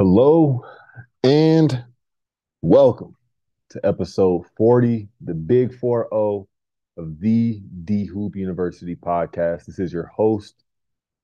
Hello 0.00 0.64
and 1.24 1.84
welcome 2.62 3.16
to 3.70 3.80
episode 3.84 4.46
40, 4.56 5.08
the 5.20 5.34
Big 5.34 5.76
4 5.76 6.06
0 6.12 6.48
of 6.96 7.18
the 7.18 7.60
D 7.84 8.04
Hoop 8.04 8.36
University 8.36 8.94
podcast. 8.94 9.64
This 9.64 9.80
is 9.80 9.92
your 9.92 10.06
host, 10.06 10.62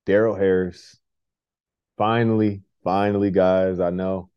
Darrell 0.07 0.35
Harris. 0.35 0.99
Finally, 1.97 2.63
finally, 2.83 3.31
guys, 3.31 3.79
I 3.79 3.91
know 3.91 4.29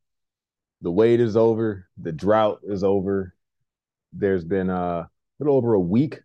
the 0.81 0.91
wait 0.91 1.19
is 1.19 1.35
over, 1.35 1.89
the 1.97 2.11
drought 2.11 2.59
is 2.61 2.83
over. 2.83 3.33
There's 4.13 4.45
been 4.45 4.69
a 4.69 5.09
little 5.39 5.55
over 5.55 5.73
a 5.73 5.79
week 5.79 6.19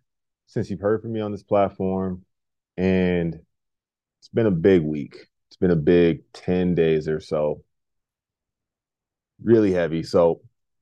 since 0.45 0.69
you've 0.69 0.81
heard 0.81 1.01
from 1.01 1.13
me 1.13 1.19
on 1.19 1.31
this 1.31 1.41
platform, 1.41 2.23
and 2.77 3.41
it's 4.19 4.29
been 4.31 4.45
a 4.45 4.51
big 4.51 4.83
week. 4.83 5.15
It's 5.47 5.57
been 5.57 5.71
a 5.71 5.75
big 5.75 6.31
10 6.33 6.75
days 6.75 7.07
or 7.07 7.19
so 7.19 7.63
really 9.43 9.71
heavy. 9.71 10.03
So 10.03 10.41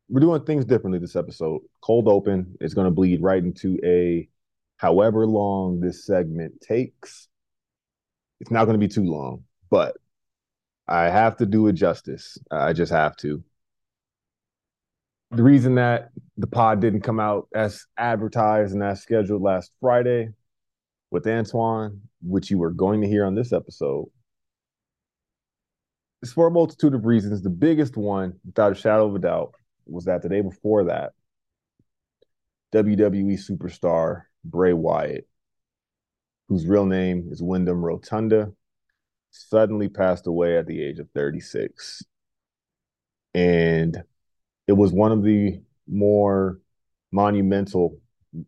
we're 0.09 0.19
doing 0.19 0.43
things 0.43 0.65
differently 0.65 0.99
this 0.99 1.15
episode. 1.15 1.61
Cold 1.81 2.07
open 2.07 2.55
is 2.59 2.73
going 2.73 2.85
to 2.85 2.91
bleed 2.91 3.21
right 3.21 3.43
into 3.43 3.79
a 3.83 4.27
however 4.77 5.25
long 5.25 5.79
this 5.79 6.05
segment 6.05 6.59
takes. 6.61 7.27
It's 8.39 8.51
not 8.51 8.65
going 8.65 8.79
to 8.79 8.85
be 8.85 8.91
too 8.91 9.05
long, 9.05 9.43
but 9.69 9.95
I 10.87 11.03
have 11.03 11.37
to 11.37 11.45
do 11.45 11.67
it 11.67 11.73
justice. 11.73 12.37
I 12.49 12.73
just 12.73 12.91
have 12.91 13.15
to. 13.17 13.43
The 15.31 15.43
reason 15.43 15.75
that 15.75 16.09
the 16.35 16.47
pod 16.47 16.81
didn't 16.81 17.01
come 17.01 17.19
out 17.19 17.47
as 17.55 17.85
advertised 17.97 18.73
and 18.73 18.83
as 18.83 19.01
scheduled 19.01 19.41
last 19.41 19.71
Friday 19.79 20.29
with 21.09 21.23
Antwan, 21.23 21.99
which 22.21 22.51
you 22.51 22.57
were 22.57 22.71
going 22.71 23.01
to 23.01 23.07
hear 23.07 23.25
on 23.25 23.35
this 23.35 23.53
episode, 23.53 24.09
it's 26.21 26.33
for 26.33 26.47
a 26.47 26.51
multitude 26.51 26.93
of 26.93 27.05
reasons. 27.05 27.41
The 27.41 27.49
biggest 27.49 27.97
one, 27.97 28.39
without 28.45 28.71
a 28.71 28.75
shadow 28.75 29.07
of 29.07 29.15
a 29.15 29.19
doubt, 29.19 29.53
was 29.85 30.05
that 30.05 30.21
the 30.21 30.29
day 30.29 30.41
before 30.41 30.85
that, 30.85 31.13
WWE 32.73 33.39
superstar 33.39 34.23
Bray 34.45 34.73
Wyatt, 34.73 35.27
whose 36.47 36.67
real 36.67 36.85
name 36.85 37.29
is 37.31 37.41
Wyndham 37.41 37.83
Rotunda, 37.83 38.51
suddenly 39.31 39.89
passed 39.89 40.27
away 40.27 40.57
at 40.57 40.67
the 40.67 40.81
age 40.81 40.99
of 40.99 41.09
36. 41.15 42.03
And 43.33 44.03
it 44.67 44.73
was 44.73 44.93
one 44.93 45.11
of 45.11 45.23
the 45.23 45.59
more 45.87 46.59
monumental, 47.11 47.97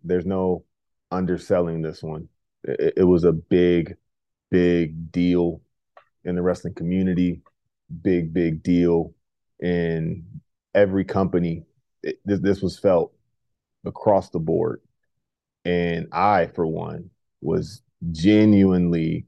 there's 0.03 0.25
no 0.25 0.63
underselling 1.11 1.81
this 1.81 2.03
one. 2.03 2.29
It, 2.63 2.93
it 2.97 3.03
was 3.03 3.23
a 3.23 3.31
big, 3.31 3.95
big 4.51 5.11
deal 5.11 5.61
in 6.23 6.35
the 6.35 6.41
wrestling 6.41 6.75
community 6.75 7.41
big, 8.01 8.33
big 8.33 8.63
deal 8.63 9.13
in 9.59 10.25
every 10.73 11.05
company. 11.05 11.65
It, 12.01 12.19
this, 12.25 12.39
this 12.39 12.61
was 12.61 12.79
felt 12.79 13.13
across 13.85 14.29
the 14.29 14.39
board. 14.39 14.81
And 15.65 16.07
I, 16.11 16.47
for 16.47 16.67
one, 16.67 17.09
was 17.41 17.81
genuinely 18.11 19.27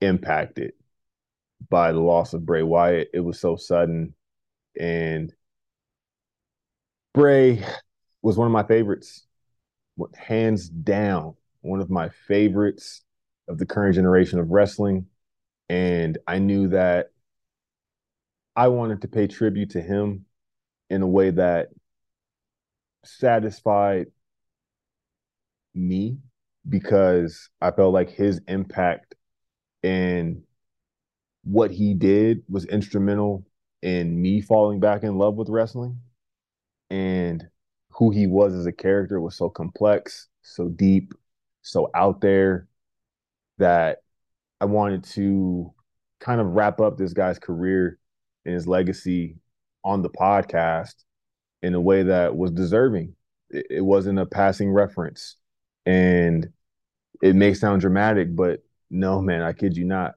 impacted 0.00 0.72
by 1.70 1.92
the 1.92 2.00
loss 2.00 2.34
of 2.34 2.44
Bray 2.46 2.62
Wyatt. 2.62 3.10
It 3.14 3.20
was 3.20 3.40
so 3.40 3.56
sudden. 3.56 4.14
And 4.78 5.32
Bray 7.14 7.64
was 8.22 8.36
one 8.36 8.46
of 8.46 8.52
my 8.52 8.62
favorites, 8.62 9.26
hands 10.16 10.68
down, 10.68 11.34
one 11.62 11.80
of 11.80 11.90
my 11.90 12.10
favorites 12.10 13.02
of 13.48 13.58
the 13.58 13.66
current 13.66 13.94
generation 13.94 14.38
of 14.38 14.50
wrestling. 14.50 15.06
And 15.68 16.18
I 16.26 16.38
knew 16.38 16.68
that 16.68 17.10
I 18.58 18.66
wanted 18.66 19.02
to 19.02 19.08
pay 19.08 19.28
tribute 19.28 19.70
to 19.70 19.80
him 19.80 20.24
in 20.90 21.02
a 21.02 21.06
way 21.06 21.30
that 21.30 21.68
satisfied 23.04 24.06
me 25.76 26.18
because 26.68 27.50
I 27.60 27.70
felt 27.70 27.94
like 27.94 28.10
his 28.10 28.40
impact 28.48 29.14
and 29.84 30.42
what 31.44 31.70
he 31.70 31.94
did 31.94 32.42
was 32.48 32.64
instrumental 32.64 33.46
in 33.80 34.20
me 34.20 34.40
falling 34.40 34.80
back 34.80 35.04
in 35.04 35.18
love 35.18 35.36
with 35.36 35.48
wrestling. 35.50 36.00
And 36.90 37.46
who 37.90 38.10
he 38.10 38.26
was 38.26 38.54
as 38.54 38.66
a 38.66 38.72
character 38.72 39.20
was 39.20 39.36
so 39.36 39.48
complex, 39.48 40.26
so 40.42 40.68
deep, 40.68 41.12
so 41.62 41.90
out 41.94 42.20
there 42.22 42.66
that 43.58 43.98
I 44.60 44.64
wanted 44.64 45.04
to 45.14 45.72
kind 46.18 46.40
of 46.40 46.48
wrap 46.48 46.80
up 46.80 46.98
this 46.98 47.12
guy's 47.12 47.38
career 47.38 48.00
and 48.44 48.54
his 48.54 48.66
legacy 48.66 49.36
on 49.84 50.02
the 50.02 50.10
podcast 50.10 50.94
in 51.62 51.74
a 51.74 51.80
way 51.80 52.02
that 52.04 52.36
was 52.36 52.50
deserving. 52.50 53.14
It, 53.50 53.66
it 53.70 53.80
wasn't 53.80 54.18
a 54.18 54.26
passing 54.26 54.70
reference. 54.70 55.36
And 55.86 56.48
it 57.22 57.34
may 57.34 57.54
sound 57.54 57.80
dramatic, 57.80 58.34
but 58.34 58.62
no, 58.90 59.20
man, 59.20 59.42
I 59.42 59.52
kid 59.52 59.76
you 59.76 59.84
not. 59.84 60.14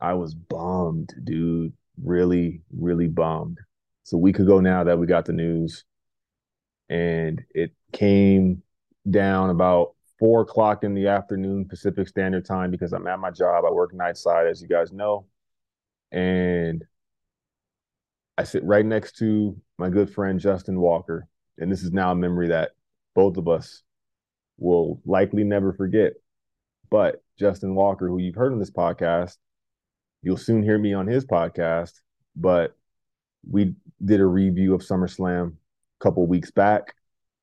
I 0.00 0.14
was 0.14 0.34
bummed, 0.34 1.14
dude. 1.24 1.72
Really, 2.02 2.62
really 2.76 3.08
bummed. 3.08 3.58
It's 4.02 4.12
a 4.12 4.18
week 4.18 4.38
ago 4.38 4.60
now 4.60 4.84
that 4.84 4.98
we 4.98 5.06
got 5.06 5.24
the 5.24 5.32
news. 5.32 5.84
And 6.88 7.42
it 7.54 7.72
came 7.92 8.62
down 9.10 9.50
about 9.50 9.94
four 10.18 10.42
o'clock 10.42 10.84
in 10.84 10.94
the 10.94 11.08
afternoon 11.08 11.66
Pacific 11.66 12.08
Standard 12.08 12.44
Time 12.44 12.70
because 12.70 12.92
I'm 12.92 13.06
at 13.06 13.18
my 13.18 13.30
job. 13.30 13.64
I 13.64 13.70
work 13.70 13.94
night 13.94 14.16
side, 14.16 14.46
as 14.46 14.60
you 14.60 14.68
guys 14.68 14.92
know. 14.92 15.26
And 16.12 16.84
I 18.36 18.44
sit 18.44 18.64
right 18.64 18.84
next 18.84 19.16
to 19.18 19.56
my 19.78 19.88
good 19.88 20.12
friend 20.12 20.40
Justin 20.40 20.80
Walker, 20.80 21.28
and 21.58 21.70
this 21.70 21.82
is 21.82 21.92
now 21.92 22.12
a 22.12 22.16
memory 22.16 22.48
that 22.48 22.72
both 23.14 23.36
of 23.36 23.48
us 23.48 23.82
will 24.58 25.00
likely 25.04 25.44
never 25.44 25.72
forget. 25.72 26.14
But 26.90 27.22
Justin 27.38 27.74
Walker, 27.74 28.08
who 28.08 28.18
you've 28.18 28.34
heard 28.34 28.52
on 28.52 28.58
this 28.58 28.70
podcast, 28.70 29.36
you'll 30.22 30.36
soon 30.36 30.62
hear 30.62 30.78
me 30.78 30.94
on 30.94 31.06
his 31.06 31.24
podcast. 31.24 31.92
But 32.34 32.76
we 33.48 33.74
did 34.04 34.20
a 34.20 34.26
review 34.26 34.74
of 34.74 34.82
SummerSlam 34.82 35.52
a 35.52 36.02
couple 36.02 36.26
weeks 36.26 36.50
back, 36.50 36.94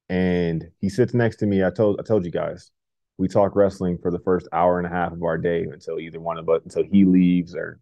and 0.09 0.69
he 0.79 0.89
sits 0.89 1.13
next 1.13 1.37
to 1.37 1.45
me. 1.45 1.63
I 1.63 1.69
told 1.69 1.99
I 1.99 2.03
told 2.03 2.25
you 2.25 2.31
guys 2.31 2.71
we 3.17 3.27
talk 3.27 3.55
wrestling 3.55 3.97
for 4.01 4.11
the 4.11 4.19
first 4.19 4.47
hour 4.51 4.77
and 4.77 4.87
a 4.87 4.89
half 4.89 5.13
of 5.13 5.23
our 5.23 5.37
day 5.37 5.63
until 5.63 5.99
either 5.99 6.19
one 6.19 6.37
of 6.37 6.49
us 6.49 6.61
until 6.63 6.83
he 6.83 7.05
leaves 7.05 7.55
or 7.55 7.79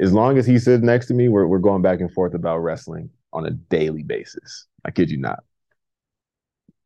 as 0.00 0.12
long 0.12 0.38
as 0.38 0.46
he 0.46 0.58
sits 0.58 0.82
next 0.82 1.06
to 1.06 1.14
me, 1.14 1.28
we're 1.28 1.46
we're 1.46 1.58
going 1.58 1.82
back 1.82 2.00
and 2.00 2.12
forth 2.12 2.34
about 2.34 2.58
wrestling 2.58 3.10
on 3.32 3.46
a 3.46 3.50
daily 3.50 4.02
basis. 4.02 4.66
I 4.84 4.90
kid 4.90 5.10
you 5.10 5.18
not. 5.18 5.44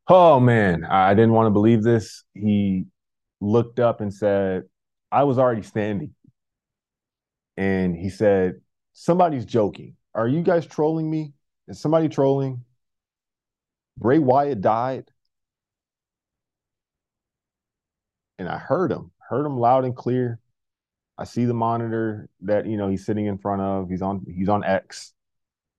Oh 0.09 0.41
man, 0.41 0.85
I 0.85 1.15
didn't 1.15 1.33
want 1.33 1.47
to 1.47 1.51
believe 1.51 1.83
this. 1.83 2.25
He 2.35 2.87
looked 3.41 3.81
up 3.81 4.01
and 4.01 4.13
said, 4.13 4.65
I 5.13 5.25
was 5.25 5.39
already 5.39 5.63
standing. 5.63 6.15
And 7.57 7.97
he 7.97 8.11
said, 8.11 8.61
Somebody's 8.93 9.45
joking. 9.45 9.97
Are 10.15 10.29
you 10.29 10.43
guys 10.43 10.67
trolling 10.67 11.11
me? 11.11 11.33
Is 11.69 11.81
somebody 11.81 12.09
trolling? 12.09 12.65
Bray 13.97 14.19
Wyatt 14.19 14.61
died. 14.61 15.11
And 18.39 18.49
I 18.49 18.59
heard 18.59 18.91
him, 18.91 19.11
heard 19.29 19.47
him 19.47 19.59
loud 19.59 19.85
and 19.85 19.95
clear. 19.95 20.41
I 21.21 21.25
see 21.25 21.45
the 21.45 21.53
monitor 21.53 22.31
that 22.41 22.67
you 22.67 22.79
know 22.79 22.89
he's 22.89 23.05
sitting 23.05 23.27
in 23.27 23.37
front 23.37 23.61
of. 23.61 23.91
He's 23.91 24.01
on 24.01 24.25
he's 24.27 24.49
on 24.49 24.65
X, 24.65 25.13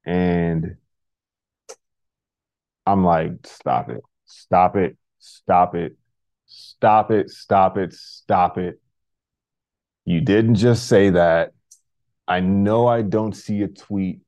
and 0.06 0.78
I'm 2.85 3.03
like, 3.03 3.31
stop 3.47 3.90
it, 3.90 4.03
stop 4.25 4.75
it, 4.75 4.97
stop 5.18 5.74
it, 5.74 5.97
stop 6.46 7.09
it, 7.09 7.31
stop 7.31 7.78
it, 7.80 7.91
stop 7.94 8.59
it. 8.59 8.80
You 10.06 10.22
didn't 10.22 10.56
just 10.56 10.88
say 10.88 11.09
that. 11.09 11.53
I 12.28 12.40
know 12.40 12.85
I 12.85 13.01
don't 13.01 13.35
see 13.35 13.63
a 13.63 13.68
tweet 13.68 14.19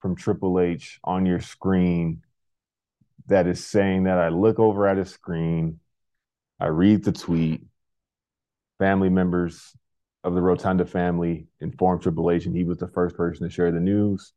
from 0.00 0.16
Triple 0.16 0.58
H 0.58 0.98
on 1.04 1.26
your 1.26 1.40
screen 1.40 2.22
that 3.26 3.46
is 3.46 3.62
saying 3.62 4.04
that 4.04 4.16
I 4.16 4.30
look 4.30 4.58
over 4.58 4.88
at 4.88 4.96
his 4.96 5.10
screen, 5.10 5.80
I 6.58 6.68
read 6.68 7.04
the 7.04 7.12
tweet, 7.12 7.62
family 8.78 9.10
members 9.10 9.74
of 10.24 10.34
the 10.34 10.42
Rotunda 10.42 10.84
family 10.84 11.46
informed 11.60 12.02
Triple 12.02 12.28
he 12.28 12.64
was 12.64 12.78
the 12.78 12.88
first 12.88 13.16
person 13.16 13.46
to 13.46 13.52
share 13.52 13.72
the 13.72 13.80
news 13.80 14.32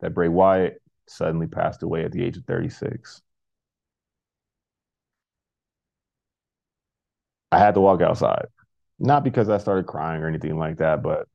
that 0.00 0.14
Bray 0.14 0.28
Wyatt 0.28 0.82
suddenly 1.06 1.46
passed 1.46 1.82
away 1.82 2.04
at 2.04 2.12
the 2.12 2.24
age 2.24 2.36
of 2.36 2.44
36. 2.44 3.22
I 7.52 7.58
had 7.58 7.74
to 7.74 7.80
walk 7.80 8.00
outside. 8.00 8.46
Not 8.98 9.24
because 9.24 9.48
I 9.48 9.58
started 9.58 9.86
crying 9.86 10.22
or 10.22 10.28
anything 10.28 10.58
like 10.58 10.78
that, 10.78 11.02
but 11.02 11.26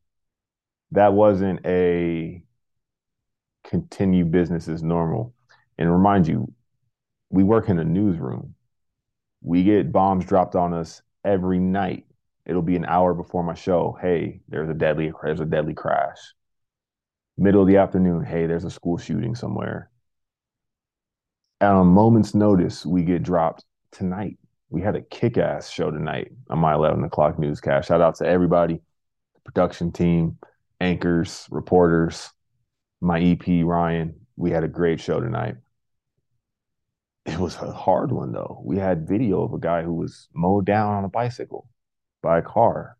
that 0.92 1.14
wasn't 1.14 1.66
a 1.66 2.44
continue 3.64 4.24
business 4.24 4.68
as 4.68 4.84
normal. 4.84 5.34
And 5.78 5.92
remind 5.92 6.28
you, 6.28 6.54
we 7.30 7.44
work 7.44 7.70
in 7.70 7.80
a 7.80 7.84
newsroom. 7.84 8.56
We 9.42 9.64
get 9.64 9.92
bombs 9.92 10.26
dropped 10.26 10.56
on 10.56 10.74
us 10.74 11.02
every 11.24 11.60
night 11.60 12.06
it'll 12.46 12.62
be 12.62 12.76
an 12.76 12.86
hour 12.86 13.14
before 13.14 13.44
my 13.44 13.54
show. 13.54 13.98
Hey, 14.02 14.42
there's 14.48 14.70
a 14.70 14.74
deadly 14.74 15.12
there's 15.24 15.40
a 15.40 15.46
deadly 15.46 15.74
crash. 15.74 16.18
Middle 17.38 17.62
of 17.62 17.68
the 17.68 17.78
afternoon, 17.78 18.24
hey, 18.24 18.46
there's 18.48 18.64
a 18.64 18.70
school 18.70 18.98
shooting 18.98 19.36
somewhere. 19.36 19.90
At 21.60 21.74
a 21.74 21.84
moment's 21.84 22.34
notice, 22.34 22.86
we 22.86 23.04
get 23.04 23.24
dropped 23.24 23.66
tonight. 23.92 24.38
We 24.70 24.82
had 24.82 24.96
a 24.96 25.02
kick 25.02 25.38
ass 25.38 25.70
show 25.70 25.92
tonight 25.92 26.32
on 26.50 26.60
my 26.60 26.74
11 26.74 27.04
o'clock 27.04 27.38
newscast. 27.40 27.88
Shout 27.88 28.02
out 28.02 28.16
to 28.16 28.28
everybody, 28.28 28.76
the 29.34 29.42
production 29.44 29.92
team, 29.92 30.38
anchors, 30.80 31.48
reporters, 31.50 32.30
my 33.02 33.20
EP, 33.20 33.66
Ryan. 33.66 34.16
We 34.38 34.52
had 34.52 34.64
a 34.64 34.70
great 34.70 35.00
show 35.00 35.20
tonight. 35.20 35.56
It 37.26 37.40
was 37.40 37.56
a 37.56 37.72
hard 37.72 38.12
one, 38.12 38.32
though. 38.32 38.62
We 38.64 38.78
had 38.78 39.08
video 39.08 39.42
of 39.42 39.54
a 39.54 39.60
guy 39.60 39.82
who 39.82 39.94
was 39.94 40.28
mowed 40.34 40.66
down 40.66 40.94
on 40.94 41.06
a 41.06 41.10
bicycle 41.10 41.68
by 42.25 42.39
a 42.39 42.42
car 42.42 42.98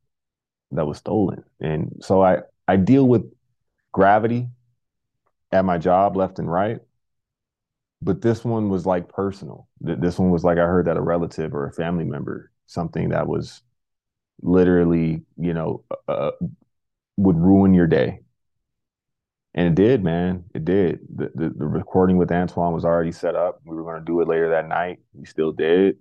that 0.72 0.86
was 0.86 1.00
stolen. 1.00 1.44
And 1.60 1.98
so 2.00 2.24
I, 2.24 2.42
I 2.68 2.76
deal 2.76 3.08
with 3.08 3.24
gravity 3.92 4.48
at 5.52 5.66
my 5.66 5.80
job 5.80 6.16
left 6.16 6.38
and 6.38 6.50
right. 6.50 6.80
But 8.04 8.22
this 8.22 8.46
one 8.46 8.70
was 8.70 8.86
like 8.86 9.10
personal. 9.10 9.68
This 9.82 10.20
one 10.20 10.30
was 10.30 10.44
like 10.44 10.60
I 10.60 10.66
heard 10.66 10.86
that 10.86 10.96
a 10.96 11.02
relative 11.02 11.56
or 11.56 11.66
a 11.66 11.74
family 11.74 12.06
member, 12.06 12.52
something 12.68 13.10
that 13.10 13.28
was 13.28 13.64
literally, 14.44 15.24
you 15.38 15.54
know, 15.54 15.84
uh, 16.08 16.12
uh 16.12 16.32
would 17.18 17.40
ruin 17.40 17.74
your 17.74 17.88
day. 17.88 18.20
And 19.56 19.68
it 19.68 19.76
did, 19.76 20.04
man. 20.04 20.44
It 20.54 20.66
did. 20.66 21.00
The, 21.16 21.32
the, 21.34 21.50
the 21.50 21.66
recording 21.66 22.18
with 22.18 22.30
Antwan 22.30 22.74
was 22.74 22.84
already 22.86 23.14
set 23.14 23.36
up. 23.36 23.62
We 23.66 23.76
were 23.76 23.84
going 23.84 24.00
to 24.00 24.06
do 24.06 24.20
it 24.22 24.28
later 24.28 24.50
that 24.50 24.68
night. 24.68 25.00
We 25.14 25.26
still 25.26 25.54
did. 25.54 25.98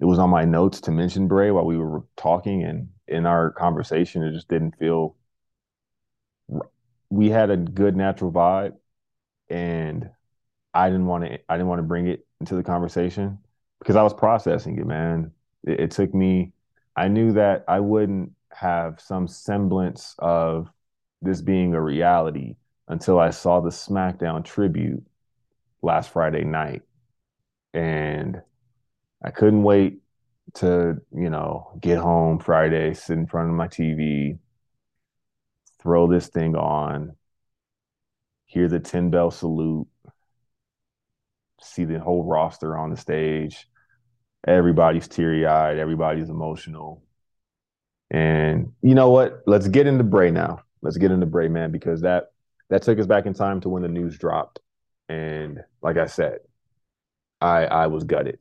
It 0.00 0.04
was 0.04 0.18
on 0.18 0.30
my 0.30 0.44
notes 0.44 0.80
to 0.82 0.90
mention 0.90 1.26
Bray 1.28 1.50
while 1.50 1.64
we 1.64 1.78
were 1.78 2.02
talking, 2.16 2.62
and 2.62 2.88
in 3.08 3.26
our 3.26 3.50
conversation, 3.50 4.22
it 4.22 4.32
just 4.32 4.48
didn't 4.48 4.76
feel. 4.78 5.16
We 7.08 7.30
had 7.30 7.50
a 7.50 7.56
good 7.56 7.96
natural 7.96 8.32
vibe, 8.32 8.76
and 9.48 10.10
I 10.74 10.88
didn't 10.88 11.06
want 11.06 11.24
to. 11.24 11.38
I 11.48 11.54
didn't 11.54 11.68
want 11.68 11.78
to 11.78 11.84
bring 11.84 12.08
it 12.08 12.26
into 12.40 12.54
the 12.54 12.62
conversation 12.62 13.38
because 13.78 13.96
I 13.96 14.02
was 14.02 14.12
processing 14.12 14.78
it, 14.78 14.86
man. 14.86 15.32
It, 15.64 15.80
it 15.80 15.90
took 15.92 16.12
me. 16.14 16.52
I 16.96 17.08
knew 17.08 17.32
that 17.32 17.64
I 17.68 17.80
wouldn't 17.80 18.32
have 18.52 19.00
some 19.00 19.28
semblance 19.28 20.14
of 20.18 20.68
this 21.22 21.40
being 21.40 21.74
a 21.74 21.80
reality 21.80 22.56
until 22.88 23.18
I 23.18 23.30
saw 23.30 23.60
the 23.60 23.70
SmackDown 23.70 24.44
tribute 24.44 25.04
last 25.82 26.10
Friday 26.10 26.44
night. 26.44 26.82
And 27.74 28.42
I 29.22 29.30
couldn't 29.30 29.62
wait 29.62 30.00
to, 30.54 31.00
you 31.12 31.30
know, 31.30 31.78
get 31.80 31.98
home 31.98 32.38
Friday, 32.38 32.94
sit 32.94 33.18
in 33.18 33.26
front 33.26 33.50
of 33.50 33.56
my 33.56 33.68
TV, 33.68 34.38
throw 35.82 36.06
this 36.06 36.28
thing 36.28 36.56
on, 36.56 37.16
hear 38.46 38.68
the 38.68 38.80
10 38.80 39.10
bell 39.10 39.30
salute, 39.30 39.88
see 41.60 41.84
the 41.84 42.00
whole 42.00 42.24
roster 42.24 42.76
on 42.76 42.90
the 42.90 42.96
stage. 42.96 43.68
Everybody's 44.46 45.08
teary 45.08 45.46
eyed, 45.46 45.78
everybody's 45.78 46.28
emotional. 46.28 47.02
And 48.10 48.72
you 48.82 48.94
know 48.94 49.10
what? 49.10 49.42
Let's 49.46 49.68
get 49.68 49.86
into 49.86 50.04
Bray 50.04 50.30
now. 50.30 50.60
Let's 50.82 50.96
get 50.96 51.10
into 51.10 51.26
Bray, 51.26 51.48
man, 51.48 51.72
because 51.72 52.02
that 52.02 52.26
that 52.70 52.82
took 52.82 52.98
us 52.98 53.06
back 53.06 53.26
in 53.26 53.34
time 53.34 53.60
to 53.62 53.68
when 53.68 53.82
the 53.82 53.88
news 53.88 54.18
dropped. 54.18 54.60
And 55.08 55.60
like 55.82 55.96
I 55.96 56.06
said, 56.06 56.38
I 57.40 57.66
I 57.66 57.86
was 57.88 58.04
gutted. 58.04 58.38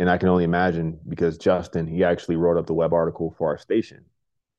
And 0.00 0.08
I 0.08 0.16
can 0.16 0.30
only 0.30 0.44
imagine 0.44 0.98
because 1.06 1.36
Justin, 1.36 1.86
he 1.86 2.04
actually 2.04 2.36
wrote 2.36 2.56
up 2.56 2.66
the 2.66 2.72
web 2.72 2.94
article 2.94 3.34
for 3.36 3.48
our 3.48 3.58
station 3.58 4.02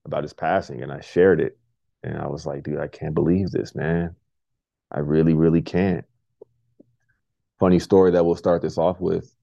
about 0.05 0.21
his 0.21 0.33
passing 0.33 0.83
and 0.83 0.91
I 0.91 1.01
shared 1.01 1.41
it. 1.41 1.57
And 2.03 2.15
I 2.15 2.27
was 2.27 2.45
like, 2.45 2.61
dude, 2.61 2.77
I 2.77 2.87
can't 2.87 3.15
believe 3.15 3.49
this, 3.49 3.73
man. 3.73 4.15
I 4.91 4.99
really, 4.99 5.33
really 5.33 5.63
can't. 5.63 6.05
Funny 7.59 7.79
story 7.79 8.11
that 8.11 8.23
we'll 8.23 8.35
start 8.35 8.61
this 8.61 8.77
off 8.77 9.01
with. 9.01 9.35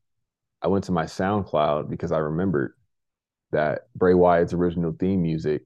I 0.63 0.69
went 0.69 0.85
to 0.85 0.93
my 0.93 1.05
SoundCloud 1.05 1.91
because 1.91 2.13
I 2.13 2.19
remembered 2.19 2.75
that 3.51 3.89
Bray 3.97 4.15
Wyatt's 4.15 4.53
original 4.53 4.93
theme 4.93 5.21
music, 5.21 5.63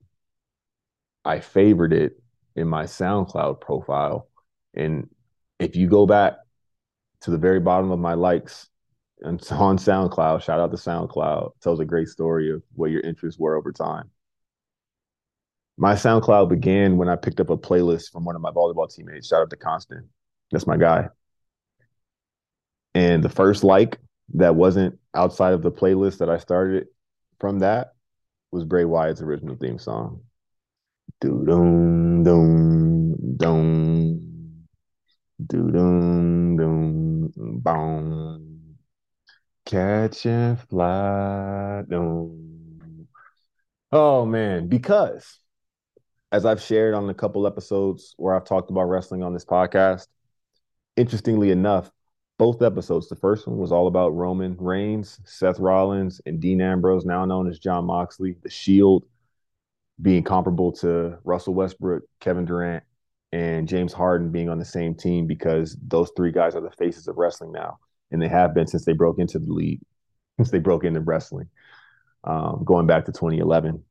I 1.26 1.40
favored 1.40 1.92
it 1.92 2.22
in 2.56 2.68
my 2.68 2.84
SoundCloud 2.84 3.60
profile. 3.60 4.28
And 4.72 5.10
if 5.58 5.76
you 5.76 5.88
go 5.88 6.06
back 6.06 6.38
to 7.20 7.30
the 7.30 7.38
very 7.38 7.60
bottom 7.60 7.90
of 7.90 7.98
my 7.98 8.14
likes 8.14 8.70
on 9.24 9.38
SoundCloud, 9.38 10.42
shout 10.42 10.60
out 10.60 10.70
to 10.70 10.76
SoundCloud, 10.76 11.52
tells 11.60 11.80
a 11.80 11.84
great 11.84 12.08
story 12.08 12.50
of 12.50 12.62
what 12.74 12.90
your 12.90 13.00
interests 13.02 13.38
were 13.38 13.56
over 13.56 13.72
time. 13.72 14.10
My 15.76 15.94
SoundCloud 15.94 16.48
began 16.48 16.96
when 16.96 17.08
I 17.08 17.16
picked 17.16 17.40
up 17.40 17.50
a 17.50 17.56
playlist 17.56 18.12
from 18.12 18.24
one 18.24 18.36
of 18.36 18.42
my 18.42 18.50
volleyball 18.50 18.92
teammates. 18.92 19.28
Shout 19.28 19.42
out 19.42 19.50
to 19.50 19.56
Constant. 19.56 20.06
That's 20.50 20.66
my 20.66 20.76
guy. 20.76 21.08
And 22.94 23.22
the 23.22 23.28
first 23.28 23.64
like 23.64 23.98
that 24.34 24.54
wasn't 24.54 24.98
outside 25.14 25.54
of 25.54 25.62
the 25.62 25.72
playlist 25.72 26.18
that 26.18 26.28
I 26.28 26.38
started 26.38 26.88
from 27.40 27.60
that 27.60 27.94
was 28.50 28.64
Bray 28.64 28.84
Wyatt's 28.84 29.22
original 29.22 29.56
theme 29.56 29.78
song. 29.78 30.22
Do 31.20 31.44
dum 31.46 32.22
dum 32.22 33.36
dum 33.36 34.66
do 35.46 35.70
dum 35.70 36.56
dum 36.56 37.32
boom 37.34 38.31
catch 39.64 40.26
and 40.26 40.58
fly. 40.60 41.82
Oh 43.92 44.26
man, 44.26 44.68
because 44.68 45.38
as 46.30 46.46
I've 46.46 46.62
shared 46.62 46.94
on 46.94 47.08
a 47.10 47.14
couple 47.14 47.46
episodes 47.46 48.14
where 48.16 48.34
I've 48.34 48.46
talked 48.46 48.70
about 48.70 48.84
wrestling 48.84 49.22
on 49.22 49.34
this 49.34 49.44
podcast, 49.44 50.06
interestingly 50.96 51.50
enough, 51.50 51.90
both 52.38 52.62
episodes, 52.62 53.08
the 53.08 53.16
first 53.16 53.46
one 53.46 53.58
was 53.58 53.70
all 53.70 53.86
about 53.86 54.14
Roman 54.14 54.56
Reigns, 54.58 55.20
Seth 55.24 55.60
Rollins, 55.60 56.20
and 56.26 56.40
Dean 56.40 56.60
Ambrose, 56.60 57.04
now 57.04 57.24
known 57.24 57.48
as 57.48 57.58
Jon 57.58 57.84
Moxley, 57.84 58.36
the 58.42 58.50
Shield 58.50 59.04
being 60.00 60.24
comparable 60.24 60.72
to 60.72 61.18
Russell 61.24 61.54
Westbrook, 61.54 62.02
Kevin 62.18 62.44
Durant, 62.44 62.82
and 63.32 63.68
James 63.68 63.92
Harden 63.92 64.30
being 64.30 64.48
on 64.48 64.58
the 64.58 64.64
same 64.64 64.94
team 64.94 65.26
because 65.26 65.76
those 65.86 66.10
three 66.16 66.32
guys 66.32 66.54
are 66.54 66.60
the 66.60 66.70
faces 66.72 67.08
of 67.08 67.16
wrestling 67.16 67.52
now, 67.52 67.78
and 68.12 68.20
they 68.20 68.28
have 68.28 68.54
been 68.54 68.66
since 68.66 68.84
they 68.84 68.92
broke 68.92 69.18
into 69.18 69.38
the 69.38 69.52
league, 69.52 69.80
since 70.38 70.50
they 70.50 70.58
broke 70.58 70.84
into 70.84 71.00
wrestling, 71.00 71.48
um, 72.24 72.62
going 72.64 72.86
back 72.86 73.06
to 73.06 73.12
2011. 73.12 73.82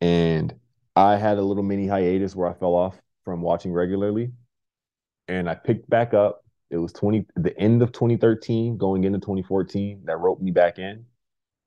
And 0.00 0.54
I 0.94 1.16
had 1.16 1.38
a 1.38 1.42
little 1.42 1.62
mini 1.62 1.86
hiatus 1.86 2.36
where 2.36 2.48
I 2.48 2.54
fell 2.54 2.74
off 2.74 3.00
from 3.24 3.42
watching 3.42 3.72
regularly, 3.72 4.32
and 5.28 5.48
I 5.48 5.54
picked 5.54 5.88
back 5.90 6.14
up. 6.14 6.44
It 6.70 6.78
was 6.78 6.92
20 6.92 7.26
the 7.36 7.58
end 7.58 7.82
of 7.82 7.92
2013, 7.92 8.76
going 8.76 9.04
into 9.04 9.18
2014, 9.18 10.02
that 10.06 10.18
roped 10.18 10.42
me 10.42 10.50
back 10.50 10.78
in 10.78 11.06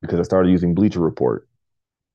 because 0.01 0.19
I 0.19 0.24
started 0.24 0.50
using 0.50 0.75
Bleacher 0.75 1.00
Report 1.00 1.50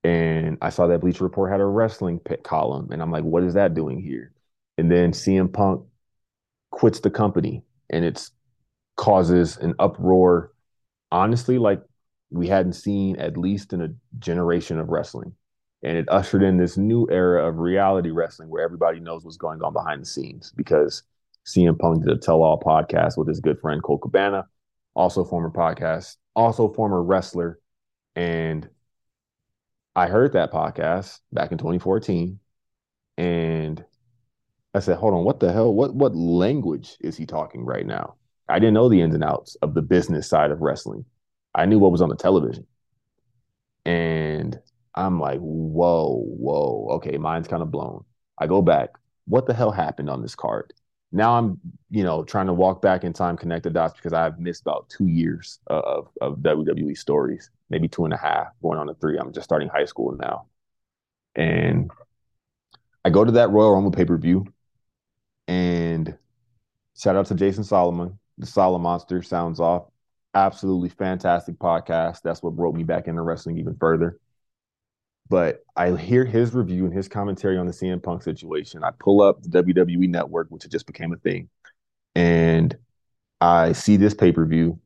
and 0.05 0.59
I 0.61 0.69
saw 0.69 0.87
that 0.87 1.01
Bleacher 1.01 1.25
Report 1.25 1.51
had 1.51 1.61
a 1.61 1.65
wrestling 1.65 2.19
pit 2.21 2.45
column, 2.45 2.91
and 2.93 3.01
I'm 3.01 3.11
like, 3.11 3.25
what 3.25 3.43
is 3.43 3.55
that 3.55 3.75
doing 3.75 4.01
here? 4.03 4.33
And 4.77 4.91
then 4.91 5.13
CM 5.13 5.51
Punk 5.51 5.83
quits 6.71 7.01
the 7.01 7.11
company, 7.11 7.63
and 7.89 8.05
it's 8.05 8.31
causes 9.05 9.59
an 9.59 9.75
uproar. 9.79 10.51
Honestly, 11.13 11.59
like 11.59 11.83
we 12.31 12.49
hadn't 12.49 12.73
seen 12.73 13.17
at 13.17 13.37
least 13.37 13.75
in 13.75 13.83
a 13.83 13.89
generation 14.19 14.79
of 14.79 14.89
wrestling, 14.89 15.35
and 15.83 15.99
it 15.99 16.07
ushered 16.09 16.43
in 16.43 16.57
this 16.57 16.79
new 16.79 17.07
era 17.11 17.47
of 17.47 17.59
reality 17.59 18.11
wrestling 18.11 18.49
where 18.49 18.65
everybody 18.65 19.01
knows 19.01 19.23
what's 19.23 19.37
going 19.37 19.63
on 19.63 19.75
behind 19.75 20.01
the 20.01 20.07
scenes 20.07 20.53
because 20.57 21.03
CM 21.47 21.79
Punk 21.79 22.03
did 22.03 22.17
a 22.17 22.19
tell-all 22.19 22.59
podcast 22.59 23.19
with 23.19 23.29
his 23.29 23.41
good 23.41 23.61
friend 23.61 23.83
Colt 23.83 24.01
Cabana, 24.01 24.47
also 24.95 25.23
former 25.23 25.51
podcast, 25.51 26.17
also 26.35 26.73
former 26.73 27.03
wrestler, 27.03 27.61
and 28.17 28.67
I 29.95 30.07
heard 30.07 30.33
that 30.33 30.51
podcast 30.51 31.21
back 31.31 31.53
in 31.53 31.59
2014 31.59 32.41
and 33.19 33.85
I 34.73 34.81
said, 34.81 34.97
hold 34.97 35.13
on, 35.13 35.25
what 35.25 35.41
the 35.41 35.53
hell? 35.53 35.75
What 35.75 35.95
what 35.95 36.17
language 36.17 36.97
is 37.01 37.19
he 37.19 37.27
talking 37.27 37.67
right 37.67 37.87
now? 37.87 38.15
I 38.49 38.59
didn't 38.59 38.75
know 38.75 38.89
the 38.89 39.01
ins 39.01 39.15
and 39.15 39.25
outs 39.25 39.57
of 39.63 39.75
the 39.75 39.83
business 39.83 40.29
side 40.29 40.51
of 40.51 40.61
wrestling. 40.61 41.05
I 41.55 41.67
knew 41.67 41.79
what 41.79 41.93
was 41.93 42.03
on 42.03 42.09
the 42.09 42.17
television. 42.17 42.67
And 43.85 44.59
I'm 44.95 45.21
like, 45.21 45.41
whoa, 45.41 46.23
whoa, 46.27 46.89
okay, 46.97 47.17
mine's 47.17 47.49
kind 47.49 47.63
of 47.63 47.71
blown. 47.71 48.05
I 48.39 48.47
go 48.47 48.63
back. 48.63 48.91
What 49.27 49.47
the 49.47 49.55
hell 49.55 49.71
happened 49.71 50.11
on 50.11 50.23
this 50.23 50.35
card? 50.35 50.73
Now 51.13 51.39
I'm, 51.39 51.61
you 51.91 52.03
know, 52.03 52.25
trying 52.25 52.47
to 52.47 52.53
walk 52.53 52.83
back 52.83 53.05
in 53.05 53.13
time, 53.13 53.37
connect 53.37 53.65
the 53.65 53.71
dots 53.71 53.95
because 53.95 54.13
I've 54.13 54.39
missed 54.39 54.63
about 54.63 54.89
two 54.89 55.07
years 55.07 55.61
of, 55.69 56.09
of 56.21 56.39
WWE 56.39 56.97
stories 56.97 57.51
maybe 57.71 57.89
two 57.89 58.05
and 58.05 58.15
a 58.15 58.17
half, 58.17 58.49
going 58.63 58.79
on 58.79 58.87
to 58.87 58.95
three. 58.95 59.19
I'm 59.19 59.33
just 59.33 59.45
starting 59.45 59.69
high 59.69 59.85
school 59.85 60.17
now. 60.17 60.47
And 61.35 61.91
I 63.05 63.11
go 63.11 63.25
to 63.25 63.33
that 63.33 63.51
Royal 63.51 63.75
Rumble 63.75 63.91
pay 63.91 64.05
per 64.05 64.17
view 64.17 64.47
and 65.49 66.17
shout 66.97 67.17
out 67.17 67.27
to 67.27 67.35
Jason 67.35 67.65
Solomon, 67.65 68.19
the 68.39 68.47
Solomonster 68.47 69.25
sounds 69.25 69.61
off. 69.61 69.85
Absolutely 70.35 70.89
fantastic 70.89 71.57
podcast. 71.57 72.23
That's 72.23 72.43
what 72.43 72.57
brought 72.57 72.75
me 72.75 72.83
back 72.83 73.07
into 73.07 73.23
wrestling 73.23 73.59
even 73.59 73.77
further. 73.77 74.19
But 75.29 75.65
I 75.77 75.93
hear 75.93 76.25
his 76.25 76.55
review 76.55 76.85
and 76.85 76.93
his 76.93 77.09
commentary 77.09 77.57
on 77.57 77.67
the 77.67 77.73
CM 77.73 78.03
Punk 78.03 78.23
situation. 78.23 78.85
I 78.85 78.91
pull 78.99 79.23
up 79.23 79.43
the 79.43 79.63
WWE 79.63 80.09
Network, 80.09 80.49
which 80.51 80.69
just 80.69 80.87
became 80.87 81.13
a 81.13 81.17
thing, 81.17 81.49
and 82.15 82.77
I 83.41 83.73
see 83.73 83.97
this 83.97 84.15
pay 84.15 84.33
per 84.33 84.45
view, 84.45 84.81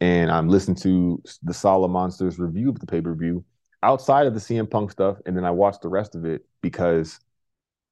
and 0.00 0.30
I'm 0.30 0.48
listening 0.48 0.76
to 0.78 1.22
the 1.42 1.52
Solomonster's 1.52 2.38
review 2.38 2.70
of 2.70 2.78
the 2.78 2.86
pay 2.86 3.00
per 3.00 3.14
view 3.14 3.44
outside 3.82 4.26
of 4.26 4.34
the 4.34 4.40
CM 4.40 4.70
Punk 4.70 4.90
stuff, 4.90 5.18
and 5.26 5.36
then 5.36 5.44
I 5.44 5.50
watch 5.50 5.76
the 5.80 5.88
rest 5.88 6.14
of 6.14 6.24
it 6.24 6.46
because 6.62 7.20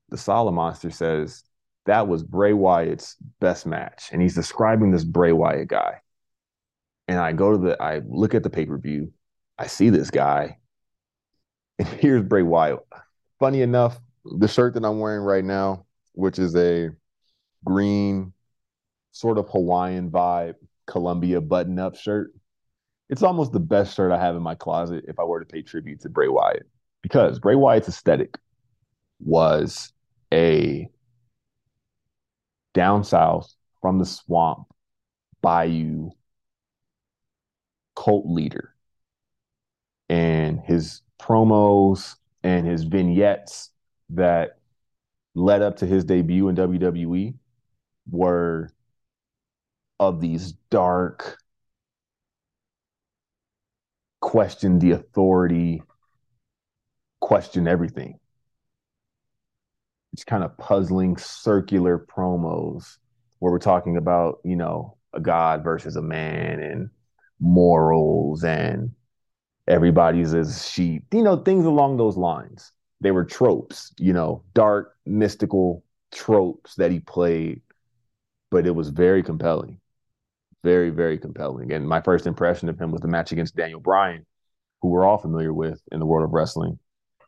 the 0.08 0.16
Solomonster 0.16 0.92
says 0.92 1.44
that 1.86 2.08
was 2.08 2.22
Bray 2.22 2.52
Wyatt's 2.52 3.16
best 3.40 3.66
match, 3.66 4.08
and 4.12 4.22
he's 4.22 4.34
describing 4.34 4.90
this 4.90 5.04
Bray 5.04 5.32
Wyatt 5.32 5.68
guy. 5.68 6.00
And 7.06 7.18
I 7.18 7.32
go 7.32 7.52
to 7.52 7.58
the, 7.58 7.82
I 7.82 8.00
look 8.06 8.34
at 8.34 8.42
the 8.42 8.50
pay 8.50 8.66
per 8.66 8.78
view, 8.78 9.12
I 9.58 9.66
see 9.66 9.90
this 9.90 10.10
guy, 10.10 10.58
and 11.78 11.88
here's 12.00 12.22
Bray 12.22 12.42
Wyatt. 12.42 12.80
Funny 13.38 13.62
enough, 13.62 13.98
the 14.24 14.48
shirt 14.48 14.74
that 14.74 14.84
I'm 14.84 15.00
wearing 15.00 15.22
right 15.22 15.44
now, 15.44 15.86
which 16.12 16.38
is 16.38 16.56
a 16.56 16.90
green, 17.64 18.32
sort 19.12 19.38
of 19.38 19.48
Hawaiian 19.48 20.10
vibe 20.10 20.54
Columbia 20.86 21.40
button 21.40 21.78
up 21.78 21.96
shirt, 21.96 22.32
it's 23.08 23.22
almost 23.22 23.52
the 23.52 23.60
best 23.60 23.94
shirt 23.94 24.12
I 24.12 24.18
have 24.18 24.36
in 24.36 24.42
my 24.42 24.54
closet 24.54 25.04
if 25.08 25.18
I 25.18 25.24
were 25.24 25.40
to 25.40 25.46
pay 25.46 25.62
tribute 25.62 26.00
to 26.00 26.08
Bray 26.08 26.28
Wyatt. 26.28 26.66
Because 27.02 27.38
Bray 27.38 27.54
Wyatt's 27.54 27.88
aesthetic 27.88 28.38
was 29.20 29.92
a 30.32 30.88
down 32.74 33.04
south 33.04 33.54
from 33.80 33.98
the 33.98 34.04
swamp 34.04 34.66
bayou 35.40 36.10
cult 37.96 38.26
leader. 38.26 38.74
And 40.08 40.60
his 40.60 41.00
promos 41.18 42.16
and 42.42 42.66
his 42.66 42.84
vignettes 42.84 43.70
that 44.10 44.58
led 45.34 45.62
up 45.62 45.76
to 45.76 45.86
his 45.86 46.04
debut 46.04 46.48
in 46.48 46.56
WWE 46.56 47.34
were 48.10 48.70
of 49.98 50.20
these 50.20 50.52
dark, 50.70 51.38
question 54.20 54.78
the 54.78 54.92
authority, 54.92 55.82
question 57.20 57.66
everything. 57.66 58.18
Kind 60.22 60.44
of 60.44 60.56
puzzling 60.58 61.16
circular 61.16 61.98
promos 61.98 62.98
where 63.40 63.52
we're 63.52 63.58
talking 63.58 63.96
about, 63.96 64.38
you 64.44 64.56
know, 64.56 64.96
a 65.12 65.20
god 65.20 65.64
versus 65.64 65.96
a 65.96 66.02
man 66.02 66.60
and 66.60 66.88
morals 67.40 68.44
and 68.44 68.92
everybody's 69.66 70.34
as 70.34 70.70
sheep, 70.70 71.04
you 71.12 71.22
know, 71.22 71.36
things 71.36 71.66
along 71.66 71.96
those 71.96 72.16
lines. 72.16 72.72
They 73.00 73.10
were 73.10 73.24
tropes, 73.24 73.92
you 73.98 74.12
know, 74.12 74.42
dark, 74.54 74.96
mystical 75.04 75.84
tropes 76.12 76.74
that 76.76 76.90
he 76.90 77.00
played, 77.00 77.60
but 78.50 78.66
it 78.66 78.74
was 78.74 78.90
very 78.90 79.22
compelling. 79.22 79.80
Very, 80.62 80.90
very 80.90 81.18
compelling. 81.18 81.72
And 81.72 81.86
my 81.86 82.00
first 82.00 82.26
impression 82.26 82.68
of 82.68 82.78
him 82.78 82.90
was 82.90 83.02
the 83.02 83.08
match 83.08 83.32
against 83.32 83.56
Daniel 83.56 83.80
Bryan, 83.80 84.24
who 84.80 84.88
we're 84.88 85.04
all 85.04 85.18
familiar 85.18 85.52
with 85.52 85.82
in 85.92 86.00
the 86.00 86.06
world 86.06 86.24
of 86.24 86.32
wrestling. 86.32 86.78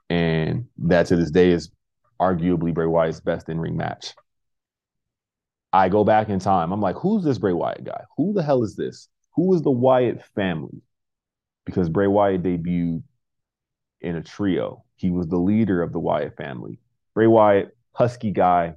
And 0.09 0.67
that 0.79 1.07
to 1.07 1.17
this 1.17 1.31
day 1.31 1.51
is 1.51 1.71
arguably 2.21 2.73
Bray 2.73 2.87
Wyatt's 2.87 3.21
best 3.21 3.49
in 3.49 3.61
ring 3.61 3.77
match. 3.77 4.15
I 5.73 5.89
go 5.89 6.05
back 6.05 6.29
in 6.29 6.39
time. 6.39 6.73
I'm 6.73 6.81
like, 6.81 6.97
who's 6.97 7.25
this 7.25 7.39
Bray 7.39 7.53
Wyatt 7.53 7.85
guy? 7.85 8.05
Who 8.17 8.33
the 8.33 8.43
hell 8.43 8.63
is 8.63 8.77
this? 8.77 9.09
Who 9.35 9.55
is 9.55 9.63
the 9.63 9.71
Wyatt 9.71 10.23
family? 10.35 10.83
because 11.67 11.91
Bray 11.91 12.07
Wyatt 12.07 12.43
debuted 12.43 13.03
in 14.01 14.17
a 14.17 14.23
trio. 14.23 14.85
He 14.95 15.11
was 15.11 15.27
the 15.27 15.37
leader 15.37 15.83
of 15.83 15.93
the 15.93 15.99
Wyatt 15.99 16.37
family. 16.37 16.79
Bray 17.13 17.27
Wyatt, 17.27 17.77
husky 17.93 18.31
guy, 18.31 18.77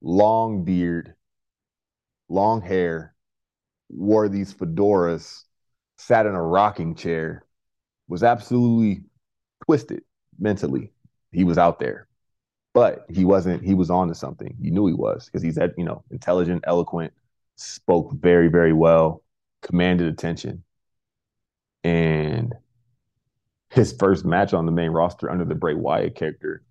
long 0.00 0.64
beard, 0.64 1.14
long 2.30 2.62
hair, 2.62 3.14
wore 3.90 4.28
these 4.28 4.54
fedoras, 4.54 5.42
sat 5.98 6.24
in 6.24 6.34
a 6.34 6.42
rocking 6.42 6.94
chair, 6.94 7.44
was 8.08 8.22
absolutely 8.22 9.02
twisted 9.66 10.02
mentally. 10.38 10.92
He 11.32 11.44
was 11.44 11.58
out 11.58 11.78
there. 11.78 12.06
But 12.72 13.04
he 13.08 13.24
wasn't, 13.24 13.64
he 13.64 13.74
was 13.74 13.90
on 13.90 14.08
to 14.08 14.14
something. 14.14 14.56
You 14.60 14.70
knew 14.70 14.86
he 14.86 14.94
was 14.94 15.26
because 15.26 15.42
he's 15.42 15.56
that, 15.56 15.72
you 15.76 15.84
know, 15.84 16.04
intelligent, 16.10 16.62
eloquent, 16.66 17.12
spoke 17.56 18.12
very, 18.12 18.48
very 18.48 18.72
well, 18.72 19.22
commanded 19.62 20.06
attention 20.06 20.62
and 21.84 22.54
his 23.70 23.94
first 23.98 24.24
match 24.24 24.52
on 24.52 24.66
the 24.66 24.72
main 24.72 24.90
roster 24.90 25.30
under 25.30 25.44
the 25.44 25.54
Bray 25.54 25.74
Wyatt 25.74 26.14
character 26.14 26.62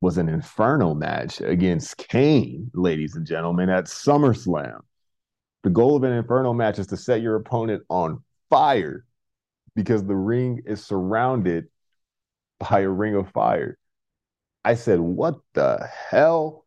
was 0.00 0.18
an 0.18 0.28
Inferno 0.28 0.94
match 0.94 1.40
against 1.40 1.96
Kane, 1.96 2.70
ladies 2.74 3.16
and 3.16 3.26
gentlemen, 3.26 3.68
at 3.68 3.84
SummerSlam. 3.84 4.80
The 5.64 5.70
goal 5.70 5.96
of 5.96 6.04
an 6.04 6.12
Inferno 6.12 6.52
match 6.52 6.78
is 6.78 6.86
to 6.88 6.96
set 6.96 7.20
your 7.20 7.36
opponent 7.36 7.82
on 7.88 8.22
fire 8.48 9.04
because 9.74 10.04
the 10.04 10.14
ring 10.14 10.62
is 10.66 10.84
surrounded 10.84 11.66
by 12.58 12.80
a 12.80 12.88
ring 12.88 13.14
of 13.14 13.30
fire. 13.30 13.78
I 14.64 14.74
said, 14.74 15.00
What 15.00 15.36
the 15.54 15.88
hell? 16.10 16.66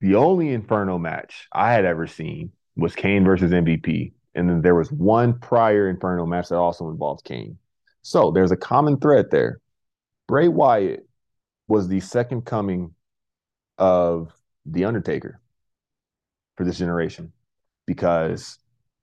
The 0.00 0.16
only 0.16 0.50
Inferno 0.50 0.98
match 0.98 1.48
I 1.52 1.72
had 1.72 1.84
ever 1.84 2.06
seen 2.06 2.52
was 2.76 2.94
Kane 2.94 3.24
versus 3.24 3.52
MVP. 3.52 4.12
And 4.34 4.48
then 4.48 4.62
there 4.62 4.74
was 4.74 4.90
one 4.90 5.38
prior 5.38 5.88
Inferno 5.88 6.26
match 6.26 6.48
that 6.48 6.56
also 6.56 6.90
involved 6.90 7.24
Kane. 7.24 7.58
So 8.02 8.30
there's 8.30 8.50
a 8.50 8.56
common 8.56 8.98
thread 8.98 9.30
there. 9.30 9.60
Bray 10.26 10.48
Wyatt 10.48 11.06
was 11.68 11.88
the 11.88 12.00
second 12.00 12.42
coming 12.42 12.94
of 13.78 14.32
The 14.66 14.84
Undertaker 14.84 15.40
for 16.56 16.64
this 16.64 16.78
generation 16.78 17.32
because 17.86 18.58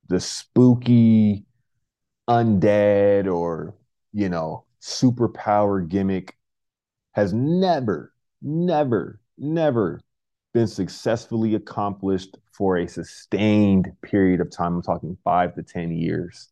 the 0.07 0.19
spooky 0.19 1.45
undead 2.29 3.31
or, 3.31 3.75
you 4.13 4.29
know, 4.29 4.65
superpower 4.81 5.87
gimmick 5.87 6.37
has 7.13 7.33
never, 7.33 8.13
never, 8.41 9.19
never 9.37 10.01
been 10.53 10.67
successfully 10.67 11.55
accomplished 11.55 12.37
for 12.51 12.77
a 12.77 12.87
sustained 12.87 13.91
period 14.01 14.41
of 14.41 14.51
time. 14.51 14.75
I'm 14.75 14.81
talking 14.81 15.17
five 15.23 15.55
to 15.55 15.63
10 15.63 15.91
years. 15.91 16.49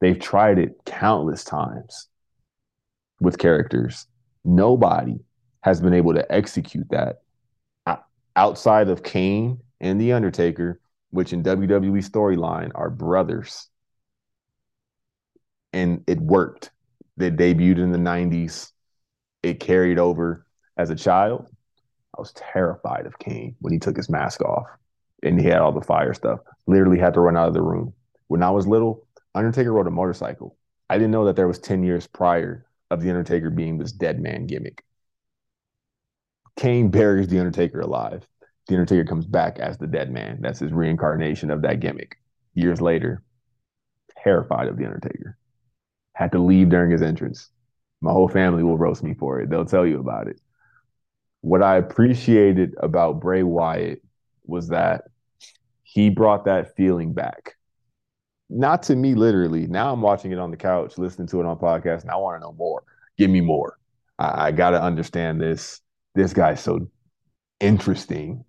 They've 0.00 0.18
tried 0.18 0.58
it 0.58 0.80
countless 0.84 1.44
times 1.44 2.08
with 3.20 3.38
characters. 3.38 4.06
Nobody 4.44 5.18
has 5.62 5.80
been 5.80 5.94
able 5.94 6.14
to 6.14 6.32
execute 6.32 6.88
that 6.90 7.20
outside 8.36 8.88
of 8.88 9.02
Kane 9.02 9.58
and 9.80 10.00
The 10.00 10.12
Undertaker, 10.12 10.80
which 11.10 11.32
in 11.32 11.42
WWE 11.42 12.08
storyline 12.08 12.70
are 12.74 12.90
brothers. 12.90 13.68
And 15.72 16.04
it 16.06 16.20
worked. 16.20 16.70
They 17.16 17.30
debuted 17.30 17.78
in 17.78 17.92
the 17.92 17.98
90s. 17.98 18.72
It 19.42 19.60
carried 19.60 19.98
over 19.98 20.46
as 20.76 20.90
a 20.90 20.96
child 20.96 21.48
I 22.16 22.20
was 22.20 22.32
terrified 22.32 23.06
of 23.06 23.18
Kane 23.18 23.56
when 23.60 23.72
he 23.72 23.78
took 23.78 23.96
his 23.96 24.08
mask 24.08 24.40
off 24.40 24.66
and 25.22 25.38
he 25.38 25.46
had 25.46 25.58
all 25.58 25.72
the 25.72 25.82
fire 25.82 26.14
stuff. 26.14 26.40
Literally 26.66 26.98
had 26.98 27.14
to 27.14 27.20
run 27.20 27.36
out 27.36 27.48
of 27.48 27.54
the 27.54 27.62
room. 27.62 27.92
When 28.28 28.42
I 28.42 28.50
was 28.50 28.66
little, 28.66 29.06
Undertaker 29.34 29.72
rode 29.72 29.86
a 29.86 29.90
motorcycle. 29.90 30.56
I 30.88 30.96
didn't 30.96 31.10
know 31.10 31.26
that 31.26 31.36
there 31.36 31.48
was 31.48 31.58
10 31.58 31.82
years 31.82 32.06
prior 32.06 32.64
of 32.90 33.02
the 33.02 33.10
Undertaker 33.10 33.50
being 33.50 33.76
this 33.76 33.92
dead 33.92 34.20
man 34.20 34.46
gimmick. 34.46 34.82
Kane 36.56 36.90
buries 36.90 37.28
the 37.28 37.38
Undertaker 37.38 37.80
alive. 37.80 38.26
The 38.66 38.74
Undertaker 38.74 39.04
comes 39.04 39.26
back 39.26 39.58
as 39.58 39.76
the 39.76 39.86
dead 39.86 40.10
man. 40.10 40.38
That's 40.40 40.60
his 40.60 40.72
reincarnation 40.72 41.50
of 41.50 41.62
that 41.62 41.80
gimmick. 41.80 42.16
Years 42.54 42.80
later, 42.80 43.22
terrified 44.24 44.68
of 44.68 44.78
the 44.78 44.86
Undertaker. 44.86 45.36
Had 46.16 46.32
to 46.32 46.38
leave 46.38 46.70
during 46.70 46.90
his 46.90 47.02
entrance. 47.02 47.50
My 48.00 48.12
whole 48.12 48.28
family 48.28 48.62
will 48.62 48.78
roast 48.78 49.02
me 49.02 49.14
for 49.14 49.40
it. 49.40 49.50
They'll 49.50 49.64
tell 49.64 49.86
you 49.86 50.00
about 50.00 50.28
it 50.28 50.40
what 51.46 51.62
I 51.62 51.76
appreciated 51.76 52.74
about 52.80 53.20
Bray 53.20 53.44
Wyatt 53.44 54.02
was 54.46 54.66
that 54.68 55.04
he 55.84 56.10
brought 56.10 56.46
that 56.46 56.74
feeling 56.74 57.12
back. 57.12 57.54
Not 58.50 58.82
to 58.84 58.96
me, 58.96 59.14
literally. 59.14 59.68
Now 59.68 59.92
I'm 59.92 60.02
watching 60.02 60.32
it 60.32 60.40
on 60.40 60.50
the 60.50 60.56
couch, 60.56 60.98
listening 60.98 61.28
to 61.28 61.40
it 61.40 61.46
on 61.46 61.56
podcast, 61.56 62.02
and 62.02 62.10
I 62.10 62.16
want 62.16 62.34
to 62.36 62.40
know 62.40 62.52
more. 62.52 62.82
Give 63.16 63.30
me 63.30 63.40
more. 63.40 63.78
I, 64.18 64.48
I 64.48 64.50
got 64.50 64.70
to 64.70 64.82
understand 64.82 65.40
this. 65.40 65.80
This 66.16 66.32
guy's 66.32 66.60
so 66.60 66.90
interesting. 67.60 68.44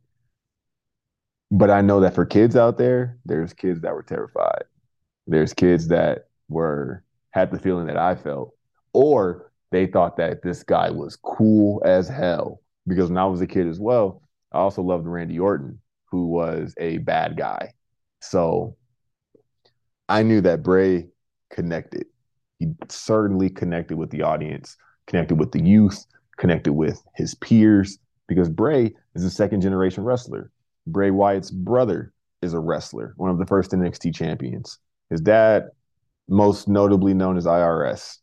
But 1.52 1.70
I 1.70 1.82
know 1.82 2.00
that 2.00 2.16
for 2.16 2.26
kids 2.26 2.56
out 2.56 2.80
there, 2.80 3.20
there's 3.26 3.54
kids 3.54 3.82
that 3.82 3.94
were 3.94 4.02
terrified. 4.02 4.64
There's 5.28 5.54
kids 5.54 5.90
that 5.90 6.30
were 6.50 7.04
had 7.38 7.52
the 7.52 7.60
feeling 7.60 7.88
that 7.88 7.98
I 7.98 8.16
felt, 8.16 8.54
or 8.94 9.52
they 9.72 9.86
thought 9.86 10.18
that 10.18 10.42
this 10.42 10.64
guy 10.64 10.90
was 10.90 11.18
cool 11.18 11.82
as 11.86 12.08
hell 12.08 12.62
because 12.88 13.10
when 13.10 13.18
I 13.18 13.26
was 13.26 13.42
a 13.42 13.48
kid 13.48 13.68
as 13.68 13.80
well, 13.80 14.22
I 14.52 14.60
also 14.60 14.82
loved 14.82 15.06
Randy 15.06 15.40
Orton, 15.40 15.80
who 16.06 16.28
was 16.28 16.74
a 16.78 16.98
bad 17.00 17.38
guy. 17.38 17.74
So 18.22 18.76
I 20.10 20.24
knew 20.24 20.42
that 20.42 20.64
Bray 20.64 21.10
connected. 21.52 22.08
He 22.60 22.68
certainly 22.90 23.50
connected 23.50 23.98
with 23.98 24.10
the 24.10 24.24
audience 24.24 24.78
connected 25.08 25.40
with 25.40 25.52
the 25.54 25.64
youth, 25.64 26.06
connected 26.38 26.74
with 26.74 27.02
his 27.16 27.34
peers, 27.36 27.98
because 28.28 28.50
Bray 28.50 28.94
is 29.16 29.24
a 29.24 29.30
second 29.30 29.62
generation 29.62 30.04
wrestler. 30.04 30.52
Bray 30.86 31.12
Wyatt's 31.12 31.50
brother 31.50 32.14
is 32.42 32.54
a 32.54 32.60
wrestler, 32.60 33.14
one 33.18 33.32
of 33.32 33.38
the 33.38 33.46
first 33.46 33.72
NXT 33.72 34.14
champions. 34.14 34.80
His 35.10 35.22
dad, 35.22 35.70
most 36.28 36.68
notably 36.68 37.14
known 37.14 37.38
as 37.38 37.46
IRS, 37.46 38.18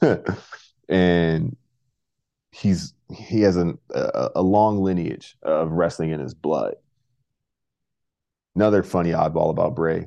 and 0.88 1.56
he's 2.50 2.94
he 3.14 3.40
has 3.42 3.56
an, 3.56 3.78
a, 3.94 4.30
a 4.36 4.42
long 4.42 4.82
lineage 4.82 5.36
of 5.42 5.70
wrestling 5.72 6.10
in 6.10 6.20
his 6.20 6.34
blood. 6.34 6.74
Another 8.54 8.82
funny 8.82 9.10
oddball 9.10 9.50
about 9.50 9.74
Bray, 9.74 10.06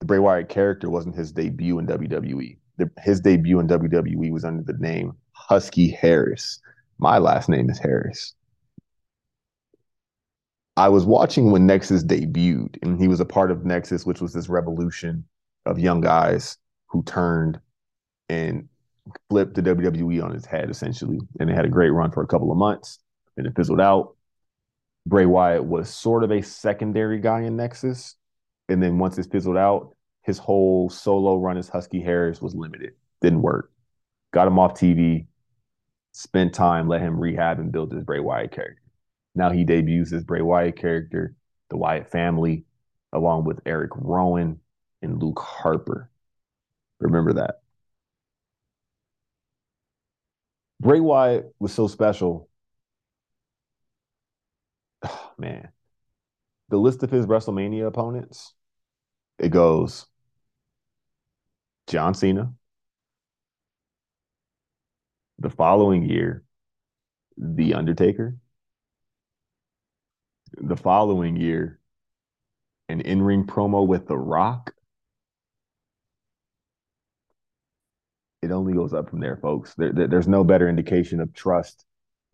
the 0.00 0.06
Bray 0.06 0.18
Wyatt 0.18 0.48
character 0.48 0.90
wasn't 0.90 1.16
his 1.16 1.32
debut 1.32 1.78
in 1.78 1.86
WWE. 1.86 2.58
The, 2.76 2.90
his 3.02 3.20
debut 3.20 3.58
in 3.58 3.66
WWE 3.66 4.30
was 4.30 4.44
under 4.44 4.62
the 4.62 4.78
name 4.78 5.12
Husky 5.32 5.90
Harris. 5.90 6.60
My 6.98 7.18
last 7.18 7.48
name 7.48 7.70
is 7.70 7.78
Harris. 7.78 8.34
I 10.76 10.88
was 10.88 11.04
watching 11.04 11.50
when 11.50 11.66
Nexus 11.66 12.04
debuted, 12.04 12.76
and 12.82 13.00
he 13.00 13.08
was 13.08 13.18
a 13.18 13.24
part 13.24 13.50
of 13.50 13.64
Nexus, 13.64 14.06
which 14.06 14.20
was 14.20 14.32
this 14.32 14.48
revolution 14.48 15.24
of 15.66 15.78
young 15.78 16.00
guys 16.00 16.56
who 16.88 17.02
turned 17.02 17.60
and 18.28 18.68
flipped 19.30 19.54
the 19.54 19.62
WWE 19.62 20.22
on 20.22 20.34
its 20.34 20.46
head, 20.46 20.70
essentially. 20.70 21.18
And 21.40 21.48
they 21.48 21.54
had 21.54 21.64
a 21.64 21.70
great 21.70 21.90
run 21.90 22.10
for 22.10 22.22
a 22.22 22.26
couple 22.26 22.50
of 22.50 22.58
months, 22.58 22.98
and 23.36 23.46
it 23.46 23.54
fizzled 23.56 23.80
out. 23.80 24.16
Bray 25.06 25.26
Wyatt 25.26 25.64
was 25.64 25.88
sort 25.88 26.24
of 26.24 26.30
a 26.30 26.42
secondary 26.42 27.18
guy 27.18 27.42
in 27.42 27.56
Nexus. 27.56 28.16
And 28.68 28.82
then 28.82 28.98
once 28.98 29.16
it 29.16 29.30
fizzled 29.30 29.56
out, 29.56 29.96
his 30.22 30.38
whole 30.38 30.90
solo 30.90 31.36
run 31.36 31.56
as 31.56 31.70
Husky 31.70 32.02
Harris 32.02 32.42
was 32.42 32.54
limited. 32.54 32.92
Didn't 33.22 33.40
work. 33.40 33.70
Got 34.30 34.46
him 34.46 34.58
off 34.58 34.74
TV, 34.74 35.26
spent 36.12 36.52
time, 36.52 36.88
let 36.88 37.00
him 37.00 37.18
rehab 37.18 37.58
and 37.58 37.72
build 37.72 37.92
his 37.92 38.04
Bray 38.04 38.20
Wyatt 38.20 38.52
character. 38.52 38.82
Now 39.34 39.50
he 39.50 39.64
debuts 39.64 40.10
his 40.10 40.24
Bray 40.24 40.42
Wyatt 40.42 40.76
character, 40.76 41.34
the 41.70 41.78
Wyatt 41.78 42.10
family, 42.10 42.64
along 43.12 43.44
with 43.44 43.60
Eric 43.64 43.92
Rowan 43.94 44.60
and 45.00 45.22
Luke 45.22 45.38
Harper. 45.38 46.10
Remember 47.00 47.34
that. 47.34 47.60
Bray 50.80 51.00
Wyatt 51.00 51.54
was 51.58 51.72
so 51.72 51.86
special. 51.86 52.48
Oh, 55.02 55.32
man, 55.38 55.68
the 56.68 56.76
list 56.76 57.02
of 57.02 57.10
his 57.10 57.26
WrestleMania 57.26 57.86
opponents, 57.86 58.54
it 59.38 59.50
goes 59.50 60.06
John 61.86 62.14
Cena. 62.14 62.52
The 65.40 65.50
following 65.50 66.08
year, 66.08 66.42
The 67.36 67.74
Undertaker 67.74 68.36
the 70.56 70.76
following 70.76 71.36
year 71.36 71.78
an 72.88 73.00
in-ring 73.00 73.44
promo 73.44 73.86
with 73.86 74.06
The 74.06 74.16
Rock. 74.16 74.74
It 78.42 78.50
only 78.50 78.74
goes 78.74 78.94
up 78.94 79.10
from 79.10 79.20
there, 79.20 79.36
folks. 79.36 79.74
There, 79.74 79.92
there, 79.92 80.06
there's 80.06 80.28
no 80.28 80.44
better 80.44 80.68
indication 80.68 81.20
of 81.20 81.34
trust 81.34 81.84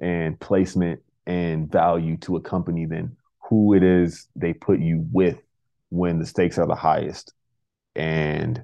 and 0.00 0.38
placement 0.38 1.00
and 1.26 1.70
value 1.70 2.16
to 2.18 2.36
a 2.36 2.40
company 2.40 2.86
than 2.86 3.16
who 3.48 3.74
it 3.74 3.82
is 3.82 4.28
they 4.36 4.52
put 4.52 4.80
you 4.80 5.06
with 5.12 5.38
when 5.90 6.18
the 6.18 6.26
stakes 6.26 6.58
are 6.58 6.66
the 6.66 6.74
highest. 6.74 7.32
And 7.96 8.62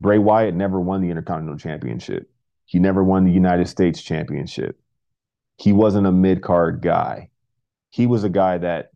Bray 0.00 0.18
Wyatt 0.18 0.54
never 0.54 0.80
won 0.80 1.00
the 1.00 1.10
Intercontinental 1.10 1.58
Championship. 1.58 2.30
He 2.66 2.78
never 2.78 3.02
won 3.02 3.24
the 3.24 3.32
United 3.32 3.68
States 3.68 4.00
Championship. 4.00 4.78
He 5.56 5.72
wasn't 5.72 6.06
a 6.06 6.12
mid 6.12 6.42
card 6.42 6.80
guy 6.80 7.30
he 7.90 8.06
was 8.06 8.24
a 8.24 8.28
guy 8.28 8.58
that 8.58 8.90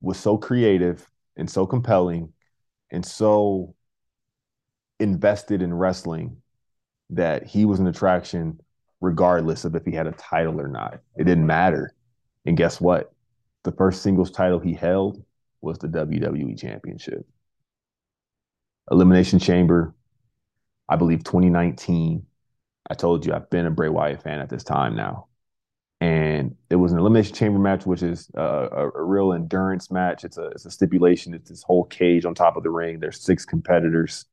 was 0.00 0.18
so 0.18 0.36
creative 0.36 1.08
and 1.36 1.48
so 1.48 1.66
compelling 1.66 2.32
and 2.90 3.04
so 3.04 3.74
invested 4.98 5.62
in 5.62 5.74
wrestling 5.74 6.36
that 7.10 7.46
he 7.46 7.64
was 7.64 7.80
an 7.80 7.86
attraction 7.86 8.60
regardless 9.00 9.64
of 9.64 9.74
if 9.74 9.84
he 9.84 9.92
had 9.92 10.06
a 10.06 10.12
title 10.12 10.60
or 10.60 10.68
not. 10.68 11.00
It 11.16 11.24
didn't 11.24 11.46
matter. 11.46 11.94
And 12.44 12.56
guess 12.56 12.80
what? 12.80 13.12
The 13.64 13.72
first 13.72 14.02
singles 14.02 14.30
title 14.30 14.58
he 14.58 14.72
held 14.72 15.22
was 15.60 15.78
the 15.78 15.88
WWE 15.88 16.58
Championship. 16.58 17.26
Elimination 18.90 19.38
Chamber, 19.38 19.94
I 20.88 20.96
believe 20.96 21.24
2019. 21.24 22.24
I 22.88 22.94
told 22.94 23.26
you 23.26 23.34
I've 23.34 23.50
been 23.50 23.66
a 23.66 23.70
Bray 23.70 23.88
Wyatt 23.88 24.22
fan 24.22 24.40
at 24.40 24.48
this 24.48 24.62
time 24.62 24.94
now 24.94 25.26
and 26.00 26.54
it 26.68 26.76
was 26.76 26.92
an 26.92 26.98
elimination 26.98 27.34
chamber 27.34 27.58
match, 27.58 27.86
which 27.86 28.02
is 28.02 28.30
a, 28.34 28.40
a, 28.40 28.90
a, 28.90 29.02
real 29.02 29.32
endurance 29.32 29.90
match. 29.90 30.24
It's 30.24 30.36
a 30.36 30.48
it's 30.48 30.66
a 30.66 30.70
stipulation. 30.70 31.32
It's 31.32 31.48
this 31.48 31.62
whole 31.62 31.84
cage 31.84 32.26
on 32.26 32.34
top 32.34 32.56
of 32.56 32.62
the 32.62 32.70
ring. 32.70 33.00
There's 33.00 33.20
six 33.20 33.44
competitors, 33.46 34.26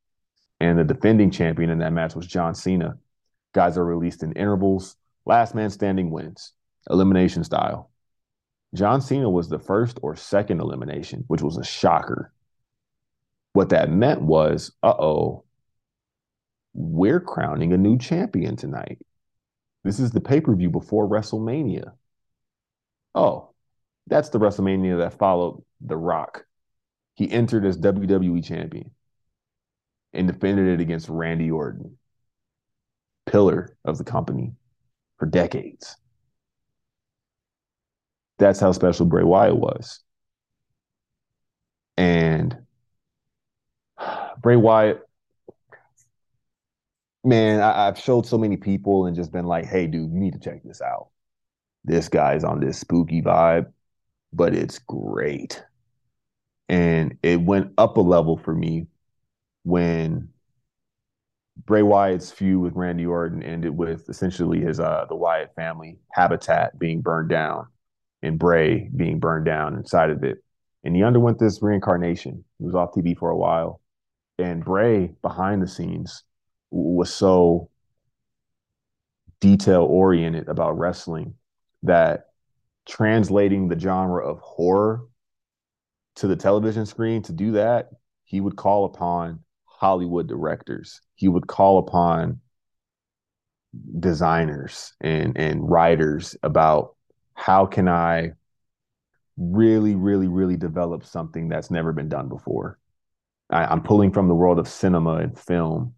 and 0.60 0.78
the 0.78 0.84
defending 0.84 1.30
champion 1.30 1.70
in 1.70 1.78
that 1.78 1.92
match 1.92 2.14
was 2.14 2.26
John 2.26 2.54
Cena. 2.54 2.98
Guys 3.52 3.76
are 3.76 3.84
released 3.84 4.22
in 4.22 4.32
intervals. 4.32 4.96
Last 5.26 5.54
man 5.54 5.70
standing 5.70 6.10
wins, 6.10 6.52
elimination 6.90 7.44
style. 7.44 7.90
John 8.74 9.00
Cena 9.00 9.30
was 9.30 9.48
the 9.48 9.58
first 9.58 9.98
or 10.02 10.16
second 10.16 10.60
elimination, 10.60 11.24
which 11.28 11.42
was 11.42 11.56
a 11.56 11.64
shocker. 11.64 12.32
What 13.52 13.68
that 13.68 13.90
meant 13.90 14.22
was, 14.22 14.72
uh 14.82 14.94
oh, 14.98 15.44
we're 16.74 17.20
crowning 17.20 17.72
a 17.72 17.78
new 17.78 17.96
champion 17.98 18.56
tonight. 18.56 18.98
This 19.84 20.00
is 20.00 20.10
the 20.10 20.20
pay 20.20 20.40
per 20.40 20.54
view 20.54 20.70
before 20.70 21.08
WrestleMania. 21.08 21.92
Oh, 23.14 23.50
that's 24.08 24.30
the 24.30 24.40
WrestleMania 24.40 24.98
that 24.98 25.18
followed 25.18 25.62
The 25.80 25.96
Rock. 25.96 26.46
He 27.14 27.30
entered 27.30 27.64
as 27.64 27.78
WWE 27.78 28.44
champion 28.44 28.90
and 30.14 30.26
defended 30.26 30.68
it 30.68 30.80
against 30.80 31.08
Randy 31.08 31.50
Orton, 31.50 31.98
pillar 33.26 33.76
of 33.84 33.98
the 33.98 34.04
company 34.04 34.52
for 35.18 35.26
decades. 35.26 35.96
That's 38.38 38.60
how 38.60 38.72
special 38.72 39.06
Bray 39.06 39.22
Wyatt 39.22 39.56
was. 39.56 40.00
And 41.96 42.56
Bray 44.40 44.56
Wyatt 44.56 45.02
man, 47.24 47.60
I, 47.60 47.86
have 47.86 47.98
showed 47.98 48.26
so 48.26 48.38
many 48.38 48.56
people 48.56 49.06
and 49.06 49.16
just 49.16 49.32
been 49.32 49.46
like, 49.46 49.64
hey, 49.64 49.86
dude, 49.86 50.12
you 50.12 50.20
need 50.20 50.34
to 50.34 50.38
check 50.38 50.62
this 50.62 50.80
out. 50.80 51.08
This 51.84 52.08
guy's 52.08 52.44
on 52.44 52.60
this 52.60 52.78
spooky 52.78 53.22
vibe, 53.22 53.72
but 54.32 54.54
it's 54.54 54.78
great. 54.78 55.62
And 56.68 57.18
it 57.22 57.40
went 57.40 57.72
up 57.78 57.96
a 57.96 58.00
level 58.00 58.36
for 58.36 58.54
me 58.54 58.86
when 59.64 60.28
Bray 61.66 61.82
Wyatt's 61.82 62.30
feud 62.30 62.60
with 62.60 62.74
Randy 62.74 63.06
Orton 63.06 63.42
ended 63.42 63.76
with 63.76 64.08
essentially 64.08 64.60
his 64.60 64.78
uh 64.78 65.06
the 65.08 65.16
Wyatt 65.16 65.54
family 65.56 65.98
habitat 66.12 66.78
being 66.78 67.00
burned 67.00 67.30
down 67.30 67.66
and 68.22 68.38
Bray 68.38 68.88
being 68.94 69.18
burned 69.18 69.46
down 69.46 69.74
inside 69.74 70.10
of 70.10 70.22
it. 70.22 70.38
And 70.84 70.94
he 70.94 71.02
underwent 71.02 71.38
this 71.38 71.62
reincarnation. 71.62 72.44
He 72.58 72.64
was 72.64 72.74
off 72.74 72.92
TV 72.92 73.16
for 73.16 73.30
a 73.30 73.36
while. 73.36 73.80
And 74.38 74.64
Bray 74.64 75.14
behind 75.22 75.62
the 75.62 75.68
scenes 75.68 76.24
was 76.70 77.12
so 77.12 77.70
detail 79.40 79.82
oriented 79.84 80.48
about 80.48 80.78
wrestling 80.78 81.34
that 81.82 82.26
translating 82.86 83.68
the 83.68 83.78
genre 83.78 84.26
of 84.26 84.40
horror 84.40 85.04
to 86.16 86.26
the 86.26 86.36
television 86.36 86.84
screen 86.84 87.22
to 87.22 87.32
do 87.32 87.52
that 87.52 87.90
he 88.24 88.40
would 88.40 88.56
call 88.56 88.86
upon 88.86 89.40
hollywood 89.78 90.26
directors 90.26 91.00
he 91.14 91.28
would 91.28 91.46
call 91.46 91.78
upon 91.78 92.40
designers 93.98 94.92
and 95.00 95.36
and 95.36 95.68
writers 95.68 96.36
about 96.42 96.94
how 97.34 97.66
can 97.66 97.88
i 97.88 98.30
really 99.36 99.94
really 99.94 100.28
really 100.28 100.56
develop 100.56 101.04
something 101.04 101.48
that's 101.48 101.70
never 101.70 101.92
been 101.92 102.08
done 102.08 102.28
before 102.28 102.78
I, 103.50 103.64
i'm 103.64 103.82
pulling 103.82 104.12
from 104.12 104.28
the 104.28 104.34
world 104.34 104.58
of 104.58 104.68
cinema 104.68 105.16
and 105.16 105.38
film 105.38 105.94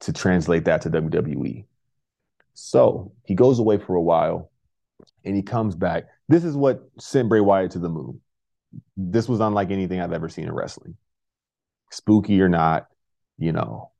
to 0.00 0.12
translate 0.12 0.64
that 0.64 0.82
to 0.82 0.90
WWE. 0.90 1.66
So 2.54 3.12
he 3.24 3.34
goes 3.34 3.58
away 3.58 3.78
for 3.78 3.94
a 3.94 4.02
while 4.02 4.50
and 5.24 5.36
he 5.36 5.42
comes 5.42 5.74
back. 5.74 6.04
This 6.28 6.44
is 6.44 6.56
what 6.56 6.82
sent 6.98 7.28
Bray 7.28 7.40
Wyatt 7.40 7.72
to 7.72 7.78
the 7.78 7.88
moon. 7.88 8.20
This 8.96 9.28
was 9.28 9.40
unlike 9.40 9.70
anything 9.70 10.00
I've 10.00 10.12
ever 10.12 10.28
seen 10.28 10.44
in 10.46 10.52
wrestling. 10.52 10.96
Spooky 11.90 12.40
or 12.40 12.48
not, 12.48 12.86
you 13.40 13.52
know, 13.52 13.90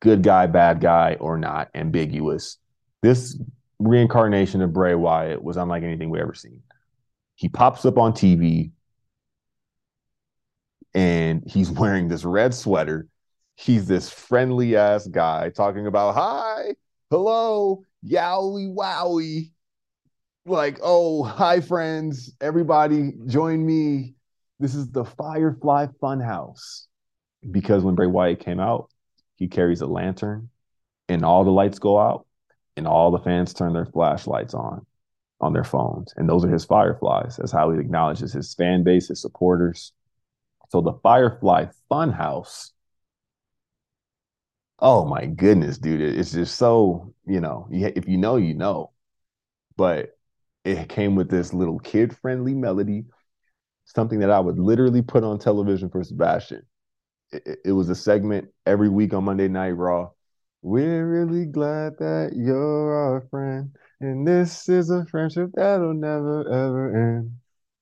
good 0.00 0.22
guy, 0.22 0.46
bad 0.46 0.80
guy 0.80 1.16
or 1.20 1.38
not, 1.38 1.68
ambiguous. 1.74 2.58
This 3.02 3.40
reincarnation 3.78 4.60
of 4.60 4.72
Bray 4.72 4.94
Wyatt 4.94 5.42
was 5.42 5.56
unlike 5.56 5.82
anything 5.82 6.10
we 6.10 6.20
ever 6.20 6.34
seen. 6.34 6.62
He 7.36 7.48
pops 7.48 7.86
up 7.86 7.96
on 7.96 8.12
TV 8.12 8.72
and 10.94 11.42
he's 11.46 11.70
wearing 11.70 12.08
this 12.08 12.24
red 12.24 12.54
sweater 12.54 13.06
he's 13.56 13.86
this 13.86 14.08
friendly 14.08 14.76
ass 14.76 15.06
guy 15.08 15.50
talking 15.50 15.86
about 15.86 16.14
hi 16.14 16.74
hello 17.10 17.82
yowie 18.04 18.74
wowie. 18.74 19.50
Like, 20.44 20.78
oh, 20.82 21.24
hi, 21.24 21.60
friends. 21.60 22.32
Everybody, 22.40 23.12
join 23.26 23.64
me. 23.64 24.14
This 24.58 24.74
is 24.74 24.90
the 24.90 25.04
Firefly 25.04 25.86
Funhouse. 26.02 26.86
Because 27.48 27.84
when 27.84 27.94
Bray 27.94 28.06
Wyatt 28.06 28.40
came 28.40 28.60
out, 28.60 28.90
he 29.36 29.48
carries 29.48 29.80
a 29.80 29.86
lantern 29.86 30.50
and 31.08 31.24
all 31.24 31.44
the 31.44 31.50
lights 31.50 31.78
go 31.78 31.98
out 31.98 32.26
and 32.76 32.86
all 32.86 33.10
the 33.10 33.18
fans 33.18 33.54
turn 33.54 33.72
their 33.72 33.86
flashlights 33.86 34.54
on 34.54 34.84
on 35.40 35.52
their 35.52 35.64
phones. 35.64 36.12
And 36.16 36.28
those 36.28 36.44
are 36.44 36.50
his 36.50 36.64
fireflies. 36.64 37.36
That's 37.36 37.52
how 37.52 37.70
he 37.70 37.78
acknowledges 37.78 38.32
his 38.32 38.54
fan 38.54 38.82
base, 38.82 39.08
his 39.08 39.20
supporters. 39.22 39.92
So 40.70 40.80
the 40.80 40.94
Firefly 41.02 41.66
Funhouse. 41.90 42.70
Oh 44.80 45.04
my 45.04 45.26
goodness, 45.26 45.78
dude. 45.78 46.00
It's 46.00 46.32
just 46.32 46.56
so, 46.56 47.14
you 47.26 47.40
know, 47.40 47.68
if 47.70 48.08
you 48.08 48.18
know, 48.18 48.36
you 48.36 48.54
know. 48.54 48.92
But 49.76 50.18
it 50.64 50.88
came 50.88 51.14
with 51.14 51.30
this 51.30 51.54
little 51.54 51.78
kid 51.78 52.16
friendly 52.16 52.54
melody, 52.54 53.06
something 53.84 54.18
that 54.20 54.30
I 54.30 54.40
would 54.40 54.58
literally 54.58 55.02
put 55.02 55.24
on 55.24 55.38
television 55.38 55.88
for 55.88 56.02
Sebastian. 56.02 56.62
It, 57.32 57.58
it, 57.66 57.72
was 57.72 57.88
a 57.88 57.94
segment 57.94 58.48
every 58.64 58.88
week 58.88 59.12
on 59.12 59.24
Monday 59.24 59.48
Night 59.48 59.72
Raw. 59.72 60.10
We're 60.62 61.06
really 61.06 61.46
glad 61.46 61.94
that 61.98 62.32
you're 62.34 62.94
our 62.94 63.20
friend, 63.30 63.70
and 64.00 64.26
this 64.26 64.68
is 64.68 64.90
a 64.90 65.04
friendship 65.06 65.50
that'll 65.54 65.94
never 65.94 66.40
ever 66.48 67.16
end. 67.16 67.32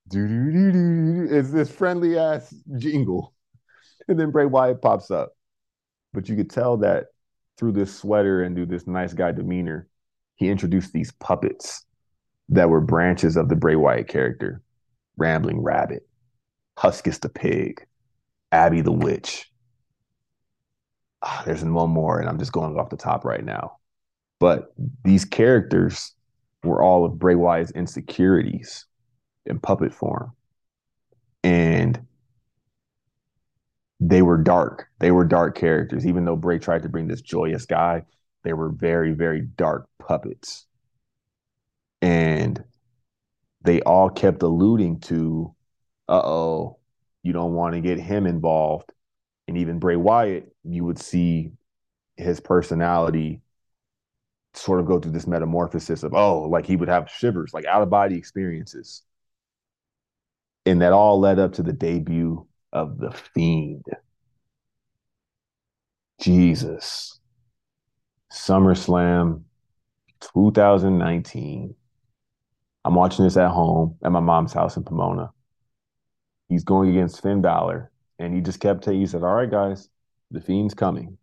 Do 0.08 0.26
do 0.26 0.52
do 0.52 0.72
do. 0.72 1.26
It's 1.30 1.50
this 1.50 1.70
friendly 1.70 2.18
ass 2.18 2.54
jingle, 2.76 3.34
and 4.08 4.18
then 4.18 4.30
Bray 4.30 4.46
Wyatt 4.46 4.82
pops 4.82 5.10
up. 5.10 5.32
But 6.12 6.28
you 6.28 6.36
could 6.36 6.50
tell 6.50 6.76
that 6.78 7.06
through 7.56 7.72
this 7.72 7.96
sweater 7.96 8.42
and 8.42 8.54
through 8.54 8.66
this 8.66 8.86
nice 8.86 9.14
guy 9.14 9.32
demeanor, 9.32 9.88
he 10.34 10.48
introduced 10.48 10.92
these 10.92 11.12
puppets 11.12 11.84
that 12.48 12.68
were 12.68 12.80
branches 12.80 13.36
of 13.36 13.48
the 13.48 13.56
Bray 13.56 13.76
Wyatt 13.76 14.08
character 14.08 14.62
Rambling 15.16 15.62
Rabbit, 15.62 16.06
Huskus 16.78 17.20
the 17.20 17.28
Pig, 17.28 17.86
Abby 18.56 18.80
the 18.80 18.92
Witch. 18.92 19.50
Ah, 21.22 21.42
there's 21.46 21.64
one 21.64 21.90
more, 21.90 22.18
and 22.18 22.28
I'm 22.28 22.38
just 22.38 22.52
going 22.52 22.76
off 22.78 22.90
the 22.90 22.96
top 22.96 23.24
right 23.24 23.44
now. 23.44 23.78
But 24.38 24.72
these 25.04 25.24
characters 25.24 26.12
were 26.62 26.82
all 26.82 27.04
of 27.04 27.18
Bray 27.18 27.34
Wyatt's 27.34 27.70
insecurities 27.72 28.86
in 29.44 29.58
puppet 29.58 29.94
form. 29.94 30.32
And 31.44 32.00
they 34.00 34.22
were 34.22 34.38
dark. 34.38 34.88
They 34.98 35.10
were 35.10 35.24
dark 35.24 35.56
characters. 35.56 36.06
Even 36.06 36.24
though 36.24 36.36
Bray 36.36 36.58
tried 36.58 36.82
to 36.82 36.88
bring 36.88 37.08
this 37.08 37.22
joyous 37.22 37.66
guy, 37.66 38.02
they 38.42 38.52
were 38.52 38.70
very, 38.70 39.12
very 39.12 39.42
dark 39.42 39.88
puppets 39.98 40.66
and 42.02 42.62
they 43.62 43.80
all 43.82 44.08
kept 44.08 44.42
alluding 44.42 45.00
to, 45.00 45.54
uh 46.08 46.22
oh, 46.22 46.75
you 47.26 47.32
don't 47.32 47.54
want 47.54 47.74
to 47.74 47.80
get 47.80 47.98
him 47.98 48.24
involved. 48.24 48.92
And 49.48 49.58
even 49.58 49.80
Bray 49.80 49.96
Wyatt, 49.96 50.54
you 50.62 50.84
would 50.84 50.98
see 50.98 51.50
his 52.16 52.38
personality 52.38 53.42
sort 54.54 54.78
of 54.78 54.86
go 54.86 55.00
through 55.00 55.10
this 55.10 55.26
metamorphosis 55.26 56.04
of, 56.04 56.14
oh, 56.14 56.42
like 56.42 56.66
he 56.66 56.76
would 56.76 56.88
have 56.88 57.10
shivers, 57.10 57.52
like 57.52 57.66
out 57.66 57.82
of 57.82 57.90
body 57.90 58.16
experiences. 58.16 59.02
And 60.64 60.80
that 60.82 60.92
all 60.92 61.18
led 61.18 61.40
up 61.40 61.54
to 61.54 61.64
the 61.64 61.72
debut 61.72 62.46
of 62.72 62.98
The 62.98 63.10
Fiend. 63.10 63.84
Jesus. 66.20 67.18
SummerSlam 68.32 69.42
2019. 70.20 71.74
I'm 72.84 72.94
watching 72.94 73.24
this 73.24 73.36
at 73.36 73.50
home 73.50 73.96
at 74.04 74.12
my 74.12 74.20
mom's 74.20 74.52
house 74.52 74.76
in 74.76 74.84
Pomona. 74.84 75.30
He's 76.48 76.64
going 76.64 76.90
against 76.90 77.22
Finn 77.22 77.42
Balor, 77.42 77.90
and 78.18 78.34
he 78.34 78.40
just 78.40 78.60
kept 78.60 78.84
saying, 78.84 79.00
he 79.00 79.06
said, 79.06 79.22
All 79.22 79.34
right, 79.34 79.50
guys, 79.50 79.88
the 80.30 80.40
Fiend's 80.40 80.74
coming. 80.74 81.18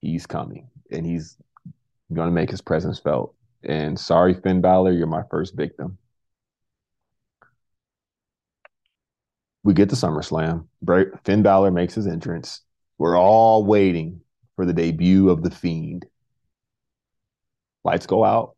He's 0.00 0.26
coming, 0.26 0.68
and 0.90 1.04
he's 1.04 1.36
going 2.12 2.28
to 2.28 2.34
make 2.34 2.50
his 2.50 2.60
presence 2.60 2.98
felt. 2.98 3.34
And 3.62 3.98
sorry, 3.98 4.34
Finn 4.34 4.60
Balor, 4.60 4.92
you're 4.92 5.06
my 5.06 5.22
first 5.30 5.54
victim. 5.54 5.98
We 9.64 9.74
get 9.74 9.88
to 9.90 9.96
SummerSlam. 9.96 10.66
Finn 11.24 11.42
Balor 11.42 11.72
makes 11.72 11.94
his 11.94 12.06
entrance. 12.06 12.62
We're 12.98 13.18
all 13.18 13.64
waiting 13.64 14.20
for 14.54 14.64
the 14.64 14.72
debut 14.72 15.28
of 15.28 15.42
the 15.42 15.50
Fiend. 15.50 16.06
Lights 17.84 18.06
go 18.06 18.24
out. 18.24 18.55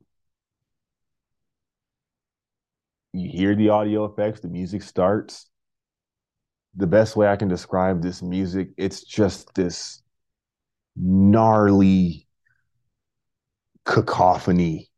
You 3.19 3.31
hear 3.31 3.55
the 3.55 3.71
audio 3.71 4.05
effects, 4.05 4.41
the 4.41 4.49
music 4.49 4.83
starts. 4.83 5.49
The 6.77 6.87
best 6.87 7.17
way 7.17 7.29
I 7.29 7.37
can 7.37 7.49
describe 7.49 8.03
this 8.03 8.23
music, 8.23 8.71
it's 8.77 9.03
just 9.03 9.55
this 9.55 10.03
gnarly 10.97 12.27
cacophony 13.85 14.91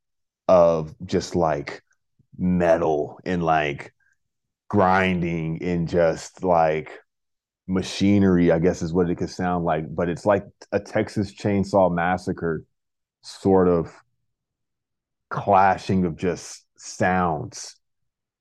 of 0.48 0.94
just 1.06 1.36
like 1.36 1.82
metal 2.36 3.20
and 3.24 3.42
like 3.42 3.94
grinding 4.68 5.62
and 5.62 5.88
just 5.88 6.42
like 6.42 6.90
machinery, 7.68 8.50
I 8.50 8.58
guess 8.58 8.82
is 8.82 8.92
what 8.92 9.08
it 9.08 9.16
could 9.16 9.30
sound 9.30 9.64
like. 9.64 9.84
But 9.94 10.08
it's 10.08 10.26
like 10.26 10.44
a 10.72 10.80
Texas 10.80 11.32
Chainsaw 11.32 11.94
Massacre 11.94 12.64
sort 13.22 13.68
of 13.68 13.92
clashing 15.30 16.04
of 16.04 16.16
just 16.16 16.64
sounds 16.76 17.76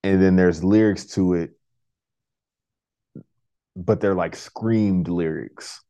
and 0.03 0.21
then 0.21 0.35
there's 0.35 0.63
lyrics 0.63 1.05
to 1.05 1.33
it 1.33 1.51
but 3.79 4.01
they're 4.01 4.15
like 4.15 4.35
screamed 4.35 5.07
lyrics. 5.07 5.81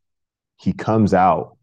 He 0.58 0.74
comes 0.74 1.14
out. 1.14 1.58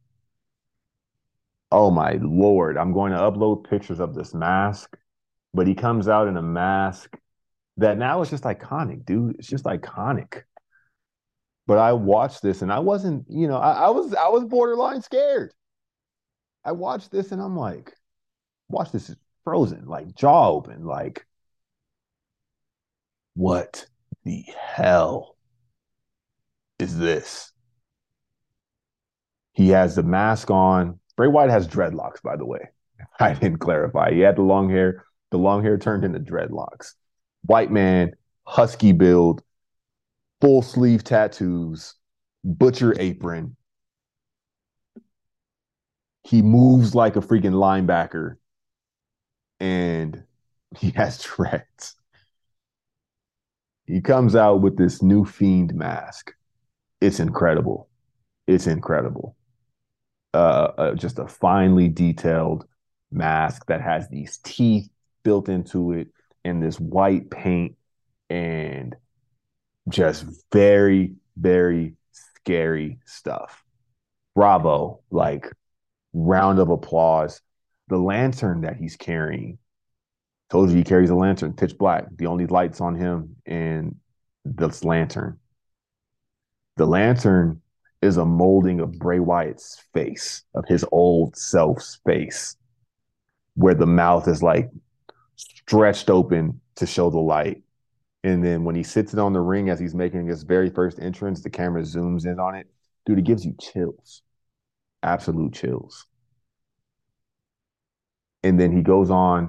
Oh 1.72 1.90
my 1.90 2.18
lord 2.22 2.76
i'm 2.76 2.92
going 2.92 3.10
to 3.12 3.18
upload 3.18 3.68
pictures 3.68 3.98
of 3.98 4.14
this 4.14 4.32
mask 4.32 4.96
but 5.52 5.66
he 5.66 5.74
comes 5.74 6.06
out 6.06 6.28
in 6.28 6.36
a 6.36 6.42
mask 6.42 7.16
that 7.78 7.98
now 7.98 8.22
is 8.22 8.30
just 8.30 8.44
iconic 8.44 9.04
dude. 9.04 9.36
It's 9.38 9.48
just 9.48 9.64
iconic. 9.64 10.42
But 11.66 11.78
i 11.78 11.92
watched 11.92 12.40
this 12.42 12.62
and 12.62 12.72
i 12.72 12.78
wasn't 12.78 13.24
you 13.28 13.48
know 13.48 13.56
I, 13.56 13.72
I 13.72 13.90
was 13.90 14.14
i 14.14 14.28
was 14.28 14.44
borderline 14.44 15.02
scared. 15.02 15.52
I 16.64 16.72
watched 16.72 17.10
this 17.10 17.32
and 17.32 17.42
i'm 17.42 17.56
like 17.56 17.92
watch 18.68 18.92
this 18.92 19.14
frozen 19.42 19.86
like 19.86 20.14
jaw 20.14 20.50
open 20.50 20.84
like 20.84 21.26
what 23.36 23.86
the 24.24 24.44
hell 24.58 25.36
is 26.78 26.98
this? 26.98 27.52
He 29.52 29.68
has 29.68 29.94
the 29.94 30.02
mask 30.02 30.50
on. 30.50 30.98
Bray 31.16 31.28
Wyatt 31.28 31.50
has 31.50 31.68
dreadlocks, 31.68 32.22
by 32.22 32.36
the 32.36 32.46
way. 32.46 32.70
I 33.20 33.34
didn't 33.34 33.58
clarify. 33.58 34.12
He 34.12 34.20
had 34.20 34.36
the 34.36 34.42
long 34.42 34.70
hair. 34.70 35.04
The 35.30 35.38
long 35.38 35.62
hair 35.62 35.76
turned 35.76 36.04
into 36.04 36.18
dreadlocks. 36.18 36.94
White 37.42 37.70
man, 37.70 38.12
husky 38.44 38.92
build, 38.92 39.42
full 40.40 40.62
sleeve 40.62 41.04
tattoos, 41.04 41.94
butcher 42.42 42.94
apron. 42.98 43.56
He 46.24 46.42
moves 46.42 46.94
like 46.94 47.16
a 47.16 47.20
freaking 47.20 47.52
linebacker 47.52 48.36
and 49.60 50.24
he 50.76 50.90
has 50.90 51.22
dreads 51.22 51.96
he 53.86 54.00
comes 54.00 54.34
out 54.34 54.60
with 54.60 54.76
this 54.76 55.02
new 55.02 55.24
fiend 55.24 55.74
mask. 55.74 56.34
It's 57.00 57.20
incredible. 57.20 57.88
It's 58.46 58.66
incredible. 58.66 59.36
Uh, 60.34 60.72
uh, 60.76 60.94
just 60.94 61.18
a 61.18 61.26
finely 61.26 61.88
detailed 61.88 62.66
mask 63.10 63.66
that 63.66 63.80
has 63.80 64.08
these 64.08 64.38
teeth 64.38 64.88
built 65.22 65.48
into 65.48 65.92
it 65.92 66.08
and 66.44 66.62
this 66.62 66.78
white 66.78 67.30
paint 67.30 67.76
and 68.28 68.96
just 69.88 70.24
very, 70.52 71.14
very 71.36 71.94
scary 72.12 72.98
stuff. 73.04 73.64
Bravo. 74.34 75.00
Like, 75.10 75.50
round 76.12 76.58
of 76.58 76.70
applause. 76.70 77.40
The 77.88 77.98
lantern 77.98 78.62
that 78.62 78.76
he's 78.76 78.96
carrying 78.96 79.58
Told 80.50 80.70
you 80.70 80.76
he 80.76 80.84
carries 80.84 81.10
a 81.10 81.14
lantern, 81.14 81.54
pitch 81.54 81.76
black. 81.76 82.06
The 82.16 82.26
only 82.26 82.46
lights 82.46 82.80
on 82.80 82.94
him 82.94 83.36
and 83.46 83.96
this 84.44 84.84
lantern. 84.84 85.38
The 86.76 86.86
lantern 86.86 87.62
is 88.02 88.16
a 88.16 88.24
molding 88.24 88.80
of 88.80 88.98
Bray 88.98 89.18
Wyatt's 89.18 89.82
face, 89.92 90.44
of 90.54 90.64
his 90.68 90.84
old 90.92 91.36
self's 91.36 91.98
face, 92.06 92.56
where 93.54 93.74
the 93.74 93.86
mouth 93.86 94.28
is 94.28 94.42
like 94.42 94.70
stretched 95.36 96.10
open 96.10 96.60
to 96.76 96.86
show 96.86 97.10
the 97.10 97.18
light. 97.18 97.62
And 98.22 98.44
then 98.44 98.64
when 98.64 98.74
he 98.74 98.82
sits 98.82 99.12
it 99.12 99.18
on 99.18 99.32
the 99.32 99.40
ring 99.40 99.70
as 99.70 99.80
he's 99.80 99.94
making 99.94 100.26
his 100.26 100.42
very 100.42 100.70
first 100.70 100.98
entrance, 101.00 101.42
the 101.42 101.50
camera 101.50 101.82
zooms 101.82 102.26
in 102.26 102.38
on 102.38 102.54
it. 102.54 102.66
Dude, 103.04 103.18
it 103.18 103.24
gives 103.24 103.44
you 103.44 103.54
chills. 103.60 104.22
Absolute 105.02 105.54
chills. 105.54 106.06
And 108.42 108.58
then 108.60 108.72
he 108.72 108.82
goes 108.82 109.10
on. 109.10 109.48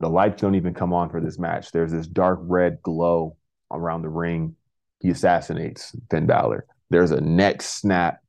The 0.00 0.08
lights 0.08 0.40
don't 0.40 0.54
even 0.54 0.74
come 0.74 0.92
on 0.92 1.10
for 1.10 1.20
this 1.20 1.38
match. 1.38 1.72
There's 1.72 1.92
this 1.92 2.06
dark 2.06 2.40
red 2.42 2.82
glow 2.82 3.36
around 3.70 4.02
the 4.02 4.08
ring. 4.08 4.56
He 5.00 5.10
assassinates 5.10 5.94
Finn 6.10 6.26
Balor. 6.26 6.66
There's 6.88 7.10
a 7.10 7.20
neck 7.20 7.62
snap 7.62 8.22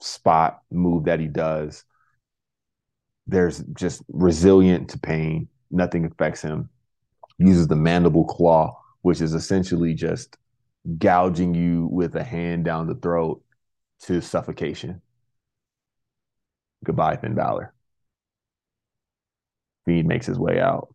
spot 0.00 0.60
move 0.70 1.04
that 1.04 1.20
he 1.20 1.28
does. 1.28 1.84
There's 3.26 3.60
just 3.74 4.02
resilient 4.08 4.90
to 4.90 4.98
pain. 4.98 5.48
Nothing 5.70 6.04
affects 6.04 6.42
him. 6.42 6.68
Uses 7.38 7.68
the 7.68 7.76
mandible 7.76 8.24
claw, 8.24 8.78
which 9.02 9.20
is 9.20 9.34
essentially 9.34 9.94
just 9.94 10.36
gouging 10.98 11.54
you 11.54 11.88
with 11.90 12.14
a 12.16 12.24
hand 12.24 12.64
down 12.64 12.86
the 12.86 12.94
throat 12.94 13.42
to 14.02 14.20
suffocation. 14.20 15.00
Goodbye, 16.84 17.16
Finn 17.16 17.34
Balor. 17.34 17.72
Fiend 19.86 20.08
makes 20.08 20.26
his 20.26 20.38
way 20.38 20.60
out. 20.60 20.93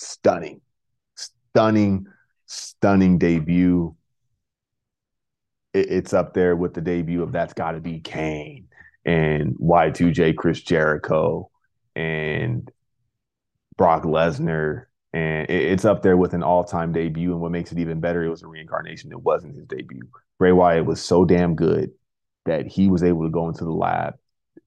Stunning, 0.00 0.60
stunning, 1.16 2.06
stunning 2.46 3.18
debut. 3.18 3.96
It, 5.74 5.90
it's 5.90 6.12
up 6.12 6.34
there 6.34 6.54
with 6.54 6.74
the 6.74 6.80
debut 6.80 7.20
of 7.20 7.32
That's 7.32 7.52
Gotta 7.52 7.80
Be 7.80 7.98
Kane 7.98 8.68
and 9.04 9.56
Y2J 9.56 10.36
Chris 10.36 10.60
Jericho 10.60 11.50
and 11.96 12.70
Brock 13.76 14.04
Lesnar. 14.04 14.84
And 15.12 15.50
it, 15.50 15.72
it's 15.72 15.84
up 15.84 16.02
there 16.02 16.16
with 16.16 16.32
an 16.32 16.44
all 16.44 16.62
time 16.62 16.92
debut. 16.92 17.32
And 17.32 17.40
what 17.40 17.50
makes 17.50 17.72
it 17.72 17.80
even 17.80 17.98
better, 17.98 18.22
it 18.22 18.30
was 18.30 18.44
a 18.44 18.46
reincarnation. 18.46 19.10
It 19.10 19.20
wasn't 19.20 19.56
his 19.56 19.66
debut. 19.66 20.08
Bray 20.38 20.52
Wyatt 20.52 20.86
was 20.86 21.02
so 21.02 21.24
damn 21.24 21.56
good 21.56 21.90
that 22.44 22.68
he 22.68 22.88
was 22.88 23.02
able 23.02 23.24
to 23.24 23.30
go 23.30 23.48
into 23.48 23.64
the 23.64 23.72
lab 23.72 24.14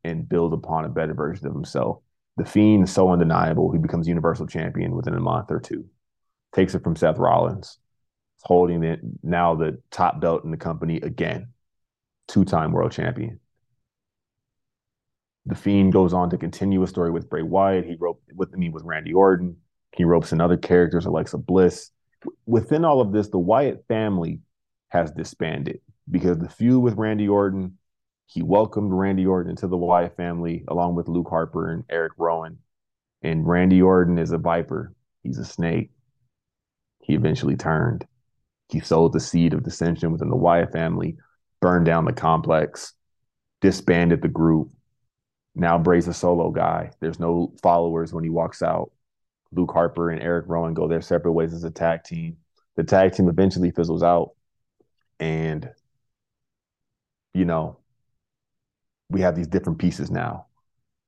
and 0.03 0.27
build 0.27 0.51
upon 0.51 0.83
a 0.83 0.89
better 0.89 1.13
version 1.13 1.47
of 1.47 1.53
himself. 1.53 2.01
The 2.37 2.45
Fiend 2.45 2.85
is 2.85 2.93
so 2.93 3.09
undeniable. 3.09 3.71
He 3.71 3.77
becomes 3.77 4.07
Universal 4.07 4.47
Champion 4.47 4.95
within 4.95 5.13
a 5.13 5.19
month 5.19 5.51
or 5.51 5.59
two. 5.59 5.85
Takes 6.53 6.75
it 6.75 6.83
from 6.83 6.95
Seth 6.95 7.17
Rollins, 7.17 7.77
holding 8.41 8.83
it 8.83 8.99
now 9.23 9.55
the 9.55 9.81
top 9.91 10.19
belt 10.19 10.43
in 10.43 10.51
the 10.51 10.57
company 10.57 10.97
again, 10.97 11.49
two 12.27 12.45
time 12.45 12.71
world 12.71 12.91
champion. 12.91 13.39
The 15.45 15.55
Fiend 15.55 15.91
goes 15.91 16.13
on 16.13 16.29
to 16.29 16.37
continue 16.37 16.83
a 16.83 16.87
story 16.87 17.11
with 17.11 17.29
Bray 17.29 17.41
Wyatt. 17.41 17.85
He 17.85 17.95
wrote 17.95 18.19
with 18.35 18.53
me 18.53 18.69
with 18.69 18.83
Randy 18.83 19.13
Orton. 19.13 19.57
He 19.95 20.03
ropes 20.03 20.31
in 20.31 20.39
other 20.39 20.57
characters, 20.57 21.05
Alexa 21.05 21.37
Bliss. 21.37 21.91
Within 22.45 22.85
all 22.85 23.01
of 23.01 23.11
this, 23.11 23.29
the 23.29 23.39
Wyatt 23.39 23.83
family 23.87 24.39
has 24.89 25.11
disbanded 25.11 25.79
because 26.09 26.37
the 26.37 26.49
feud 26.49 26.83
with 26.83 26.95
Randy 26.95 27.27
Orton, 27.27 27.77
he 28.33 28.41
welcomed 28.41 28.93
Randy 28.93 29.25
Orton 29.25 29.49
into 29.49 29.67
the 29.67 29.75
Wyatt 29.75 30.15
family 30.15 30.63
along 30.69 30.95
with 30.95 31.09
Luke 31.09 31.27
Harper 31.29 31.69
and 31.69 31.83
Eric 31.89 32.13
Rowan. 32.17 32.59
And 33.21 33.45
Randy 33.45 33.81
Orton 33.81 34.17
is 34.17 34.31
a 34.31 34.37
viper. 34.37 34.93
He's 35.21 35.37
a 35.37 35.43
snake. 35.43 35.91
He 37.01 37.13
eventually 37.13 37.57
turned. 37.57 38.07
He 38.69 38.79
sowed 38.79 39.11
the 39.11 39.19
seed 39.19 39.53
of 39.53 39.63
dissension 39.63 40.13
within 40.13 40.29
the 40.29 40.37
Wyatt 40.37 40.71
family, 40.71 41.17
burned 41.59 41.85
down 41.85 42.05
the 42.05 42.13
complex, 42.13 42.93
disbanded 43.59 44.21
the 44.21 44.29
group. 44.29 44.71
Now 45.53 45.77
Bray's 45.77 46.07
a 46.07 46.13
solo 46.13 46.51
guy. 46.51 46.91
There's 47.01 47.19
no 47.19 47.53
followers 47.61 48.13
when 48.13 48.23
he 48.23 48.29
walks 48.29 48.61
out. 48.61 48.91
Luke 49.51 49.73
Harper 49.73 50.09
and 50.09 50.23
Eric 50.23 50.45
Rowan 50.47 50.73
go 50.73 50.87
their 50.87 51.01
separate 51.01 51.33
ways 51.33 51.53
as 51.53 51.65
a 51.65 51.69
tag 51.69 52.05
team. 52.05 52.37
The 52.77 52.85
tag 52.85 53.11
team 53.11 53.27
eventually 53.27 53.71
fizzles 53.71 54.03
out. 54.03 54.31
And, 55.19 55.69
you 57.33 57.43
know, 57.43 57.80
we 59.11 59.21
have 59.21 59.35
these 59.35 59.47
different 59.47 59.79
pieces 59.79 60.09
now. 60.09 60.47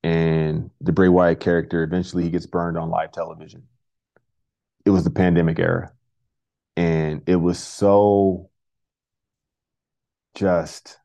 And 0.04 0.70
the 0.82 0.92
Bray 0.92 1.08
Wyatt 1.08 1.40
character 1.40 1.84
eventually 1.84 2.24
he 2.24 2.30
gets 2.30 2.46
burned 2.46 2.78
on 2.78 2.90
live 2.90 3.12
television. 3.12 3.64
It 4.86 4.90
was 4.90 5.04
the 5.06 5.10
pandemic 5.10 5.60
era. 5.60 5.94
And 6.76 7.22
it 7.26 7.38
was 7.38 7.60
so 7.60 8.50
just 10.36 10.98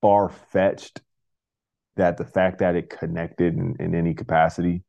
far 0.00 0.28
fetched 0.28 1.02
that 1.96 2.16
the 2.16 2.24
fact 2.24 2.58
that 2.58 2.76
it 2.76 2.90
connected 2.90 3.54
in, 3.54 3.76
in 3.78 3.94
any 3.94 4.14
capacity, 4.14 4.82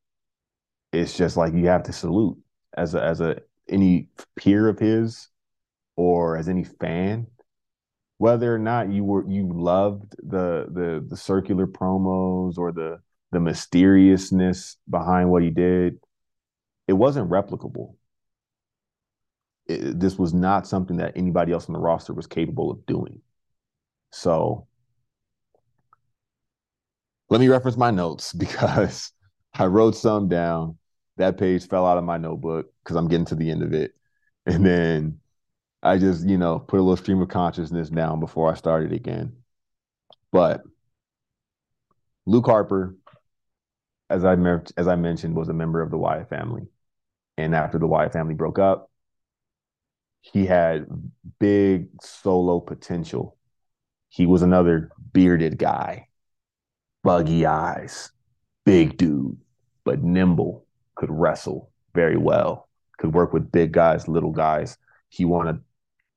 it's 0.92 1.18
just 1.18 1.38
like 1.38 1.54
you 1.54 1.68
have 1.68 1.84
to 1.84 1.94
salute 1.94 2.38
as 2.78 2.96
a 2.96 3.04
as 3.04 3.22
a 3.22 3.38
any 3.70 4.10
peer 4.36 4.68
of 4.68 4.80
his 4.80 5.30
or 5.96 6.38
as 6.38 6.48
any 6.48 6.64
fan, 6.64 7.28
whether 8.18 8.54
or 8.54 8.60
not 8.60 8.92
you 8.92 9.04
were 9.04 9.28
you 9.28 9.52
loved 9.54 10.16
the 10.20 10.68
the 10.72 11.06
the 11.08 11.18
circular 11.18 11.68
promos 11.68 12.58
or 12.58 12.72
the 12.72 13.00
the 13.32 13.40
mysteriousness 13.40 14.78
behind 14.90 15.30
what 15.30 15.44
he 15.44 15.50
did, 15.50 16.00
it 16.88 16.94
wasn't 16.94 17.30
replicable. 17.30 17.96
It, 19.68 20.00
this 20.00 20.18
was 20.18 20.34
not 20.34 20.68
something 20.68 20.98
that 20.98 21.18
anybody 21.18 21.52
else 21.52 21.68
on 21.68 21.74
the 21.74 21.80
roster 21.80 22.14
was 22.14 22.28
capable 22.28 22.72
of 22.72 22.86
doing. 22.86 23.22
So 24.12 24.68
let 27.30 27.42
me 27.42 27.48
reference 27.48 27.78
my 27.78 27.92
notes 27.92 28.32
because 28.46 29.12
I 29.54 29.66
wrote 29.66 29.96
some 29.96 30.30
down. 30.30 30.78
That 31.18 31.38
page 31.38 31.68
fell 31.68 31.86
out 31.86 31.98
of 31.98 32.04
my 32.04 32.18
notebook 32.18 32.68
because 32.84 32.98
I'm 32.98 33.08
getting 33.08 33.26
to 33.28 33.36
the 33.36 33.50
end 33.50 33.64
of 33.64 33.74
it. 33.74 33.94
And 34.46 34.66
then 34.66 35.20
I 35.86 36.00
just, 36.00 36.28
you 36.28 36.40
know, 36.40 36.58
put 36.58 36.80
a 36.80 36.84
little 36.84 36.98
stream 36.98 37.22
of 37.22 37.30
consciousness 37.30 37.90
down 37.90 38.20
before 38.20 38.52
I 38.52 38.56
started 38.56 38.92
again. 38.92 39.34
But 40.32 40.64
Luke 42.26 42.48
Harper, 42.48 42.96
as 44.10 44.26
I 44.26 44.36
as 44.78 44.88
I 44.88 44.96
mentioned, 44.96 45.36
was 45.36 45.48
a 45.48 45.54
member 45.54 45.82
of 45.82 45.92
the 45.92 45.98
Wyatt 45.98 46.28
family, 46.28 46.64
and 47.38 47.54
after 47.54 47.78
the 47.78 47.86
Wyatt 47.86 48.14
family 48.14 48.34
broke 48.34 48.58
up, 48.58 48.90
he 50.22 50.48
had 50.48 50.88
big 51.40 51.90
solo 52.02 52.60
potential. 52.60 53.38
He 54.10 54.26
was 54.26 54.42
another 54.42 54.90
bearded 55.14 55.60
guy, 55.60 56.08
buggy 57.04 57.46
eyes, 57.46 58.12
big 58.66 58.98
dude, 58.98 59.38
but 59.84 60.02
nimble, 60.02 60.66
could 60.96 61.12
wrestle 61.12 61.70
very 61.94 62.18
well, 62.18 62.70
could 62.98 63.14
work 63.14 63.34
with 63.34 63.52
big 63.52 63.72
guys, 63.72 64.08
little 64.08 64.32
guys. 64.32 64.80
He 65.10 65.26
won 65.26 65.48
a 65.48 65.60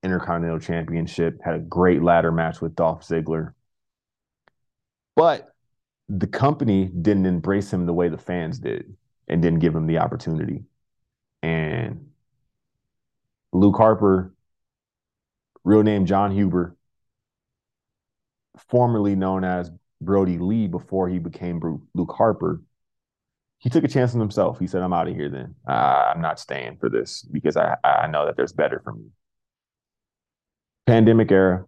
Intercontinental 0.02 0.60
Championship, 0.60 1.40
had 1.44 1.54
a 1.54 1.58
great 1.58 2.02
ladder 2.02 2.30
match 2.30 2.60
with 2.60 2.74
Dolph 2.74 3.02
Ziggler. 3.02 3.54
But 5.16 5.48
the 6.08 6.26
company 6.26 6.86
didn't 6.86 7.26
embrace 7.26 7.72
him 7.72 7.86
the 7.86 7.92
way 7.92 8.08
the 8.08 8.18
fans 8.18 8.58
did 8.58 8.96
and 9.26 9.42
didn't 9.42 9.58
give 9.58 9.74
him 9.74 9.86
the 9.86 9.98
opportunity. 9.98 10.64
And 11.42 12.10
Luke 13.52 13.76
Harper, 13.76 14.32
real 15.64 15.82
name 15.82 16.06
Jon 16.06 16.30
Huber, 16.30 16.76
formerly 18.70 19.16
known 19.16 19.44
as 19.44 19.70
Brodie 20.00 20.38
Lee 20.38 20.68
before 20.68 21.08
he 21.08 21.18
became 21.18 21.80
Luke 21.94 22.12
Harper, 22.16 22.62
he 23.58 23.68
took 23.68 23.82
a 23.82 23.88
chance 23.88 24.14
on 24.14 24.20
himself. 24.20 24.60
He 24.60 24.68
said, 24.68 24.82
I'm 24.82 24.92
out 24.92 25.08
of 25.08 25.14
here 25.16 25.28
then. 25.28 25.56
Uh, 25.66 26.12
I'm 26.14 26.20
not 26.20 26.38
staying 26.38 26.76
for 26.78 26.88
this 26.88 27.22
because 27.22 27.56
I, 27.56 27.76
I 27.82 28.06
know 28.06 28.24
that 28.26 28.36
there's 28.36 28.52
better 28.52 28.80
for 28.84 28.92
me 28.92 29.06
pandemic 30.88 31.30
era, 31.30 31.66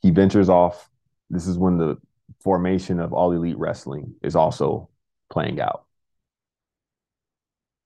he 0.00 0.10
ventures 0.12 0.48
off. 0.48 0.88
This 1.28 1.48
is 1.48 1.58
when 1.58 1.76
the 1.76 1.96
formation 2.40 3.00
of 3.00 3.12
All 3.12 3.32
Elite 3.32 3.58
Wrestling 3.58 4.14
is 4.22 4.36
also 4.36 4.88
playing 5.28 5.60
out. 5.60 5.86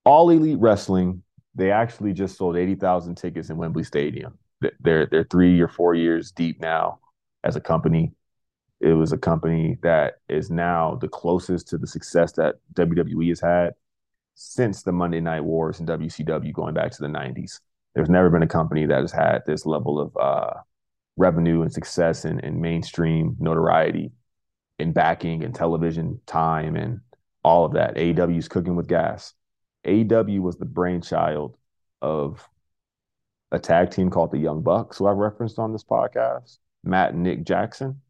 All 0.04 0.28
Elite 0.28 0.58
Wrestling, 0.58 1.22
they 1.54 1.70
actually 1.70 2.12
just 2.12 2.36
sold 2.36 2.58
80,000 2.58 3.14
tickets 3.14 3.48
in 3.48 3.56
Wembley 3.56 3.82
Stadium. 3.82 4.38
They're 4.80 5.06
they're 5.06 5.24
3 5.24 5.58
or 5.60 5.68
4 5.68 5.94
years 5.94 6.30
deep 6.30 6.60
now 6.60 7.00
as 7.42 7.56
a 7.56 7.60
company. 7.60 8.12
It 8.80 8.92
was 8.92 9.12
a 9.12 9.18
company 9.18 9.78
that 9.82 10.18
is 10.28 10.50
now 10.50 10.98
the 11.00 11.08
closest 11.08 11.68
to 11.68 11.78
the 11.78 11.86
success 11.86 12.32
that 12.32 12.56
WWE 12.74 13.28
has 13.30 13.40
had 13.40 13.70
since 14.34 14.82
the 14.82 14.92
Monday 14.92 15.20
Night 15.20 15.44
Wars 15.44 15.80
and 15.80 15.88
WCW 15.88 16.52
going 16.52 16.74
back 16.74 16.92
to 16.92 17.00
the 17.00 17.08
90s 17.08 17.60
there's 17.94 18.08
never 18.08 18.30
been 18.30 18.42
a 18.42 18.48
company 18.48 18.86
that 18.86 19.00
has 19.00 19.12
had 19.12 19.42
this 19.46 19.66
level 19.66 20.00
of 20.00 20.16
uh, 20.16 20.60
revenue 21.16 21.62
and 21.62 21.72
success 21.72 22.24
and, 22.24 22.42
and 22.42 22.60
mainstream 22.60 23.36
notoriety 23.38 24.12
and 24.78 24.94
backing 24.94 25.44
and 25.44 25.54
television 25.54 26.20
time 26.26 26.76
and 26.76 27.00
all 27.44 27.64
of 27.64 27.74
that. 27.74 27.96
AEW's 27.96 28.48
cooking 28.48 28.76
with 28.76 28.88
gas. 28.88 29.34
AEW 29.86 30.40
was 30.40 30.56
the 30.56 30.64
brainchild 30.64 31.56
of 32.00 32.48
a 33.50 33.58
tag 33.58 33.90
team 33.90 34.10
called 34.10 34.32
the 34.32 34.38
Young 34.38 34.62
Bucks, 34.62 34.98
who 34.98 35.06
I've 35.06 35.16
referenced 35.16 35.58
on 35.58 35.72
this 35.72 35.84
podcast, 35.84 36.58
Matt 36.82 37.12
and 37.12 37.22
Nick 37.22 37.44
Jackson, 37.44 38.00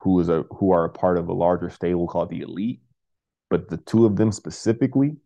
who 0.00 0.18
is 0.20 0.28
a 0.28 0.44
who 0.50 0.72
are 0.72 0.84
a 0.84 0.90
part 0.90 1.18
of 1.18 1.28
a 1.28 1.32
larger 1.32 1.68
stable 1.68 2.06
called 2.06 2.30
the 2.30 2.40
Elite. 2.40 2.80
But 3.50 3.68
the 3.68 3.76
two 3.76 4.06
of 4.06 4.16
them 4.16 4.32
specifically, 4.32 5.16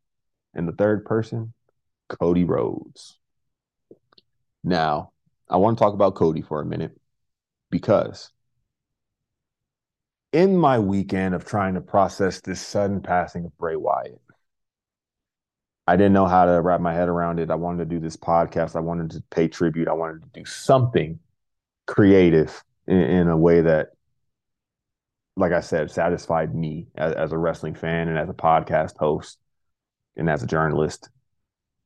and 0.54 0.66
the 0.66 0.72
third 0.72 1.04
person, 1.04 1.54
Cody 2.08 2.44
Rhodes. 2.44 3.19
Now, 4.62 5.12
I 5.48 5.56
want 5.56 5.78
to 5.78 5.84
talk 5.84 5.94
about 5.94 6.14
Cody 6.14 6.42
for 6.42 6.60
a 6.60 6.66
minute 6.66 6.98
because 7.70 8.30
in 10.32 10.56
my 10.56 10.78
weekend 10.78 11.34
of 11.34 11.44
trying 11.44 11.74
to 11.74 11.80
process 11.80 12.40
this 12.40 12.60
sudden 12.60 13.00
passing 13.00 13.44
of 13.46 13.56
Bray 13.58 13.76
Wyatt, 13.76 14.20
I 15.86 15.96
didn't 15.96 16.12
know 16.12 16.26
how 16.26 16.44
to 16.44 16.60
wrap 16.60 16.80
my 16.80 16.94
head 16.94 17.08
around 17.08 17.40
it. 17.40 17.50
I 17.50 17.56
wanted 17.56 17.78
to 17.78 17.94
do 17.96 17.98
this 17.98 18.16
podcast. 18.16 18.76
I 18.76 18.80
wanted 18.80 19.10
to 19.10 19.24
pay 19.30 19.48
tribute. 19.48 19.88
I 19.88 19.92
wanted 19.92 20.22
to 20.22 20.40
do 20.40 20.44
something 20.44 21.18
creative 21.86 22.62
in, 22.86 22.98
in 22.98 23.28
a 23.28 23.36
way 23.36 23.62
that, 23.62 23.88
like 25.36 25.50
I 25.50 25.60
said, 25.60 25.90
satisfied 25.90 26.54
me 26.54 26.86
as, 26.94 27.14
as, 27.14 27.32
a 27.32 27.38
wrestling 27.38 27.74
fan 27.74 28.06
and 28.06 28.16
as 28.16 28.28
a 28.28 28.34
podcast 28.34 28.98
host 28.98 29.38
and 30.16 30.30
as 30.30 30.44
a 30.44 30.46
journalist. 30.46 31.08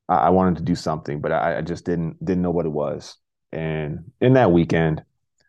I, 0.09 0.31
wanted 0.31 0.57
to 0.57 0.63
do 0.63 0.75
something, 0.75 1.21
but 1.21 1.33
I, 1.33 1.59
I 1.59 1.63
just 1.63 1.85
didn't 1.85 2.23
didn't 2.25 2.43
know 2.43 2.51
what 2.51 2.67
it 2.67 2.73
was. 2.73 3.17
And 3.53 4.11
in 4.21 4.35
that 4.35 4.53
weekend, 4.53 5.03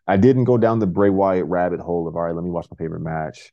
I 0.06 0.16
didn't 0.16 0.44
go 0.44 0.56
down 0.56 0.78
the 0.78 0.86
Bray 0.86 1.10
Wyatt 1.10 1.46
rabbit 1.46 1.80
hole 1.80 2.08
of 2.08 2.16
all 2.16 2.22
right, 2.22 2.34
let 2.34 2.44
me 2.44 2.50
watch 2.50 2.66
my 2.70 2.76
favorite 2.76 3.00
match, 3.00 3.52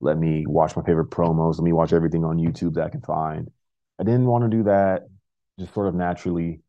let 0.00 0.18
me 0.18 0.44
watch 0.46 0.76
my 0.76 0.82
favorite 0.82 1.10
promos, 1.10 1.58
let 1.58 1.64
me 1.64 1.72
watch 1.72 1.92
everything 1.92 2.24
on 2.24 2.38
YouTube 2.38 2.74
that 2.74 2.84
I 2.84 2.90
can 2.90 3.02
find. 3.02 3.50
I 4.00 4.04
didn't 4.04 4.26
want 4.26 4.44
to 4.44 4.56
do 4.56 4.64
that 4.64 5.02
just 5.58 5.74
sort 5.74 5.88
of 5.88 5.94
naturally. 5.94 6.60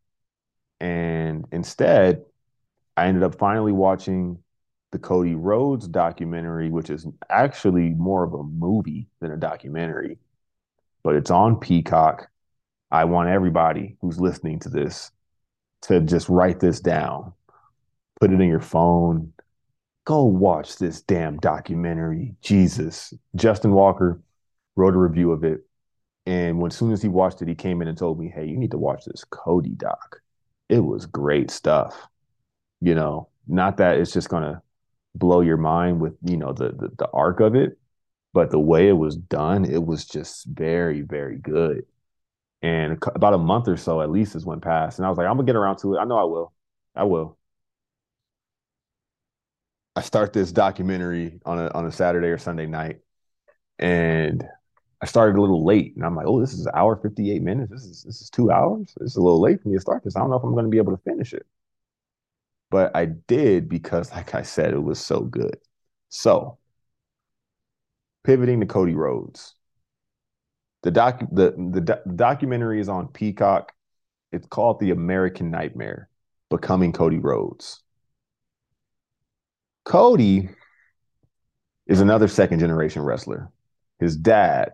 And 0.79 1.45
instead, 1.51 2.23
I 2.95 3.07
ended 3.07 3.23
up 3.23 3.35
finally 3.35 3.71
watching 3.71 4.39
the 4.91 4.99
Cody 4.99 5.33
Rhodes 5.33 5.87
documentary, 5.87 6.69
which 6.69 6.89
is 6.89 7.07
actually 7.29 7.89
more 7.89 8.23
of 8.23 8.33
a 8.33 8.43
movie 8.43 9.07
than 9.19 9.31
a 9.31 9.37
documentary, 9.37 10.19
but 11.03 11.15
it's 11.15 11.31
on 11.31 11.59
Peacock. 11.59 12.29
I 12.93 13.05
want 13.05 13.27
everybody 13.27 13.97
who's 13.99 14.21
listening 14.21 14.59
to 14.59 14.69
this 14.69 15.11
to 15.83 15.99
just 15.99 16.29
write 16.29 16.61
this 16.61 16.79
down 16.79 17.33
put 18.23 18.31
it 18.31 18.39
in 18.39 18.47
your 18.47 18.61
phone. 18.61 19.33
Go 20.05 20.23
watch 20.23 20.77
this 20.77 21.01
damn 21.01 21.37
documentary. 21.39 22.35
Jesus. 22.41 23.13
Justin 23.35 23.73
Walker 23.73 24.21
wrote 24.77 24.95
a 24.95 24.97
review 24.97 25.33
of 25.33 25.43
it. 25.43 25.59
And 26.25 26.59
when 26.59 26.71
as 26.71 26.77
soon 26.77 26.93
as 26.93 27.01
he 27.01 27.09
watched 27.09 27.41
it, 27.41 27.49
he 27.49 27.55
came 27.55 27.81
in 27.81 27.89
and 27.89 27.97
told 27.97 28.17
me, 28.17 28.31
Hey, 28.33 28.45
you 28.45 28.55
need 28.55 28.71
to 28.71 28.77
watch 28.77 29.03
this 29.03 29.25
Cody 29.25 29.75
doc. 29.75 30.21
It 30.69 30.79
was 30.79 31.05
great 31.05 31.51
stuff. 31.51 32.07
You 32.79 32.95
know, 32.95 33.27
not 33.45 33.75
that 33.77 33.97
it's 33.97 34.13
just 34.13 34.29
gonna 34.29 34.61
blow 35.13 35.41
your 35.41 35.57
mind 35.57 35.99
with, 35.99 36.13
you 36.23 36.37
know, 36.37 36.53
the 36.53 36.69
the, 36.69 36.91
the 36.97 37.09
arc 37.13 37.41
of 37.41 37.55
it, 37.55 37.77
but 38.33 38.51
the 38.51 38.59
way 38.59 38.87
it 38.87 38.93
was 38.93 39.17
done, 39.17 39.65
it 39.65 39.85
was 39.85 40.05
just 40.05 40.45
very, 40.45 41.01
very 41.01 41.39
good. 41.39 41.85
And 42.63 42.97
about 43.13 43.33
a 43.33 43.37
month 43.37 43.67
or 43.67 43.77
so 43.77 44.01
at 44.01 44.09
least 44.09 44.33
has 44.33 44.45
went 44.45 44.63
past. 44.63 44.97
And 44.97 45.05
I 45.05 45.09
was 45.09 45.17
like, 45.17 45.27
I'm 45.27 45.35
gonna 45.35 45.45
get 45.45 45.55
around 45.57 45.77
to 45.79 45.95
it. 45.95 45.99
I 45.99 46.05
know 46.05 46.17
I 46.17 46.23
will. 46.23 46.53
I 46.95 47.03
will. 47.03 47.37
I 49.95 50.01
start 50.01 50.33
this 50.33 50.51
documentary 50.51 51.39
on 51.45 51.59
a 51.59 51.69
on 51.73 51.85
a 51.85 51.91
Saturday 51.91 52.27
or 52.27 52.37
Sunday 52.37 52.65
night, 52.65 52.99
and 53.79 54.43
I 55.01 55.05
started 55.05 55.37
a 55.37 55.41
little 55.41 55.65
late, 55.65 55.95
and 55.95 56.05
I'm 56.05 56.15
like, 56.15 56.25
oh, 56.27 56.39
this 56.39 56.53
is 56.53 56.65
an 56.65 56.71
hour 56.75 56.95
fifty 56.95 57.31
eight 57.31 57.43
minutes. 57.43 57.71
This 57.71 57.83
is 57.83 58.03
this 58.03 58.21
is 58.21 58.29
two 58.29 58.51
hours. 58.51 58.93
it's 59.01 59.17
a 59.17 59.21
little 59.21 59.41
late 59.41 59.61
for 59.61 59.69
me 59.69 59.75
to 59.75 59.81
start 59.81 60.03
this. 60.03 60.15
I 60.15 60.19
don't 60.21 60.29
know 60.29 60.37
if 60.37 60.43
I'm 60.43 60.55
to 60.55 60.63
be 60.69 60.77
able 60.77 60.95
to 60.97 61.03
finish 61.03 61.33
it, 61.33 61.45
but 62.71 62.95
I 62.95 63.05
did 63.05 63.69
because, 63.69 64.11
like 64.11 64.33
I 64.35 64.43
said, 64.43 64.73
it 64.73 64.81
was 64.81 64.99
so 64.99 65.21
good. 65.21 65.57
So, 66.09 66.57
pivoting 68.23 68.61
to 68.61 68.65
Cody 68.65 68.95
Rhodes, 68.95 69.55
the 70.83 70.91
doc 70.91 71.19
the 71.31 71.51
the, 71.51 72.01
the 72.05 72.13
documentary 72.15 72.79
is 72.79 72.89
on 72.89 73.07
Peacock. 73.07 73.73
It's 74.31 74.47
called 74.47 74.79
The 74.79 74.91
American 74.91 75.49
Nightmare: 75.49 76.09
Becoming 76.49 76.91
Cody 76.91 77.19
Rhodes. 77.19 77.81
Cody 79.85 80.49
is 81.87 81.99
another 81.99 82.27
second 82.27 82.59
generation 82.59 83.01
wrestler. 83.01 83.51
His 83.99 84.15
dad 84.15 84.73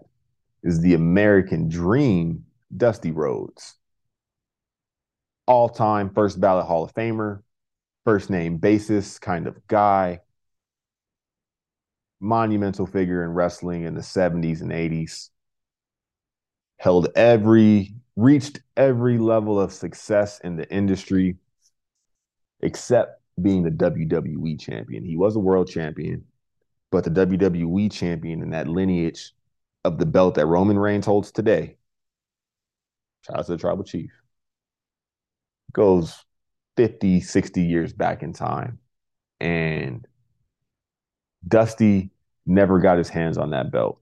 is 0.63 0.81
the 0.81 0.93
American 0.93 1.69
Dream, 1.69 2.45
Dusty 2.75 3.11
Rhodes. 3.11 3.75
All 5.47 5.69
time 5.69 6.11
first 6.13 6.39
ballot 6.39 6.65
Hall 6.65 6.83
of 6.83 6.93
Famer, 6.93 7.41
first 8.03 8.29
name 8.29 8.57
basis 8.57 9.19
kind 9.19 9.47
of 9.47 9.67
guy, 9.67 10.19
monumental 12.19 12.85
figure 12.85 13.23
in 13.23 13.31
wrestling 13.31 13.83
in 13.83 13.95
the 13.95 14.01
70s 14.01 14.61
and 14.61 14.71
80s. 14.71 15.29
Held 16.79 17.09
every, 17.15 17.93
reached 18.15 18.61
every 18.75 19.17
level 19.17 19.59
of 19.59 19.71
success 19.71 20.39
in 20.39 20.55
the 20.55 20.69
industry 20.73 21.37
except 22.61 23.21
being 23.41 23.63
the 23.63 23.71
WWE 23.71 24.59
champion. 24.59 25.03
He 25.03 25.15
was 25.15 25.35
a 25.35 25.39
world 25.39 25.69
champion, 25.69 26.25
but 26.91 27.03
the 27.03 27.11
WWE 27.11 27.91
champion 27.91 28.41
in 28.41 28.49
that 28.51 28.67
lineage 28.67 29.33
of 29.85 29.97
the 29.97 30.05
belt 30.05 30.35
that 30.35 30.45
Roman 30.45 30.79
Reigns 30.79 31.05
holds 31.05 31.31
today, 31.31 31.77
shout 33.25 33.39
out 33.39 33.45
to 33.45 33.51
the 33.53 33.57
tribal 33.57 33.83
chief, 33.83 34.11
goes 35.73 36.25
50, 36.77 37.21
60 37.21 37.61
years 37.61 37.93
back 37.93 38.23
in 38.23 38.33
time. 38.33 38.79
And 39.39 40.05
Dusty 41.47 42.11
never 42.45 42.79
got 42.79 42.97
his 42.97 43.09
hands 43.09 43.37
on 43.37 43.51
that 43.51 43.71
belt 43.71 43.99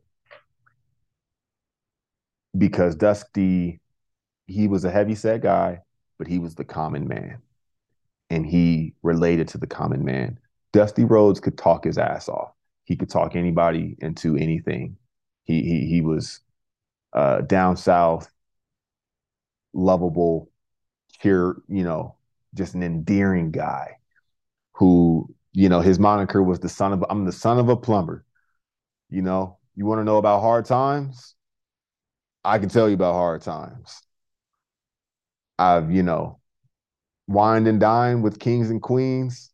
because 2.58 2.96
Dusty, 2.96 3.80
he 4.48 4.67
was 4.67 4.86
a 4.86 4.91
heavy 4.91 5.15
set 5.15 5.41
guy, 5.41 5.82
but 6.17 6.28
he 6.28 6.39
was 6.39 6.56
the 6.56 6.65
common 6.65 7.08
man 7.08 7.41
and 8.30 8.46
he 8.46 8.93
related 9.04 9.48
to 9.50 9.58
the 9.58 9.67
common 9.67 10.04
man. 10.04 10.39
Dusty 10.74 11.06
Rhodes 11.06 11.39
could 11.39 11.58
talk 11.58 11.86
his 11.86 11.98
ass 11.98 12.28
off. 12.30 12.52
He 12.84 12.96
could 12.96 13.10
talk 13.10 13.36
anybody 13.36 13.96
into 14.00 14.36
anything. 14.36 14.98
He 15.43 15.62
he 15.62 15.88
he 15.88 16.02
was 16.02 16.41
uh, 17.13 17.41
down 17.41 17.78
south, 17.78 18.32
lovable, 19.74 20.50
cheer, 21.22 21.58
you 21.67 21.84
know, 21.84 22.15
just 22.54 22.76
an 22.76 22.84
endearing 22.84 23.52
guy 23.52 23.98
who, 24.74 25.34
you 25.54 25.70
know, 25.70 25.82
his 25.82 26.00
moniker 26.00 26.43
was 26.43 26.60
the 26.60 26.70
son 26.70 26.93
of 26.93 27.06
I'm 27.10 27.26
the 27.26 27.32
son 27.32 27.60
of 27.60 27.70
a 27.70 27.78
plumber. 27.78 28.26
You 29.10 29.22
know, 29.22 29.58
you 29.76 29.86
want 29.86 30.00
to 30.00 30.06
know 30.06 30.17
about 30.17 30.41
hard 30.41 30.65
times? 30.65 31.36
I 32.43 32.60
can 32.60 32.69
tell 32.69 32.88
you 32.88 32.95
about 32.95 33.13
hard 33.13 33.41
times. 33.41 34.02
I've, 35.60 35.91
you 35.91 36.04
know, 36.04 36.39
wined 37.28 37.67
and 37.67 37.80
dined 37.80 38.23
with 38.23 38.39
kings 38.39 38.69
and 38.69 38.82
queens. 38.82 39.52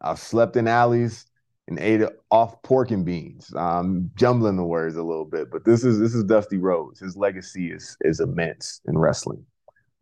I've 0.00 0.18
slept 0.18 0.56
in 0.56 0.68
alleys 0.68 1.26
and 1.66 1.78
ate 1.78 2.02
off 2.30 2.62
pork 2.62 2.90
and 2.90 3.04
beans. 3.04 3.52
I'm 3.56 4.10
jumbling 4.14 4.56
the 4.56 4.64
words 4.64 4.96
a 4.96 5.02
little 5.02 5.24
bit, 5.24 5.50
but 5.50 5.64
this 5.64 5.84
is 5.84 5.98
this 5.98 6.14
is 6.14 6.24
Dusty 6.24 6.58
Rhodes. 6.58 7.00
His 7.00 7.16
legacy 7.16 7.72
is 7.72 7.96
is 8.02 8.20
immense 8.20 8.80
in 8.86 8.98
wrestling. 8.98 9.44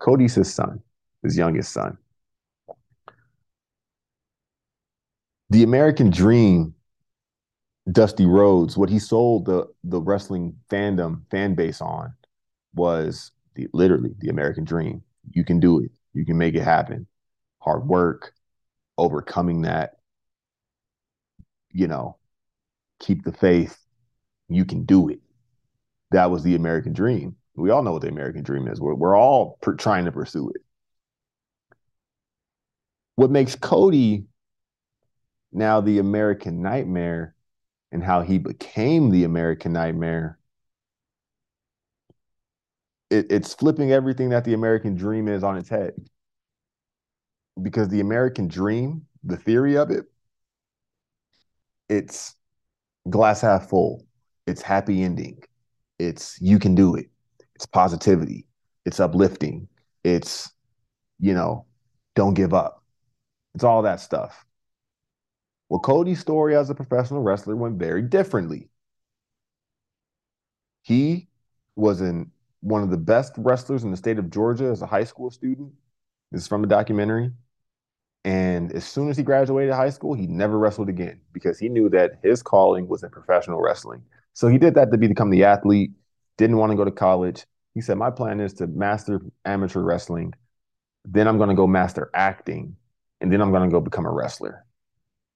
Cody's 0.01 0.35
his 0.35 0.53
son, 0.53 0.83
his 1.23 1.37
youngest 1.37 1.73
son. 1.73 1.97
The 5.51 5.63
American 5.63 6.11
Dream, 6.11 6.75
Dusty 7.91 8.27
Rhodes, 8.27 8.77
what 8.77 8.91
he 8.91 8.99
sold 8.99 9.47
the 9.47 9.67
the 9.85 10.01
wrestling 10.01 10.57
fandom 10.71 11.23
fan 11.31 11.55
base 11.55 11.81
on 11.81 12.15
was 12.75 13.33
the, 13.55 13.69
literally 13.73 14.15
the 14.19 14.29
American 14.29 14.65
Dream. 14.65 15.03
You 15.33 15.45
can 15.45 15.59
do 15.61 15.81
it. 15.81 15.91
You 16.15 16.25
can 16.25 16.39
make 16.39 16.55
it 16.55 16.63
happen. 16.63 17.07
Hard 17.59 17.87
work, 17.87 18.35
overcoming 18.99 19.63
that, 19.63 19.97
you 21.73 21.89
know, 21.89 22.17
keep 23.01 23.25
the 23.25 23.33
faith. 23.33 23.79
You 24.49 24.65
can 24.65 24.85
do 24.85 25.09
it. 25.09 25.21
That 26.11 26.31
was 26.31 26.43
the 26.43 26.55
American 26.55 26.93
dream. 26.93 27.37
We 27.57 27.71
all 27.71 27.83
know 27.83 27.93
what 27.93 28.03
the 28.03 28.09
American 28.09 28.43
dream 28.43 28.69
is. 28.69 28.81
We're, 28.81 28.95
we're 28.95 29.17
all 29.17 29.59
per- 29.63 29.75
trying 29.75 30.05
to 30.07 30.13
pursue 30.13 30.51
it. 30.51 30.63
What 33.17 33.31
makes 33.31 33.57
Cody 33.57 34.27
now 35.53 35.81
the 35.81 35.99
American 35.99 36.63
nightmare 36.63 37.35
and 37.93 38.03
how 38.03 38.23
he 38.23 38.39
became 38.39 39.11
the 39.11 39.25
American 39.25 39.73
nightmare 39.73 40.39
it, 43.13 43.27
it's 43.31 43.55
flipping 43.55 43.93
everything 43.93 44.31
that 44.31 44.45
the 44.45 44.55
American 44.55 44.97
dream 44.97 45.29
is 45.29 45.45
on 45.45 45.57
its 45.57 45.69
head. 45.69 45.93
Because 47.61 47.89
the 47.89 48.01
American 48.01 48.49
dream, 48.49 49.03
the 49.23 49.37
theory 49.37 49.77
of 49.77 49.91
it, 49.91 50.07
it's 51.89 52.35
glass 53.11 53.43
half 53.43 53.69
full. 53.69 54.07
It's 54.47 54.63
happy 54.63 55.03
ending. 55.03 55.43
It's 55.99 56.41
you 56.41 56.59
can 56.59 56.75
do 56.75 56.97
it. 56.97 57.11
It's 57.55 57.67
positivity. 57.67 58.47
It's 58.87 58.99
uplifting. 58.99 59.69
It's, 60.03 60.51
you 61.21 61.35
know, 61.35 61.67
don't 62.17 62.35
give 62.35 62.55
up. 62.55 62.83
It's 63.55 63.65
all 63.65 63.83
that 63.83 64.01
stuff. 64.01 64.47
Well, 65.73 65.81
Cody's 65.81 66.21
story 66.21 66.55
as 66.55 66.69
a 66.69 66.75
professional 66.75 67.23
wrestler 67.23 67.57
went 67.57 67.79
very 67.79 68.03
differently. 68.03 68.69
He 70.83 71.29
was 71.77 72.03
in 72.03 72.31
one 72.61 72.83
of 72.83 72.91
the 72.91 72.99
best 72.99 73.33
wrestlers 73.39 73.83
in 73.83 73.91
the 73.91 73.97
state 73.97 74.19
of 74.19 74.29
Georgia 74.29 74.67
as 74.67 74.83
a 74.83 74.87
high 74.87 75.05
school 75.05 75.31
student. 75.31 75.73
This 76.31 76.43
is 76.43 76.47
from 76.47 76.63
a 76.63 76.67
documentary. 76.67 77.33
And 78.23 78.71
as 78.73 78.85
soon 78.85 79.09
as 79.09 79.17
he 79.17 79.23
graduated 79.23 79.73
high 79.73 79.89
school, 79.89 80.13
he 80.13 80.27
never 80.27 80.59
wrestled 80.59 80.91
again 80.91 81.23
because 81.33 81.59
he 81.59 81.71
knew 81.71 81.89
that 81.89 82.19
his 82.23 82.43
calling 82.43 82.87
was 82.87 83.03
in 83.03 83.09
professional 83.09 83.63
wrestling. 83.63 84.03
So 84.35 84.49
he 84.49 84.59
did 84.59 84.75
that 84.75 84.93
to 84.93 84.99
become 84.99 85.31
the 85.31 85.45
athlete, 85.45 85.93
didn't 86.37 86.59
want 86.59 86.73
to 86.73 86.77
go 86.77 86.85
to 86.85 86.91
college. 86.91 87.47
He 87.73 87.81
said, 87.81 87.97
My 87.97 88.11
plan 88.11 88.41
is 88.41 88.53
to 88.55 88.67
master 88.67 89.23
amateur 89.47 89.81
wrestling. 89.81 90.35
Then 91.07 91.27
I'm 91.27 91.39
going 91.39 91.49
to 91.49 91.55
go 91.55 91.67
master 91.67 92.11
acting. 92.13 92.77
And 93.23 93.33
then 93.33 93.41
I'm 93.41 93.53
going 93.53 93.67
to 93.67 93.73
go 93.73 93.81
become 93.81 94.05
a 94.05 94.13
wrestler. 94.13 94.67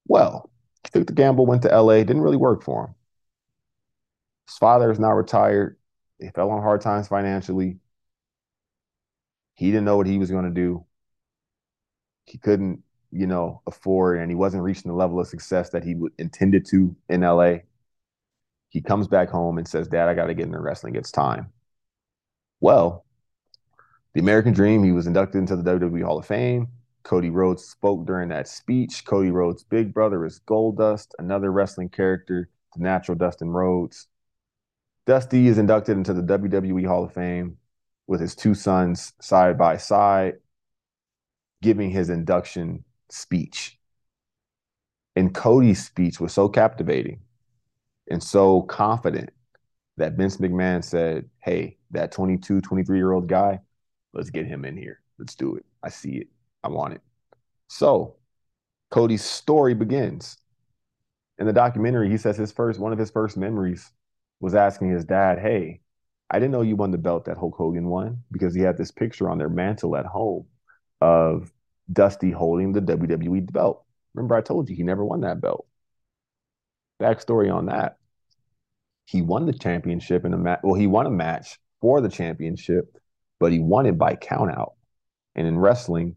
Well, 0.08 0.50
he 0.84 0.90
took 0.90 1.06
the 1.06 1.12
gamble, 1.12 1.46
went 1.46 1.62
to 1.62 1.68
LA, 1.68 1.98
didn't 1.98 2.22
really 2.22 2.36
work 2.36 2.62
for 2.62 2.86
him. 2.86 2.94
His 4.46 4.58
father 4.58 4.90
is 4.90 4.98
now 4.98 5.12
retired. 5.12 5.76
He 6.20 6.28
fell 6.30 6.50
on 6.50 6.62
hard 6.62 6.80
times 6.80 7.08
financially. 7.08 7.78
He 9.54 9.66
didn't 9.66 9.84
know 9.84 9.96
what 9.96 10.06
he 10.06 10.18
was 10.18 10.30
going 10.30 10.44
to 10.44 10.50
do. 10.50 10.84
He 12.24 12.38
couldn't, 12.38 12.82
you 13.10 13.26
know, 13.26 13.62
afford, 13.66 14.18
and 14.18 14.30
he 14.30 14.34
wasn't 14.34 14.62
reaching 14.62 14.90
the 14.90 14.96
level 14.96 15.20
of 15.20 15.26
success 15.28 15.70
that 15.70 15.84
he 15.84 15.96
intended 16.18 16.66
to 16.66 16.94
in 17.08 17.22
LA. 17.22 17.58
He 18.68 18.80
comes 18.80 19.08
back 19.08 19.30
home 19.30 19.58
and 19.58 19.66
says, 19.66 19.88
Dad, 19.88 20.08
I 20.08 20.14
got 20.14 20.26
to 20.26 20.34
get 20.34 20.46
into 20.46 20.60
wrestling. 20.60 20.96
It's 20.96 21.10
time. 21.10 21.52
Well, 22.60 23.04
the 24.14 24.20
American 24.20 24.52
Dream, 24.52 24.82
he 24.82 24.92
was 24.92 25.06
inducted 25.06 25.38
into 25.38 25.56
the 25.56 25.62
WWE 25.62 26.04
Hall 26.04 26.18
of 26.18 26.26
Fame. 26.26 26.68
Cody 27.06 27.30
Rhodes 27.30 27.64
spoke 27.64 28.04
during 28.04 28.30
that 28.30 28.48
speech. 28.48 29.04
Cody 29.04 29.30
Rhodes' 29.30 29.62
big 29.62 29.94
brother 29.94 30.26
is 30.26 30.40
Goldust, 30.40 31.12
another 31.20 31.52
wrestling 31.52 31.88
character, 31.88 32.50
the 32.74 32.82
natural 32.82 33.16
Dustin 33.16 33.48
Rhodes. 33.48 34.08
Dusty 35.06 35.46
is 35.46 35.56
inducted 35.56 35.96
into 35.96 36.12
the 36.12 36.36
WWE 36.36 36.84
Hall 36.84 37.04
of 37.04 37.14
Fame 37.14 37.58
with 38.08 38.20
his 38.20 38.34
two 38.34 38.54
sons 38.54 39.12
side 39.20 39.56
by 39.56 39.76
side, 39.76 40.38
giving 41.62 41.90
his 41.90 42.10
induction 42.10 42.82
speech. 43.08 43.78
And 45.14 45.32
Cody's 45.32 45.86
speech 45.86 46.18
was 46.18 46.32
so 46.32 46.48
captivating 46.48 47.20
and 48.10 48.20
so 48.20 48.62
confident 48.62 49.30
that 49.96 50.14
Vince 50.14 50.38
McMahon 50.38 50.82
said, 50.82 51.30
Hey, 51.38 51.76
that 51.92 52.10
22, 52.10 52.62
23 52.62 52.98
year 52.98 53.12
old 53.12 53.28
guy, 53.28 53.60
let's 54.12 54.30
get 54.30 54.46
him 54.46 54.64
in 54.64 54.76
here. 54.76 55.02
Let's 55.20 55.36
do 55.36 55.54
it. 55.54 55.64
I 55.84 55.88
see 55.88 56.16
it. 56.16 56.28
I 56.62 56.68
want 56.68 56.94
it. 56.94 57.00
So 57.68 58.16
Cody's 58.90 59.24
story 59.24 59.74
begins. 59.74 60.38
In 61.38 61.46
the 61.46 61.52
documentary, 61.52 62.10
he 62.10 62.16
says 62.16 62.36
his 62.36 62.52
first, 62.52 62.80
one 62.80 62.92
of 62.92 62.98
his 62.98 63.10
first 63.10 63.36
memories 63.36 63.90
was 64.40 64.54
asking 64.54 64.90
his 64.90 65.04
dad, 65.04 65.38
Hey, 65.38 65.80
I 66.30 66.38
didn't 66.38 66.52
know 66.52 66.62
you 66.62 66.76
won 66.76 66.90
the 66.90 66.98
belt 66.98 67.26
that 67.26 67.36
Hulk 67.36 67.54
Hogan 67.56 67.88
won 67.88 68.22
because 68.32 68.54
he 68.54 68.62
had 68.62 68.76
this 68.76 68.90
picture 68.90 69.28
on 69.28 69.38
their 69.38 69.48
mantle 69.48 69.96
at 69.96 70.06
home 70.06 70.46
of 71.00 71.52
Dusty 71.92 72.30
holding 72.30 72.72
the 72.72 72.80
WWE 72.80 73.52
belt. 73.52 73.84
Remember, 74.14 74.34
I 74.34 74.40
told 74.40 74.68
you 74.68 74.76
he 74.76 74.82
never 74.82 75.04
won 75.04 75.20
that 75.20 75.40
belt. 75.40 75.66
Backstory 77.00 77.52
on 77.54 77.66
that 77.66 77.98
he 79.06 79.22
won 79.22 79.46
the 79.46 79.52
championship 79.52 80.24
in 80.24 80.34
a 80.34 80.38
match. 80.38 80.60
Well, 80.62 80.74
he 80.74 80.86
won 80.86 81.06
a 81.06 81.10
match 81.10 81.58
for 81.80 82.00
the 82.00 82.08
championship, 82.08 82.98
but 83.38 83.52
he 83.52 83.60
won 83.60 83.86
it 83.86 83.96
by 83.96 84.16
countout. 84.16 84.72
And 85.34 85.46
in 85.46 85.58
wrestling, 85.58 86.16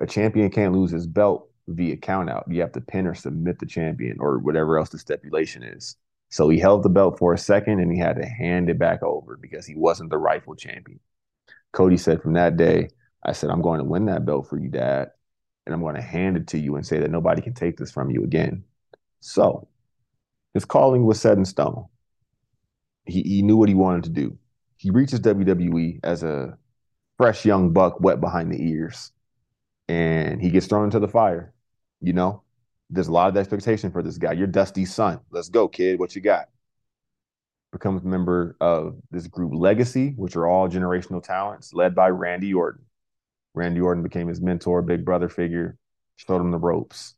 a 0.00 0.06
champion 0.06 0.50
can't 0.50 0.74
lose 0.74 0.90
his 0.90 1.06
belt 1.06 1.48
via 1.68 1.96
countout. 1.96 2.44
You 2.48 2.60
have 2.60 2.72
to 2.72 2.80
pin 2.80 3.06
or 3.06 3.14
submit 3.14 3.58
the 3.58 3.66
champion 3.66 4.18
or 4.20 4.38
whatever 4.38 4.78
else 4.78 4.90
the 4.90 4.98
stipulation 4.98 5.62
is. 5.62 5.96
So 6.28 6.48
he 6.48 6.58
held 6.58 6.82
the 6.82 6.88
belt 6.88 7.18
for 7.18 7.32
a 7.32 7.38
second 7.38 7.80
and 7.80 7.92
he 7.92 7.98
had 7.98 8.16
to 8.16 8.26
hand 8.26 8.68
it 8.68 8.78
back 8.78 9.02
over 9.02 9.36
because 9.36 9.66
he 9.66 9.74
wasn't 9.74 10.10
the 10.10 10.18
rightful 10.18 10.54
champion. 10.54 11.00
Cody 11.72 11.96
said, 11.96 12.22
From 12.22 12.34
that 12.34 12.56
day, 12.56 12.88
I 13.24 13.32
said, 13.32 13.50
I'm 13.50 13.62
going 13.62 13.78
to 13.78 13.84
win 13.84 14.06
that 14.06 14.26
belt 14.26 14.48
for 14.48 14.58
you, 14.58 14.68
Dad. 14.68 15.10
And 15.64 15.74
I'm 15.74 15.80
going 15.80 15.96
to 15.96 16.02
hand 16.02 16.36
it 16.36 16.46
to 16.48 16.58
you 16.58 16.76
and 16.76 16.86
say 16.86 17.00
that 17.00 17.10
nobody 17.10 17.42
can 17.42 17.54
take 17.54 17.76
this 17.76 17.90
from 17.90 18.10
you 18.10 18.22
again. 18.22 18.64
So 19.20 19.68
his 20.54 20.64
calling 20.64 21.04
was 21.04 21.20
set 21.20 21.38
in 21.38 21.44
stone. 21.44 21.86
He, 23.04 23.22
he 23.22 23.42
knew 23.42 23.56
what 23.56 23.68
he 23.68 23.74
wanted 23.74 24.04
to 24.04 24.10
do. 24.10 24.38
He 24.76 24.90
reaches 24.90 25.20
WWE 25.20 26.00
as 26.04 26.22
a 26.22 26.56
fresh 27.16 27.44
young 27.44 27.72
buck, 27.72 28.00
wet 28.00 28.20
behind 28.20 28.52
the 28.52 28.62
ears, 28.62 29.10
and 29.88 30.40
he 30.40 30.50
gets 30.50 30.66
thrown 30.66 30.84
into 30.84 30.98
the 30.98 31.08
fire. 31.08 31.52
You 32.00 32.12
know, 32.12 32.42
there's 32.90 33.08
a 33.08 33.12
lot 33.12 33.28
of 33.28 33.36
expectation 33.36 33.90
for 33.90 34.02
this 34.02 34.18
guy. 34.18 34.32
You're 34.32 34.46
Dusty's 34.46 34.94
son. 34.94 35.20
Let's 35.30 35.48
go, 35.48 35.68
kid. 35.68 35.98
What 35.98 36.14
you 36.14 36.20
got? 36.20 36.46
Becomes 37.72 38.02
a 38.02 38.06
member 38.06 38.56
of 38.60 38.96
this 39.10 39.26
group 39.26 39.52
Legacy, 39.54 40.14
which 40.16 40.36
are 40.36 40.46
all 40.46 40.68
generational 40.68 41.22
talents, 41.22 41.74
led 41.74 41.94
by 41.94 42.08
Randy 42.08 42.54
Orton. 42.54 42.84
Randy 43.54 43.80
Orton 43.80 44.02
became 44.02 44.28
his 44.28 44.40
mentor, 44.40 44.82
big 44.82 45.04
brother 45.04 45.28
figure, 45.28 45.76
showed 46.16 46.40
him 46.40 46.50
the 46.50 46.58
ropes 46.58 47.14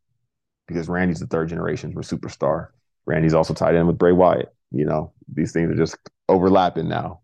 because 0.66 0.88
Randy's 0.88 1.20
the 1.20 1.26
third 1.26 1.48
generation 1.48 1.92
for 1.92 2.02
superstar. 2.02 2.68
Randy's 3.06 3.34
also 3.34 3.54
tied 3.54 3.74
in 3.74 3.86
with 3.86 3.98
Bray 3.98 4.12
Wyatt. 4.12 4.54
You 4.70 4.84
know, 4.84 5.12
these 5.32 5.52
things 5.52 5.70
are 5.70 5.76
just 5.76 5.96
overlapping 6.28 6.88
now. 6.88 7.20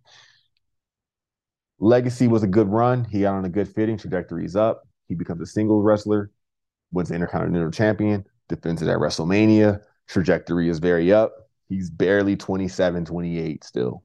Legacy 1.79 2.27
was 2.27 2.43
a 2.43 2.49
good 2.49 2.69
run. 2.69 3.05
He 3.05 3.21
got 3.21 3.35
on 3.35 3.45
a 3.45 3.51
good 3.51 3.69
fitting. 3.69 3.99
Trajectory's 3.99 4.57
up. 4.57 4.87
He 5.09 5.15
becomes 5.15 5.41
a 5.41 5.47
singles 5.47 5.85
wrestler, 5.85 6.31
wins 6.93 7.09
the 7.09 7.15
Intercontinental 7.15 7.71
Champion, 7.71 8.25
defends 8.49 8.83
it 8.83 8.89
at 8.89 8.99
WrestleMania. 8.99 9.81
Trajectory 10.07 10.69
is 10.69 10.79
very 10.79 11.13
up. 11.13 11.51
He's 11.69 11.91
barely 11.91 12.37
27, 12.37 13.05
28 13.05 13.65
still. 13.65 14.03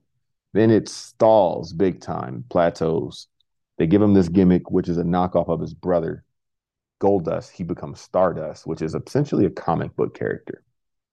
Then 0.53 0.71
it 0.71 0.89
stalls 0.89 1.73
big 1.73 2.01
time, 2.01 2.45
plateaus. 2.49 3.27
They 3.77 3.87
give 3.87 4.01
him 4.01 4.13
this 4.13 4.29
gimmick, 4.29 4.71
which 4.71 4.89
is 4.89 4.97
a 4.97 5.03
knockoff 5.03 5.49
of 5.49 5.61
his 5.61 5.73
brother, 5.73 6.23
Goldust. 7.01 7.51
He 7.51 7.63
becomes 7.63 8.01
Stardust, 8.01 8.65
which 8.65 8.81
is 8.81 8.95
essentially 8.95 9.45
a 9.45 9.49
comic 9.49 9.95
book 9.95 10.17
character 10.17 10.63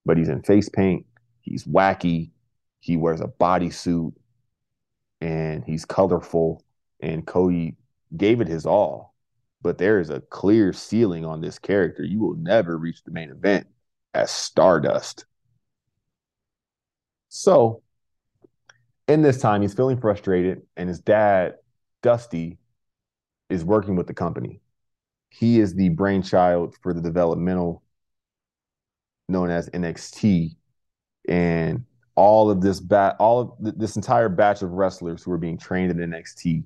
but 0.07 0.17
he's 0.17 0.31
in 0.31 0.41
face 0.41 0.71
paint. 0.71 1.05
He's 1.43 1.65
wacky. 1.65 2.31
He 2.81 2.97
wears 2.97 3.21
a 3.21 3.27
bodysuit 3.27 4.15
and 5.21 5.65
he's 5.65 5.85
colorful. 5.85 6.65
And 7.03 7.27
Cody 7.27 7.77
gave 8.17 8.41
it 8.41 8.49
his 8.49 8.65
all. 8.65 9.15
But 9.67 9.79
there 9.79 9.99
is 9.99 10.11
a 10.11 10.21
clear 10.21 10.73
ceiling 10.73 11.25
on 11.25 11.41
this 11.41 11.59
character. 11.59 12.05
You 12.05 12.21
will 12.21 12.37
never 12.37 12.79
reach 12.79 13.03
the 13.03 13.11
main 13.11 13.33
event 13.33 13.67
as 14.15 14.31
Stardust. 14.31 15.25
So, 17.31 17.83
in 19.09 19.23
this 19.23 19.41
time, 19.41 19.63
he's 19.63 19.75
feeling 19.75 20.01
frustrated, 20.01 20.63
and 20.77 20.89
his 20.89 21.01
dad, 21.01 21.57
Dusty, 22.01 22.59
is 23.51 23.65
working 23.65 23.97
with 23.97 24.07
the 24.07 24.15
company. 24.15 24.61
He 25.31 25.59
is 25.59 25.75
the 25.75 25.89
brainchild 25.89 26.77
for 26.81 26.95
the 26.95 27.01
developmental 27.01 27.83
known 29.29 29.51
as 29.51 29.69
NXT, 29.71 30.55
and 31.29 31.85
all 32.15 32.53
of 32.53 32.61
this 32.61 32.79
bat, 32.79 33.17
all 33.19 33.41
of 33.41 33.51
th- 33.61 33.75
this 33.77 33.97
entire 33.97 34.29
batch 34.29 34.63
of 34.63 34.71
wrestlers 34.71 35.25
who 35.25 35.33
are 35.33 35.39
being 35.39 35.59
trained 35.59 35.91
in 35.91 36.13
NXT, 36.13 36.63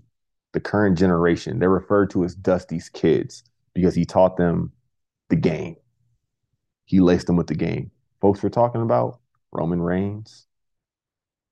the 0.53 0.61
current 0.61 0.99
generation, 0.99 1.59
they're 1.59 1.71
referred 1.71 2.11
to 2.11 2.25
as 2.25 2.35
Dusty's 2.35 2.89
kids 2.89 3.45
because 3.75 3.95
he 3.95 4.05
taught 4.05 4.37
them 4.37 4.73
the 5.29 5.37
game. 5.37 5.77
He 6.85 7.01
laced 7.01 7.27
them 7.27 7.37
with 7.37 7.47
the 7.47 7.55
game. 7.55 7.91
Folks 8.21 8.43
we're 8.43 8.51
talking 8.51 8.83
about 8.83 9.21
Roman 9.53 9.81
Reigns, 9.81 10.47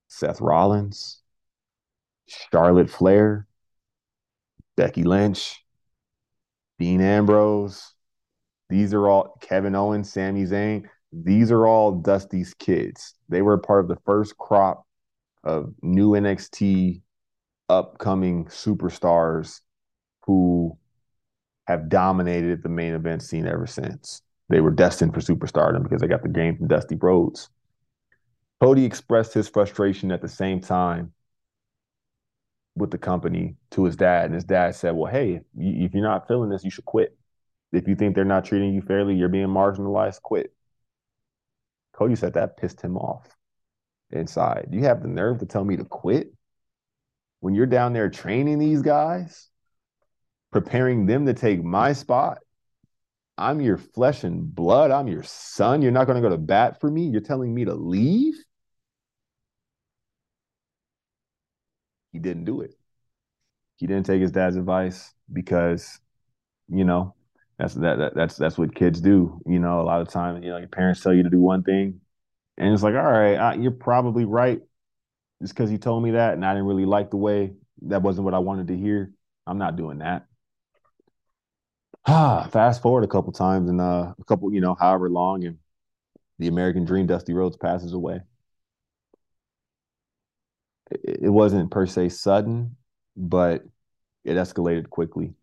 Seth 0.07 0.41
Rollins, 0.41 1.21
Charlotte 2.27 2.89
Flair, 2.89 3.47
Becky 4.75 5.03
Lynch, 5.03 5.63
Dean 6.77 7.01
Ambrose. 7.01 7.93
These 8.69 8.93
are 8.93 9.07
all 9.07 9.37
Kevin 9.41 9.75
Owens, 9.75 10.11
Sami 10.11 10.43
Zayn. 10.45 10.87
These 11.11 11.51
are 11.51 11.65
all 11.65 11.91
Dusty's 11.91 12.53
kids. 12.53 13.15
They 13.29 13.41
were 13.41 13.57
part 13.57 13.83
of 13.83 13.87
the 13.87 14.01
first 14.05 14.37
crop 14.37 14.85
of 15.43 15.73
new 15.81 16.11
NXT 16.11 17.01
upcoming 17.69 18.45
superstars 18.45 19.61
who 20.25 20.77
have 21.67 21.89
dominated 21.89 22.63
the 22.63 22.69
main 22.69 22.93
event 22.93 23.21
scene 23.21 23.47
ever 23.47 23.67
since. 23.67 24.21
They 24.49 24.59
were 24.59 24.71
destined 24.71 25.13
for 25.13 25.19
superstardom 25.19 25.83
because 25.83 26.01
they 26.01 26.07
got 26.07 26.23
the 26.23 26.29
game 26.29 26.57
from 26.57 26.67
Dusty 26.67 26.95
Rhodes. 26.95 27.49
Cody 28.59 28.83
expressed 28.83 29.33
his 29.33 29.47
frustration 29.47 30.11
at 30.11 30.21
the 30.21 30.27
same 30.27 30.59
time 30.59 31.13
with 32.75 32.91
the 32.91 32.97
company 32.97 33.55
to 33.71 33.85
his 33.85 33.95
dad, 33.95 34.25
and 34.25 34.33
his 34.33 34.43
dad 34.43 34.75
said, 34.75 34.95
"Well, 34.95 35.11
hey, 35.11 35.41
if 35.55 35.93
you're 35.93 36.03
not 36.03 36.27
feeling 36.27 36.49
this, 36.49 36.63
you 36.63 36.71
should 36.71 36.85
quit. 36.85 37.17
If 37.71 37.87
you 37.87 37.95
think 37.95 38.15
they're 38.15 38.25
not 38.25 38.45
treating 38.45 38.73
you 38.73 38.81
fairly, 38.81 39.15
you're 39.15 39.29
being 39.29 39.47
marginalized, 39.47 40.21
quit." 40.21 40.53
Cody 41.93 42.15
said 42.15 42.33
that 42.33 42.57
pissed 42.57 42.81
him 42.81 42.97
off 42.97 43.37
inside. 44.09 44.69
You 44.71 44.83
have 44.83 45.01
the 45.01 45.07
nerve 45.07 45.39
to 45.39 45.45
tell 45.45 45.63
me 45.63 45.77
to 45.77 45.85
quit 45.85 46.33
when 47.39 47.53
you're 47.55 47.65
down 47.65 47.93
there 47.93 48.09
training 48.09 48.59
these 48.59 48.81
guys, 48.81 49.49
preparing 50.51 51.05
them 51.05 51.25
to 51.25 51.33
take 51.33 51.63
my 51.63 51.93
spot. 51.93 52.39
I'm 53.37 53.61
your 53.61 53.77
flesh 53.77 54.23
and 54.23 54.53
blood. 54.53 54.91
I'm 54.91 55.07
your 55.07 55.23
son. 55.23 55.81
You're 55.81 55.91
not 55.91 56.05
going 56.07 56.21
to 56.21 56.27
go 56.27 56.29
to 56.29 56.37
bat 56.37 56.79
for 56.81 56.91
me. 56.91 57.07
You're 57.07 57.21
telling 57.21 57.53
me 57.53 57.65
to 57.65 57.73
leave. 57.73 58.35
He 62.11 62.19
didn't 62.19 62.45
do 62.45 62.61
it. 62.61 62.75
He 63.77 63.87
didn't 63.87 64.05
take 64.05 64.21
his 64.21 64.31
dad's 64.31 64.55
advice 64.55 65.13
because, 65.31 65.99
you 66.69 66.85
know, 66.85 67.15
That's 67.59 67.75
that, 67.75 67.97
that 67.99 68.15
that's 68.15 68.37
that's 68.37 68.57
what 68.57 68.75
kids 68.75 69.01
do. 69.01 69.41
You 69.47 69.59
know, 69.59 69.81
a 69.81 69.83
lot 69.83 70.01
of 70.01 70.09
times, 70.09 70.43
you 70.43 70.51
know, 70.51 70.57
your 70.57 70.69
parents 70.69 71.01
tell 71.03 71.13
you 71.13 71.23
to 71.23 71.29
do 71.31 71.39
one 71.41 71.63
thing, 71.63 72.01
and 72.57 72.73
it's 72.73 72.83
like, 72.83 72.95
all 72.95 73.03
right, 73.03 73.35
I, 73.37 73.55
you're 73.55 73.71
probably 73.71 74.25
right. 74.25 74.61
Just 75.41 75.53
because 75.55 75.69
he 75.69 75.77
told 75.77 76.03
me 76.03 76.11
that, 76.11 76.33
and 76.33 76.45
I 76.45 76.53
didn't 76.53 76.67
really 76.67 76.85
like 76.85 77.11
the 77.11 77.17
way 77.17 77.53
that 77.83 78.01
wasn't 78.01 78.25
what 78.25 78.33
I 78.33 78.39
wanted 78.39 78.67
to 78.67 78.77
hear. 78.77 79.13
I'm 79.47 79.57
not 79.57 79.75
doing 79.77 79.99
that. 79.99 80.27
Ah, 82.05 82.47
fast 82.51 82.81
forward 82.81 83.03
a 83.03 83.07
couple 83.07 83.31
times, 83.31 83.69
and 83.69 83.79
uh, 83.81 84.13
a 84.19 84.23
couple, 84.25 84.53
you 84.53 84.61
know, 84.61 84.75
however 84.75 85.09
long, 85.09 85.45
and 85.45 85.57
the 86.39 86.47
American 86.49 86.85
Dream, 86.85 87.07
Dusty 87.07 87.33
Rhodes 87.33 87.57
passes 87.57 87.93
away. 87.93 88.21
It, 90.91 91.19
it 91.23 91.29
wasn't 91.29 91.71
per 91.71 91.85
se 91.85 92.09
sudden, 92.09 92.75
but 93.15 93.63
it 94.23 94.35
escalated 94.35 94.89
quickly 94.89 95.33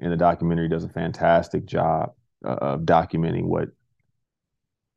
and 0.00 0.12
the 0.12 0.18
documentary 0.18 0.68
does 0.68 0.84
a 0.84 0.88
fantastic 0.90 1.66
job 1.66 2.14
uh, 2.44 2.50
of 2.60 2.82
documenting 2.82 3.44
what 3.46 3.70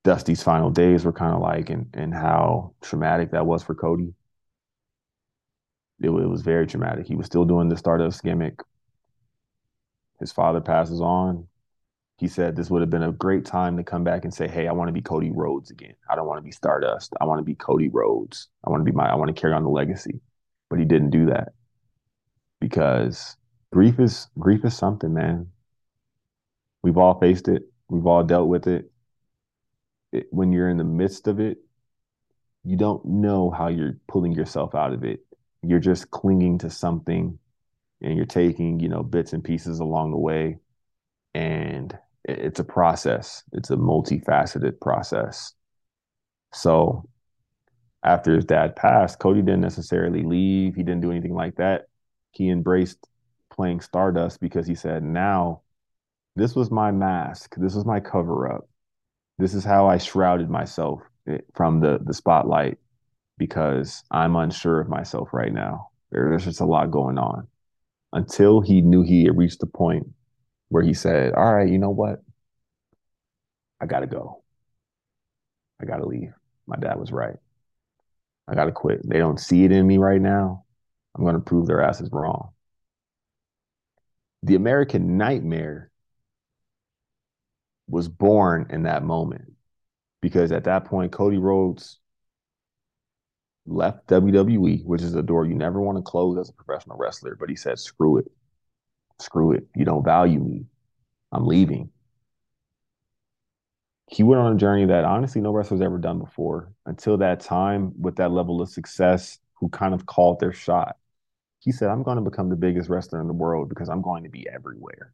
Dusty's 0.04 0.42
final 0.42 0.72
days 0.72 1.06
were 1.06 1.14
kind 1.14 1.36
of 1.36 1.42
like 1.42 1.70
and 1.70 1.88
and 1.94 2.12
how 2.14 2.74
traumatic 2.82 3.30
that 3.32 3.46
was 3.46 3.62
for 3.62 3.76
Cody. 3.76 4.14
It, 6.00 6.10
it, 6.10 6.12
was 6.12 6.42
very 6.42 6.68
traumatic. 6.68 7.08
He 7.08 7.16
was 7.16 7.26
still 7.26 7.46
doing 7.46 7.70
the 7.70 7.78
Stardust 7.78 8.24
gimmick. 8.24 8.62
His 10.20 10.32
father 10.32 10.62
passes 10.62 11.02
on. 11.02 11.48
He 12.18 12.28
said 12.28 12.56
this 12.56 12.70
would 12.70 12.82
have 12.82 12.90
been 12.90 13.04
a 13.04 13.12
great 13.12 13.46
time 13.46 13.78
to 13.78 13.84
come 13.84 14.04
back 14.04 14.24
and 14.24 14.34
say, 14.34 14.48
"Hey, 14.48 14.68
I 14.68 14.72
want 14.72 14.90
to 14.90 14.94
be 14.94 15.02
Cody 15.02 15.32
Rhodes 15.32 15.70
again. 15.70 15.96
I 16.10 16.16
don't 16.16 16.28
want 16.28 16.40
to 16.40 16.44
be 16.44 16.52
Stardust. 16.52 17.14
I 17.22 17.26
want 17.26 17.40
to 17.40 17.44
be 17.44 17.56
Cody 17.56 17.90
Rhodes. 17.90 18.48
I 18.66 18.70
want 18.70 18.82
to 18.82 18.92
be 18.92 18.96
my. 18.96 19.08
I 19.08 19.16
want 19.16 19.36
to 19.36 19.40
carry 19.40 19.54
on 19.54 19.64
the 19.64 19.70
legacy." 19.70 20.20
But 20.70 20.80
he 20.80 20.86
didn't 20.86 21.12
do 21.12 21.28
that 21.28 21.54
because 22.60 23.38
grief 23.72 24.00
is 24.00 24.28
grief 24.40 24.66
is 24.66 24.76
something, 24.76 25.14
man. 25.14 25.48
We've 26.84 26.98
all 26.98 27.20
faced 27.20 27.48
it. 27.48 27.64
We've 27.90 28.06
all 28.06 28.24
dealt 28.24 28.48
with 28.48 28.68
it. 28.68 28.92
it. 30.12 30.28
When 30.32 30.52
you're 30.52 30.70
in 30.70 30.78
the 30.78 30.84
midst 30.84 31.28
of 31.28 31.40
it, 31.40 31.58
you 32.64 32.76
don't 32.78 33.04
know 33.06 33.50
how 33.50 33.68
you're 33.68 33.98
pulling 34.08 34.34
yourself 34.34 34.76
out 34.76 34.94
of 34.94 35.04
it. 35.04 35.26
You're 35.62 35.80
just 35.80 36.12
clinging 36.12 36.60
to 36.60 36.70
something 36.70 37.40
and 38.02 38.16
you're 38.16 38.26
taking, 38.26 38.80
you 38.80 38.90
know, 38.90 39.04
bits 39.04 39.34
and 39.34 39.44
pieces 39.44 39.80
along 39.80 40.12
the 40.12 40.18
way. 40.18 40.60
And 41.34 41.98
it's 42.24 42.60
a 42.60 42.64
process. 42.64 43.44
It's 43.54 43.72
a 43.72 43.76
multifaceted 43.76 44.80
process. 44.80 45.54
So 46.54 47.08
after 48.04 48.36
his 48.36 48.46
dad 48.46 48.76
passed, 48.76 49.20
Cody 49.20 49.42
didn't 49.42 49.62
necessarily 49.62 50.24
leave. 50.24 50.76
He 50.76 50.84
didn't 50.84 51.02
do 51.02 51.12
anything 51.12 51.34
like 51.34 51.56
that. 51.56 51.88
He 52.32 52.50
embraced 52.50 53.08
playing 53.52 53.82
Stardust 53.82 54.40
because 54.40 54.68
he 54.68 54.76
said, 54.76 55.04
now 55.04 55.62
this 56.36 56.56
was 56.56 56.70
my 56.70 56.92
mask. 56.92 57.56
This 57.58 57.74
was 57.74 57.86
my 57.86 58.00
cover 58.00 58.52
up. 58.52 58.70
This 59.40 59.54
is 59.54 59.64
how 59.64 59.88
I 59.88 59.98
shrouded 59.98 60.50
myself 60.50 61.02
eh, 61.28 61.40
from 61.56 61.80
the, 61.80 62.00
the 62.04 62.14
spotlight 62.14 62.78
because 63.38 64.04
I'm 64.12 64.36
unsure 64.36 64.80
of 64.80 64.90
myself 64.90 65.30
right 65.34 65.52
now. 65.52 65.90
There's 66.12 66.46
just 66.46 66.62
a 66.62 66.66
lot 66.66 66.92
going 66.92 67.18
on. 67.18 67.48
Until 68.14 68.62
he 68.62 68.82
knew 68.82 69.04
he 69.04 69.26
had 69.26 69.38
reached 69.38 69.60
the 69.60 69.68
point 69.68 70.08
where 70.70 70.84
he 70.84 70.94
said, 70.94 71.34
All 71.34 71.54
right, 71.54 71.70
you 71.70 71.78
know 71.78 71.90
what? 71.90 72.24
I 73.82 73.86
got 73.86 74.00
to 74.00 74.08
go. 74.08 74.44
I 75.82 75.86
got 75.86 75.98
to 75.98 76.06
leave. 76.06 76.34
My 76.66 76.78
dad 76.78 77.00
was 77.00 77.12
right. 77.12 77.36
I 78.48 78.56
got 78.56 78.66
to 78.66 78.72
quit. 78.72 79.08
They 79.08 79.20
don't 79.20 79.40
see 79.40 79.66
it 79.66 79.72
in 79.72 79.86
me 79.86 79.98
right 79.98 80.22
now. 80.22 80.64
I'm 81.16 81.26
to 81.26 81.40
prove 81.40 81.68
their 81.68 81.82
asses 81.82 82.10
wrong 82.12 82.52
the 84.44 84.56
American 84.56 85.18
Nightmare 85.18 85.92
was 87.88 88.08
born 88.08 88.68
in 88.70 88.84
that 88.84 89.04
moment 89.04 89.54
because 90.22 90.52
at 90.52 90.66
that 90.66 90.86
point, 90.86 91.12
Cody 91.12 91.38
Rhodes 91.38 92.00
left 93.68 94.08
WWE, 94.08 94.84
which 94.86 95.02
is 95.02 95.16
a 95.16 95.24
door 95.24 95.46
you 95.46 95.54
never 95.54 95.82
want 95.82 95.98
to 95.98 96.02
close 96.02 96.38
as 96.38 96.50
a 96.50 96.54
professional 96.54 96.98
wrestler. 96.98 97.36
But 97.36 97.50
he 97.50 97.56
said, 97.56 97.80
screw 97.80 98.18
it. 98.18 98.32
Screw 99.20 99.52
it. 99.52 99.68
You 99.76 99.86
don't 99.86 100.04
value 100.04 100.40
me. 100.40 100.66
I'm 101.32 101.46
leaving. 101.46 101.90
He 104.10 104.24
went 104.24 104.42
on 104.42 104.54
a 104.54 104.58
journey 104.58 104.86
that 104.86 105.04
honestly 105.04 105.42
no 105.42 105.52
wrestler's 105.52 105.82
ever 105.82 105.98
done 105.98 106.20
before. 106.20 106.72
Until 106.86 107.18
that 107.18 107.42
time, 107.42 107.94
with 108.00 108.16
that 108.18 108.32
level 108.32 108.62
of 108.62 108.70
success, 108.70 109.40
who 109.60 109.70
kind 109.70 109.94
of 109.94 110.06
called 110.06 110.40
their 110.40 110.54
shot. 110.54 110.98
He 111.60 111.72
said, 111.72 111.90
I'm 111.90 112.04
going 112.04 112.18
to 112.18 112.22
become 112.30 112.50
the 112.50 112.56
biggest 112.56 112.90
wrestler 112.90 113.20
in 113.20 113.28
the 113.28 113.34
world 113.34 113.70
because 113.70 113.90
I'm 113.90 114.02
going 114.02 114.24
to 114.24 114.30
be 114.30 114.48
everywhere. 114.48 115.14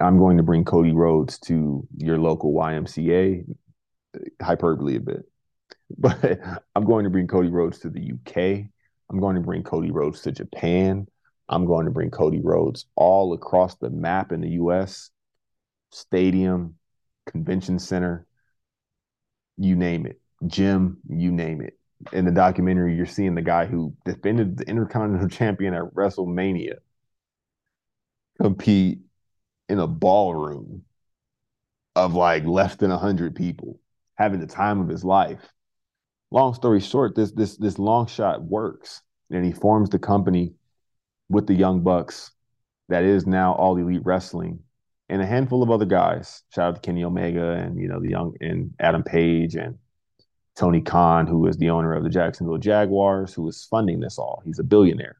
I'm 0.00 0.18
going 0.18 0.38
to 0.38 0.42
bring 0.42 0.64
Cody 0.64 0.92
Rhodes 0.92 1.38
to 1.40 1.86
your 1.98 2.18
local 2.18 2.54
YMCA, 2.54 3.44
uh, 4.16 4.18
hyperbole 4.44 4.96
a 4.96 5.00
bit. 5.00 5.26
But 5.98 6.40
I'm 6.74 6.84
going 6.84 7.04
to 7.04 7.10
bring 7.10 7.26
Cody 7.26 7.48
Rhodes 7.48 7.80
to 7.80 7.90
the 7.90 8.12
UK. 8.12 8.66
I'm 9.10 9.20
going 9.20 9.34
to 9.34 9.42
bring 9.42 9.62
Cody 9.62 9.90
Rhodes 9.90 10.22
to 10.22 10.32
Japan. 10.32 11.06
I'm 11.48 11.66
going 11.66 11.86
to 11.86 11.90
bring 11.90 12.10
Cody 12.10 12.40
Rhodes 12.40 12.86
all 12.94 13.32
across 13.32 13.74
the 13.76 13.90
map 13.90 14.30
in 14.32 14.40
the 14.40 14.50
US, 14.50 15.10
stadium, 15.90 16.76
convention 17.26 17.78
center, 17.78 18.26
you 19.56 19.74
name 19.74 20.06
it, 20.06 20.20
gym, 20.46 20.98
you 21.08 21.32
name 21.32 21.60
it 21.60 21.76
in 22.12 22.24
the 22.24 22.30
documentary, 22.30 22.96
you're 22.96 23.06
seeing 23.06 23.34
the 23.34 23.42
guy 23.42 23.66
who 23.66 23.94
defended 24.04 24.56
the 24.56 24.68
Intercontinental 24.68 25.28
Champion 25.36 25.74
at 25.74 25.94
WrestleMania 25.94 26.76
compete 28.40 29.00
in 29.68 29.78
a 29.78 29.86
ballroom 29.86 30.82
of 31.94 32.14
like 32.14 32.44
less 32.44 32.76
than 32.76 32.90
hundred 32.90 33.34
people, 33.34 33.78
having 34.14 34.40
the 34.40 34.46
time 34.46 34.80
of 34.80 34.88
his 34.88 35.04
life. 35.04 35.52
Long 36.30 36.54
story 36.54 36.80
short, 36.80 37.16
this 37.16 37.32
this 37.32 37.56
this 37.56 37.78
long 37.78 38.06
shot 38.06 38.42
works, 38.42 39.02
and 39.30 39.44
he 39.44 39.52
forms 39.52 39.90
the 39.90 39.98
company 39.98 40.54
with 41.28 41.46
the 41.46 41.54
Young 41.54 41.82
Bucks 41.82 42.30
that 42.88 43.04
is 43.04 43.26
now 43.26 43.54
All 43.54 43.76
Elite 43.76 44.04
Wrestling, 44.04 44.60
and 45.08 45.20
a 45.20 45.26
handful 45.26 45.62
of 45.62 45.70
other 45.70 45.86
guys. 45.86 46.42
Shout 46.54 46.68
out 46.68 46.74
to 46.76 46.80
Kenny 46.80 47.04
Omega 47.04 47.52
and 47.52 47.78
you 47.78 47.88
know 47.88 48.00
the 48.00 48.10
young 48.10 48.34
and 48.40 48.72
Adam 48.78 49.02
Page 49.02 49.56
and 49.56 49.78
Tony 50.56 50.80
Khan, 50.80 51.26
who 51.26 51.46
is 51.46 51.56
the 51.56 51.70
owner 51.70 51.94
of 51.94 52.04
the 52.04 52.10
Jacksonville 52.10 52.58
Jaguars, 52.58 53.34
who 53.34 53.48
is 53.48 53.66
funding 53.70 54.00
this 54.00 54.18
all. 54.18 54.42
He's 54.44 54.58
a 54.58 54.64
billionaire. 54.64 55.16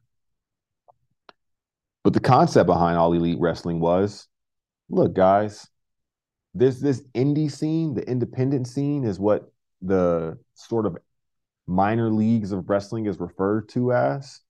But 2.03 2.13
the 2.13 2.19
concept 2.19 2.67
behind 2.67 2.97
All 2.97 3.13
Elite 3.13 3.39
Wrestling 3.39 3.79
was 3.79 4.27
look, 4.89 5.13
guys, 5.13 5.67
this 6.53 6.79
this 6.79 7.01
indie 7.13 7.51
scene, 7.51 7.93
the 7.93 8.07
independent 8.07 8.67
scene, 8.67 9.03
is 9.03 9.19
what 9.19 9.50
the 9.81 10.37
sort 10.53 10.85
of 10.85 10.97
minor 11.67 12.09
leagues 12.09 12.51
of 12.51 12.69
wrestling 12.69 13.05
is 13.05 13.19
referred 13.19 13.69
to 13.69 13.93
as. 13.93 14.41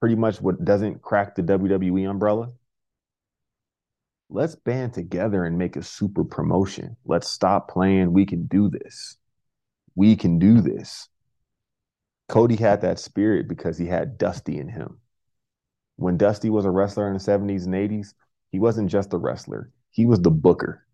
Pretty 0.00 0.14
much 0.14 0.40
what 0.40 0.64
doesn't 0.64 1.02
crack 1.02 1.34
the 1.34 1.42
WWE 1.42 2.08
umbrella. 2.08 2.52
Let's 4.30 4.54
band 4.54 4.92
together 4.94 5.44
and 5.44 5.58
make 5.58 5.76
a 5.76 5.82
super 5.82 6.22
promotion. 6.22 6.96
Let's 7.04 7.28
stop 7.28 7.68
playing. 7.70 8.12
We 8.12 8.26
can 8.26 8.46
do 8.46 8.68
this 8.68 9.16
we 9.98 10.14
can 10.14 10.38
do 10.38 10.60
this. 10.60 11.08
Cody 12.28 12.54
had 12.54 12.82
that 12.82 13.00
spirit 13.00 13.48
because 13.48 13.76
he 13.76 13.86
had 13.86 14.16
Dusty 14.16 14.56
in 14.56 14.68
him. 14.68 15.00
When 15.96 16.16
Dusty 16.16 16.50
was 16.50 16.64
a 16.64 16.70
wrestler 16.70 17.08
in 17.08 17.14
the 17.14 17.18
70s 17.18 17.64
and 17.64 17.74
80s, 17.74 18.14
he 18.52 18.60
wasn't 18.60 18.90
just 18.90 19.12
a 19.12 19.18
wrestler, 19.18 19.72
he 19.90 20.06
was 20.06 20.20
the 20.20 20.30
booker. 20.30 20.86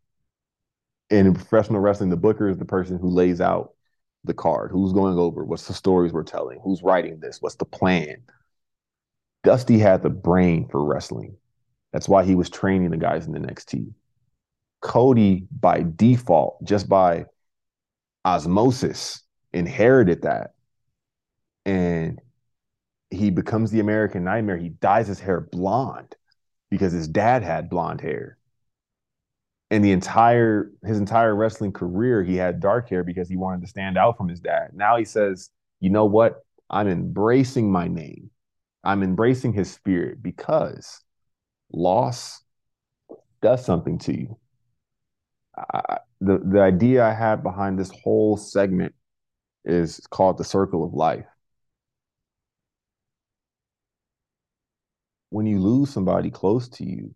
And 1.10 1.28
in 1.28 1.34
professional 1.34 1.80
wrestling, 1.80 2.10
the 2.10 2.16
booker 2.16 2.48
is 2.48 2.58
the 2.58 2.64
person 2.64 2.98
who 2.98 3.08
lays 3.08 3.40
out 3.40 3.74
the 4.24 4.34
card, 4.34 4.70
who's 4.70 4.92
going 4.92 5.18
over, 5.18 5.44
what's 5.44 5.66
the 5.66 5.74
stories 5.74 6.12
we're 6.12 6.22
telling, 6.22 6.60
who's 6.64 6.82
writing 6.82 7.20
this, 7.20 7.40
what's 7.40 7.56
the 7.56 7.64
plan. 7.64 8.22
Dusty 9.42 9.78
had 9.78 10.02
the 10.02 10.10
brain 10.10 10.66
for 10.68 10.82
wrestling. 10.82 11.36
That's 11.92 12.08
why 12.08 12.24
he 12.24 12.34
was 12.34 12.48
training 12.48 12.90
the 12.90 12.96
guys 12.96 13.26
in 13.26 13.32
the 13.32 13.38
NXT. 13.38 13.92
Cody, 14.80 15.46
by 15.50 15.84
default, 15.94 16.64
just 16.64 16.88
by 16.88 17.26
osmosis 18.24 19.22
inherited 19.52 20.22
that. 20.22 20.54
And 21.66 22.20
he 23.10 23.30
becomes 23.30 23.70
the 23.70 23.80
american 23.80 24.24
nightmare. 24.24 24.56
He 24.56 24.70
dyes 24.70 25.06
his 25.06 25.20
hair 25.20 25.40
blonde 25.40 26.16
because 26.70 26.92
his 26.92 27.06
dad 27.06 27.42
had 27.42 27.70
blonde 27.70 28.00
hair 28.00 28.38
and 29.74 29.84
the 29.84 29.90
entire 29.90 30.70
his 30.84 30.98
entire 30.98 31.34
wrestling 31.34 31.72
career 31.72 32.22
he 32.22 32.36
had 32.36 32.60
dark 32.60 32.88
hair 32.88 33.02
because 33.02 33.28
he 33.28 33.36
wanted 33.36 33.60
to 33.60 33.66
stand 33.66 33.98
out 33.98 34.16
from 34.16 34.28
his 34.28 34.38
dad. 34.40 34.70
Now 34.72 34.96
he 34.96 35.04
says 35.04 35.50
you 35.80 35.90
know 35.90 36.04
what? 36.06 36.44
I'm 36.70 36.88
embracing 36.88 37.70
my 37.70 37.88
name. 37.88 38.30
I'm 38.84 39.02
embracing 39.02 39.52
his 39.52 39.70
spirit 39.70 40.22
because 40.22 41.00
loss 41.72 42.40
does 43.42 43.64
something 43.64 43.98
to 44.00 44.16
you. 44.16 44.38
I, 45.56 45.98
the 46.20 46.38
the 46.38 46.60
idea 46.60 47.04
I 47.04 47.12
had 47.12 47.42
behind 47.42 47.76
this 47.78 47.90
whole 47.90 48.36
segment 48.36 48.94
is 49.64 50.00
called 50.10 50.38
the 50.38 50.44
circle 50.44 50.84
of 50.84 50.94
life. 50.94 51.26
When 55.30 55.46
you 55.46 55.58
lose 55.58 55.90
somebody 55.90 56.30
close 56.30 56.68
to 56.68 56.84
you, 56.84 57.14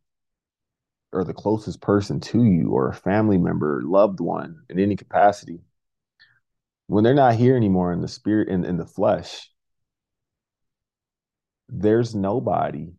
or 1.12 1.24
the 1.24 1.34
closest 1.34 1.80
person 1.80 2.20
to 2.20 2.44
you 2.44 2.70
or 2.70 2.88
a 2.88 2.94
family 2.94 3.38
member, 3.38 3.82
loved 3.84 4.20
one 4.20 4.62
in 4.68 4.78
any 4.78 4.96
capacity, 4.96 5.61
when 6.86 7.04
they're 7.04 7.14
not 7.14 7.34
here 7.34 7.56
anymore 7.56 7.92
in 7.92 8.00
the 8.00 8.09
spirit 8.09 8.48
in, 8.48 8.64
in 8.64 8.76
the 8.76 8.86
flesh, 8.86 9.50
there's 11.68 12.14
nobody 12.14 12.92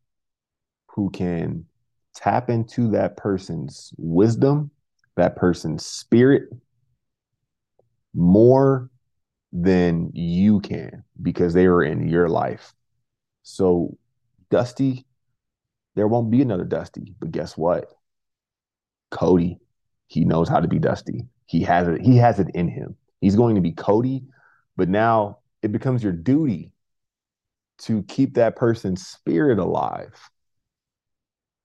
who 0.87 1.09
can 1.09 1.65
tap 2.15 2.49
into 2.49 2.91
that 2.91 3.17
person's 3.17 3.93
wisdom, 3.97 4.71
that 5.15 5.35
person's 5.35 5.85
spirit 5.85 6.49
more 8.13 8.89
than 9.51 10.11
you 10.13 10.59
can 10.59 11.03
because 11.21 11.53
they 11.53 11.67
were 11.67 11.83
in 11.83 12.07
your 12.07 12.29
life. 12.29 12.73
So, 13.43 13.97
Dusty, 14.51 15.05
there 15.95 16.07
won't 16.07 16.29
be 16.29 16.41
another 16.41 16.65
Dusty, 16.65 17.15
but 17.19 17.31
guess 17.31 17.57
what? 17.57 17.91
Cody, 19.11 19.59
he 20.07 20.25
knows 20.25 20.49
how 20.49 20.59
to 20.59 20.67
be 20.67 20.79
Dusty. 20.79 21.27
He 21.45 21.61
has 21.63 21.87
it, 21.87 22.01
he 22.01 22.17
has 22.17 22.39
it 22.39 22.49
in 22.53 22.67
him. 22.67 22.95
He's 23.21 23.35
going 23.35 23.55
to 23.55 23.61
be 23.61 23.71
Cody, 23.71 24.23
but 24.77 24.89
now 24.89 25.39
it 25.61 25.71
becomes 25.71 26.03
your 26.03 26.13
duty 26.13 26.71
to 27.79 28.03
keep 28.03 28.35
that 28.35 28.55
person's 28.55 29.05
spirit 29.05 29.59
alive. 29.59 30.29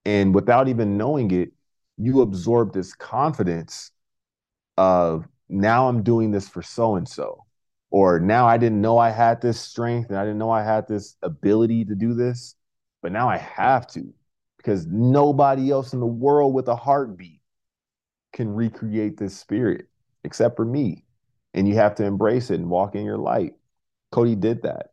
And 0.04 0.34
without 0.34 0.68
even 0.68 0.96
knowing 0.96 1.30
it, 1.30 1.52
you 1.96 2.20
absorb 2.20 2.72
this 2.72 2.92
confidence 2.94 3.90
of 4.76 5.26
now 5.48 5.88
I'm 5.88 6.02
doing 6.02 6.30
this 6.30 6.48
for 6.48 6.62
so 6.62 6.96
and 6.96 7.08
so. 7.08 7.44
Or 7.90 8.18
now 8.18 8.46
I 8.46 8.58
didn't 8.58 8.80
know 8.80 8.98
I 8.98 9.10
had 9.10 9.40
this 9.40 9.60
strength 9.60 10.10
and 10.10 10.18
I 10.18 10.24
didn't 10.24 10.38
know 10.38 10.50
I 10.50 10.64
had 10.64 10.88
this 10.88 11.16
ability 11.22 11.84
to 11.86 11.94
do 11.94 12.14
this, 12.14 12.56
but 13.02 13.12
now 13.12 13.28
I 13.28 13.36
have 13.36 13.86
to 13.88 14.12
because 14.64 14.86
nobody 14.86 15.70
else 15.70 15.92
in 15.92 16.00
the 16.00 16.06
world 16.06 16.54
with 16.54 16.68
a 16.68 16.76
heartbeat 16.76 17.40
can 18.32 18.48
recreate 18.48 19.18
this 19.18 19.36
spirit 19.36 19.88
except 20.24 20.56
for 20.56 20.64
me. 20.64 21.04
And 21.52 21.68
you 21.68 21.74
have 21.74 21.94
to 21.96 22.04
embrace 22.04 22.50
it 22.50 22.58
and 22.58 22.70
walk 22.70 22.94
in 22.94 23.04
your 23.04 23.18
light. 23.18 23.54
Cody 24.10 24.34
did 24.34 24.62
that 24.62 24.92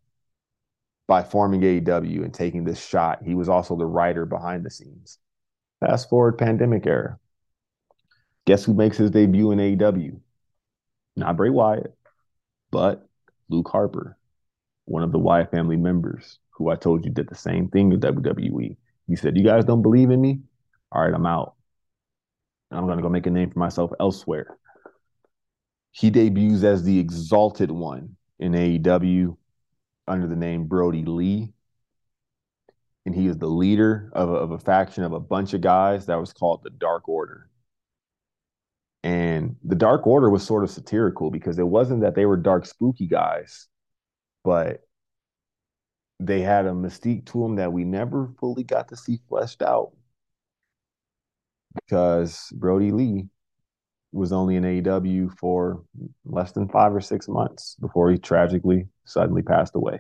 by 1.08 1.24
forming 1.24 1.62
AEW 1.62 2.24
and 2.24 2.34
taking 2.34 2.66
this 2.66 2.86
shot. 2.86 3.24
He 3.24 3.34
was 3.34 3.50
also 3.50 3.78
the 3.78 3.86
writer 3.86 4.26
behind 4.26 4.66
the 4.66 4.70
scenes. 4.70 5.18
Fast 5.80 6.10
forward 6.10 6.38
pandemic 6.38 6.86
era. 6.86 7.18
Guess 8.46 8.66
who 8.66 8.74
makes 8.74 8.98
his 8.98 9.10
debut 9.10 9.52
in 9.52 9.60
AEW? 9.60 10.20
Not 11.16 11.38
Bray 11.38 11.50
Wyatt, 11.50 11.96
but 12.72 13.08
Luke 13.50 13.70
Harper, 13.70 14.18
one 14.86 15.04
of 15.04 15.12
the 15.12 15.20
Wyatt 15.20 15.52
family 15.52 15.78
members, 15.78 16.40
who 16.52 16.70
I 16.70 16.76
told 16.76 17.06
you 17.06 17.12
did 17.12 17.30
the 17.30 17.36
same 17.36 17.70
thing 17.70 17.90
with 17.90 18.02
WWE. 18.02 18.76
He 19.12 19.18
said, 19.18 19.36
You 19.36 19.44
guys 19.44 19.66
don't 19.66 19.82
believe 19.82 20.10
in 20.10 20.22
me? 20.22 20.40
All 20.90 21.02
right, 21.02 21.14
I'm 21.14 21.26
out. 21.26 21.56
And 22.70 22.80
I'm 22.80 22.88
to 22.88 23.02
go 23.02 23.10
make 23.10 23.26
a 23.26 23.30
name 23.30 23.52
for 23.52 23.60
myself 23.60 23.92
elsewhere. 24.00 24.58
He 25.92 26.10
debuts 26.10 26.64
as 26.64 26.84
the 26.84 26.98
Exalted 26.98 27.70
One 27.72 28.16
in 28.40 28.54
AEW 28.54 29.36
under 30.08 30.28
the 30.28 30.38
name 30.38 30.66
Brodie 30.68 31.04
Lee. 31.04 31.52
And 33.06 33.14
he 33.14 33.28
is 33.28 33.38
the 33.38 33.48
leader 33.48 34.10
of 34.14 34.30
a, 34.30 34.34
of 34.34 34.52
a 34.52 34.60
faction 34.60 35.04
of 35.04 35.12
a 35.12 35.20
bunch 35.20 35.54
of 35.54 35.60
guys 35.60 36.06
that 36.06 36.18
was 36.18 36.32
called 36.32 36.64
the 36.64 36.70
Dark 36.70 37.10
Order. 37.10 37.50
And 39.04 39.58
the 39.62 39.76
Dark 39.76 40.08
Order 40.08 40.30
was 40.30 40.46
sort 40.46 40.64
of 40.64 40.72
satirical 40.72 41.32
because 41.32 41.60
it 41.60 41.68
wasn't 41.68 42.02
that 42.02 42.16
they 42.16 42.26
were 42.26 42.38
dark, 42.38 42.66
spooky 42.66 43.08
guys, 43.08 43.68
but 44.46 44.88
they 46.26 46.42
had 46.42 46.66
a 46.66 46.72
mystique 46.72 47.26
to 47.28 47.42
them 47.42 47.56
that 47.56 47.74
we 47.74 47.84
never 47.84 48.30
fully 48.40 48.64
got 48.64 48.88
to 48.90 48.96
see 48.96 49.20
fleshed 49.28 49.62
out 49.62 49.92
because 51.76 52.52
Brodie 52.56 52.92
Lee 52.92 53.28
was 54.12 54.32
only 54.32 54.56
in 54.56 54.64
AEW 54.64 55.38
for 55.38 55.84
less 56.26 56.52
than 56.52 56.68
five 56.68 56.94
or 56.94 57.02
six 57.02 57.28
months 57.28 57.76
before 57.80 58.12
he 58.12 58.18
tragically 58.18 58.88
suddenly 59.06 59.42
passed 59.42 59.76
away. 59.76 59.98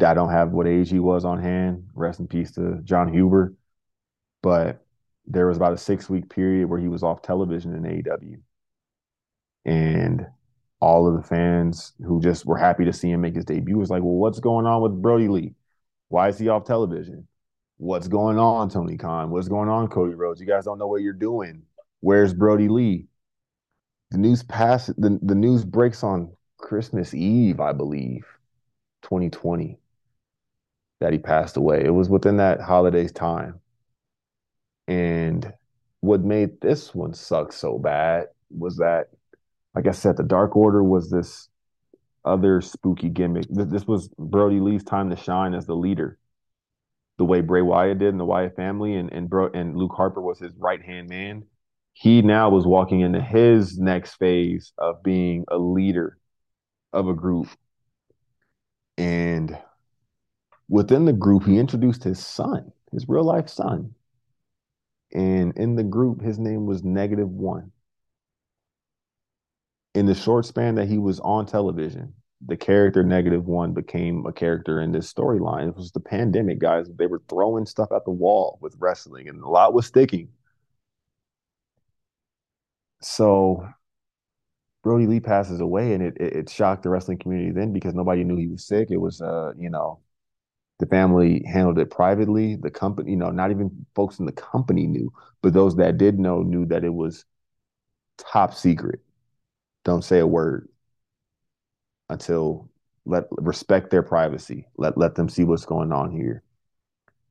I 0.00 0.14
don't 0.14 0.30
have 0.30 0.52
what 0.52 0.68
age 0.68 0.90
he 0.90 1.00
was 1.00 1.24
on 1.24 1.42
hand. 1.42 1.88
Rest 1.94 2.20
in 2.20 2.28
peace 2.28 2.52
to 2.52 2.80
Jon 2.84 3.12
Huber. 3.12 3.54
But 4.42 4.84
there 5.26 5.46
was 5.46 5.56
about 5.56 5.72
a 5.72 5.78
six 5.78 6.08
week 6.08 6.30
period 6.30 6.68
where 6.68 6.78
he 6.78 6.88
was 6.88 7.02
off 7.02 7.22
television 7.22 7.74
in 7.74 7.82
AEW. 7.82 8.40
And 9.64 10.26
all 10.80 11.08
of 11.08 11.16
the 11.16 11.26
fans 11.26 11.92
who 12.04 12.20
just 12.20 12.46
were 12.46 12.56
happy 12.56 12.84
to 12.84 12.92
see 12.92 13.10
him 13.10 13.20
make 13.20 13.34
his 13.34 13.44
debut 13.44 13.76
was 13.76 13.90
like, 13.90 14.02
well, 14.02 14.14
what's 14.14 14.40
going 14.40 14.66
on 14.66 14.82
with 14.82 15.02
Brodie 15.02 15.28
Lee? 15.28 15.54
Why 16.08 16.28
is 16.28 16.38
he 16.38 16.48
off 16.48 16.64
television? 16.64 17.26
What's 17.78 18.08
going 18.08 18.38
on, 18.38 18.70
Tony 18.70 18.96
Khan? 18.96 19.30
What's 19.30 19.48
going 19.48 19.68
on, 19.68 19.88
Cody 19.88 20.14
Rhodes? 20.14 20.40
You 20.40 20.46
guys 20.46 20.64
don't 20.64 20.78
know 20.78 20.86
what 20.86 21.02
you're 21.02 21.12
doing. 21.12 21.62
Where's 22.00 22.34
Brodie 22.34 22.68
Lee? 22.68 23.06
The 24.10 24.18
news 24.18 24.42
pass 24.42 24.86
the, 24.86 25.18
the 25.22 25.34
news 25.34 25.64
breaks 25.64 26.02
on 26.02 26.32
Christmas 26.56 27.14
Eve, 27.14 27.60
I 27.60 27.72
believe, 27.72 28.26
2020, 29.02 29.78
that 31.00 31.12
he 31.12 31.18
passed 31.18 31.56
away. 31.56 31.84
It 31.84 31.90
was 31.90 32.08
within 32.08 32.38
that 32.38 32.60
holiday's 32.60 33.12
time. 33.12 33.60
And 34.88 35.52
what 36.00 36.22
made 36.22 36.60
this 36.60 36.94
one 36.94 37.14
suck 37.14 37.52
so 37.52 37.78
bad 37.78 38.28
was 38.50 38.78
that, 38.78 39.10
like 39.78 39.86
I 39.86 39.92
said, 39.92 40.16
the 40.16 40.24
Dark 40.24 40.56
Order 40.56 40.82
was 40.82 41.08
this 41.08 41.48
other 42.24 42.60
spooky 42.60 43.08
gimmick. 43.08 43.46
This, 43.48 43.86
was 43.86 44.08
Brodie 44.18 44.58
Lee's 44.58 44.82
time 44.82 45.08
to 45.10 45.14
shine 45.16 45.54
as 45.54 45.66
the 45.66 45.76
leader, 45.76 46.18
the 47.16 47.24
way 47.24 47.42
Bray 47.42 47.62
Wyatt 47.62 47.98
did 47.98 48.08
in 48.08 48.18
the 48.18 48.24
Wyatt 48.24 48.56
family, 48.56 48.96
and 48.96 49.12
and 49.12 49.30
Bro 49.30 49.50
and 49.54 49.76
Luke 49.76 49.92
Harper 49.94 50.20
was 50.20 50.40
his 50.40 50.50
right 50.56 50.82
hand 50.84 51.08
man. 51.08 51.44
He 51.92 52.22
now 52.22 52.50
was 52.50 52.66
walking 52.66 53.02
into 53.02 53.20
his 53.20 53.78
next 53.78 54.16
phase 54.16 54.72
of 54.78 55.04
being 55.04 55.44
a 55.46 55.58
leader 55.58 56.18
of 56.92 57.06
a 57.06 57.14
group, 57.14 57.46
and 58.96 59.56
within 60.68 61.04
the 61.04 61.12
group, 61.12 61.44
he 61.44 61.56
introduced 61.56 62.02
his 62.02 62.18
son, 62.18 62.72
his 62.90 63.08
real 63.08 63.22
life 63.22 63.48
son, 63.48 63.94
and 65.14 65.56
in 65.56 65.76
the 65.76 65.84
group, 65.84 66.20
his 66.20 66.40
name 66.40 66.66
was 66.66 66.82
Negative 66.82 67.30
One. 67.30 67.70
In 69.94 70.06
the 70.06 70.14
short 70.14 70.46
span 70.46 70.76
that 70.76 70.88
he 70.88 70.98
was 70.98 71.18
on 71.20 71.46
television, 71.46 72.14
the 72.46 72.56
character 72.56 73.02
Negative 73.02 73.44
One 73.44 73.72
became 73.74 74.24
a 74.26 74.32
character 74.32 74.80
in 74.80 74.92
this 74.92 75.12
storyline. 75.12 75.68
It 75.68 75.76
was 75.76 75.90
the 75.92 76.00
pandemic, 76.00 76.58
guys. 76.60 76.88
They 76.88 77.06
were 77.06 77.22
throwing 77.28 77.66
stuff 77.66 77.90
at 77.92 78.04
the 78.04 78.10
wall 78.12 78.58
with 78.60 78.76
wrestling, 78.78 79.28
and 79.28 79.42
a 79.42 79.48
lot 79.48 79.74
was 79.74 79.86
sticking. 79.86 80.28
So 83.00 83.68
Brodie 84.82 85.06
Lee 85.06 85.20
passes 85.20 85.60
away, 85.60 85.94
and 85.94 86.02
it, 86.02 86.16
it, 86.18 86.32
it 86.36 86.50
shocked 86.50 86.82
the 86.82 86.90
wrestling 86.90 87.18
community 87.18 87.50
then 87.52 87.72
because 87.72 87.94
nobody 87.94 88.24
knew 88.24 88.36
he 88.36 88.48
was 88.48 88.66
sick. 88.66 88.90
It 88.90 88.98
was, 88.98 89.20
uh, 89.20 89.52
you 89.58 89.70
know, 89.70 90.00
the 90.78 90.86
family 90.86 91.44
handled 91.44 91.78
it 91.78 91.90
privately. 91.90 92.56
The 92.56 92.70
company, 92.70 93.10
you 93.10 93.16
know, 93.16 93.30
not 93.30 93.50
even 93.50 93.86
folks 93.94 94.18
in 94.20 94.26
the 94.26 94.32
company 94.32 94.86
knew, 94.86 95.12
but 95.42 95.52
those 95.52 95.76
that 95.76 95.98
did 95.98 96.18
know 96.18 96.42
knew 96.42 96.66
that 96.66 96.84
it 96.84 96.94
was 96.94 97.24
top 98.18 98.54
secret. 98.54 99.00
Don't 99.88 100.04
say 100.04 100.18
a 100.18 100.26
word 100.26 100.68
until 102.10 102.68
let 103.06 103.24
respect 103.30 103.90
their 103.90 104.02
privacy. 104.02 104.66
Let 104.76 104.98
let 104.98 105.14
them 105.14 105.30
see 105.30 105.44
what's 105.44 105.64
going 105.64 105.92
on 105.92 106.10
here. 106.10 106.42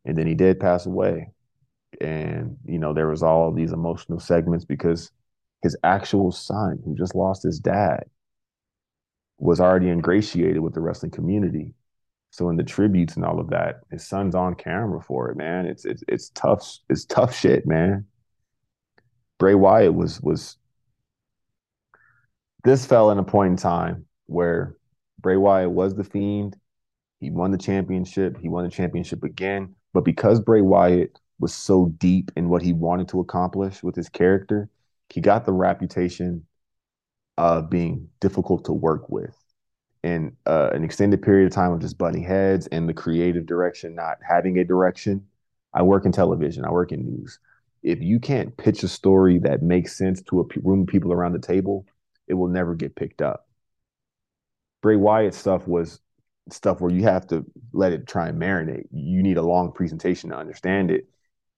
And 0.06 0.18
then 0.18 0.26
he 0.26 0.34
did 0.34 0.60
pass 0.60 0.88
away. 0.88 1.32
And 2.02 2.58
you 2.66 2.80
know, 2.80 2.94
there 2.94 3.08
was 3.08 3.22
all 3.22 3.52
these 3.52 3.74
emotional 3.74 4.20
segments 4.20 4.66
because 4.66 5.12
his 5.62 5.78
actual 5.84 6.32
son, 6.32 6.80
who 6.84 6.96
just 6.96 7.16
lost 7.16 7.44
his 7.44 7.60
dad, 7.60 8.06
was 9.38 9.60
already 9.60 9.90
ingratiated 9.90 10.60
with 10.60 10.74
the 10.74 10.82
wrestling 10.82 11.12
community 11.12 11.76
so 12.32 12.50
in 12.50 12.58
the 12.58 12.64
tributes 12.64 13.16
and 13.16 13.26
all 13.26 13.40
of 13.40 13.50
that, 13.50 13.82
his 13.92 14.08
son's 14.08 14.36
on 14.36 14.56
camera 14.56 15.02
for 15.02 15.30
it, 15.30 15.38
man. 15.38 15.66
It's 15.66 15.86
it's 15.86 16.04
it's 16.08 16.30
tough. 16.30 16.80
It's 16.90 17.06
tough 17.06 17.36
shit, 17.36 17.66
man. 17.66 18.06
Bray 19.40 19.56
Wyatt 19.56 19.94
was 19.94 20.20
was 20.22 20.58
this 22.64 22.86
fell 22.86 23.12
in 23.12 23.18
a 23.18 23.24
point 23.24 23.52
in 23.52 23.58
time 23.58 24.06
where 24.26 24.76
Bray 25.20 25.38
Wyatt 25.38 25.72
was 25.72 25.96
the 25.96 26.04
fiend. 26.04 26.58
He 27.20 27.32
won 27.32 27.52
the 27.52 27.58
championship. 27.58 28.38
He 28.38 28.50
won 28.50 28.64
the 28.64 28.70
championship 28.70 29.24
again. 29.24 29.76
But 29.94 30.06
because 30.06 30.40
Bray 30.40 30.62
Wyatt 30.62 31.20
was 31.40 31.54
so 31.54 31.88
deep 31.98 32.32
in 32.36 32.50
what 32.50 32.62
he 32.62 32.74
wanted 32.74 33.08
to 33.10 33.20
accomplish 33.20 33.82
with 33.84 33.96
his 33.96 34.10
character, 34.10 34.70
he 35.10 35.22
got 35.22 35.46
the 35.46 35.54
reputation 35.54 36.46
of 37.38 37.70
being 37.70 38.10
difficult 38.20 38.66
to 38.66 38.74
work 38.74 39.10
with 39.10 39.36
in 40.04 40.36
uh, 40.46 40.70
an 40.74 40.84
extended 40.84 41.22
period 41.22 41.48
of 41.48 41.54
time 41.54 41.72
of 41.72 41.80
just 41.80 41.98
butting 41.98 42.24
heads 42.24 42.68
and 42.68 42.88
the 42.88 42.94
creative 42.94 43.46
direction 43.46 43.96
not 43.96 44.18
having 44.28 44.58
a 44.58 44.64
direction. 44.64 45.26
I 45.74 45.84
work 45.84 46.06
in 46.06 46.12
television, 46.12 46.66
I 46.66 46.72
work 46.72 46.92
in 46.92 47.06
news. 47.06 47.40
If 47.84 48.02
you 48.02 48.20
can't 48.20 48.56
pitch 48.58 48.84
a 48.84 48.88
story 48.88 49.40
that 49.40 49.62
makes 49.62 49.98
sense 49.98 50.22
to 50.24 50.42
a 50.42 50.46
room 50.64 50.82
of 50.82 50.88
people 50.88 51.14
around 51.14 51.34
the 51.34 51.40
table, 51.40 51.86
it 52.28 52.34
will 52.34 52.48
never 52.48 52.76
get 52.76 52.96
picked 52.96 53.22
up. 53.22 53.48
Bray 54.82 54.96
Wyatt 54.96 55.34
stuff 55.34 55.68
was 55.68 56.00
stuff 56.50 56.80
where 56.82 56.92
you 56.92 57.04
have 57.04 57.28
to 57.28 57.46
let 57.74 57.94
it 57.94 58.08
try 58.08 58.30
and 58.30 58.42
marinate. 58.42 58.88
You 58.92 59.24
need 59.24 59.38
a 59.38 59.42
long 59.42 59.72
presentation 59.72 60.30
to 60.30 60.38
understand 60.38 60.92
it. 60.92 61.08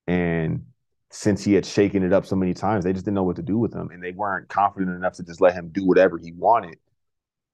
And 0.07 0.65
since 1.11 1.43
he 1.43 1.53
had 1.53 1.65
shaken 1.65 2.03
it 2.03 2.13
up 2.13 2.25
so 2.25 2.35
many 2.35 2.53
times, 2.53 2.83
they 2.83 2.93
just 2.93 3.05
didn't 3.05 3.15
know 3.15 3.23
what 3.23 3.35
to 3.35 3.41
do 3.41 3.57
with 3.57 3.73
him. 3.73 3.89
And 3.91 4.03
they 4.03 4.11
weren't 4.11 4.49
confident 4.49 4.95
enough 4.95 5.13
to 5.13 5.23
just 5.23 5.41
let 5.41 5.53
him 5.53 5.69
do 5.69 5.85
whatever 5.85 6.17
he 6.17 6.31
wanted 6.31 6.77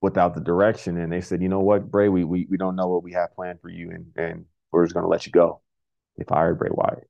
without 0.01 0.36
the 0.36 0.41
direction. 0.41 0.97
And 0.97 1.11
they 1.11 1.22
said, 1.22 1.41
you 1.41 1.49
know 1.49 1.61
what, 1.61 1.89
Bray, 1.89 2.09
we 2.09 2.24
we, 2.24 2.47
we 2.49 2.57
don't 2.57 2.76
know 2.76 2.88
what 2.88 3.03
we 3.03 3.13
have 3.13 3.36
planned 3.36 3.61
for 3.61 3.70
you, 3.70 3.91
and 3.91 4.11
and 4.16 4.45
we're 4.72 4.86
just 4.86 4.93
gonna 4.93 5.07
let 5.07 5.26
you 5.26 5.32
go. 5.32 5.61
They 6.18 6.24
fired 6.26 6.59
Bray 6.59 6.70
Wyatt. 6.72 7.09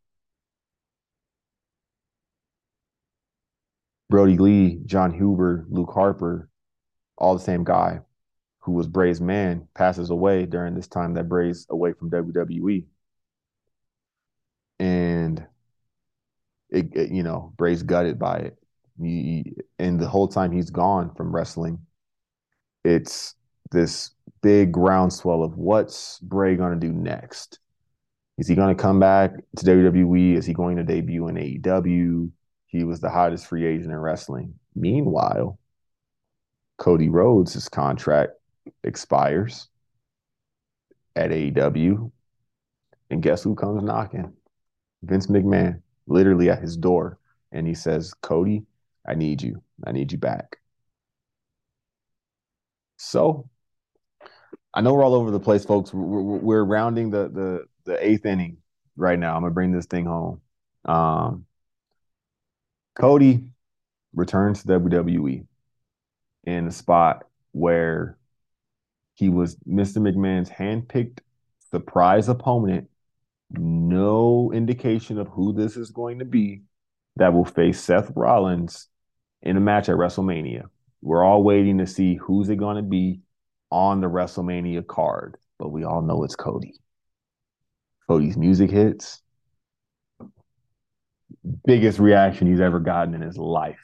Brodie 4.10 4.38
Lee, 4.38 4.80
Jon 4.86 5.14
Huber, 5.14 5.66
Luke 5.70 5.92
Harper, 5.94 6.50
all 7.18 7.34
the 7.34 7.44
same 7.44 7.64
guy 7.64 8.00
who 8.60 8.74
was 8.74 8.88
Bray's 8.88 9.22
man, 9.22 9.68
passes 9.76 10.10
away 10.10 10.46
during 10.46 10.74
this 10.74 10.88
time 10.88 11.14
that 11.14 11.30
Bray's 11.30 11.68
away 11.70 11.94
from 11.94 12.10
WWE. 12.10 12.86
And 14.80 15.46
it, 16.70 16.96
it 16.96 17.12
you 17.12 17.24
know, 17.24 17.54
Bray's 17.58 17.84
gutted 17.84 18.18
by 18.18 18.38
it. 18.38 18.58
He, 19.00 19.54
and 19.78 20.00
the 20.00 20.08
whole 20.08 20.28
time 20.28 20.52
he's 20.52 20.70
gone 20.70 21.14
from 21.16 21.34
wrestling, 21.34 21.80
it's 22.84 23.36
this 23.72 24.12
big 24.42 24.72
groundswell 24.72 25.44
of 25.44 25.58
what's 25.58 26.20
Bray 26.20 26.56
going 26.56 26.80
to 26.80 26.88
do 26.88 26.94
next? 26.94 27.60
Is 28.38 28.48
he 28.48 28.56
going 28.56 28.76
to 28.76 28.82
come 28.82 29.00
back 29.00 29.32
to 29.58 29.66
WWE? 29.66 30.36
Is 30.36 30.46
he 30.46 30.54
going 30.54 30.78
to 30.78 30.84
debut 30.84 31.28
in 31.28 31.36
AEW? 31.36 32.32
He 32.76 32.84
was 32.84 33.00
the 33.00 33.10
hottest 33.10 33.48
free 33.48 33.66
agent 33.66 33.94
in 33.94 33.98
wrestling. 33.98 34.54
Meanwhile, 34.76 35.58
Cody 36.78 37.08
Rhodes' 37.08 37.70
contract 37.70 38.34
expires 38.84 39.70
at 41.16 41.32
AEW. 41.32 42.12
And 43.10 43.24
guess 43.24 43.44
who 43.44 43.56
comes 43.56 43.82
knocking? 43.82 44.34
Vince 45.04 45.28
McMahon, 45.28 45.82
literally 46.06 46.50
at 46.50 46.62
his 46.62 46.76
door. 46.76 47.18
And 47.54 47.66
he 47.66 47.74
says, 47.74 48.14
Cody, 48.16 48.66
I 49.08 49.14
need 49.14 49.42
you. 49.42 49.64
I 49.86 49.94
need 49.94 50.12
you 50.12 50.18
back. 50.18 50.58
So 52.98 53.50
I 54.74 54.82
know 54.82 54.94
we're 54.94 55.04
all 55.06 55.16
over 55.16 55.32
the 55.32 55.40
place, 55.40 55.64
folks. 55.64 55.94
We're, 55.94 56.40
we're, 56.40 56.66
rounding 56.66 57.10
the, 57.10 57.30
the, 57.30 57.66
the 57.86 58.06
eighth 58.06 58.26
inning 58.26 58.58
right 58.98 59.18
now. 59.18 59.36
I'm 59.36 59.44
going 59.44 59.52
to 59.52 59.54
bring 59.54 59.72
this 59.72 59.86
thing 59.86 60.06
home. 60.06 60.42
Um, 60.84 61.46
Cody 62.96 63.44
returns 64.14 64.62
to 64.62 64.68
WWE 64.68 65.46
in 66.46 66.68
a 66.68 66.72
spot 66.72 67.26
where 67.52 68.18
he 69.16 69.30
was 69.30 69.56
Mr. 69.68 69.98
McMahon's 69.98 70.50
handpicked 70.50 71.20
surprise 71.72 72.30
opponent. 72.30 72.90
No 73.52 74.52
indication 74.54 75.20
of 75.20 75.28
who 75.28 75.54
this 75.54 75.78
is 75.78 75.92
going 75.92 76.20
to 76.20 76.26
be 76.26 76.64
that 77.18 77.34
will 77.34 77.46
face 77.46 77.80
Seth 77.82 78.12
Rollins 78.16 78.88
in 79.42 79.58
a 79.58 79.62
match 79.62 79.90
at 79.90 79.96
WrestleMania. 79.96 80.64
We're 81.02 81.24
all 81.24 81.44
waiting 81.44 81.78
to 81.78 81.88
see 81.88 82.16
who's 82.16 82.50
it 82.50 82.58
going 82.58 82.78
to 82.78 82.82
be 82.82 83.22
on 83.72 84.02
the 84.02 84.08
WrestleMania 84.08 84.88
card, 84.88 85.38
but 85.60 85.70
we 85.70 85.84
all 85.84 86.02
know 86.02 86.24
it's 86.24 86.36
Cody. 86.36 86.74
Cody's 88.10 88.38
music 88.38 88.72
hits. 88.72 89.22
Biggest 91.66 92.00
reaction 92.00 92.48
he's 92.48 92.60
ever 92.60 92.80
gotten 92.80 93.14
in 93.14 93.22
his 93.22 93.38
life. 93.38 93.80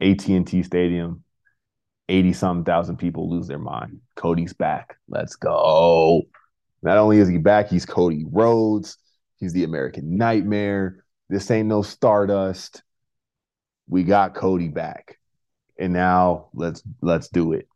AT&T 0.00 0.62
Stadium, 0.62 1.24
80 2.08 2.32
something 2.32 2.64
thousand 2.64 2.96
people 2.96 3.28
lose 3.28 3.48
their 3.48 3.58
mind. 3.58 4.00
Cody's 4.14 4.52
back. 4.52 4.96
Let's 5.08 5.36
go. 5.36 6.22
Not 6.82 6.98
only 6.98 7.18
is 7.18 7.28
he 7.28 7.38
back, 7.38 7.68
he's 7.68 7.84
Cody 7.84 8.24
Rhodes. 8.30 8.96
He's 9.36 9.52
the 9.52 9.64
American 9.64 10.16
Nightmare. 10.16 11.04
This 11.28 11.50
ain't 11.50 11.68
no 11.68 11.82
Stardust. 11.82 12.82
We 13.88 14.04
got 14.04 14.34
Cody 14.34 14.68
back. 14.68 15.18
And 15.78 15.92
now 15.92 16.48
let's 16.54 16.82
let's 17.00 17.28
do 17.28 17.52
it. 17.52 17.68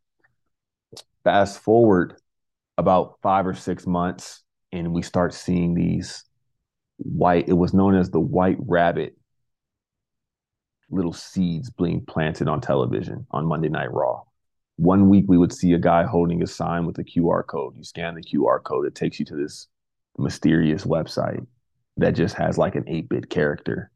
Fast 1.24 1.60
forward 1.60 2.16
about 2.78 3.18
5 3.22 3.46
or 3.48 3.54
6 3.54 3.86
months 3.86 4.42
and 4.72 4.92
we 4.92 5.02
start 5.02 5.34
seeing 5.34 5.74
these 5.74 6.24
white 6.98 7.48
it 7.48 7.54
was 7.54 7.74
known 7.74 7.96
as 7.96 8.10
the 8.10 8.20
white 8.20 8.58
rabbit 8.60 9.16
little 10.90 11.12
seeds 11.12 11.70
being 11.70 12.04
planted 12.04 12.48
on 12.48 12.60
television 12.60 13.26
on 13.30 13.46
Monday 13.46 13.68
Night 13.68 13.92
Raw. 13.92 14.22
One 14.76 15.08
week 15.08 15.24
we 15.26 15.38
would 15.38 15.52
see 15.52 15.72
a 15.72 15.78
guy 15.78 16.04
holding 16.04 16.42
a 16.42 16.46
sign 16.46 16.86
with 16.86 16.98
a 16.98 17.04
QR 17.04 17.46
code. 17.46 17.76
You 17.76 17.84
scan 17.84 18.14
the 18.14 18.22
QR 18.22 18.62
code, 18.62 18.86
it 18.86 18.94
takes 18.94 19.18
you 19.18 19.24
to 19.26 19.36
this 19.36 19.68
mysterious 20.18 20.84
website 20.84 21.46
that 21.96 22.12
just 22.12 22.34
has 22.34 22.58
like 22.58 22.74
an 22.74 22.84
8 22.86 23.08
bit 23.08 23.30
character. 23.30 23.90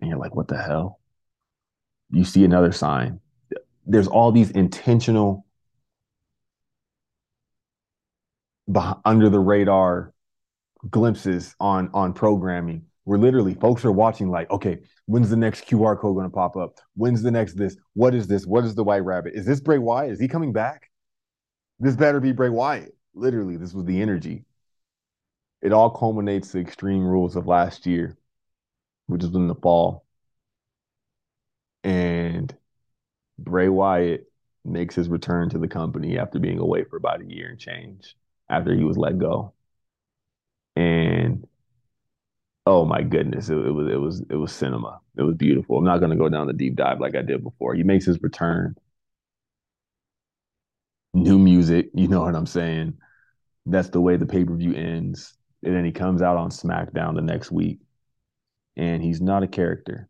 And 0.00 0.08
you're 0.08 0.18
like, 0.18 0.34
what 0.34 0.48
the 0.48 0.60
hell? 0.60 1.00
You 2.10 2.24
see 2.24 2.44
another 2.44 2.72
sign. 2.72 3.20
There's 3.86 4.08
all 4.08 4.32
these 4.32 4.50
intentional, 4.50 5.44
behind, 8.70 8.98
under 9.04 9.28
the 9.28 9.40
radar 9.40 10.12
glimpses 10.90 11.54
on 11.60 11.90
on 11.94 12.12
programming 12.12 12.84
where 13.04 13.18
literally 13.18 13.54
folks 13.54 13.84
are 13.84 13.92
watching 13.92 14.30
like, 14.30 14.50
okay, 14.50 14.78
when's 15.06 15.30
the 15.30 15.36
next 15.36 15.66
QR 15.66 15.98
code 15.98 16.14
going 16.14 16.26
to 16.26 16.34
pop 16.34 16.56
up? 16.56 16.78
When's 16.94 17.22
the 17.22 17.30
next 17.30 17.54
this? 17.54 17.76
What 17.94 18.14
is 18.14 18.28
this? 18.28 18.46
What 18.46 18.64
is 18.64 18.74
the 18.74 18.84
White 18.84 19.04
Rabbit? 19.04 19.34
Is 19.34 19.44
this 19.44 19.60
Bray 19.60 19.78
Wyatt? 19.78 20.12
Is 20.12 20.20
he 20.20 20.28
coming 20.28 20.52
back? 20.52 20.90
This 21.80 21.96
better 21.96 22.20
be 22.20 22.32
Bray 22.32 22.48
Wyatt. 22.48 22.94
Literally, 23.14 23.56
this 23.56 23.74
was 23.74 23.84
the 23.84 24.00
energy. 24.00 24.44
It 25.60 25.72
all 25.72 25.90
culminates 25.90 26.52
to 26.52 26.60
Extreme 26.60 27.04
Rules 27.04 27.36
of 27.36 27.46
last 27.46 27.86
year, 27.86 28.16
which 29.06 29.22
was 29.22 29.34
in 29.34 29.48
the 29.48 29.54
fall. 29.54 30.04
And 31.84 32.54
Bray 33.38 33.68
Wyatt 33.68 34.30
makes 34.64 34.94
his 34.94 35.08
return 35.08 35.50
to 35.50 35.58
the 35.58 35.68
company 35.68 36.18
after 36.18 36.38
being 36.38 36.58
away 36.58 36.84
for 36.84 36.96
about 36.96 37.20
a 37.20 37.26
year 37.26 37.48
and 37.48 37.58
change 37.58 38.16
after 38.48 38.74
he 38.74 38.84
was 38.84 38.96
let 38.96 39.18
go. 39.18 39.52
And 40.76 41.46
oh 42.66 42.84
my 42.84 43.02
goodness, 43.02 43.48
it, 43.48 43.56
it, 43.56 43.70
was 43.70 43.88
it 43.88 43.96
was 43.96 44.20
it 44.30 44.36
was 44.36 44.52
cinema. 44.52 45.00
It 45.16 45.22
was 45.22 45.36
beautiful. 45.36 45.78
I'm 45.78 45.84
not 45.84 45.98
going 45.98 46.10
to 46.10 46.16
go 46.16 46.28
down 46.28 46.46
the 46.46 46.52
deep 46.52 46.76
dive 46.76 47.00
like 47.00 47.16
I 47.16 47.22
did 47.22 47.42
before. 47.42 47.74
He 47.74 47.82
makes 47.82 48.06
his 48.06 48.22
return. 48.22 48.76
New 51.14 51.38
music, 51.38 51.90
you 51.94 52.08
know 52.08 52.22
what 52.22 52.34
I'm 52.34 52.46
saying? 52.46 52.94
That's 53.66 53.90
the 53.90 54.00
way 54.00 54.16
the 54.16 54.26
pay 54.26 54.44
per 54.44 54.56
view 54.56 54.74
ends, 54.74 55.36
and 55.62 55.74
then 55.76 55.84
he 55.84 55.92
comes 55.92 56.22
out 56.22 56.36
on 56.38 56.50
SmackDown 56.50 57.14
the 57.14 57.22
next 57.22 57.50
week, 57.52 57.80
and 58.76 59.02
he's 59.02 59.20
not 59.20 59.42
a 59.42 59.48
character. 59.48 60.08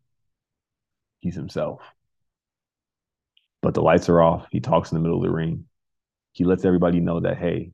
He's 1.20 1.34
himself. 1.34 1.82
But 3.62 3.74
the 3.74 3.82
lights 3.82 4.08
are 4.08 4.20
off. 4.22 4.46
He 4.50 4.60
talks 4.60 4.92
in 4.92 4.96
the 4.96 5.02
middle 5.02 5.18
of 5.18 5.24
the 5.24 5.30
ring. 5.30 5.66
He 6.32 6.44
lets 6.44 6.64
everybody 6.64 7.00
know 7.00 7.20
that 7.20 7.38
hey, 7.38 7.72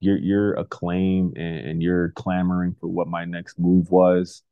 your 0.00 0.16
your 0.18 0.54
acclaim 0.54 1.32
and, 1.36 1.58
and 1.66 1.82
you're 1.82 2.10
clamoring 2.10 2.74
for 2.80 2.88
what 2.88 3.08
my 3.08 3.24
next 3.24 3.58
move 3.58 3.90
was. 3.90 4.42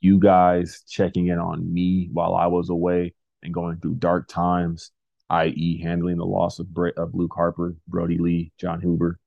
You 0.00 0.18
guys 0.18 0.82
checking 0.88 1.28
in 1.28 1.38
on 1.38 1.72
me 1.72 2.08
while 2.12 2.34
I 2.34 2.46
was 2.46 2.70
away 2.70 3.14
and 3.42 3.52
going 3.52 3.78
through 3.78 3.94
dark 3.94 4.28
times, 4.28 4.90
i.e., 5.30 5.82
handling 5.82 6.18
the 6.18 6.24
loss 6.24 6.58
of, 6.58 6.72
Bre- 6.72 6.88
of 6.96 7.14
Luke 7.14 7.32
Harper, 7.34 7.76
Brodie 7.88 8.18
Lee, 8.18 8.52
Jon 8.58 8.80
Huber. 8.80 9.18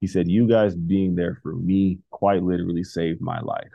He 0.00 0.06
said, 0.06 0.28
You 0.28 0.48
guys 0.48 0.74
being 0.74 1.14
there 1.14 1.38
for 1.42 1.54
me 1.54 1.98
quite 2.10 2.42
literally 2.42 2.84
saved 2.84 3.20
my 3.20 3.40
life. 3.40 3.70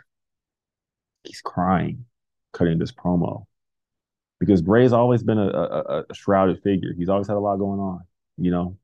He's 1.24 1.42
crying, 1.42 2.06
cutting 2.54 2.80
this 2.80 2.92
promo. 2.92 3.46
Because 4.40 4.62
Bray's 4.62 4.94
always 4.94 5.24
been 5.24 5.40
a, 5.40 5.48
a, 5.48 6.06
a 6.10 6.14
shrouded 6.14 6.62
figure. 6.62 6.94
He's 6.98 7.10
always 7.10 7.28
had 7.28 7.38
a 7.38 7.40
lot 7.40 7.58
going 7.58 7.80
on, 7.80 8.02
you 8.38 8.52
know. 8.52 8.78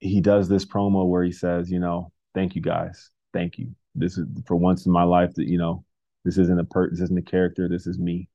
He 0.00 0.20
does 0.20 0.48
this 0.48 0.64
promo 0.64 1.06
where 1.06 1.24
he 1.24 1.32
says, 1.32 1.70
you 1.70 1.78
know, 1.78 2.12
thank 2.34 2.54
you 2.54 2.62
guys, 2.62 3.10
thank 3.32 3.58
you. 3.58 3.74
This 3.94 4.16
is 4.16 4.26
for 4.46 4.56
once 4.56 4.86
in 4.86 4.92
my 4.92 5.02
life 5.02 5.34
that 5.34 5.48
you 5.48 5.58
know, 5.58 5.84
this 6.24 6.38
isn't 6.38 6.60
a 6.60 6.64
per, 6.64 6.90
this 6.90 7.00
isn't 7.00 7.18
a 7.18 7.22
character, 7.22 7.68
this 7.68 7.86
is 7.86 7.98
me. 7.98 8.28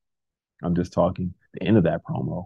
I'm 0.61 0.75
just 0.75 0.93
talking. 0.93 1.33
The 1.53 1.63
end 1.63 1.77
of 1.77 1.83
that 1.83 2.03
promo, 2.03 2.45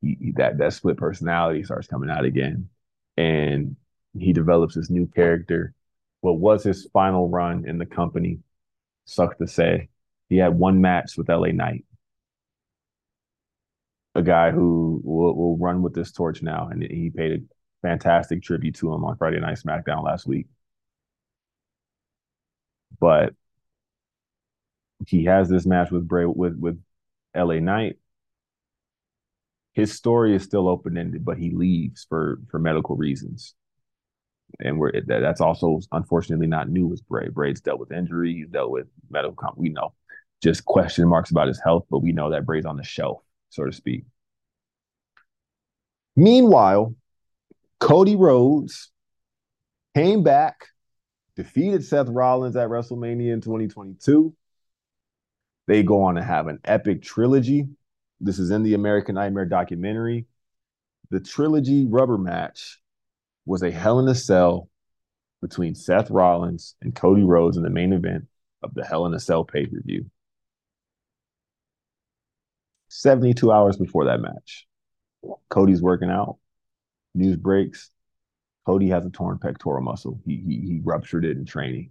he, 0.00 0.32
that 0.36 0.58
that 0.58 0.72
split 0.72 0.96
personality 0.96 1.62
starts 1.64 1.86
coming 1.86 2.10
out 2.10 2.24
again, 2.24 2.68
and 3.16 3.76
he 4.18 4.32
develops 4.32 4.74
this 4.74 4.90
new 4.90 5.06
character. 5.06 5.74
What 6.20 6.38
was 6.38 6.64
his 6.64 6.88
final 6.92 7.28
run 7.28 7.66
in 7.66 7.78
the 7.78 7.86
company? 7.86 8.40
Sucks 9.04 9.38
to 9.38 9.46
say, 9.46 9.88
he 10.28 10.36
had 10.36 10.58
one 10.58 10.80
match 10.80 11.16
with 11.16 11.28
LA 11.28 11.48
Knight, 11.48 11.84
a 14.14 14.22
guy 14.22 14.50
who 14.50 15.00
will, 15.04 15.34
will 15.34 15.58
run 15.58 15.82
with 15.82 15.94
this 15.94 16.12
torch 16.12 16.42
now, 16.42 16.68
and 16.70 16.82
he 16.82 17.10
paid 17.10 17.48
fantastic 17.82 18.42
tribute 18.42 18.76
to 18.76 18.92
him 18.92 19.04
on 19.04 19.16
Friday 19.16 19.40
Night 19.40 19.58
SmackDown 19.58 20.04
last 20.04 20.26
week. 20.26 20.46
But 23.00 23.34
he 25.06 25.24
has 25.24 25.48
this 25.48 25.66
match 25.66 25.90
with 25.90 26.06
Bray 26.08 26.26
with 26.26 26.56
with 26.58 26.82
LA 27.34 27.60
Knight. 27.60 27.98
His 29.72 29.92
story 29.92 30.32
is 30.36 30.44
still 30.44 30.68
open 30.68 30.96
ended, 30.96 31.24
but 31.24 31.36
he 31.38 31.50
leaves 31.50 32.04
for 32.08 32.40
for 32.50 32.60
medical 32.60 32.94
reasons. 32.96 33.56
and 34.60 34.78
we're 34.78 34.92
that, 34.92 35.20
that's 35.20 35.40
also 35.40 35.80
unfortunately 35.92 36.46
not 36.46 36.68
new 36.68 36.86
with 36.86 37.06
Bray. 37.08 37.28
Bray's 37.28 37.60
dealt 37.60 37.80
with 37.80 37.92
injury, 37.92 38.34
he's 38.34 38.48
dealt 38.48 38.70
with 38.70 38.86
medical. 39.10 39.34
Comp- 39.34 39.58
We 39.58 39.68
know 39.68 39.92
just 40.42 40.64
question 40.64 41.06
marks 41.08 41.30
about 41.30 41.48
his 41.48 41.60
health, 41.62 41.84
but 41.90 42.00
we 42.00 42.12
know 42.12 42.30
that 42.30 42.46
Bray's 42.46 42.64
on 42.64 42.76
the 42.76 42.82
shelf, 42.84 43.22
so 43.50 43.64
to 43.64 43.72
speak. 43.72 44.04
Meanwhile, 46.14 46.94
Cody 47.80 48.14
Rhodes 48.14 48.90
came 49.94 50.22
back, 50.22 50.66
defeated 51.34 51.84
Seth 51.84 52.08
Rollins 52.08 52.54
at 52.54 52.68
WrestleMania 52.68 53.32
in 53.32 53.40
2022. 53.40 54.34
They 55.66 55.82
go 55.82 56.02
on 56.02 56.16
to 56.16 56.22
have 56.22 56.46
an 56.46 56.60
epic 56.64 57.02
trilogy. 57.02 57.66
This 58.20 58.38
is 58.38 58.50
in 58.50 58.62
the 58.62 58.74
American 58.74 59.14
Nightmare 59.14 59.46
documentary. 59.46 60.26
The 61.10 61.20
trilogy 61.20 61.86
rubber 61.86 62.18
match 62.18 62.80
was 63.46 63.62
a 63.62 63.70
Hell 63.70 63.98
in 63.98 64.08
a 64.08 64.14
Cell 64.14 64.68
between 65.40 65.74
Seth 65.74 66.10
Rollins 66.10 66.76
and 66.82 66.94
Cody 66.94 67.22
Rhodes 67.22 67.56
in 67.56 67.62
the 67.62 67.70
main 67.70 67.92
event 67.94 68.26
of 68.62 68.74
the 68.74 68.84
Hell 68.84 69.06
in 69.06 69.14
a 69.14 69.20
Cell 69.20 69.44
pay 69.44 69.64
per 69.64 69.80
view. 69.84 70.10
72 72.88 73.50
hours 73.50 73.76
before 73.76 74.04
that 74.06 74.20
match, 74.20 74.66
Cody's 75.48 75.80
working 75.80 76.10
out. 76.10 76.39
News 77.14 77.36
breaks. 77.36 77.90
Cody 78.66 78.88
has 78.88 79.04
a 79.04 79.10
torn 79.10 79.38
pectoral 79.38 79.82
muscle. 79.82 80.20
He, 80.26 80.36
he, 80.36 80.60
he 80.60 80.80
ruptured 80.82 81.24
it 81.24 81.36
in 81.36 81.44
training. 81.44 81.90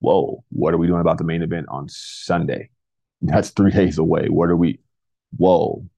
Whoa, 0.00 0.44
what 0.50 0.74
are 0.74 0.78
we 0.78 0.86
doing 0.86 1.00
about 1.00 1.18
the 1.18 1.24
main 1.24 1.42
event 1.42 1.66
on 1.68 1.88
Sunday? 1.88 2.70
That's 3.22 3.50
three 3.50 3.70
days 3.70 3.98
away. 3.98 4.28
What 4.28 4.50
are 4.50 4.56
we? 4.56 4.80
Whoa, 5.36 5.88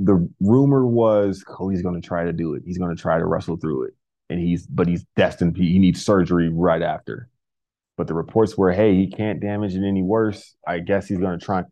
the 0.00 0.28
rumor 0.40 0.86
was 0.86 1.44
Cody's 1.44 1.82
going 1.82 2.00
to 2.00 2.06
try 2.06 2.24
to 2.24 2.32
do 2.32 2.54
it. 2.54 2.62
He's 2.64 2.78
going 2.78 2.94
to 2.94 3.00
try 3.00 3.18
to 3.18 3.26
wrestle 3.26 3.56
through 3.56 3.84
it, 3.84 3.94
and 4.30 4.40
he's 4.40 4.66
but 4.66 4.88
he's 4.88 5.04
destined. 5.14 5.56
He 5.56 5.78
needs 5.78 6.04
surgery 6.04 6.48
right 6.48 6.82
after. 6.82 7.28
But 7.96 8.06
the 8.06 8.14
reports 8.14 8.56
were, 8.56 8.72
hey, 8.72 8.94
he 8.94 9.08
can't 9.08 9.40
damage 9.40 9.74
it 9.74 9.86
any 9.86 10.02
worse. 10.02 10.54
I 10.66 10.78
guess 10.78 11.06
he's 11.06 11.18
going 11.18 11.38
to 11.38 11.44
try. 11.44 11.64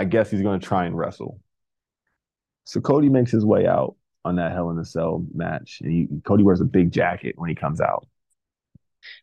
I 0.00 0.04
guess 0.04 0.30
he's 0.30 0.40
going 0.40 0.58
to 0.58 0.66
try 0.66 0.86
and 0.86 0.96
wrestle. 0.96 1.40
So 2.64 2.80
Cody 2.80 3.10
makes 3.10 3.30
his 3.30 3.44
way 3.44 3.66
out 3.66 3.96
on 4.24 4.36
that 4.36 4.52
Hell 4.52 4.70
in 4.70 4.78
a 4.78 4.84
Cell 4.84 5.26
match, 5.34 5.80
and 5.82 5.92
he, 5.92 6.08
Cody 6.24 6.42
wears 6.42 6.62
a 6.62 6.64
big 6.64 6.90
jacket 6.90 7.34
when 7.36 7.50
he 7.50 7.54
comes 7.54 7.82
out. 7.82 8.06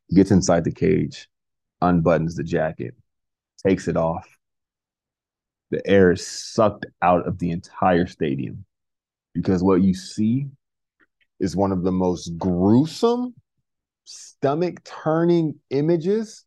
He 0.08 0.16
gets 0.16 0.30
inside 0.30 0.64
the 0.64 0.72
cage, 0.72 1.30
unbuttons 1.82 2.36
the 2.36 2.44
jacket, 2.44 2.94
takes 3.66 3.88
it 3.88 3.98
off, 3.98 4.28
the 5.72 5.82
air 5.88 6.12
is 6.12 6.26
sucked 6.26 6.86
out 7.02 7.28
of 7.28 7.40
the 7.40 7.50
entire 7.50 8.06
stadium 8.06 8.64
because 9.34 9.64
what 9.64 9.82
you 9.82 9.96
see 9.96 10.48
is 11.40 11.56
one 11.56 11.72
of 11.72 11.84
the 11.84 11.92
most 11.92 12.38
gruesome, 12.38 13.34
stomach 14.04 14.84
turning 14.84 15.56
images 15.72 16.46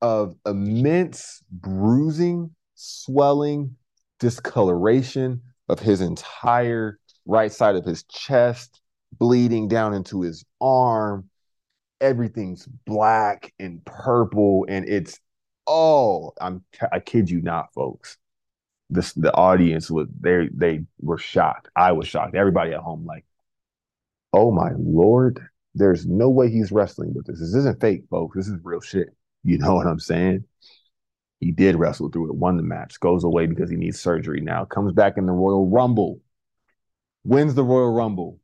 of 0.00 0.36
immense 0.46 1.42
bruising, 1.50 2.54
swelling, 2.82 3.76
discoloration 4.18 5.42
of 5.68 5.78
his 5.78 6.00
entire 6.00 6.98
right 7.26 7.52
side 7.52 7.76
of 7.76 7.84
his 7.84 8.04
chest, 8.04 8.80
bleeding 9.12 9.68
down 9.68 9.94
into 9.94 10.22
his 10.22 10.44
arm. 10.60 11.28
Everything's 12.00 12.66
black 12.84 13.54
and 13.60 13.84
purple, 13.84 14.66
and 14.68 14.88
it's 14.88 15.20
oh, 15.66 16.32
I'm 16.40 16.64
I 16.92 16.98
kid 17.00 17.30
you 17.30 17.40
not, 17.40 17.72
folks 17.74 18.18
the 18.92 19.12
the 19.16 19.34
audience 19.34 19.90
was 19.90 20.06
they 20.20 20.48
they 20.54 20.84
were 21.00 21.18
shocked. 21.18 21.68
I 21.74 21.92
was 21.92 22.06
shocked. 22.06 22.34
Everybody 22.34 22.72
at 22.72 22.80
home 22.80 23.06
like, 23.06 23.24
oh 24.32 24.52
my 24.52 24.70
lord, 24.78 25.40
there's 25.74 26.06
no 26.06 26.28
way 26.28 26.50
he's 26.50 26.70
wrestling 26.70 27.14
with 27.14 27.26
this. 27.26 27.40
This 27.40 27.54
isn't 27.54 27.80
fake, 27.80 28.04
folks. 28.10 28.36
This 28.36 28.48
is 28.48 28.58
real 28.62 28.80
shit. 28.80 29.08
You 29.44 29.58
know 29.58 29.74
what 29.74 29.86
I'm 29.86 29.98
saying? 29.98 30.44
He 31.42 31.50
did 31.50 31.76
wrestle 31.76 32.08
through 32.08 32.30
it, 32.30 32.36
won 32.36 32.56
the 32.56 32.62
match, 32.62 33.00
goes 33.00 33.24
away 33.24 33.46
because 33.46 33.68
he 33.68 33.76
needs 33.76 34.00
surgery 34.00 34.40
now, 34.40 34.64
comes 34.64 34.92
back 34.92 35.18
in 35.18 35.26
the 35.26 35.32
Royal 35.32 35.68
Rumble, 35.68 36.20
wins 37.24 37.54
the 37.54 37.64
Royal 37.64 37.92
Rumble. 37.92 38.38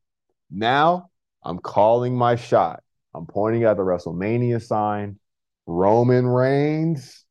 Now 0.51 1.11
I'm 1.45 1.61
calling 1.61 2.17
my 2.17 2.35
shot. 2.35 2.83
I'm 3.15 3.27
pointing 3.27 3.65
at 3.65 3.77
the 3.77 3.85
WrestleMania 3.85 4.61
sign. 4.61 5.19
Roman 5.67 6.27
Reigns 6.27 7.25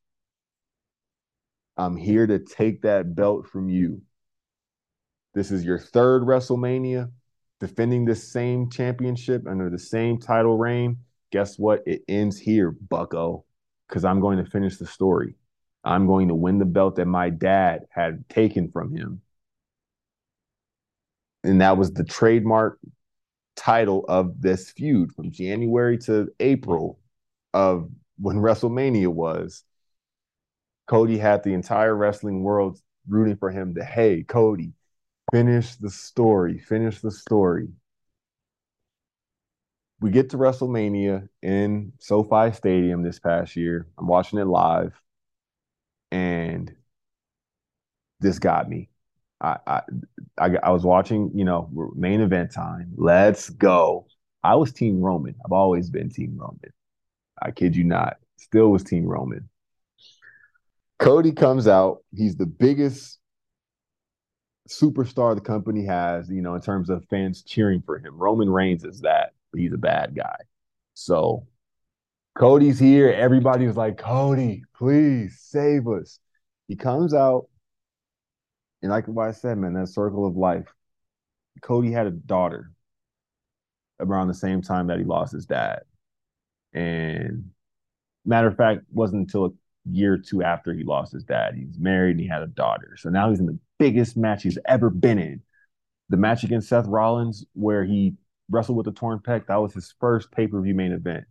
I'm 1.77 1.95
here 1.95 2.25
to 2.25 2.39
take 2.39 2.81
that 2.81 3.13
belt 3.13 3.47
from 3.47 3.69
you. 3.69 4.01
This 5.35 5.51
is 5.51 5.63
your 5.63 5.77
third 5.77 6.23
WrestleMania, 6.23 7.11
defending 7.59 8.05
this 8.05 8.31
same 8.31 8.71
championship 8.71 9.43
under 9.47 9.69
the 9.69 9.77
same 9.77 10.19
title 10.19 10.57
reign. 10.57 10.97
Guess 11.31 11.59
what? 11.59 11.83
It 11.85 12.03
ends 12.07 12.39
here, 12.39 12.71
bucko, 12.71 13.45
because 13.87 14.05
I'm 14.05 14.21
going 14.21 14.43
to 14.43 14.49
finish 14.49 14.77
the 14.77 14.87
story. 14.87 15.35
I'm 15.87 16.05
going 16.05 16.27
to 16.27 16.35
win 16.35 16.59
the 16.59 16.65
belt 16.65 16.97
that 16.97 17.05
my 17.05 17.29
dad 17.29 17.85
had 17.89 18.27
taken 18.29 18.69
from 18.71 18.95
him. 18.95 19.21
And 21.43 21.61
that 21.61 21.77
was 21.77 21.93
the 21.93 22.03
trademark 22.03 22.77
title 23.55 24.05
of 24.07 24.41
this 24.41 24.69
feud 24.71 25.13
from 25.13 25.31
January 25.31 25.97
to 25.99 26.27
April 26.39 26.99
of 27.53 27.89
when 28.19 28.37
WrestleMania 28.37 29.07
was. 29.07 29.63
Cody 30.87 31.17
had 31.17 31.43
the 31.43 31.53
entire 31.53 31.95
wrestling 31.95 32.43
world 32.43 32.79
rooting 33.07 33.37
for 33.37 33.49
him 33.49 33.75
to, 33.75 33.83
hey, 33.83 34.23
Cody, 34.23 34.73
finish 35.31 35.75
the 35.75 35.89
story, 35.89 36.59
finish 36.59 37.01
the 37.01 37.11
story. 37.11 37.69
We 39.99 40.11
get 40.11 40.29
to 40.31 40.37
WrestleMania 40.37 41.27
in 41.41 41.93
SoFi 41.99 42.51
Stadium 42.51 43.03
this 43.03 43.19
past 43.19 43.55
year. 43.55 43.87
I'm 43.97 44.07
watching 44.07 44.39
it 44.39 44.45
live, 44.45 45.01
and 46.11 46.73
this 48.19 48.39
got 48.39 48.69
me. 48.69 48.89
I, 49.39 49.57
I 49.67 49.81
I, 50.37 50.55
I 50.63 50.71
was 50.71 50.83
watching, 50.83 51.31
you 51.35 51.45
know, 51.45 51.69
main 51.95 52.21
event 52.21 52.51
time. 52.51 52.93
Let's 52.95 53.49
go. 53.49 54.07
I 54.43 54.55
was 54.55 54.71
Team 54.71 55.01
Roman. 55.01 55.35
I've 55.45 55.51
always 55.51 55.89
been 55.89 56.09
Team 56.09 56.37
Roman. 56.37 56.73
I 57.41 57.51
kid 57.51 57.75
you 57.75 57.83
not. 57.83 58.17
Still 58.37 58.69
was 58.69 58.83
Team 58.83 59.05
Roman. 59.05 59.49
Cody 60.99 61.31
comes 61.31 61.67
out. 61.67 61.99
He's 62.15 62.35
the 62.35 62.45
biggest 62.45 63.19
superstar 64.69 65.35
the 65.35 65.41
company 65.41 65.85
has, 65.85 66.29
you 66.29 66.41
know, 66.41 66.55
in 66.55 66.61
terms 66.61 66.89
of 66.89 67.05
fans 67.09 67.43
cheering 67.43 67.81
for 67.85 67.97
him. 67.97 68.17
Roman 68.17 68.49
Reigns 68.49 68.83
is 68.83 69.01
that, 69.01 69.33
he's 69.55 69.73
a 69.73 69.77
bad 69.77 70.15
guy. 70.15 70.37
So 70.93 71.47
Cody's 72.37 72.77
here. 72.77 73.09
Everybody 73.09 73.65
was 73.65 73.77
like, 73.77 73.97
Cody, 73.97 74.63
please 74.75 75.39
save 75.41 75.87
us. 75.87 76.19
He 76.67 76.75
comes 76.75 77.13
out, 77.13 77.47
and 78.83 78.91
like 78.91 79.07
what 79.07 79.27
I 79.27 79.31
said, 79.31 79.57
man, 79.57 79.73
that 79.73 79.87
circle 79.87 80.27
of 80.27 80.35
life. 80.35 80.67
Cody 81.63 81.91
had 81.91 82.05
a 82.05 82.11
daughter 82.11 82.71
around 83.99 84.27
the 84.27 84.35
same 84.35 84.61
time 84.61 84.87
that 84.87 84.99
he 84.99 85.03
lost 85.03 85.33
his 85.33 85.47
dad. 85.47 85.79
And 86.73 87.49
matter 88.23 88.47
of 88.47 88.55
fact, 88.55 88.81
wasn't 88.91 89.21
until 89.21 89.45
a 89.45 89.49
year 89.89 90.13
or 90.13 90.17
two 90.19 90.43
after 90.43 90.75
he 90.75 90.83
lost 90.83 91.13
his 91.13 91.23
dad. 91.23 91.55
He's 91.55 91.79
married 91.79 92.11
and 92.11 92.19
he 92.19 92.27
had 92.27 92.43
a 92.43 92.47
daughter. 92.47 92.95
So 92.97 93.09
now 93.09 93.31
he's 93.31 93.39
in 93.39 93.47
the 93.47 93.57
biggest 93.79 94.15
match 94.15 94.43
he's 94.43 94.59
ever 94.67 94.91
been 94.91 95.17
in. 95.17 95.41
The 96.09 96.17
match 96.17 96.43
against 96.43 96.69
Seth 96.69 96.85
Rollins, 96.85 97.43
where 97.53 97.83
he 97.83 98.13
wrestled 98.51 98.77
with 98.77 98.85
the 98.85 98.91
torn 98.91 99.17
pec, 99.19 99.47
that 99.47 99.55
was 99.55 99.73
his 99.73 99.95
first 99.99 100.31
pay 100.31 100.45
per 100.45 100.61
view 100.61 100.75
main 100.75 100.91
event. 100.91 101.25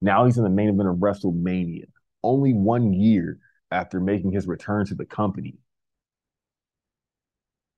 Now 0.00 0.24
he's 0.24 0.38
in 0.38 0.44
the 0.44 0.50
main 0.50 0.68
event 0.68 0.88
of 0.88 0.96
WrestleMania, 0.96 1.86
only 2.22 2.52
one 2.52 2.92
year 2.92 3.38
after 3.70 4.00
making 4.00 4.32
his 4.32 4.46
return 4.46 4.86
to 4.86 4.94
the 4.94 5.04
company. 5.04 5.56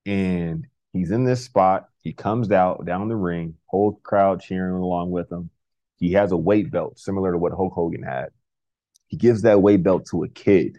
And 0.07 0.67
he's 0.93 1.11
in 1.11 1.25
this 1.25 1.45
spot. 1.45 1.89
He 2.03 2.13
comes 2.13 2.51
out 2.51 2.85
down 2.87 3.09
the 3.09 3.17
ring, 3.17 3.55
whole 3.67 4.01
crowd 4.03 4.41
cheering 4.41 4.75
along 4.75 5.11
with 5.11 5.31
him. 5.31 5.51
He 5.99 6.13
has 6.13 6.33
a 6.33 6.37
weight 6.37 6.71
belt 6.71 6.99
similar 6.99 7.33
to 7.33 7.39
what 7.39 7.53
Hulk 7.53 7.75
Hogan 7.75 8.03
had. 8.03 8.29
He 9.09 9.17
gives 9.17 9.43
that 9.43 9.61
weight 9.61 9.83
belt 9.83 10.07
to 10.11 10.25
a 10.25 10.29
kid 10.29 10.79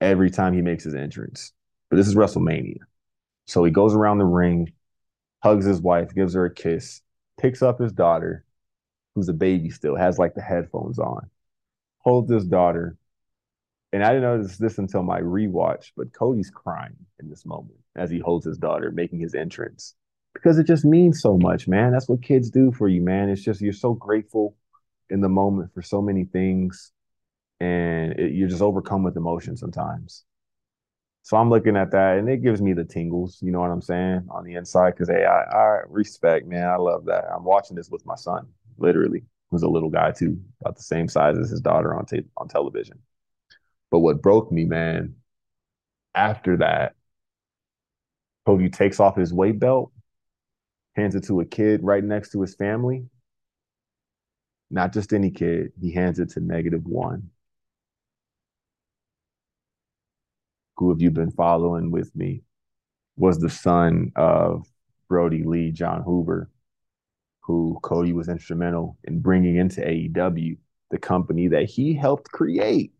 every 0.00 0.30
time 0.30 0.54
he 0.54 0.62
makes 0.62 0.84
his 0.84 0.94
entrance. 0.94 1.52
But 1.90 1.96
this 1.96 2.08
is 2.08 2.14
WrestleMania. 2.14 2.78
So 3.46 3.64
he 3.64 3.70
goes 3.70 3.94
around 3.94 4.18
the 4.18 4.24
ring, 4.24 4.72
hugs 5.42 5.66
his 5.66 5.80
wife, 5.80 6.14
gives 6.14 6.34
her 6.34 6.46
a 6.46 6.54
kiss, 6.54 7.02
picks 7.38 7.62
up 7.62 7.78
his 7.78 7.92
daughter, 7.92 8.45
who's 9.16 9.28
a 9.28 9.32
baby 9.32 9.70
still, 9.70 9.96
has 9.96 10.18
like 10.18 10.34
the 10.34 10.42
headphones 10.42 11.00
on, 11.00 11.28
holds 11.98 12.30
his 12.30 12.44
daughter. 12.44 12.96
And 13.92 14.04
I 14.04 14.08
didn't 14.08 14.22
notice 14.22 14.58
this 14.58 14.78
until 14.78 15.02
my 15.02 15.20
rewatch, 15.20 15.92
but 15.96 16.12
Cody's 16.12 16.50
crying 16.50 16.96
in 17.18 17.30
this 17.30 17.46
moment 17.46 17.78
as 17.96 18.10
he 18.10 18.18
holds 18.18 18.44
his 18.44 18.58
daughter, 18.58 18.92
making 18.92 19.20
his 19.20 19.34
entrance. 19.34 19.94
Because 20.34 20.58
it 20.58 20.66
just 20.66 20.84
means 20.84 21.22
so 21.22 21.38
much, 21.38 21.66
man. 21.66 21.92
That's 21.92 22.08
what 22.08 22.22
kids 22.22 22.50
do 22.50 22.70
for 22.70 22.88
you, 22.88 23.00
man. 23.00 23.30
It's 23.30 23.42
just 23.42 23.62
you're 23.62 23.72
so 23.72 23.94
grateful 23.94 24.54
in 25.08 25.22
the 25.22 25.30
moment 25.30 25.72
for 25.72 25.80
so 25.80 26.02
many 26.02 26.24
things 26.24 26.92
and 27.58 28.12
it, 28.12 28.32
you're 28.32 28.48
just 28.48 28.60
overcome 28.60 29.02
with 29.02 29.16
emotion 29.16 29.56
sometimes. 29.56 30.24
So 31.22 31.36
I'm 31.36 31.50
looking 31.50 31.76
at 31.76 31.90
that 31.90 32.18
and 32.18 32.28
it 32.28 32.42
gives 32.42 32.62
me 32.62 32.72
the 32.72 32.84
tingles, 32.84 33.38
you 33.42 33.50
know 33.50 33.60
what 33.60 33.70
I'm 33.70 33.82
saying, 33.82 34.28
on 34.30 34.44
the 34.44 34.54
inside. 34.54 34.96
Cause 34.96 35.08
hey, 35.08 35.24
I, 35.24 35.42
I 35.42 35.80
respect, 35.88 36.46
man. 36.46 36.68
I 36.68 36.76
love 36.76 37.06
that. 37.06 37.24
I'm 37.34 37.44
watching 37.44 37.76
this 37.76 37.90
with 37.90 38.06
my 38.06 38.14
son, 38.14 38.46
literally, 38.78 39.24
who's 39.50 39.62
a 39.62 39.68
little 39.68 39.90
guy 39.90 40.12
too, 40.12 40.40
about 40.60 40.76
the 40.76 40.82
same 40.82 41.08
size 41.08 41.38
as 41.38 41.50
his 41.50 41.60
daughter 41.60 41.94
on 41.94 42.06
tape 42.06 42.28
on 42.36 42.48
television. 42.48 42.98
But 43.90 44.00
what 44.00 44.22
broke 44.22 44.50
me, 44.50 44.64
man, 44.64 45.16
after 46.14 46.56
that, 46.58 46.94
Cody 48.44 48.68
takes 48.68 49.00
off 49.00 49.16
his 49.16 49.32
weight 49.32 49.58
belt, 49.58 49.92
hands 50.94 51.14
it 51.14 51.24
to 51.24 51.40
a 51.40 51.44
kid 51.44 51.82
right 51.82 52.02
next 52.02 52.32
to 52.32 52.40
his 52.40 52.54
family. 52.54 53.06
Not 54.70 54.92
just 54.92 55.12
any 55.12 55.30
kid, 55.30 55.72
he 55.80 55.92
hands 55.92 56.18
it 56.18 56.30
to 56.30 56.40
negative 56.40 56.84
one. 56.86 57.30
who 60.76 60.90
have 60.90 61.00
you 61.00 61.10
been 61.10 61.30
following 61.30 61.90
with 61.90 62.14
me, 62.14 62.42
was 63.16 63.38
the 63.38 63.50
son 63.50 64.12
of 64.14 64.66
Brodie 65.08 65.44
Lee, 65.44 65.72
Jon 65.72 66.02
Huber, 66.04 66.50
who 67.46 67.78
Cody 67.82 68.12
was 68.12 68.28
instrumental 68.28 68.98
in 69.04 69.20
bringing 69.20 69.56
into 69.56 69.80
AEW, 69.80 70.56
the 70.90 70.98
company 70.98 71.48
that 71.48 71.64
he 71.64 71.94
helped 71.94 72.30
create 72.32 72.92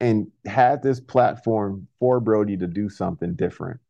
and 0.00 0.30
had 0.46 0.82
this 0.82 1.00
platform 1.00 1.86
for 1.98 2.20
Brodie 2.20 2.58
to 2.58 2.66
do 2.66 2.88
something 2.88 3.34
different. 3.34 3.80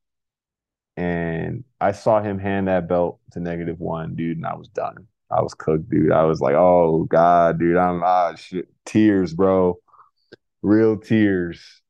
And 0.96 1.64
I 1.80 1.92
saw 1.92 2.20
him 2.22 2.38
hand 2.38 2.68
that 2.68 2.88
belt 2.88 3.20
to 3.32 3.40
negative 3.40 3.80
one, 3.80 4.14
dude, 4.14 4.36
and 4.36 4.46
I 4.46 4.54
was 4.54 4.68
done. 4.68 5.06
I 5.30 5.40
was 5.42 5.54
cooked, 5.54 5.88
dude. 5.88 6.12
I 6.12 6.24
was 6.24 6.40
like, 6.40 6.54
oh 6.54 7.04
God, 7.04 7.58
dude, 7.58 7.76
I'm 7.76 8.02
ah 8.04 8.34
shit. 8.34 8.68
Tears, 8.84 9.32
bro. 9.34 9.78
Real 10.62 10.98
tears. 10.98 11.82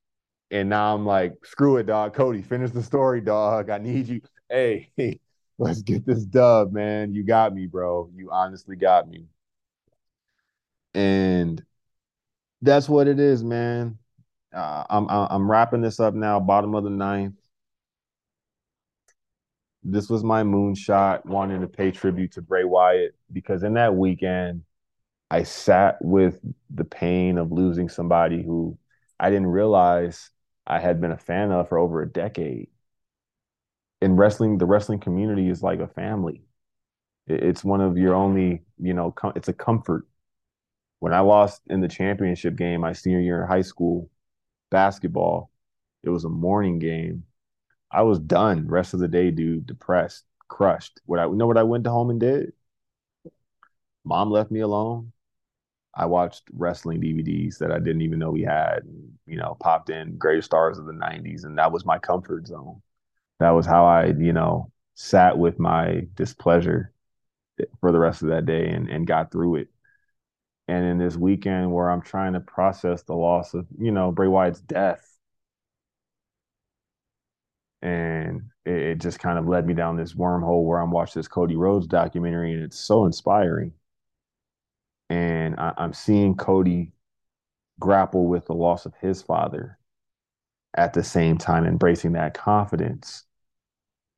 And 0.50 0.68
now 0.68 0.94
I'm 0.94 1.06
like, 1.06 1.34
screw 1.44 1.76
it, 1.76 1.86
dog. 1.86 2.14
Cody, 2.14 2.42
finish 2.42 2.70
the 2.70 2.82
story, 2.82 3.20
dog. 3.20 3.70
I 3.70 3.78
need 3.78 4.08
you. 4.08 4.20
Hey, 4.48 4.90
hey, 4.96 5.20
let's 5.60 5.82
get 5.82 6.06
this 6.06 6.24
dub, 6.24 6.72
man. 6.72 7.14
You 7.14 7.22
got 7.22 7.54
me, 7.54 7.66
bro. 7.66 8.10
You 8.16 8.30
honestly 8.30 8.76
got 8.76 9.08
me. 9.08 9.26
And 10.94 11.62
that's 12.62 12.88
what 12.88 13.06
it 13.06 13.20
is, 13.20 13.44
man. 13.44 13.98
Uh, 14.52 14.84
I'm 14.90 15.06
I'm 15.08 15.50
wrapping 15.50 15.82
this 15.82 16.00
up 16.00 16.14
now, 16.14 16.40
bottom 16.40 16.74
of 16.74 16.82
the 16.82 16.90
ninth. 16.90 17.34
This 19.82 20.08
was 20.10 20.24
my 20.24 20.42
moonshot, 20.42 21.24
wanting 21.24 21.60
to 21.60 21.68
pay 21.68 21.90
tribute 21.90 22.32
to 22.32 22.42
Bray 22.42 22.64
Wyatt 22.64 23.14
because 23.32 23.62
in 23.62 23.74
that 23.74 23.94
weekend, 23.94 24.64
I 25.30 25.44
sat 25.44 25.98
with 26.04 26.40
the 26.70 26.84
pain 26.84 27.38
of 27.38 27.52
losing 27.52 27.88
somebody 27.88 28.42
who 28.42 28.78
I 29.20 29.30
didn't 29.30 29.48
realize 29.48 30.30
I 30.66 30.80
had 30.80 31.00
been 31.00 31.12
a 31.12 31.18
fan 31.18 31.52
of 31.52 31.68
for 31.68 31.78
over 31.78 32.02
a 32.02 32.08
decade. 32.08 32.68
In 34.00 34.16
wrestling, 34.16 34.58
the 34.58 34.66
wrestling 34.66 35.00
community 35.00 35.48
is 35.48 35.62
like 35.62 35.80
a 35.80 35.88
family. 35.88 36.42
It's 37.26 37.64
one 37.64 37.80
of 37.80 37.98
your 37.98 38.14
only, 38.14 38.62
you 38.78 38.94
know, 38.94 39.14
it's 39.36 39.48
a 39.48 39.52
comfort. 39.52 40.06
When 41.00 41.12
I 41.14 41.20
lost 41.20 41.62
in 41.68 41.80
the 41.80 41.88
championship 41.88 42.56
game 42.56 42.80
my 42.80 42.92
senior 42.92 43.20
year 43.20 43.42
in 43.42 43.48
high 43.48 43.62
school 43.62 44.10
basketball, 44.70 45.50
it 46.02 46.10
was 46.10 46.24
a 46.24 46.28
morning 46.30 46.78
game. 46.78 47.24
I 47.90 48.02
was 48.02 48.18
done. 48.18 48.68
Rest 48.68 48.94
of 48.94 49.00
the 49.00 49.08
day, 49.08 49.30
dude, 49.30 49.66
depressed, 49.66 50.24
crushed. 50.48 51.00
What 51.06 51.18
I 51.20 51.26
you 51.26 51.36
know 51.36 51.46
what 51.46 51.58
I 51.58 51.62
went 51.64 51.84
to 51.84 51.90
home 51.90 52.10
and 52.10 52.20
did? 52.20 52.52
Mom 54.04 54.30
left 54.30 54.50
me 54.50 54.60
alone. 54.60 55.12
I 55.94 56.06
watched 56.06 56.44
wrestling 56.52 57.00
DVDs 57.00 57.58
that 57.58 57.72
I 57.72 57.78
didn't 57.78 58.02
even 58.02 58.18
know 58.18 58.30
we 58.30 58.42
had. 58.42 58.84
And, 58.84 59.18
you 59.26 59.36
know, 59.36 59.56
popped 59.60 59.90
in 59.90 60.16
greatest 60.18 60.46
stars 60.46 60.78
of 60.78 60.86
the 60.86 60.92
'90s, 60.92 61.44
and 61.44 61.58
that 61.58 61.72
was 61.72 61.84
my 61.84 61.98
comfort 61.98 62.46
zone. 62.46 62.80
That 63.40 63.50
was 63.50 63.66
how 63.66 63.86
I, 63.86 64.06
you 64.06 64.32
know, 64.32 64.72
sat 64.94 65.38
with 65.38 65.58
my 65.58 66.06
displeasure 66.14 66.92
for 67.80 67.92
the 67.92 67.98
rest 67.98 68.22
of 68.22 68.28
that 68.28 68.46
day 68.46 68.68
and 68.70 68.88
and 68.90 69.06
got 69.06 69.32
through 69.32 69.56
it. 69.56 69.68
And 70.68 70.84
in 70.86 70.98
this 70.98 71.16
weekend 71.16 71.72
where 71.72 71.90
I'm 71.90 72.02
trying 72.02 72.34
to 72.34 72.40
process 72.40 73.02
the 73.02 73.14
loss 73.14 73.54
of, 73.54 73.66
you 73.78 73.92
know, 73.92 74.12
Bray 74.12 74.28
Wyatt's 74.28 74.60
death, 74.60 75.18
and 77.82 78.42
it, 78.64 78.72
it 78.72 79.00
just 79.00 79.18
kind 79.18 79.38
of 79.38 79.48
led 79.48 79.66
me 79.66 79.74
down 79.74 79.96
this 79.96 80.14
wormhole 80.14 80.64
where 80.64 80.80
I'm 80.80 80.90
watching 80.90 81.20
this 81.20 81.28
Cody 81.28 81.56
Rhodes 81.56 81.86
documentary, 81.86 82.52
and 82.52 82.62
it's 82.62 82.78
so 82.78 83.04
inspiring 83.06 83.72
and 85.10 85.56
I, 85.58 85.74
I'm 85.76 85.92
seeing 85.92 86.36
Cody 86.36 86.92
grapple 87.80 88.26
with 88.28 88.46
the 88.46 88.54
loss 88.54 88.86
of 88.86 88.94
his 89.00 89.22
father 89.22 89.78
at 90.76 90.92
the 90.94 91.04
same 91.04 91.36
time 91.38 91.66
embracing 91.66 92.12
that 92.12 92.34
confidence. 92.34 93.24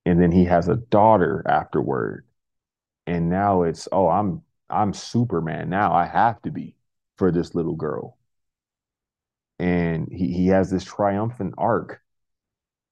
And 0.07 0.21
then 0.21 0.33
he 0.33 0.45
has 0.47 0.69
a 0.69 0.77
daughter 0.77 1.43
afterward. 1.47 2.27
And 3.07 3.31
now 3.31 3.63
it's, 3.65 3.89
oh, 3.93 4.09
I'm 4.09 4.43
I'm 4.71 4.95
Superman 4.95 5.71
now. 5.71 5.93
I 5.95 6.07
have 6.07 6.43
to 6.43 6.51
be 6.53 6.77
for 7.19 7.33
this 7.33 7.55
little 7.55 7.77
girl. 7.77 8.19
And 9.59 10.09
he, 10.13 10.33
he 10.33 10.47
has 10.49 10.71
this 10.71 10.85
triumphant 10.85 11.55
arc. 11.59 12.03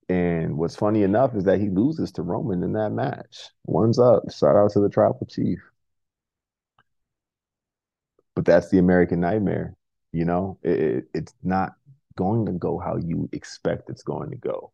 And 0.09 0.59
what's 0.59 0.77
funny 0.77 1.03
enough 1.05 1.35
is 1.37 1.45
that 1.45 1.61
he 1.61 1.69
loses 1.71 2.13
to 2.13 2.23
Roman 2.23 2.63
in 2.65 2.73
that 2.75 2.91
match. 2.91 3.49
One's 3.65 3.99
up. 3.99 4.25
Shout 4.33 4.57
out 4.57 4.73
to 4.73 4.81
the 4.81 4.89
tribal 4.91 5.27
chief 5.27 5.61
but 8.35 8.45
that's 8.45 8.69
the 8.71 8.79
American 8.79 9.21
nightmare. 9.21 9.75
You 10.13 10.25
know, 10.25 10.59
it, 10.63 10.81
it, 10.81 11.05
it's 11.15 11.35
not 11.43 11.75
going 12.17 12.47
to 12.47 12.53
go 12.53 12.79
how 12.79 12.97
you 12.97 13.29
expect 13.33 13.91
it's 13.91 14.03
going 14.03 14.31
to 14.31 14.37
go. 14.37 14.73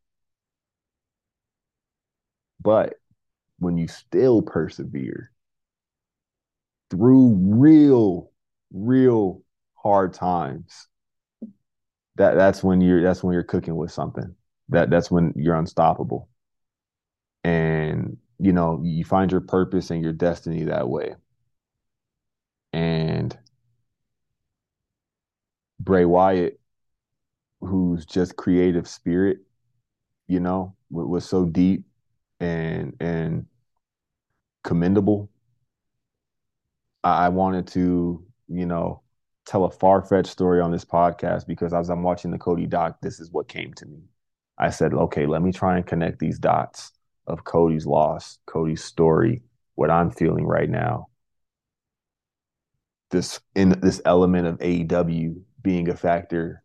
But 2.60 2.94
when 3.58 3.78
you 3.78 3.88
still 3.88 4.42
persevere 4.42 5.32
through 6.90 7.34
real, 7.40 8.30
real 8.72 9.42
hard 9.74 10.12
times, 10.12 10.88
that 12.16 12.34
that's 12.34 12.62
when 12.64 12.80
you're 12.80 13.02
that's 13.02 13.22
when 13.22 13.34
you're 13.34 13.42
cooking 13.42 13.76
with 13.76 13.90
something. 13.92 14.34
That 14.68 14.90
that's 14.90 15.10
when 15.10 15.32
you're 15.36 15.56
unstoppable. 15.56 16.28
And 17.44 18.16
you 18.38 18.52
know, 18.52 18.82
you 18.84 19.04
find 19.04 19.30
your 19.30 19.40
purpose 19.40 19.90
and 19.90 20.02
your 20.02 20.12
destiny 20.12 20.64
that 20.64 20.88
way. 20.88 21.14
And 22.72 23.36
Bray 25.80 26.04
Wyatt, 26.04 26.60
who's 27.60 28.06
just 28.06 28.36
creative 28.36 28.88
spirit, 28.88 29.38
you 30.28 30.40
know, 30.40 30.76
was 30.90 31.28
so 31.28 31.46
deep 31.46 31.85
and 32.40 32.94
and 33.00 33.46
commendable. 34.64 35.30
I 37.04 37.28
wanted 37.28 37.68
to, 37.68 38.24
you 38.48 38.66
know, 38.66 39.02
tell 39.46 39.64
a 39.64 39.70
far 39.70 40.02
fetched 40.02 40.30
story 40.30 40.60
on 40.60 40.72
this 40.72 40.84
podcast 40.84 41.46
because 41.46 41.72
as 41.72 41.88
I'm 41.88 42.02
watching 42.02 42.32
the 42.32 42.38
Cody 42.38 42.66
doc, 42.66 42.98
this 43.00 43.20
is 43.20 43.30
what 43.30 43.48
came 43.48 43.72
to 43.74 43.86
me. 43.86 44.02
I 44.58 44.70
said, 44.70 44.92
okay, 44.92 45.26
let 45.26 45.40
me 45.42 45.52
try 45.52 45.76
and 45.76 45.86
connect 45.86 46.18
these 46.18 46.38
dots 46.38 46.92
of 47.26 47.44
Cody's 47.44 47.86
loss, 47.86 48.38
Cody's 48.46 48.82
story, 48.82 49.42
what 49.76 49.90
I'm 49.90 50.10
feeling 50.10 50.46
right 50.46 50.68
now. 50.68 51.08
This 53.10 53.38
in 53.54 53.78
this 53.80 54.00
element 54.04 54.48
of 54.48 54.58
AEW 54.58 55.40
being 55.62 55.88
a 55.88 55.96
factor 55.96 56.64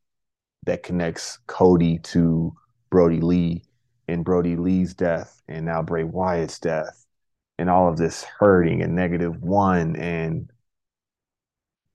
that 0.65 0.81
connects 0.81 1.37
Cody 1.45 1.99
to 1.99 2.55
Brodie 2.89 3.21
Lee 3.21 3.63
and 4.11 4.25
Brodie 4.25 4.55
Lee's 4.55 4.93
death 4.93 5.41
and 5.47 5.65
now 5.65 5.81
Bray 5.81 6.03
Wyatt's 6.03 6.59
death 6.59 7.05
and 7.57 7.69
all 7.69 7.87
of 7.87 7.97
this 7.97 8.23
hurting 8.23 8.81
and 8.81 8.95
negative 8.95 9.41
one 9.41 9.95
and 9.95 10.49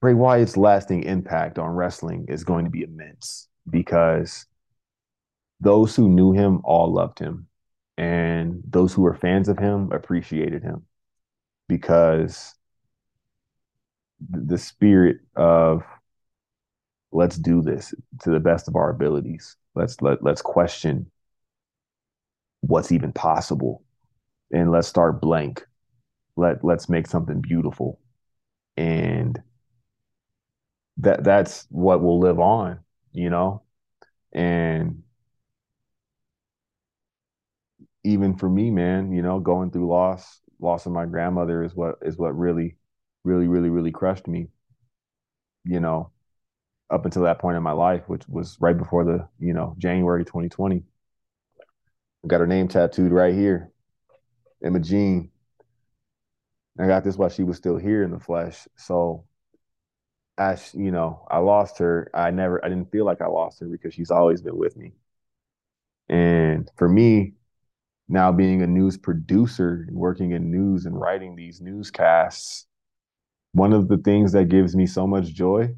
Bray 0.01 0.13
Wyatt's 0.13 0.57
lasting 0.57 1.03
impact 1.03 1.57
on 1.57 1.69
wrestling 1.69 2.25
is 2.29 2.43
going 2.43 2.65
to 2.65 2.71
be 2.71 2.83
immense 2.83 3.47
because 3.69 4.45
those 5.59 5.95
who 5.95 6.07
knew 6.07 6.33
him 6.33 6.61
all 6.63 6.93
loved 6.93 7.19
him 7.19 7.47
and 7.97 8.61
those 8.67 8.93
who 8.93 9.01
were 9.01 9.15
fans 9.15 9.49
of 9.49 9.57
him 9.57 9.91
appreciated 9.91 10.61
him 10.61 10.85
because 11.67 12.53
the 14.29 14.57
spirit 14.57 15.17
of 15.35 15.83
let's 17.11 17.37
do 17.37 17.61
this 17.61 17.93
to 18.21 18.31
the 18.31 18.39
best 18.39 18.67
of 18.67 18.75
our 18.75 18.89
abilities. 18.89 19.55
Let's 19.75 20.01
let 20.01 20.23
let's 20.23 20.41
question 20.41 21.09
what's 22.61 22.91
even 22.91 23.11
possible, 23.13 23.83
and 24.51 24.71
let's 24.71 24.87
start 24.87 25.21
blank. 25.21 25.65
Let 26.37 26.63
let's 26.63 26.89
make 26.89 27.07
something 27.07 27.41
beautiful, 27.41 27.99
and 28.77 29.41
that 30.97 31.23
that's 31.23 31.67
what 31.69 32.01
will 32.01 32.19
live 32.19 32.39
on, 32.39 32.79
you 33.11 33.29
know, 33.29 33.61
and 34.33 35.03
even 38.03 38.35
for 38.35 38.49
me, 38.49 38.71
man, 38.71 39.11
you 39.11 39.21
know, 39.21 39.39
going 39.39 39.71
through 39.71 39.87
loss, 39.87 40.41
loss 40.59 40.85
of 40.85 40.91
my 40.91 41.05
grandmother 41.05 41.63
is 41.63 41.75
what 41.75 41.95
is 42.01 42.17
what 42.17 42.37
really, 42.37 42.77
really, 43.23 43.47
really, 43.47 43.69
really 43.69 43.91
crushed 43.91 44.27
me. 44.27 44.47
You 45.65 45.79
know, 45.79 46.11
up 46.91 47.05
until 47.05 47.23
that 47.23 47.39
point 47.39 47.57
in 47.57 47.63
my 47.63 47.73
life, 47.73 48.03
which 48.09 48.27
was 48.29 48.57
right 48.61 48.77
before 48.77 49.05
the, 49.05 49.27
you 49.39 49.53
know, 49.53 49.75
January 49.79 50.25
2020. 50.25 50.83
Got 52.25 52.39
her 52.39 52.47
name 52.47 52.67
tattooed 52.67 53.11
right 53.11 53.33
here. 53.33 53.71
Emma 54.63 54.79
Jean. 54.79 55.29
I 56.79 56.87
got 56.87 57.03
this 57.03 57.17
while 57.17 57.29
she 57.29 57.43
was 57.43 57.57
still 57.57 57.77
here 57.77 58.03
in 58.03 58.11
the 58.11 58.19
flesh. 58.19 58.67
So 58.75 59.25
as 60.37 60.73
you 60.73 60.91
know, 60.91 61.25
I 61.29 61.39
lost 61.39 61.79
her. 61.79 62.09
I 62.13 62.31
never 62.31 62.63
I 62.63 62.69
didn't 62.69 62.91
feel 62.91 63.05
like 63.05 63.21
I 63.21 63.27
lost 63.27 63.59
her 63.59 63.67
because 63.67 63.93
she's 63.93 64.11
always 64.11 64.41
been 64.41 64.57
with 64.57 64.77
me. 64.77 64.93
And 66.09 66.69
for 66.77 66.87
me, 66.87 67.33
now 68.07 68.31
being 68.31 68.61
a 68.61 68.67
news 68.67 68.97
producer 68.97 69.85
and 69.87 69.97
working 69.97 70.31
in 70.31 70.51
news 70.51 70.85
and 70.85 70.99
writing 70.99 71.35
these 71.35 71.59
newscasts, 71.61 72.67
one 73.53 73.73
of 73.73 73.87
the 73.87 73.97
things 73.97 74.31
that 74.33 74.49
gives 74.49 74.75
me 74.75 74.85
so 74.85 75.07
much 75.07 75.25
joy 75.33 75.75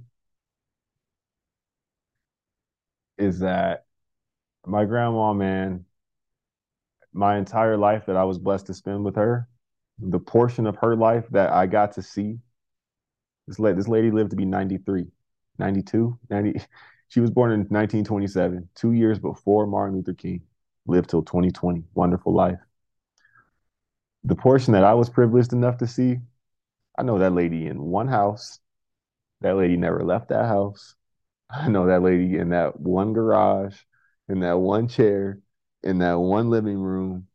is 3.18 3.40
that 3.40 3.86
my 4.66 4.86
grandma, 4.86 5.34
man, 5.34 5.86
my 7.14 7.38
entire 7.38 7.78
life 7.78 8.06
that 8.06 8.16
I 8.16 8.24
was 8.24 8.38
blessed 8.38 8.68
to 8.68 8.74
spend 8.74 9.04
with 9.04 9.16
her, 9.16 9.48
the 10.00 10.20
portion 10.20 10.68
of 10.68 10.78
her 10.78 10.96
life 10.96 11.26
that 11.32 11.52
I 11.52 11.66
got 11.66 11.94
to 11.94 12.02
see, 12.02 12.40
this, 13.48 13.60
la- 13.60 13.74
this 13.74 13.88
lady 13.88 14.12
lived 14.12 14.32
to 14.32 14.36
be 14.36 14.46
93, 14.46 15.08
92, 15.58 16.18
90. 16.30 16.62
She 17.12 17.22
was 17.22 17.32
born 17.32 17.52
in 17.52 17.62
1927, 17.72 18.70
two 18.76 18.92
years 18.92 19.18
before 19.18 19.66
Martin 19.66 19.96
Luther 19.96 20.14
King, 20.14 20.44
lived 20.86 21.10
till 21.10 21.24
2020. 21.24 21.84
Wonderful 21.96 22.36
life. 22.36 22.60
The 24.26 24.36
portion 24.36 24.74
that 24.74 24.84
I 24.84 24.94
was 24.94 25.10
privileged 25.10 25.52
enough 25.52 25.78
to 25.78 25.88
see, 25.88 26.20
I 27.00 27.02
know 27.02 27.18
that 27.18 27.34
lady 27.34 27.66
in 27.66 27.82
one 27.82 28.08
house. 28.08 28.60
That 29.42 29.56
lady 29.56 29.76
never 29.76 30.04
left 30.04 30.30
that 30.30 30.46
house. 30.46 30.96
I 31.50 31.68
know 31.70 31.88
that 31.88 32.04
lady 32.04 32.38
in 32.38 32.50
that 32.50 32.80
one 32.80 33.14
garage, 33.14 33.76
in 34.28 34.42
that 34.42 34.60
one 34.60 34.88
chair, 34.88 35.40
in 35.84 36.00
that 36.00 36.20
one 36.20 36.50
living 36.50 36.80
room. 36.80 37.28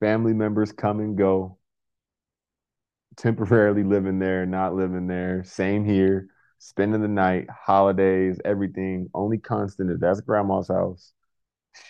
Family 0.00 0.34
members 0.34 0.72
come 0.72 1.00
and 1.00 1.16
go, 1.16 1.58
temporarily 3.16 3.82
living 3.82 4.18
there, 4.18 4.46
not 4.46 4.74
living 4.74 5.06
there. 5.06 5.42
Same 5.44 5.84
here, 5.84 6.28
spending 6.58 7.00
the 7.02 7.08
night, 7.08 7.48
holidays, 7.50 8.38
everything. 8.44 9.08
Only 9.14 9.38
constant 9.38 9.90
is 9.90 10.00
that's 10.00 10.20
grandma's 10.20 10.68
house. 10.68 11.12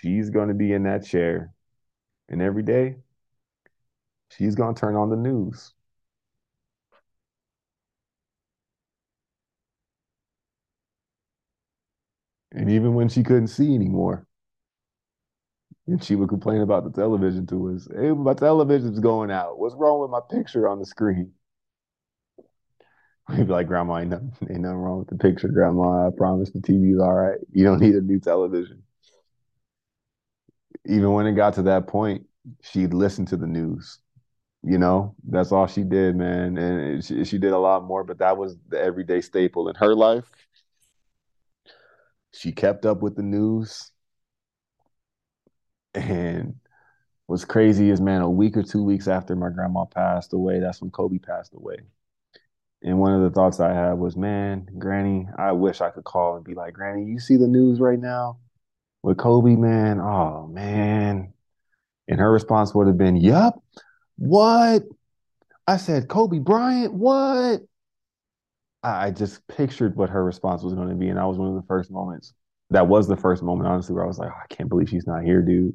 She's 0.01 0.31
going 0.31 0.49
to 0.49 0.55
be 0.55 0.73
in 0.73 0.85
that 0.85 1.05
chair. 1.07 1.53
And 2.29 2.43
every 2.43 2.63
day, 2.63 2.97
she's 4.31 4.55
going 4.55 4.75
to 4.75 4.81
turn 4.81 4.97
on 4.97 5.11
the 5.11 5.17
news. 5.17 5.73
And 12.53 12.71
even 12.71 12.95
when 12.95 13.09
she 13.09 13.23
couldn't 13.23 13.49
see 13.49 13.75
anymore, 13.75 14.26
and 15.87 16.03
she 16.03 16.17
would 16.17 16.29
complain 16.29 16.63
about 16.63 16.85
the 16.85 16.91
television 16.91 17.47
to 17.47 17.71
us. 17.75 17.89
Hey, 17.95 18.11
my 18.11 18.35
television's 18.35 18.99
going 18.99 19.31
out. 19.31 19.59
What's 19.59 19.75
wrong 19.75 20.01
with 20.01 20.11
my 20.11 20.21
picture 20.31 20.69
on 20.69 20.79
the 20.79 20.87
screen? 20.87 21.33
We'd 23.29 23.47
be 23.47 23.53
like, 23.53 23.67
Grandma, 23.67 23.99
ain't 23.99 24.11
nothing, 24.11 24.33
ain't 24.51 24.61
nothing 24.61 24.77
wrong 24.77 24.99
with 24.99 25.09
the 25.09 25.17
picture, 25.17 25.49
Grandma. 25.49 26.07
I 26.07 26.11
promise 26.17 26.51
the 26.51 26.61
TV's 26.61 27.01
all 27.01 27.15
right. 27.15 27.39
You 27.53 27.65
don't 27.65 27.81
need 27.81 27.95
a 27.95 28.01
new 28.01 28.21
television. 28.21 28.83
Even 30.87 31.13
when 31.13 31.27
it 31.27 31.33
got 31.33 31.55
to 31.55 31.63
that 31.63 31.89
point, 31.89 32.27
she'd 32.63 32.95
listen 32.95 33.27
to 33.27 33.37
the 33.37 33.47
news. 33.47 33.99
You 34.63 34.79
know, 34.79 35.15
that's 35.29 35.53
all 35.53 35.67
she 35.67 35.83
did, 35.83 36.17
man. 36.17 36.59
And 36.59 37.05
she, 37.05 37.25
she 37.25 37.39
did 37.39 37.53
a 37.53 37.59
lot 37.59 37.85
more, 37.85 38.03
but 38.03 38.19
that 38.19 38.37
was 38.37 38.57
the 38.69 38.81
everyday 38.81 39.21
staple 39.21 39.69
in 39.69 39.77
her 39.77 39.95
life. 39.95 40.25
She 42.33 42.53
kept 42.53 42.85
up 42.85 43.01
with 43.01 43.17
the 43.17 43.23
news. 43.23 43.93
And 45.97 46.57
what's 47.27 47.45
crazy 47.45 47.91
is, 47.91 48.01
man, 48.01 48.21
a 48.21 48.31
week 48.31 48.57
or 48.57 48.63
two 48.63 48.85
weeks 48.85 49.09
after 49.09 49.35
my 49.35 49.49
grandma 49.49 49.87
passed 49.87 50.33
away, 50.33 50.61
that's 50.61 50.81
when 50.81 50.91
Kobe 50.91 51.19
passed 51.19 51.55
away. 51.55 51.79
And 52.83 52.99
one 52.99 53.15
of 53.15 53.23
the 53.23 53.31
thoughts 53.31 53.59
I 53.59 53.73
had 53.73 53.95
was, 53.95 54.17
man, 54.17 54.67
Granny, 54.79 55.27
I 55.39 55.53
wish 55.53 55.81
I 55.81 55.91
could 55.91 56.05
call 56.05 56.37
and 56.37 56.45
be 56.45 56.55
like, 56.55 56.75
Granny, 56.75 57.05
you 57.05 57.19
see 57.19 57.37
the 57.37 57.49
news 57.49 57.81
right 57.81 57.99
now 57.99 58.39
with 59.03 59.17
Kobe, 59.17 59.57
man? 59.57 60.01
Oh, 60.01 60.47
man. 60.47 61.33
And 62.09 62.21
her 62.21 62.31
response 62.31 62.75
would 62.75 62.87
have 62.87 62.99
been, 62.99 63.17
Yup. 63.17 63.61
What? 64.19 64.85
I 65.67 65.79
said, 65.79 66.09
Kobe 66.09 66.39
Bryant, 66.39 66.93
what? 66.93 67.63
I 68.83 69.11
just 69.11 69.47
pictured 69.49 69.97
what 69.97 70.11
her 70.11 70.25
response 70.25 70.63
was 70.63 70.75
going 70.75 70.89
to 70.89 70.95
be. 70.95 71.09
And 71.09 71.19
that 71.19 71.27
was 71.27 71.39
one 71.39 71.49
of 71.49 71.55
the 71.57 71.67
first 71.67 71.91
moments. 71.91 72.35
That 72.71 72.87
was 72.87 73.09
the 73.09 73.17
first 73.17 73.43
moment, 73.43 73.69
honestly, 73.69 73.95
where 73.95 74.05
I 74.05 74.07
was 74.07 74.19
like, 74.19 74.31
oh, 74.31 74.41
I 74.43 74.55
can't 74.55 74.69
believe 74.69 74.89
she's 74.89 75.07
not 75.07 75.25
here, 75.25 75.43
dude. 75.43 75.75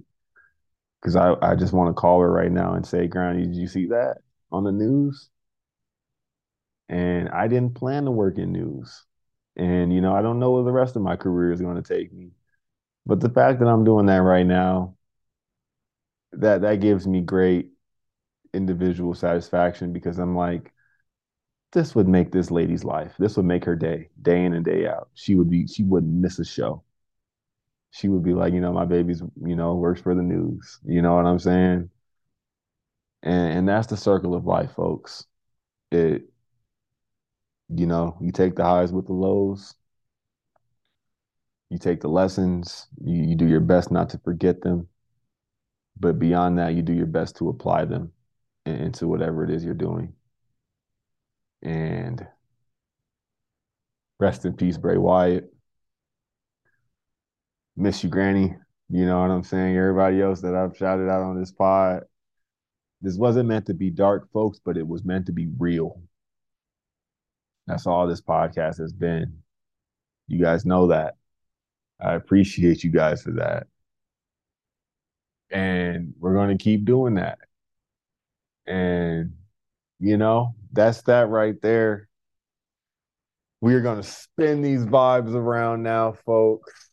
Because 1.02 1.16
I, 1.16 1.36
I 1.42 1.56
just 1.56 1.74
want 1.74 1.90
to 1.90 2.00
call 2.00 2.22
her 2.22 2.32
right 2.32 2.52
now 2.52 2.74
and 2.76 2.86
say, 2.86 3.08
Granny, 3.08 3.46
did 3.46 3.56
you 3.56 3.68
see 3.68 3.88
that 3.88 4.18
on 4.52 4.64
the 4.64 4.72
news? 4.72 5.30
And 6.90 7.30
I 7.30 7.48
didn't 7.48 7.76
plan 7.76 8.06
to 8.06 8.12
work 8.12 8.38
in 8.38 8.52
news. 8.52 9.06
And, 9.56 9.94
you 9.94 10.02
know, 10.02 10.16
I 10.16 10.22
don't 10.22 10.40
know 10.40 10.52
where 10.52 10.64
the 10.64 10.72
rest 10.72 10.96
of 10.96 11.02
my 11.02 11.16
career 11.16 11.52
is 11.52 11.62
going 11.62 11.82
to 11.82 11.82
take 11.82 12.12
me. 12.14 12.32
But 13.06 13.22
the 13.22 13.30
fact 13.30 13.60
that 13.60 13.68
I'm 13.68 13.86
doing 13.86 14.08
that 14.08 14.22
right 14.22 14.46
now, 14.46 14.98
that 16.34 16.62
that 16.62 16.80
gives 16.82 17.08
me 17.08 17.22
great 17.22 17.72
individual 18.54 19.14
satisfaction 19.14 19.94
because 19.94 20.20
I'm 20.20 20.36
like, 20.36 20.74
this 21.74 21.96
would 21.96 22.08
make 22.08 22.32
this 22.32 22.52
lady's 22.52 22.84
life. 22.84 23.14
This 23.20 23.38
would 23.38 23.46
make 23.46 23.66
her 23.66 23.76
day, 23.76 24.10
day 24.22 24.44
in 24.46 24.54
and 24.54 24.66
day 24.66 24.88
out. 24.88 25.10
She 25.14 25.36
would 25.36 25.50
be, 25.50 25.68
she 25.68 25.84
wouldn't 25.84 26.14
miss 26.14 26.40
a 26.40 26.46
show. 26.46 26.84
She 27.92 28.08
would 28.08 28.24
be 28.24 28.34
like, 28.34 28.54
you 28.54 28.62
know, 28.62 28.74
my 28.74 28.86
baby's, 28.86 29.22
you 29.44 29.56
know, 29.56 29.76
works 29.76 30.02
for 30.02 30.16
the 30.16 30.24
news. 30.24 30.80
You 30.86 31.02
know 31.02 31.16
what 31.16 31.26
I'm 31.26 31.40
saying? 31.40 31.90
And 33.24 33.58
and 33.60 33.70
that's 33.70 33.88
the 33.88 33.98
circle 33.98 34.36
of 34.36 34.46
life, 34.46 34.72
folks. 34.74 35.26
It, 35.92 36.24
you 37.70 37.86
know, 37.88 38.18
you 38.22 38.32
take 38.32 38.56
the 38.56 38.64
highs 38.64 38.92
with 38.92 39.08
the 39.08 39.14
lows. 39.14 39.76
You 41.70 41.80
take 41.80 42.02
the 42.02 42.08
lessons. 42.10 42.88
You, 43.04 43.24
you 43.24 43.36
do 43.36 43.48
your 43.48 43.62
best 43.62 43.92
not 43.92 44.10
to 44.10 44.20
forget 44.20 44.62
them. 44.62 44.90
But 45.98 46.20
beyond 46.20 46.58
that, 46.58 46.74
you 46.76 46.82
do 46.82 46.92
your 46.94 47.06
best 47.06 47.38
to 47.38 47.48
apply 47.50 47.86
them 47.86 48.12
into 48.66 49.08
whatever 49.08 49.44
it 49.44 49.50
is 49.50 49.64
you're 49.64 49.74
doing. 49.74 50.14
And 51.64 52.28
rest 54.20 54.46
in 54.46 54.54
peace, 54.54 54.78
Bray 54.78 54.98
Wyatt. 54.98 55.54
Miss 57.76 58.04
you, 58.04 58.10
Granny. 58.10 58.56
You 58.90 59.06
know 59.06 59.22
what 59.22 59.32
I'm 59.32 59.44
saying? 59.44 59.78
Everybody 59.78 60.22
else 60.22 60.42
that 60.42 60.56
I've 60.56 60.76
shouted 60.76 61.10
out 61.10 61.22
on 61.22 61.40
this 61.40 61.52
pod. 61.52 62.04
This 63.02 63.18
wasn't 63.18 63.50
meant 63.50 63.66
to 63.68 63.74
be 63.74 63.90
dark, 63.90 64.30
folks, 64.32 64.60
but 64.64 64.78
it 64.78 64.88
was 64.88 65.04
meant 65.04 65.26
to 65.28 65.32
be 65.32 65.48
real. 65.58 66.02
That's 67.68 67.88
all 67.88 68.08
this 68.08 68.22
podcast 68.22 68.80
has 68.80 68.94
been. 68.94 69.42
You 70.28 70.40
guys 70.40 70.66
know 70.66 70.88
that. 70.88 71.16
I 72.00 72.14
appreciate 72.14 72.84
you 72.84 72.92
guys 72.92 73.22
for 73.24 73.32
that. 73.32 73.68
And 75.50 76.14
we're 76.20 76.34
going 76.34 76.58
to 76.58 76.64
keep 76.64 76.86
doing 76.86 77.16
that. 77.16 77.40
And, 78.68 79.34
you 80.00 80.18
know, 80.18 80.56
that's 80.72 81.02
that 81.04 81.30
right 81.30 81.60
there. 81.62 82.08
We 83.62 83.74
are 83.76 83.82
going 83.82 84.02
to 84.02 84.08
spin 84.08 84.62
these 84.62 84.86
vibes 84.86 85.34
around 85.34 85.84
now, 85.84 86.14
folks, 86.14 86.91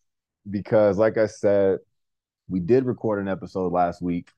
because, 0.51 0.99
like 0.99 1.19
I 1.19 1.27
said, 1.27 1.79
we 2.49 2.61
did 2.61 2.85
record 2.87 3.21
an 3.21 3.29
episode 3.29 3.73
last 3.73 4.01
week, 4.03 4.31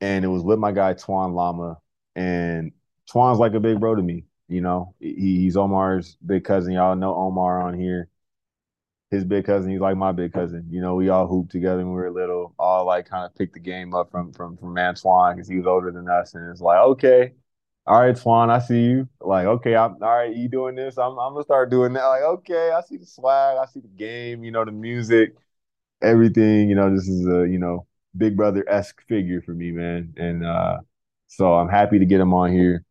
and 0.00 0.24
it 0.24 0.28
was 0.28 0.42
with 0.42 0.58
my 0.58 0.72
guy, 0.72 0.94
Twan 0.94 1.34
Lama. 1.34 1.78
And 2.14 2.72
Twan's 3.12 3.38
like 3.38 3.54
a 3.54 3.60
big 3.60 3.80
bro 3.80 3.94
to 3.94 4.02
me. 4.02 4.24
You 4.48 4.60
know, 4.60 4.94
he, 5.00 5.40
he's 5.40 5.56
Omar's 5.56 6.16
big 6.24 6.44
cousin. 6.44 6.72
Y'all 6.72 6.96
know 6.96 7.14
Omar 7.14 7.62
on 7.62 7.78
here. 7.78 8.08
His 9.10 9.24
big 9.24 9.44
cousin, 9.44 9.70
he's 9.70 9.80
like 9.80 9.96
my 9.96 10.12
big 10.12 10.32
cousin. 10.32 10.66
You 10.68 10.80
know, 10.80 10.96
we 10.96 11.10
all 11.10 11.26
hooped 11.28 11.52
together 11.52 11.78
when 11.78 11.88
we 11.88 11.92
were 11.94 12.10
little. 12.10 12.54
All 12.58 12.84
like 12.86 13.08
kind 13.08 13.24
of 13.24 13.34
picked 13.36 13.54
the 13.54 13.60
game 13.60 13.94
up 13.94 14.10
from 14.10 14.32
from 14.32 14.56
from 14.56 14.74
Antwan 14.74 15.34
because 15.34 15.48
he 15.48 15.56
was 15.56 15.66
older 15.66 15.92
than 15.92 16.08
us, 16.08 16.34
and 16.34 16.50
it's 16.50 16.60
like, 16.60 16.78
okay, 16.78 17.32
all 17.86 18.00
right, 18.00 18.16
Twan, 18.16 18.50
I 18.50 18.58
see 18.58 18.82
you. 18.82 19.08
Like, 19.20 19.46
okay, 19.46 19.76
I'm 19.76 19.92
all 20.02 20.16
right. 20.16 20.34
You 20.34 20.48
doing 20.48 20.74
this? 20.74 20.98
I'm, 20.98 21.18
I'm 21.18 21.34
gonna 21.34 21.44
start 21.44 21.70
doing 21.70 21.92
that. 21.92 22.04
Like, 22.04 22.22
okay, 22.22 22.72
I 22.72 22.80
see 22.80 22.96
the 22.96 23.06
swag, 23.06 23.58
I 23.58 23.66
see 23.66 23.80
the 23.80 23.88
game. 23.88 24.42
You 24.42 24.50
know, 24.50 24.64
the 24.64 24.72
music, 24.72 25.36
everything. 26.02 26.68
You 26.68 26.74
know, 26.76 26.94
this 26.94 27.08
is 27.08 27.26
a 27.26 27.48
you 27.48 27.58
know 27.58 27.86
big 28.16 28.36
brother 28.36 28.64
esque 28.68 29.02
figure 29.08 29.40
for 29.42 29.52
me, 29.54 29.70
man. 29.70 30.14
And 30.16 30.44
uh, 30.44 30.78
so 31.28 31.54
I'm 31.54 31.68
happy 31.68 31.98
to 32.00 32.06
get 32.06 32.20
him 32.20 32.34
on 32.34 32.52
here. 32.52 32.84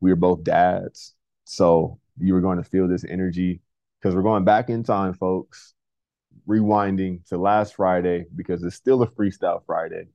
We 0.00 0.12
are 0.12 0.16
both 0.16 0.44
dads, 0.44 1.14
so 1.44 1.98
you 2.18 2.34
were 2.34 2.40
going 2.42 2.58
to 2.58 2.64
feel 2.68 2.88
this 2.88 3.04
energy 3.04 3.62
because 4.00 4.14
we're 4.14 4.22
going 4.22 4.44
back 4.44 4.68
in 4.70 4.84
time, 4.84 5.14
folks. 5.14 5.74
Rewinding 6.48 7.26
to 7.28 7.38
last 7.38 7.76
Friday 7.76 8.26
because 8.34 8.64
it's 8.64 8.76
still 8.76 9.02
a 9.02 9.06
freestyle 9.06 9.64
Friday. 9.64 10.08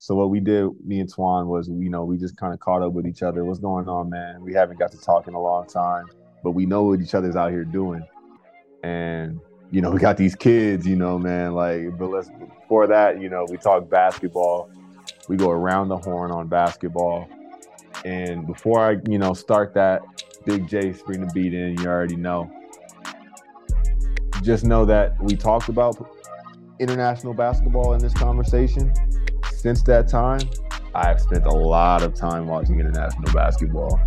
So 0.00 0.14
what 0.14 0.30
we 0.30 0.38
did, 0.38 0.68
me 0.84 1.00
and 1.00 1.12
Twan, 1.12 1.46
was 1.46 1.68
you 1.68 1.90
know 1.90 2.04
we 2.04 2.18
just 2.18 2.36
kind 2.36 2.54
of 2.54 2.60
caught 2.60 2.82
up 2.82 2.92
with 2.92 3.06
each 3.06 3.22
other. 3.22 3.44
What's 3.44 3.58
going 3.58 3.88
on, 3.88 4.08
man? 4.08 4.40
We 4.40 4.54
haven't 4.54 4.78
got 4.78 4.92
to 4.92 5.00
talk 5.00 5.26
in 5.26 5.34
a 5.34 5.40
long 5.40 5.66
time, 5.66 6.06
but 6.44 6.52
we 6.52 6.66
know 6.66 6.84
what 6.84 7.00
each 7.00 7.14
other's 7.14 7.34
out 7.34 7.50
here 7.50 7.64
doing. 7.64 8.06
And 8.84 9.40
you 9.72 9.82
know, 9.82 9.90
we 9.90 9.98
got 9.98 10.16
these 10.16 10.36
kids, 10.36 10.86
you 10.86 10.94
know, 10.94 11.18
man. 11.18 11.52
Like, 11.52 11.98
but 11.98 12.10
let's 12.10 12.30
before 12.30 12.86
that, 12.86 13.20
you 13.20 13.28
know, 13.28 13.44
we 13.50 13.56
talk 13.56 13.90
basketball. 13.90 14.70
We 15.28 15.36
go 15.36 15.50
around 15.50 15.88
the 15.88 15.98
horn 15.98 16.30
on 16.30 16.46
basketball. 16.46 17.28
And 18.04 18.46
before 18.46 18.80
I, 18.80 18.96
you 19.10 19.18
know, 19.18 19.34
start 19.34 19.74
that, 19.74 20.02
Big 20.44 20.68
J 20.68 20.92
bring 21.04 21.26
the 21.26 21.32
beat 21.34 21.52
in. 21.52 21.76
You 21.78 21.86
already 21.86 22.16
know. 22.16 22.50
Just 24.42 24.64
know 24.64 24.84
that 24.84 25.20
we 25.20 25.34
talked 25.34 25.68
about 25.68 25.96
international 26.78 27.34
basketball 27.34 27.94
in 27.94 27.98
this 27.98 28.14
conversation. 28.14 28.92
Since 29.58 29.82
that 29.82 30.06
time, 30.06 30.38
I've 30.94 31.20
spent 31.20 31.44
a 31.44 31.50
lot 31.50 32.04
of 32.04 32.14
time 32.14 32.46
watching 32.46 32.78
international 32.78 33.34
basketball. 33.34 34.00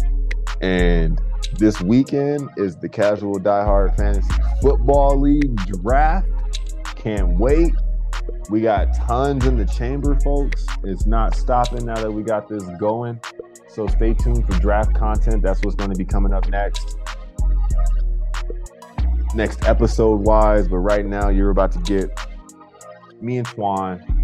And 0.61 1.22
this 1.57 1.82
weekend 1.82 2.49
is 2.56 2.78
the 2.78 2.88
Casual 2.88 3.38
Diehard 3.38 3.98
Fantasy 3.98 4.34
Football 4.61 5.19
League 5.19 5.53
draft. 5.65 6.30
Can't 6.95 7.38
wait. 7.38 7.73
We 8.49 8.61
got 8.61 8.94
tons 8.94 9.45
in 9.45 9.57
the 9.57 9.65
chamber, 9.65 10.18
folks. 10.23 10.65
It's 10.86 11.06
not 11.06 11.36
stopping 11.36 11.86
now 11.86 11.95
that 11.95 12.11
we 12.11 12.23
got 12.23 12.48
this 12.48 12.64
going. 12.80 13.19
So 13.68 13.88
stay 13.88 14.14
tuned 14.14 14.48
for 14.48 14.57
draft 14.61 14.95
content. 14.95 15.44
That's 15.44 15.61
what's 15.64 15.76
going 15.76 15.91
to 15.91 15.98
be 15.98 16.06
coming 16.06 16.32
up 16.32 16.48
next. 16.48 16.98
Next 19.36 19.65
episode 19.65 20.22
wise, 20.22 20.69
but 20.69 20.78
right 20.78 21.06
now 21.06 21.28
you're 21.28 21.49
about 21.49 21.73
to 21.73 21.80
get 21.80 22.10
me 23.19 23.38
and 23.38 23.45
Twan 23.45 24.22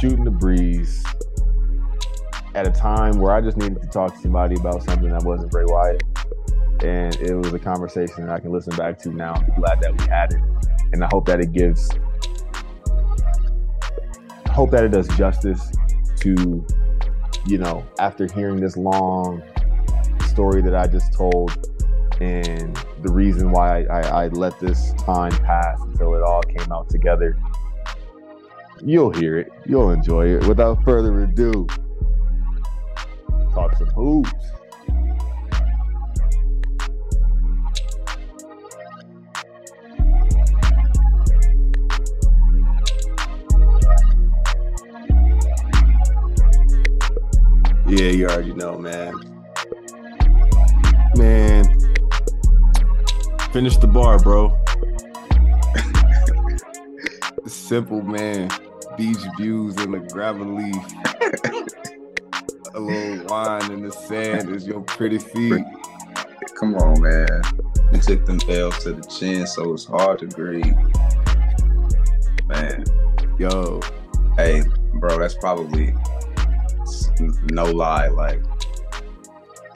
shooting 0.00 0.24
the 0.24 0.30
breeze 0.30 1.04
at 2.54 2.66
a 2.66 2.70
time 2.70 3.18
where 3.18 3.34
I 3.34 3.40
just 3.40 3.56
needed 3.56 3.80
to 3.82 3.88
talk 3.88 4.14
to 4.14 4.20
somebody 4.20 4.56
about 4.56 4.82
something 4.82 5.10
that 5.10 5.22
wasn't 5.24 5.50
Bray 5.50 5.64
Wyatt. 5.66 6.02
And 6.82 7.14
it 7.16 7.34
was 7.34 7.52
a 7.52 7.58
conversation 7.58 8.26
that 8.26 8.30
I 8.30 8.40
can 8.40 8.52
listen 8.52 8.76
back 8.76 8.98
to 9.00 9.10
now. 9.10 9.34
I'm 9.34 9.54
glad 9.54 9.80
that 9.80 9.98
we 9.98 10.06
had 10.06 10.32
it. 10.32 10.40
And 10.92 11.02
I 11.04 11.08
hope 11.10 11.26
that 11.26 11.40
it 11.40 11.52
gives 11.52 11.90
I 14.46 14.52
hope 14.52 14.70
that 14.70 14.84
it 14.84 14.88
does 14.88 15.08
justice 15.18 15.70
to, 16.20 16.66
you 17.46 17.58
know, 17.58 17.84
after 17.98 18.26
hearing 18.32 18.60
this 18.60 18.76
long 18.76 19.42
story 20.28 20.62
that 20.62 20.74
I 20.74 20.86
just 20.86 21.12
told 21.12 21.50
and 22.20 22.74
the 23.02 23.12
reason 23.12 23.50
why 23.50 23.82
I, 23.82 24.00
I, 24.00 24.24
I 24.24 24.28
let 24.28 24.58
this 24.58 24.94
time 24.94 25.32
pass 25.32 25.78
until 25.82 26.14
it 26.14 26.22
all 26.22 26.42
came 26.42 26.72
out 26.72 26.88
together. 26.88 27.36
You'll 28.82 29.10
hear 29.10 29.38
it. 29.38 29.48
You'll 29.64 29.90
enjoy 29.90 30.26
it. 30.36 30.46
Without 30.46 30.84
further 30.84 31.22
ado, 31.22 31.66
talk 33.52 33.74
some 33.76 33.88
hoops. 33.88 34.30
Yeah, 47.88 48.10
you 48.10 48.26
already 48.26 48.52
know, 48.52 48.78
man. 48.78 49.14
Man, 51.14 51.64
finish 53.52 53.76
the 53.78 53.86
bar, 53.86 54.18
bro. 54.18 54.58
Simple, 57.46 58.02
man. 58.02 58.50
Beach 58.96 59.16
views 59.38 59.76
in 59.76 59.92
the 59.92 59.98
gravel 60.00 60.54
leaf. 60.54 60.76
A 62.74 62.80
little 62.80 63.26
wine 63.26 63.70
in 63.72 63.82
the 63.82 63.90
sand 63.92 64.54
is 64.54 64.66
your 64.66 64.80
pretty 64.82 65.18
feet. 65.18 65.64
Come 66.58 66.74
on, 66.76 67.00
man. 67.00 67.42
You 67.92 68.00
took 68.00 68.26
them 68.26 68.38
L's 68.48 68.82
to 68.84 68.92
the 68.92 69.02
chin, 69.02 69.46
so 69.46 69.72
it's 69.72 69.84
hard 69.84 70.18
to 70.20 70.26
breathe. 70.26 70.74
Man, 72.46 72.84
Yo, 73.38 73.80
hey, 74.36 74.62
bro, 74.94 75.18
that's 75.18 75.34
probably 75.34 75.94
no 77.50 77.64
lie. 77.64 78.08
Like, 78.08 78.40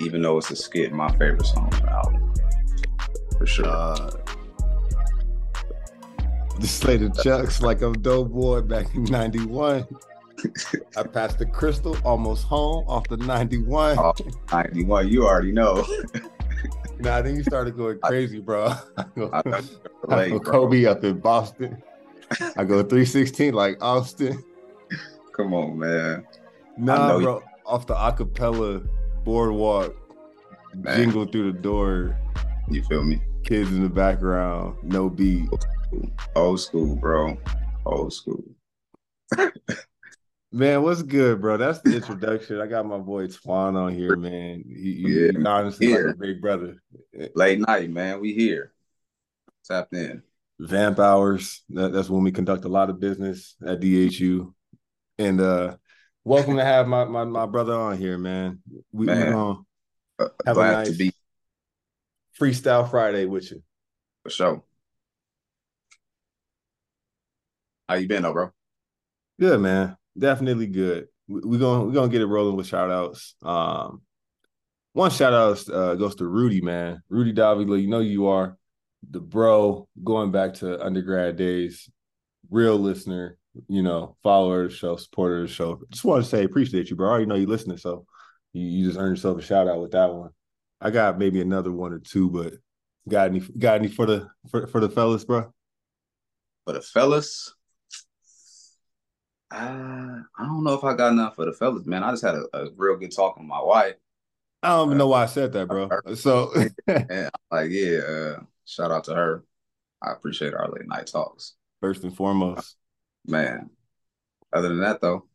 even 0.01 0.22
though 0.22 0.38
it's 0.38 0.51
a 0.51 0.56
skit, 0.56 0.92
my 0.92 1.10
favorite 1.12 1.44
song 1.44 1.70
on 1.74 1.80
the 1.82 1.92
album, 1.92 2.32
for 3.36 3.47
sure. 3.47 3.66
uh, 3.66 4.10
just 6.62 6.78
slay 6.78 6.97
the 6.97 7.09
chucks 7.23 7.62
like 7.62 7.82
I'm 7.82 7.95
dope 7.95 8.31
boy 8.31 8.61
back 8.62 8.95
in 8.95 9.05
91. 9.05 9.87
I 10.97 11.03
passed 11.03 11.39
the 11.39 11.47
crystal 11.47 11.97
almost 12.05 12.45
home 12.45 12.85
off 12.89 13.07
the 13.09 13.16
91. 13.19 13.99
Oh, 13.99 14.12
91, 14.53 15.09
you 15.09 15.27
already 15.27 15.53
know. 15.53 15.87
Nah, 17.03 17.16
I 17.16 17.23
think 17.23 17.39
you 17.39 17.45
started 17.45 17.78
going 17.78 17.99
crazy, 18.01 18.41
bro. 18.41 18.74
I 18.99 19.05
go, 19.16 19.31
I 19.32 19.39
I 19.39 19.43
go 19.43 19.62
relate, 20.03 20.28
bro. 20.28 20.41
Kobe 20.41 20.85
up 20.85 21.03
in 21.03 21.19
Boston. 21.19 21.82
I 22.59 22.65
go 22.65 22.82
316 22.82 23.55
like 23.55 23.82
Austin. 23.82 24.45
Come 25.35 25.55
on, 25.55 25.78
man. 25.78 26.27
Nah, 26.77 27.09
know 27.09 27.16
you- 27.19 27.24
bro. 27.24 27.43
Off 27.65 27.87
the 27.87 27.95
acapella 27.95 28.87
boardwalk, 29.24 29.97
Man. 30.74 30.95
jingle 30.99 31.24
through 31.24 31.53
the 31.53 31.59
door, 31.59 32.15
You 32.69 32.82
feel 32.85 33.03
me? 33.03 33.19
kids 33.45 33.70
in 33.73 33.82
the 33.82 33.89
background, 33.89 34.77
no 34.82 35.09
beat. 35.09 35.49
Old 36.36 36.60
school, 36.60 36.96
bro. 36.96 37.36
Old 37.84 38.12
school. 38.12 38.44
Man, 40.52 40.82
what's 40.82 41.02
good, 41.02 41.40
bro? 41.40 41.56
That's 41.56 41.80
the 41.80 41.94
introduction. 41.96 42.60
I 42.60 42.66
got 42.66 42.84
my 42.86 42.98
boy 42.98 43.28
Twan 43.28 43.76
on 43.76 43.94
here, 43.94 44.16
man. 44.16 44.64
He, 44.66 45.04
Yeah, 45.06 45.30
he 45.38 45.44
honestly 45.46 45.86
here. 45.86 46.06
like 46.08 46.14
a 46.14 46.18
big 46.18 46.40
brother. 46.40 46.82
Late 47.34 47.60
night, 47.60 47.90
man. 47.90 48.20
We 48.20 48.32
here. 48.34 48.72
Tapped 49.64 49.94
in. 49.94 50.22
Vamp 50.58 50.98
hours. 50.98 51.62
That, 51.70 51.92
that's 51.92 52.10
when 52.10 52.22
we 52.24 52.32
conduct 52.32 52.64
a 52.64 52.68
lot 52.68 52.90
of 52.90 52.98
business 53.00 53.56
at 53.64 53.80
DHU. 53.80 54.52
And 55.18 55.40
uh 55.40 55.76
welcome 56.24 56.56
to 56.56 56.64
have 56.64 56.86
my 56.88 57.04
my, 57.04 57.24
my 57.24 57.46
brother 57.46 57.74
on 57.74 57.96
here, 57.98 58.18
man. 58.18 58.60
We, 58.92 59.06
Man. 59.06 59.32
Uh, 60.18 60.28
Have 60.46 60.56
a 60.58 60.60
nice- 60.72 60.90
to 60.90 60.96
be 60.98 61.12
freestyle 62.38 62.90
Friday 62.90 63.24
with 63.26 63.50
you. 63.52 63.62
for 64.24 64.30
sure. 64.30 64.62
How 67.90 67.96
you 67.96 68.06
been, 68.06 68.22
though, 68.22 68.32
bro? 68.32 68.50
Good, 69.40 69.60
man. 69.60 69.96
Definitely 70.16 70.68
good. 70.68 71.08
We're 71.26 71.40
we 71.44 71.58
gonna 71.58 71.86
we're 71.86 71.92
gonna 71.92 72.08
get 72.08 72.20
it 72.20 72.26
rolling 72.26 72.54
with 72.54 72.68
shout 72.68 72.88
outs. 72.88 73.34
Um 73.42 74.02
one 74.92 75.10
shout 75.10 75.32
out 75.32 75.68
uh, 75.68 75.96
goes 75.96 76.14
to 76.16 76.26
Rudy, 76.26 76.60
man. 76.60 77.02
Rudy 77.08 77.32
Davila, 77.32 77.76
you 77.78 77.88
know 77.88 77.98
you 77.98 78.28
are 78.28 78.56
the 79.10 79.18
bro 79.18 79.88
going 80.04 80.30
back 80.30 80.54
to 80.54 80.80
undergrad 80.80 81.34
days, 81.34 81.90
real 82.48 82.78
listener, 82.78 83.36
you 83.66 83.82
know, 83.82 84.16
follower 84.22 84.64
of 84.64 84.70
the 84.70 84.76
show, 84.76 84.94
supporter 84.94 85.42
of 85.42 85.48
the 85.48 85.52
show. 85.52 85.80
Just 85.90 86.04
want 86.04 86.22
to 86.22 86.30
say 86.30 86.44
appreciate 86.44 86.90
you, 86.90 86.96
bro. 86.96 87.08
I 87.08 87.10
already 87.10 87.26
know 87.26 87.34
you 87.34 87.48
listening, 87.48 87.78
so 87.78 88.06
you, 88.52 88.62
you 88.62 88.86
just 88.86 89.00
earned 89.00 89.16
yourself 89.16 89.36
a 89.38 89.42
shout 89.42 89.66
out 89.66 89.80
with 89.80 89.90
that 89.92 90.14
one. 90.14 90.30
I 90.80 90.90
got 90.90 91.18
maybe 91.18 91.40
another 91.40 91.72
one 91.72 91.92
or 91.92 91.98
two, 91.98 92.30
but 92.30 92.52
got 93.08 93.30
any 93.30 93.40
got 93.40 93.80
any 93.80 93.88
for 93.88 94.06
the 94.06 94.28
for, 94.48 94.68
for 94.68 94.78
the 94.78 94.88
fellas, 94.88 95.24
bro? 95.24 95.52
For 96.64 96.74
the 96.74 96.82
fellas, 96.82 97.52
uh, 99.51 100.20
I 100.39 100.44
don't 100.44 100.64
know 100.64 100.74
if 100.74 100.85
I 100.85 100.94
got 100.94 101.12
enough 101.12 101.36
for 101.36 101.44
the 101.44 101.52
fellas, 101.52 101.86
man. 101.86 102.05
I 102.05 102.10
just 102.10 102.24
had 102.24 102.36
a, 102.36 102.47
a 102.52 102.70
real 102.77 102.97
good 102.97 103.14
talk 103.14 103.36
with 103.36 103.47
my 103.47 103.60
wife. 103.60 103.97
I 104.62 104.68
don't 104.68 104.89
even 104.89 104.98
know 104.98 105.09
why 105.09 105.22
I 105.22 105.27
said 105.27 105.52
that, 105.52 105.66
bro. 105.68 105.89
So 106.14 106.52
I'm 106.89 107.31
like, 107.51 107.70
yeah, 107.70 107.98
uh, 107.98 108.40
shout 108.64 108.90
out 108.90 109.05
to 109.05 109.14
her. 109.14 109.44
I 110.02 110.12
appreciate 110.12 110.55
our 110.55 110.68
late 110.70 110.86
night 110.86 111.06
talks. 111.06 111.55
first 111.81 112.05
and 112.05 112.14
foremost. 112.14 112.77
Man. 113.27 113.70
Other 114.52 114.68
than 114.68 114.81
that, 114.81 115.01
though, 115.01 115.27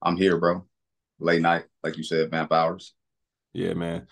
I'm 0.00 0.16
here, 0.16 0.38
bro. 0.38 0.64
Late 1.18 1.42
night, 1.42 1.64
like 1.82 1.96
you 1.96 2.04
said, 2.04 2.30
vamp 2.30 2.52
hours. 2.52 2.94
Yeah, 3.52 3.74
man. 3.74 4.06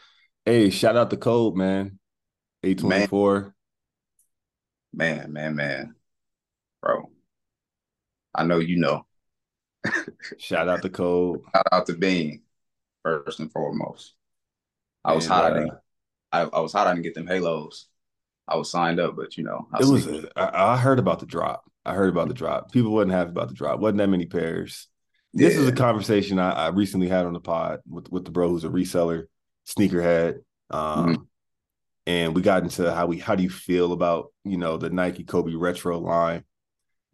Hey, 0.44 0.70
shout 0.70 0.96
out 0.96 1.10
the 1.10 1.16
code, 1.16 1.54
man. 1.56 1.98
824. 2.62 3.54
Man, 4.92 5.32
man, 5.32 5.54
man. 5.54 5.94
Bro. 6.80 7.10
I 8.34 8.44
know 8.44 8.58
you 8.58 8.76
know. 8.76 9.06
Shout 10.38 10.68
out 10.68 10.82
the 10.82 10.90
code. 10.90 11.42
Shout 11.54 11.66
out 11.72 11.86
to 11.86 11.92
Bean, 11.94 12.42
first 13.02 13.38
and 13.40 13.52
foremost. 13.52 14.14
I 15.04 15.12
was 15.14 15.24
And, 15.26 15.32
hot. 15.34 15.52
I, 15.52 15.62
uh, 15.64 15.76
I, 16.32 16.40
I 16.56 16.60
was 16.60 16.72
hot. 16.72 16.86
I 16.86 16.92
didn't 16.94 17.04
get 17.04 17.14
them 17.14 17.26
halos. 17.26 17.86
I 18.48 18.56
was 18.56 18.70
signed 18.70 18.98
up, 19.00 19.16
but 19.16 19.36
you 19.36 19.44
know, 19.44 19.68
I 19.72 19.80
It 19.82 19.86
was 19.86 20.04
sneaked- 20.04 20.32
I, 20.36 20.50
I 20.72 20.76
heard 20.76 20.98
about 20.98 21.20
the 21.20 21.26
drop. 21.26 21.70
I 21.84 21.94
heard 21.94 22.08
about 22.08 22.28
the 22.28 22.34
drop. 22.34 22.72
People 22.72 22.92
wasn't 22.92 23.12
happy 23.12 23.30
about 23.30 23.48
the 23.48 23.54
drop. 23.54 23.78
Wasn't 23.80 23.98
that 23.98 24.08
many 24.08 24.26
pairs. 24.26 24.88
This 25.34 25.56
is 25.56 25.66
a 25.68 25.72
conversation 25.72 26.38
I, 26.38 26.50
I 26.52 26.68
recently 26.68 27.08
had 27.08 27.26
on 27.26 27.32
the 27.32 27.40
pod 27.40 27.80
with, 27.88 28.10
with 28.10 28.24
the 28.24 28.30
bro 28.30 28.48
who's 28.50 28.64
a 28.64 28.68
reseller, 28.68 29.24
sneakerhead. 29.66 30.38
Um 30.70 31.06
Mm-hmm. 31.08 31.22
and 32.06 32.34
we 32.34 32.40
got 32.42 32.62
into 32.62 32.92
how 32.94 33.06
we 33.06 33.18
how 33.18 33.34
do 33.34 33.42
you 33.42 33.50
feel 33.50 33.92
about, 33.92 34.32
you 34.44 34.56
know, 34.56 34.76
the 34.78 34.88
Nike 34.90 35.24
Kobe 35.24 35.52
retro 35.54 35.98
line. 35.98 36.44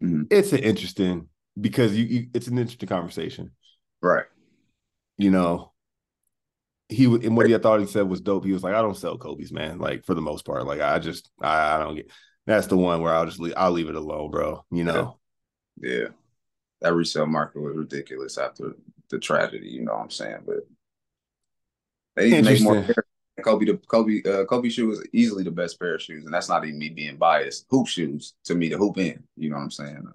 Mhm. 0.03 0.27
It's 0.31 0.53
an 0.53 0.61
interesting 0.61 1.29
because 1.61 1.95
you, 1.97 2.05
you 2.05 2.27
it's 2.35 2.47
an 2.47 2.59
interesting 2.59 2.89
conversation. 2.89 3.53
right. 4.01 4.25
you 5.19 5.31
know, 5.31 5.73
he 6.89 7.05
and 7.05 7.37
what 7.37 7.47
he 7.47 7.57
thought 7.59 7.81
he 7.81 7.87
said 7.87 8.09
was 8.09 8.21
dope. 8.21 8.45
He 8.45 8.53
was 8.53 8.63
like, 8.63 8.75
I 8.75 8.83
don't 8.83 8.97
sell 8.97 9.19
Kobe's, 9.19 9.53
man. 9.53 9.79
Like 9.79 10.05
for 10.05 10.15
the 10.15 10.21
most 10.23 10.45
part, 10.45 10.67
like 10.67 10.81
I 10.81 10.99
just 10.99 11.31
I, 11.41 11.77
I 11.77 11.79
don't 11.79 11.97
get. 11.97 12.11
That's 12.47 12.67
the 12.67 12.77
one 12.77 13.03
where 13.03 13.15
I'll 13.15 13.27
just 13.27 13.39
leave, 13.39 13.55
I'll 13.57 13.71
leave 13.71 13.89
it 13.89 13.95
alone, 13.95 14.31
bro. 14.31 14.65
You 14.71 14.85
know. 14.85 15.19
Yeah. 15.81 15.91
yeah. 15.93 16.09
That 16.81 16.95
resale 16.95 17.27
market 17.27 17.61
was 17.61 17.77
ridiculous 17.77 18.39
after 18.39 18.73
the 19.11 19.19
tragedy. 19.19 19.69
You 19.69 19.85
know 19.85 19.93
what 19.93 20.03
I'm 20.03 20.11
saying? 20.11 20.39
But 20.47 20.67
they 22.17 22.31
need 22.31 22.45
to 22.45 22.51
make 22.51 22.63
more. 22.63 22.87
Kobe, 23.41 23.67
the 23.67 23.77
Kobe, 23.77 24.23
uh, 24.25 24.45
Kobe 24.45 24.69
shoe 24.69 24.89
was 24.89 25.07
easily 25.13 25.43
the 25.43 25.51
best 25.51 25.79
pair 25.79 25.95
of 25.95 26.03
shoes, 26.03 26.25
and 26.25 26.33
that's 26.33 26.49
not 26.49 26.65
even 26.65 26.79
me 26.79 26.89
being 26.91 27.17
biased. 27.17 27.67
Hoop 27.71 27.87
shoes 27.87 28.35
to 28.45 28.55
me, 28.55 28.69
the 28.69 28.77
hoop 28.77 28.99
in. 28.99 29.23
You 29.37 29.51
know 29.51 29.57
what 29.57 29.63
I'm 29.63 29.71
saying? 29.71 30.09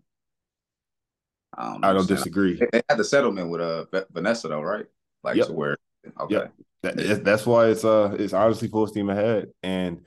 I 1.58 1.72
don't, 1.72 1.86
I 1.86 1.94
don't 1.94 2.08
disagree. 2.08 2.56
They, 2.56 2.68
they 2.72 2.82
had 2.90 2.98
the 2.98 3.04
settlement 3.04 3.50
with 3.50 3.62
uh 3.62 3.86
Vanessa 4.12 4.48
though, 4.48 4.62
right? 4.62 4.86
Like 5.24 5.38
yep. 5.38 5.48
to 5.48 5.54
where 5.54 5.78
okay. 6.22 6.36
Yep. 6.36 6.54
That, 6.82 7.24
that's 7.24 7.46
why 7.46 7.68
it's 7.68 7.86
uh 7.86 8.16
it's 8.20 8.34
honestly 8.34 8.68
full 8.68 8.88
steam 8.88 9.10
ahead. 9.10 9.48
And 9.64 10.02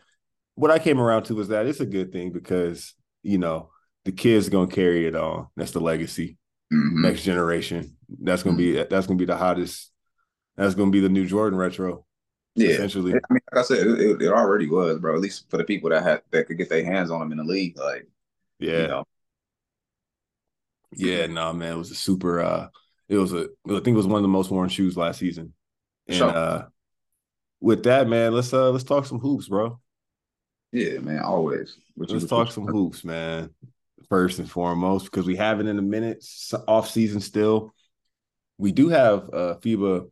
what 0.55 0.71
I 0.71 0.79
came 0.79 1.01
around 1.01 1.25
to 1.25 1.35
was 1.35 1.49
that 1.49 1.67
it's 1.67 1.81
a 1.81 1.87
good 1.87 2.13
thing 2.13 2.33
because 2.33 2.95
you 3.23 3.39
know 3.39 3.71
the 4.05 4.13
kids 4.13 4.49
gonna 4.49 4.71
carry 4.71 5.07
it 5.07 5.17
on. 5.17 5.49
That's 5.57 5.73
the 5.73 5.81
legacy. 5.81 6.39
Mm-hmm. 6.73 7.03
Next 7.03 7.23
generation. 7.23 7.97
That's 8.09 8.43
gonna 8.43 8.57
mm-hmm. 8.57 8.75
be 8.75 8.85
that's 8.85 9.07
gonna 9.07 9.19
be 9.19 9.25
the 9.25 9.37
hottest. 9.37 9.91
That's 10.57 10.75
gonna 10.75 10.91
be 10.91 11.01
the 11.01 11.09
new 11.09 11.27
Jordan 11.27 11.59
retro. 11.59 12.05
Yeah, 12.59 12.71
essentially. 12.71 13.13
I 13.13 13.21
mean, 13.31 13.41
like 13.53 13.61
I 13.61 13.63
said, 13.63 13.87
it, 13.87 14.23
it, 14.23 14.33
already 14.33 14.69
was, 14.69 14.99
bro. 14.99 15.15
At 15.15 15.21
least 15.21 15.49
for 15.49 15.59
the 15.59 15.65
people 15.65 15.91
that 15.91 16.03
had 16.03 16.23
that 16.33 16.47
could 16.47 16.59
get 16.59 16.69
their 16.69 16.85
hands 16.85 17.11
on 17.11 17.21
them 17.21 17.31
in 17.31 17.39
the 17.39 17.45
league, 17.45 17.79
like 17.79 18.07
yeah, 18.59 18.83
you 18.83 18.89
know. 18.89 19.05
yeah, 20.93 21.27
no, 21.27 21.35
nah, 21.35 21.53
man, 21.53 21.75
it 21.75 21.77
was 21.77 21.93
a 21.93 21.95
super. 21.95 22.41
uh 22.41 22.69
It 23.09 23.17
was 23.17 23.33
a, 23.33 23.49
I 23.69 23.75
think 23.81 23.89
it 23.89 23.93
was 23.93 24.09
one 24.09 24.17
of 24.19 24.23
the 24.23 24.29
most 24.29 24.51
worn 24.51 24.69
shoes 24.69 24.97
last 24.97 25.21
season. 25.21 25.55
And 26.09 26.17
sure. 26.17 26.37
uh 26.37 26.67
with 27.61 27.85
that, 27.85 28.09
man, 28.09 28.33
let's 28.33 28.53
uh 28.53 28.71
let's 28.71 28.85
talk 28.85 29.07
some 29.07 29.21
hoops, 29.21 29.49
bro. 29.49 29.79
Yeah, 30.73 30.99
man, 30.99 31.21
always. 31.21 31.79
let's 31.97 32.27
talk 32.27 32.51
some 32.51 32.67
hoops, 32.67 33.05
man. 33.05 33.51
First 34.09 34.39
and 34.39 34.51
foremost, 34.51 35.05
because 35.07 35.27
we 35.27 35.37
have 35.37 35.61
it 35.61 35.67
in 35.67 35.79
a 35.79 35.83
minute, 35.83 36.25
off 36.67 36.91
season 36.91 37.21
still. 37.21 37.73
We 38.57 38.73
do 38.73 38.89
have 38.89 39.29
a 39.33 39.57
FIBA 39.57 40.11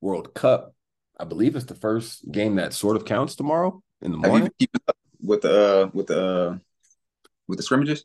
World 0.00 0.32
Cup. 0.32 0.75
I 1.18 1.24
believe 1.24 1.56
it's 1.56 1.64
the 1.66 1.74
first 1.74 2.30
game 2.30 2.56
that 2.56 2.72
sort 2.72 2.96
of 2.96 3.04
counts 3.04 3.36
tomorrow 3.36 3.82
in 4.02 4.12
the 4.12 4.18
morning. 4.18 4.50
with 5.20 5.42
the 5.42 5.84
uh, 5.84 5.90
with 5.92 6.06
the 6.08 6.26
uh, 6.26 6.58
with 7.48 7.58
the 7.58 7.62
scrimmages. 7.62 8.04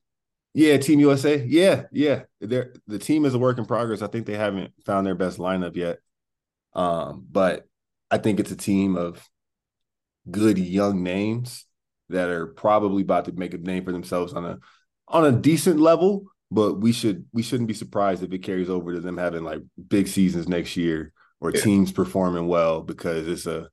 Yeah, 0.53 0.77
Team 0.77 0.99
USA. 0.99 1.43
Yeah, 1.45 1.83
yeah. 1.91 2.23
They're, 2.41 2.73
the 2.87 2.99
team 2.99 3.23
is 3.25 3.33
a 3.33 3.39
work 3.39 3.57
in 3.57 3.65
progress. 3.65 4.01
I 4.01 4.07
think 4.07 4.25
they 4.25 4.35
haven't 4.35 4.73
found 4.85 5.07
their 5.07 5.15
best 5.15 5.37
lineup 5.37 5.77
yet. 5.77 5.99
Um, 6.73 7.25
but 7.31 7.67
I 8.09 8.17
think 8.17 8.39
it's 8.39 8.51
a 8.51 8.57
team 8.57 8.97
of 8.97 9.27
good 10.29 10.57
young 10.57 11.03
names 11.03 11.65
that 12.09 12.29
are 12.29 12.47
probably 12.47 13.01
about 13.03 13.25
to 13.25 13.31
make 13.31 13.53
a 13.53 13.57
name 13.57 13.85
for 13.85 13.93
themselves 13.93 14.33
on 14.33 14.45
a 14.45 14.59
on 15.07 15.25
a 15.25 15.31
decent 15.31 15.79
level. 15.79 16.25
But 16.49 16.81
we 16.81 16.91
should 16.91 17.25
we 17.31 17.43
shouldn't 17.43 17.69
be 17.69 17.73
surprised 17.73 18.23
if 18.23 18.33
it 18.33 18.39
carries 18.39 18.69
over 18.69 18.93
to 18.93 18.99
them 18.99 19.17
having 19.17 19.43
like 19.43 19.61
big 19.87 20.07
seasons 20.07 20.49
next 20.49 20.75
year 20.75 21.13
or 21.41 21.51
yeah. 21.51 21.59
teams 21.59 21.91
performing 21.91 22.47
well 22.47 22.81
because 22.81 23.27
it's 23.27 23.47
a 23.47 23.67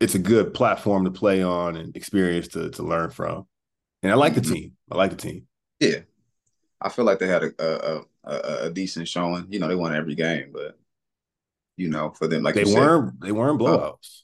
it's 0.00 0.14
a 0.14 0.18
good 0.18 0.54
platform 0.54 1.04
to 1.04 1.10
play 1.10 1.42
on 1.42 1.76
and 1.76 1.94
experience 1.94 2.48
to 2.48 2.70
to 2.70 2.82
learn 2.82 3.10
from. 3.10 3.46
And 4.02 4.10
I 4.10 4.14
like 4.14 4.32
mm-hmm. 4.32 4.48
the 4.48 4.54
team. 4.54 4.72
I 4.90 4.96
like 4.96 5.10
the 5.10 5.16
team. 5.16 5.46
Yeah, 5.78 6.00
I 6.80 6.88
feel 6.88 7.04
like 7.04 7.18
they 7.18 7.28
had 7.28 7.44
a 7.44 7.52
a, 7.58 8.02
a, 8.24 8.66
a 8.66 8.70
decent 8.70 9.06
showing. 9.06 9.46
You 9.50 9.60
know, 9.60 9.68
they 9.68 9.74
won 9.74 9.94
every 9.94 10.14
game, 10.14 10.50
but 10.52 10.78
you 11.76 11.88
know, 11.88 12.10
for 12.10 12.26
them. 12.26 12.42
Like 12.42 12.54
they 12.54 12.64
weren't 12.64 13.12
said, 13.12 13.20
they 13.20 13.32
weren't 13.32 13.60
uh, 13.60 13.64
blowouts. 13.64 14.22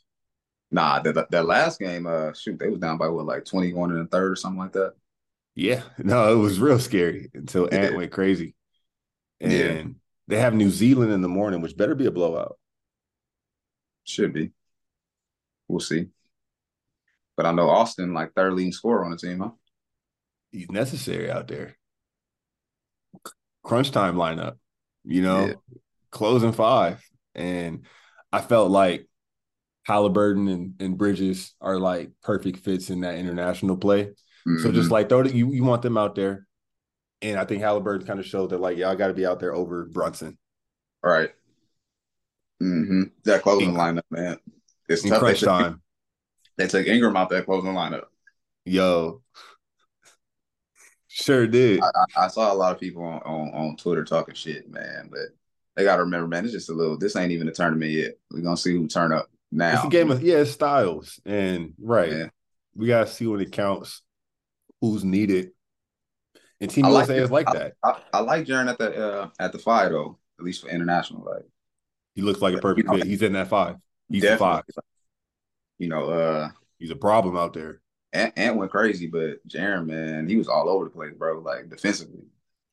Nah, 0.71 1.01
that 1.01 1.31
that 1.31 1.47
last 1.47 1.79
game, 1.79 2.07
uh, 2.07 2.33
shoot, 2.33 2.59
they 2.59 2.69
was 2.69 2.81
down 2.81 2.99
by 2.99 3.09
what, 3.09 3.27
like 3.27 3.45
twenty 3.45 3.75
one 3.75 3.91
and 3.93 4.01
a 4.01 4.07
third 4.07 4.33
or 4.33 4.37
something 4.37 4.59
like 4.59 4.73
that. 4.73 4.95
Yeah, 5.55 5.83
no, 5.99 6.33
it 6.33 6.37
was 6.37 6.59
real 6.59 6.79
scary 6.79 7.31
until 7.35 7.69
yeah. 7.71 7.79
Ant 7.79 7.97
went 7.97 8.13
crazy, 8.13 8.55
and. 9.41 9.97
They 10.27 10.39
have 10.39 10.55
New 10.55 10.71
Zealand 10.71 11.13
in 11.13 11.21
the 11.21 11.29
morning, 11.29 11.61
which 11.61 11.77
better 11.77 11.95
be 11.95 12.07
a 12.07 12.11
blowout. 12.11 12.59
Should 14.05 14.33
be. 14.33 14.53
We'll 15.69 15.81
see. 15.81 16.09
But 17.37 17.47
I 17.47 17.53
know 17.53 17.69
Austin, 17.69 18.15
like 18.15 18.33
third 18.35 18.55
leading 18.55 18.73
scorer 18.73 19.05
on 19.05 19.11
the 19.11 19.17
team, 19.17 19.41
huh? 19.41 19.51
He's 20.53 20.71
necessary 20.71 21.31
out 21.31 21.49
there. 21.49 21.77
Crunch 23.65 23.91
time 23.91 24.17
lineup, 24.17 24.59
you 25.05 25.23
know, 25.23 25.47
yeah. 25.47 25.55
closing 26.11 26.53
five. 26.53 27.03
And 27.35 27.87
I 28.33 28.41
felt 28.41 28.71
like 28.71 29.09
Halliburton 29.85 30.49
and, 30.49 30.75
and 30.81 30.99
Bridges 30.99 31.55
are 31.61 31.79
like 31.79 32.11
perfect 32.23 32.59
fits 32.61 32.91
in 32.91 33.01
that 33.01 33.17
international 33.17 33.77
play. 33.77 34.05
Mm-hmm. 34.47 34.59
So 34.59 34.71
just 34.71 34.85
mm-hmm. 34.85 34.93
like 34.93 35.09
throw 35.09 35.21
it, 35.21 35.35
you 35.35 35.53
you 35.53 35.65
want 35.65 35.83
them 35.83 35.97
out 35.97 36.15
there. 36.15 36.47
And 37.25 37.41
I 37.41 37.47
think 37.47 37.63
Halliburton 37.63 38.07
kind 38.07 38.21
of 38.21 38.27
showed 38.27 38.51
that 38.51 38.61
like 38.61 38.77
y'all 38.77 38.95
got 38.95 39.09
to 39.09 39.15
be 39.15 39.25
out 39.25 39.41
there 39.41 39.55
over 39.55 39.87
Brunson. 39.87 40.37
All 41.03 41.11
right. 41.11 41.31
Mm-hmm. 42.63 43.05
That 43.25 43.43
closing 43.43 43.71
in, 43.71 43.75
lineup, 43.75 44.03
man. 44.11 44.37
It's 44.91 45.03
tough. 45.03 45.21
Crunch 45.21 45.41
they 45.41 45.47
time. 45.47 45.83
They 46.59 46.67
took 46.67 46.87
Ingram 46.87 47.17
out 47.17 47.31
that 47.31 47.47
closing 47.47 47.73
lineup. 47.73 48.05
Yo. 48.67 49.23
Sure 51.09 51.47
did. 51.47 51.81
I, 51.81 52.25
I, 52.25 52.29
saw 52.29 52.53
a 52.53 52.55
lot 52.55 52.75
of 52.75 52.81
people 52.81 53.03
on, 53.03 53.21
on, 53.21 53.55
on 53.55 53.77
Twitter 53.77 54.05
talking 54.05 54.35
shit, 54.35 54.71
man. 54.71 55.09
But 55.11 55.29
they 55.77 55.85
got 55.85 55.97
to 55.97 56.03
remember, 56.03 56.29
man, 56.29 56.45
it's 56.45 56.53
just 56.53 56.69
a 56.69 56.75
little. 56.75 56.99
This 56.99 57.17
ain't 57.17 57.33
even 57.33 57.49
a 57.49 57.53
tournament 57.53 57.91
yet. 57.91 58.19
We're 58.31 58.43
gonna 58.43 58.57
see 58.57 58.73
who 58.73 58.87
turn 58.87 59.13
up 59.13 59.31
now. 59.51 59.77
It's 59.77 59.85
a 59.85 59.89
game 59.89 60.11
of 60.11 60.23
yeah, 60.23 60.39
it's 60.39 60.51
styles, 60.51 61.21
and 61.25 61.73
right, 61.81 62.11
yeah. 62.11 62.27
we 62.75 62.89
gotta 62.89 63.07
see 63.07 63.27
when 63.27 63.41
it 63.41 63.53
counts, 63.53 64.03
who's 64.81 65.05
needed. 65.05 65.53
And 66.61 66.71
Team 66.71 66.87
USA 66.87 67.15
like 67.15 67.23
is 67.23 67.31
like 67.31 67.49
I, 67.49 67.53
that. 67.53 67.73
I, 67.83 68.01
I, 68.15 68.21
like 68.21 68.47
Jaren 68.47 68.71
at 68.71 68.79
the 68.79 68.95
uh, 68.95 69.29
at 69.39 69.53
the 69.53 69.59
five 69.59 69.91
though, 69.91 70.19
at 70.39 70.45
least 70.45 70.63
for 70.63 70.69
international. 70.69 71.25
Like 71.25 71.45
he 72.15 72.23
looks 72.23 72.41
like 72.41 72.55
a 72.55 72.59
perfect 72.59 72.87
you 72.87 72.93
know, 72.93 72.99
fit. 72.99 73.07
He's 73.07 73.23
in 73.23 73.33
that 73.33 73.49
five. 73.49 73.77
He's 74.09 74.25
a 74.25 74.37
five. 74.37 74.63
You 75.79 75.89
know, 75.89 76.11
uh 76.11 76.51
he's 76.79 76.91
a 76.91 76.97
problem 76.97 77.37
out 77.37 77.53
there. 77.53 77.81
Ant, 78.13 78.33
Ant 78.37 78.57
went 78.57 78.71
crazy, 78.71 79.09
but 79.09 79.47
Jaren, 79.49 79.87
man, 79.87 80.29
he 80.29 80.37
was 80.37 80.49
all 80.49 80.69
over 80.69 80.85
the 80.85 80.91
place, 80.91 81.13
bro. 81.15 81.41
Like 81.41 81.69
defensively. 81.69 82.23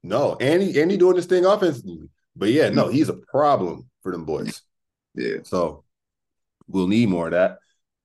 No, 0.03 0.37
and 0.39 0.61
he 0.61 0.79
and 0.79 0.91
he 0.91 0.97
doing 0.97 1.15
this 1.15 1.25
thing 1.25 1.45
offensively. 1.45 2.09
But 2.35 2.49
yeah, 2.49 2.69
no, 2.69 2.87
he's 2.87 3.09
a 3.09 3.13
problem 3.13 3.89
for 4.03 4.11
them 4.11 4.25
boys. 4.25 4.61
Yeah. 5.15 5.37
So 5.43 5.83
we'll 6.67 6.87
need 6.87 7.09
more 7.09 7.27
of 7.27 7.31
that. 7.31 7.59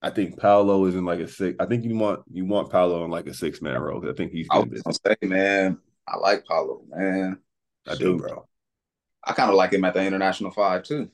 I 0.07 0.11
think 0.11 0.39
Paolo 0.39 0.85
is 0.85 0.95
in 0.95 1.05
like 1.05 1.19
a 1.19 1.27
six. 1.27 1.57
I 1.59 1.67
think 1.67 1.85
you 1.85 1.97
want 1.97 2.21
you 2.33 2.45
want 2.45 2.71
Paolo 2.71 3.05
in 3.05 3.11
like 3.11 3.27
a 3.27 3.35
six 3.35 3.61
man 3.61 3.77
role. 3.81 4.09
I 4.09 4.13
think 4.13 4.31
he's. 4.31 4.47
I 4.53 4.61
was 4.61 5.01
say, 5.05 5.17
man, 5.23 5.79
I 6.07 6.17
like 6.19 6.45
Paolo, 6.47 6.83
man. 6.89 7.39
I 7.89 7.95
Shoot. 7.95 7.99
do, 7.99 8.17
bro. 8.19 8.47
I 9.25 9.33
kind 9.33 9.51
of 9.51 9.57
like 9.57 9.73
him 9.73 9.85
at 9.85 9.95
the 9.95 10.05
international 10.05 10.53
five 10.53 10.85
too. 10.85 11.11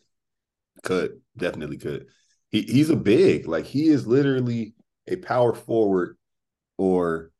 Could 0.82 1.23
definitely 1.39 1.78
could. 1.78 2.09
He 2.51 2.62
he's 2.62 2.90
a 2.90 2.97
big 2.97 3.48
like 3.48 3.64
he 3.64 3.89
is 3.89 4.06
literally 4.06 4.74
a 5.09 5.16
power 5.16 5.55
forward 5.55 6.19
or 6.77 7.31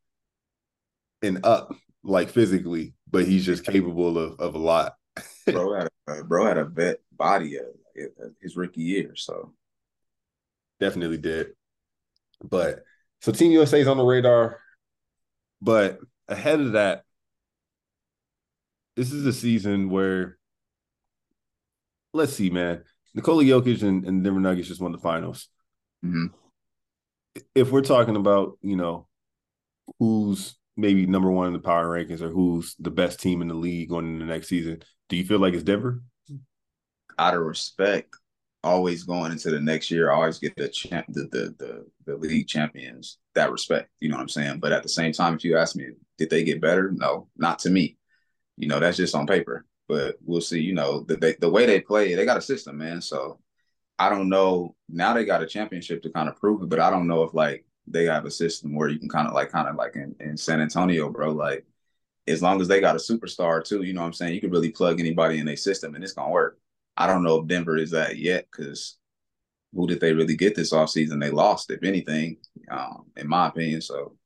an 1.20 1.40
up 1.44 1.74
like 2.02 2.30
physically, 2.30 2.94
but 3.10 3.26
he's 3.26 3.44
just 3.44 3.66
capable 3.66 4.16
of 4.16 4.40
of 4.40 4.54
a 4.54 4.58
lot 4.58 4.94
bro 5.46 5.74
had 5.74 5.88
a, 6.08 6.24
bro 6.24 6.46
had 6.46 6.56
a 6.56 6.64
vet 6.64 7.00
body 7.12 7.56
of 7.56 7.64
his 8.40 8.56
rookie 8.56 8.80
year, 8.80 9.14
so 9.14 9.52
definitely 10.82 11.18
did. 11.18 11.48
But 12.42 12.80
so 13.20 13.30
Team 13.30 13.52
USA 13.52 13.80
is 13.80 13.86
on 13.86 13.96
the 13.96 14.04
radar, 14.04 14.60
but 15.60 15.98
ahead 16.28 16.60
of 16.60 16.72
that, 16.72 17.04
this 18.96 19.12
is 19.12 19.24
a 19.24 19.32
season 19.32 19.90
where 19.90 20.38
let's 22.12 22.34
see, 22.34 22.50
man. 22.50 22.82
Nikola 23.14 23.44
Jokic 23.44 23.82
and, 23.82 24.04
and 24.04 24.24
Denver 24.24 24.40
Nuggets 24.40 24.68
just 24.68 24.80
won 24.80 24.92
the 24.92 24.98
finals. 24.98 25.48
Mm-hmm. 26.04 26.26
If 27.54 27.70
we're 27.70 27.82
talking 27.82 28.16
about, 28.16 28.59
you 28.60 28.76
know, 28.76 29.06
who's 29.98 30.56
maybe 30.76 31.06
number 31.06 31.30
one 31.30 31.46
in 31.46 31.52
the 31.52 31.59
power 31.59 31.86
rankings 31.86 32.22
or 32.22 32.28
who's 32.30 32.74
the 32.78 32.90
best 32.90 33.20
team 33.20 33.40
in 33.40 33.48
the 33.48 33.54
league 33.54 33.88
going 33.90 34.06
into 34.06 34.24
the 34.24 34.32
next 34.32 34.48
season, 34.48 34.82
do 35.09 35.16
you 35.16 35.24
feel 35.24 35.38
like 35.38 35.54
it's 35.54 35.62
Denver? 35.62 36.02
Out 37.18 37.34
of 37.34 37.42
respect, 37.42 38.16
always 38.64 39.02
going 39.02 39.32
into 39.32 39.51
the 39.51 39.60
next 39.60 39.90
year, 39.90 40.10
I 40.10 40.14
always 40.14 40.39
get 40.39 40.56
the 40.56 40.68
champ, 40.68 41.06
the, 41.09 41.22
the 41.32 41.55
the 41.59 41.86
the 42.06 42.16
league 42.16 42.48
champions 42.48 43.18
that 43.34 43.51
respect. 43.51 43.90
You 44.01 44.09
know 44.09 44.16
what 44.16 44.22
I'm 44.22 44.28
saying? 44.28 44.60
But 44.60 44.72
at 44.72 44.82
the 44.82 44.89
same 44.89 45.12
time, 45.12 45.34
if 45.34 45.44
you 45.44 45.56
ask 45.56 45.76
me, 45.76 45.89
did 46.18 46.30
they 46.30 46.44
get 46.44 46.60
better? 46.60 46.90
No, 46.93 47.28
not 47.36 47.59
to 47.60 47.70
me. 47.70 47.97
You 48.56 48.68
know, 48.68 48.80
that's 48.80 48.97
just 48.97 49.14
on 49.14 49.26
paper. 49.26 49.66
But 49.89 50.16
we'll 50.24 50.40
see. 50.40 50.60
You 50.60 50.74
know, 50.74 51.01
the 51.01 51.16
they, 51.16 51.34
the 51.40 51.51
way 51.51 51.66
they 51.66 51.80
play, 51.80 52.14
they 52.14 52.24
got 52.24 52.36
a 52.36 52.43
system, 52.43 52.78
man. 52.78 53.01
So 53.01 53.40
I 53.98 54.09
don't 54.09 54.28
know. 54.28 54.74
Now 54.89 55.12
they 55.14 55.24
got 55.24 55.43
a 55.43 55.47
championship 55.47 56.02
to 56.02 56.10
kind 56.10 56.28
of 56.28 56.36
prove 56.36 56.62
it, 56.62 56.68
but 56.68 56.80
I 56.80 56.90
don't 56.90 57.06
know 57.06 57.22
if 57.24 57.34
like 57.34 57.64
they 57.86 58.05
have 58.05 58.24
a 58.24 58.30
system 58.30 58.74
where 58.74 58.89
you 58.89 58.98
can 58.98 59.09
kind 59.09 59.28
of 59.28 59.34
like 59.34 59.51
kind 59.51 59.68
of 59.68 59.76
like 59.76 59.97
in, 59.97 60.14
in 60.20 60.36
San 60.36 60.60
Antonio, 60.60 61.10
bro. 61.10 61.32
Like 61.32 61.66
as 62.28 62.43
long 62.43 62.60
as 62.60 62.68
they 62.68 62.80
got 62.80 62.97
a 62.97 62.98
superstar 62.98 63.64
too, 63.64 63.82
you 63.82 63.93
know 63.93 64.01
what 64.01 64.09
I'm 64.09 64.12
saying? 64.12 64.34
You 64.34 64.40
can 64.40 64.51
really 64.51 64.70
plug 64.70 65.01
anybody 65.01 65.39
in 65.39 65.47
their 65.47 65.56
system 65.56 65.94
and 65.94 66.05
it's 66.05 66.12
gonna 66.12 66.30
work. 66.30 66.59
I 66.97 67.06
don't 67.06 67.23
know 67.23 67.40
if 67.40 67.48
Denver 67.48 67.77
is 67.77 67.90
that 67.93 68.19
yet 68.19 68.47
because 68.51 68.98
who 69.74 69.86
did 69.86 70.01
they 70.01 70.12
really 70.12 70.36
get 70.36 70.55
this 70.55 70.73
offseason? 70.73 71.20
They 71.20 71.31
lost, 71.31 71.70
if 71.70 71.82
anything, 71.82 72.36
um, 72.70 73.06
in 73.16 73.28
my 73.28 73.48
opinion. 73.48 73.81
So, 73.81 74.16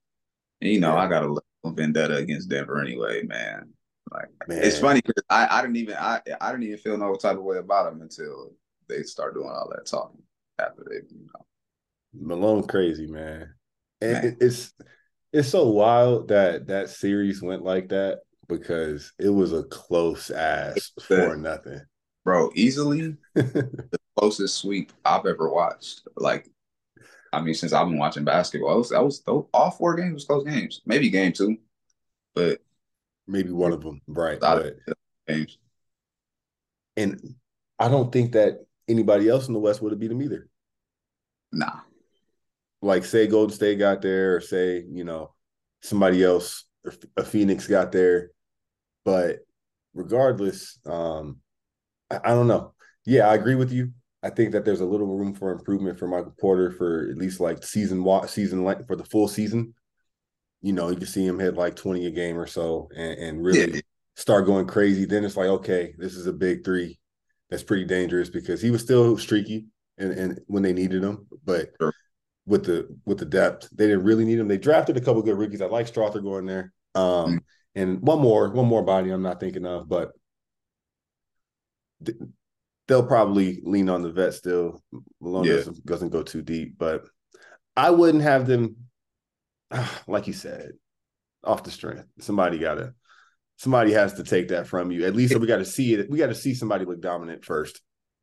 you 0.60 0.80
know, 0.80 0.94
yeah. 0.94 1.02
I 1.02 1.08
got 1.08 1.22
a 1.22 1.28
little 1.28 1.44
vendetta 1.64 2.16
against 2.16 2.48
Denver 2.48 2.80
anyway, 2.80 3.22
man. 3.22 3.72
Like 4.12 4.28
man. 4.46 4.62
it's 4.62 4.78
funny 4.78 5.02
because 5.04 5.24
I, 5.28 5.48
I 5.50 5.62
didn't 5.62 5.76
even 5.76 5.96
I 5.96 6.20
I 6.40 6.50
didn't 6.52 6.64
even 6.64 6.78
feel 6.78 6.96
no 6.96 7.14
type 7.16 7.38
of 7.38 7.42
way 7.42 7.58
about 7.58 7.90
them 7.90 8.02
until 8.02 8.52
they 8.88 9.02
start 9.02 9.34
doing 9.34 9.48
all 9.48 9.72
that 9.74 9.86
talking 9.86 10.22
after 10.58 10.84
they 10.88 10.96
you 10.96 11.26
know. 11.26 11.44
Malone 12.14 12.66
crazy 12.66 13.06
man, 13.06 13.52
and 14.00 14.12
man. 14.12 14.36
it's 14.40 14.72
it's 15.32 15.48
so 15.48 15.68
wild 15.68 16.28
that 16.28 16.68
that 16.68 16.88
series 16.88 17.42
went 17.42 17.64
like 17.64 17.88
that 17.88 18.20
because 18.48 19.12
it 19.18 19.28
was 19.28 19.52
a 19.52 19.64
close 19.64 20.30
ass 20.30 20.92
for 21.02 21.36
nothing, 21.36 21.80
bro. 22.26 22.50
Easily 22.56 23.16
the 23.34 23.98
closest 24.18 24.58
sweep 24.58 24.92
I've 25.04 25.24
ever 25.24 25.48
watched. 25.48 26.06
Like, 26.16 26.50
I 27.32 27.40
mean, 27.40 27.54
since 27.54 27.72
I've 27.72 27.86
been 27.86 27.98
watching 27.98 28.24
basketball, 28.24 28.74
that 28.74 29.02
was, 29.02 29.22
that 29.22 29.32
was 29.32 29.48
all 29.54 29.70
four 29.70 29.94
games 29.94 30.14
was 30.14 30.24
close 30.24 30.44
games. 30.44 30.82
Maybe 30.84 31.08
game 31.08 31.32
two, 31.32 31.56
but 32.34 32.58
maybe 33.28 33.52
one 33.52 33.72
of 33.72 33.80
them, 33.80 34.02
right? 34.08 34.40
But, 34.40 34.76
games. 35.28 35.56
And 36.96 37.36
I 37.78 37.88
don't 37.88 38.12
think 38.12 38.32
that 38.32 38.66
anybody 38.88 39.28
else 39.28 39.46
in 39.46 39.54
the 39.54 39.60
West 39.60 39.80
would 39.80 39.92
have 39.92 40.00
beat 40.00 40.08
them 40.08 40.22
either. 40.22 40.48
Nah. 41.52 41.80
Like 42.82 43.04
say 43.04 43.28
Golden 43.28 43.54
State 43.54 43.78
got 43.78 44.02
there, 44.02 44.36
or 44.36 44.40
say 44.40 44.84
you 44.90 45.04
know 45.04 45.34
somebody 45.82 46.24
else, 46.24 46.64
a 47.16 47.24
Phoenix 47.24 47.66
got 47.66 47.92
there, 47.92 48.30
but 49.04 49.38
regardless, 49.94 50.78
um, 50.86 51.40
I, 52.10 52.28
don't 52.28 52.46
know. 52.46 52.74
Yeah, 53.04 53.28
I 53.28 53.34
agree 53.34 53.54
with 53.54 53.72
you. 53.72 53.92
I 54.22 54.30
think 54.30 54.52
that 54.52 54.64
there's 54.64 54.80
a 54.80 54.86
little 54.86 55.06
room 55.06 55.34
for 55.34 55.52
improvement 55.52 55.98
for 55.98 56.08
Michael 56.08 56.34
Porter 56.40 56.70
for 56.70 57.08
at 57.10 57.16
least 57.16 57.40
like 57.40 57.62
season 57.62 58.04
season 58.26 58.64
like 58.64 58.86
for 58.86 58.96
the 58.96 59.04
full 59.04 59.28
season. 59.28 59.74
You 60.62 60.72
know, 60.72 60.88
you 60.88 60.96
can 60.96 61.06
see 61.06 61.24
him 61.24 61.38
hit 61.38 61.54
like 61.54 61.76
20 61.76 62.06
a 62.06 62.10
game 62.10 62.38
or 62.38 62.46
so 62.46 62.88
and, 62.96 63.18
and 63.18 63.44
really 63.44 63.74
yeah. 63.74 63.80
start 64.16 64.46
going 64.46 64.66
crazy. 64.66 65.04
Then 65.04 65.24
it's 65.24 65.36
like, 65.36 65.48
okay, 65.48 65.94
this 65.98 66.14
is 66.14 66.26
a 66.26 66.32
big 66.32 66.64
three. 66.64 66.98
That's 67.50 67.62
pretty 67.62 67.84
dangerous 67.84 68.30
because 68.30 68.60
he 68.60 68.70
was 68.70 68.82
still 68.82 69.16
streaky 69.18 69.66
and, 69.98 70.12
and 70.12 70.40
when 70.46 70.62
they 70.62 70.72
needed 70.72 71.02
him, 71.02 71.26
but 71.44 71.70
sure. 71.80 71.92
with 72.46 72.64
the 72.64 72.88
with 73.04 73.18
the 73.18 73.24
depth, 73.24 73.68
they 73.72 73.86
didn't 73.86 74.04
really 74.04 74.24
need 74.24 74.38
him. 74.38 74.48
They 74.48 74.58
drafted 74.58 74.96
a 74.96 75.00
couple 75.00 75.22
good 75.22 75.38
rookies. 75.38 75.62
I 75.62 75.66
like 75.66 75.86
Strawther 75.86 76.22
going 76.22 76.46
there. 76.46 76.72
Um, 76.94 77.02
mm-hmm. 77.02 77.36
and 77.76 78.00
one 78.00 78.20
more, 78.20 78.50
one 78.50 78.66
more 78.66 78.82
body 78.82 79.10
I'm 79.10 79.22
not 79.22 79.40
thinking 79.40 79.66
of, 79.66 79.88
but 79.88 80.12
they'll 82.88 83.06
probably 83.06 83.60
lean 83.64 83.88
on 83.88 84.02
the 84.02 84.12
vet 84.12 84.34
still. 84.34 84.82
Malone 85.20 85.44
yeah. 85.44 85.54
doesn't, 85.54 85.86
doesn't 85.86 86.10
go 86.10 86.22
too 86.22 86.42
deep, 86.42 86.78
but 86.78 87.04
I 87.76 87.90
wouldn't 87.90 88.22
have 88.22 88.46
them, 88.46 88.76
like 90.06 90.26
you 90.26 90.32
said, 90.32 90.72
off 91.44 91.64
the 91.64 91.70
strength. 91.70 92.06
Somebody 92.20 92.58
gotta, 92.58 92.94
somebody 93.56 93.92
has 93.92 94.14
to 94.14 94.24
take 94.24 94.48
that 94.48 94.66
from 94.66 94.90
you. 94.90 95.06
At 95.06 95.16
least 95.16 95.36
we 95.38 95.46
got 95.46 95.58
to 95.58 95.64
see 95.64 95.94
it. 95.94 96.10
We 96.10 96.18
got 96.18 96.26
to 96.26 96.34
see 96.34 96.54
somebody 96.54 96.84
look 96.84 97.00
dominant 97.00 97.44
first, 97.44 97.80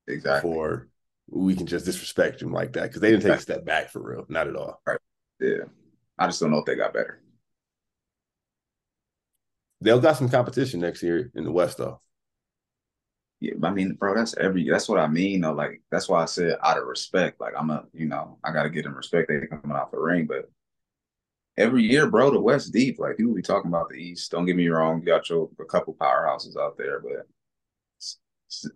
exactly. 0.08 0.50
Before 0.50 0.88
we 1.30 1.56
can 1.56 1.68
just 1.68 1.86
disrespect 1.86 2.40
them 2.40 2.52
like 2.52 2.74
that 2.74 2.84
because 2.84 3.02
they 3.02 3.12
didn't 3.12 3.24
take 3.24 3.40
a 3.40 3.42
step 3.42 3.66
back 3.66 3.90
for 3.90 4.02
real, 4.02 4.26
not 4.30 4.48
at 4.48 4.56
all. 4.56 4.82
Right. 4.86 5.00
Yeah, 5.40 5.66
I 6.18 6.28
just 6.28 6.40
don't 6.40 6.52
know 6.52 6.60
if 6.60 6.66
they 6.66 6.76
got 6.76 6.94
better. 6.94 7.22
They'll 9.82 10.00
got 10.00 10.18
some 10.18 10.30
competition 10.30 10.80
next 10.80 11.04
year 11.04 11.30
in 11.36 11.44
the 11.44 11.52
West, 11.52 11.78
though. 11.78 12.02
Yeah, 13.44 13.56
I 13.62 13.72
mean, 13.72 13.96
bro, 13.96 14.16
that's 14.16 14.38
every 14.38 14.70
that's 14.70 14.88
what 14.88 15.00
I 15.00 15.08
mean 15.08 15.42
though. 15.42 15.52
Like 15.52 15.82
that's 15.92 16.08
why 16.08 16.22
I 16.22 16.26
said 16.26 16.56
out 16.64 16.78
of 16.78 16.86
respect. 16.86 17.42
Like 17.42 17.52
I'm 17.60 17.72
a, 17.72 17.84
you 17.92 18.06
know, 18.06 18.38
I 18.42 18.54
gotta 18.54 18.70
get 18.70 18.86
them 18.86 18.96
respect. 18.96 19.28
They 19.28 19.46
coming 19.48 19.76
off 19.76 19.92
the 19.92 20.00
ring, 20.00 20.28
but 20.28 20.50
every 21.58 21.84
year, 21.84 22.10
bro, 22.10 22.32
the 22.32 22.40
West 22.40 22.72
deep. 22.72 23.00
Like 23.00 23.18
people 23.18 23.34
be 23.34 23.42
talking 23.42 23.70
about 23.70 23.90
the 23.90 23.98
East. 23.98 24.32
Don't 24.32 24.46
get 24.46 24.56
me 24.56 24.70
wrong, 24.70 25.02
you 25.02 25.06
got 25.08 25.28
your 25.28 25.50
a 25.60 25.66
couple 25.66 25.94
powerhouses 25.94 26.56
out 26.56 26.78
there, 26.78 27.02
but 27.02 27.28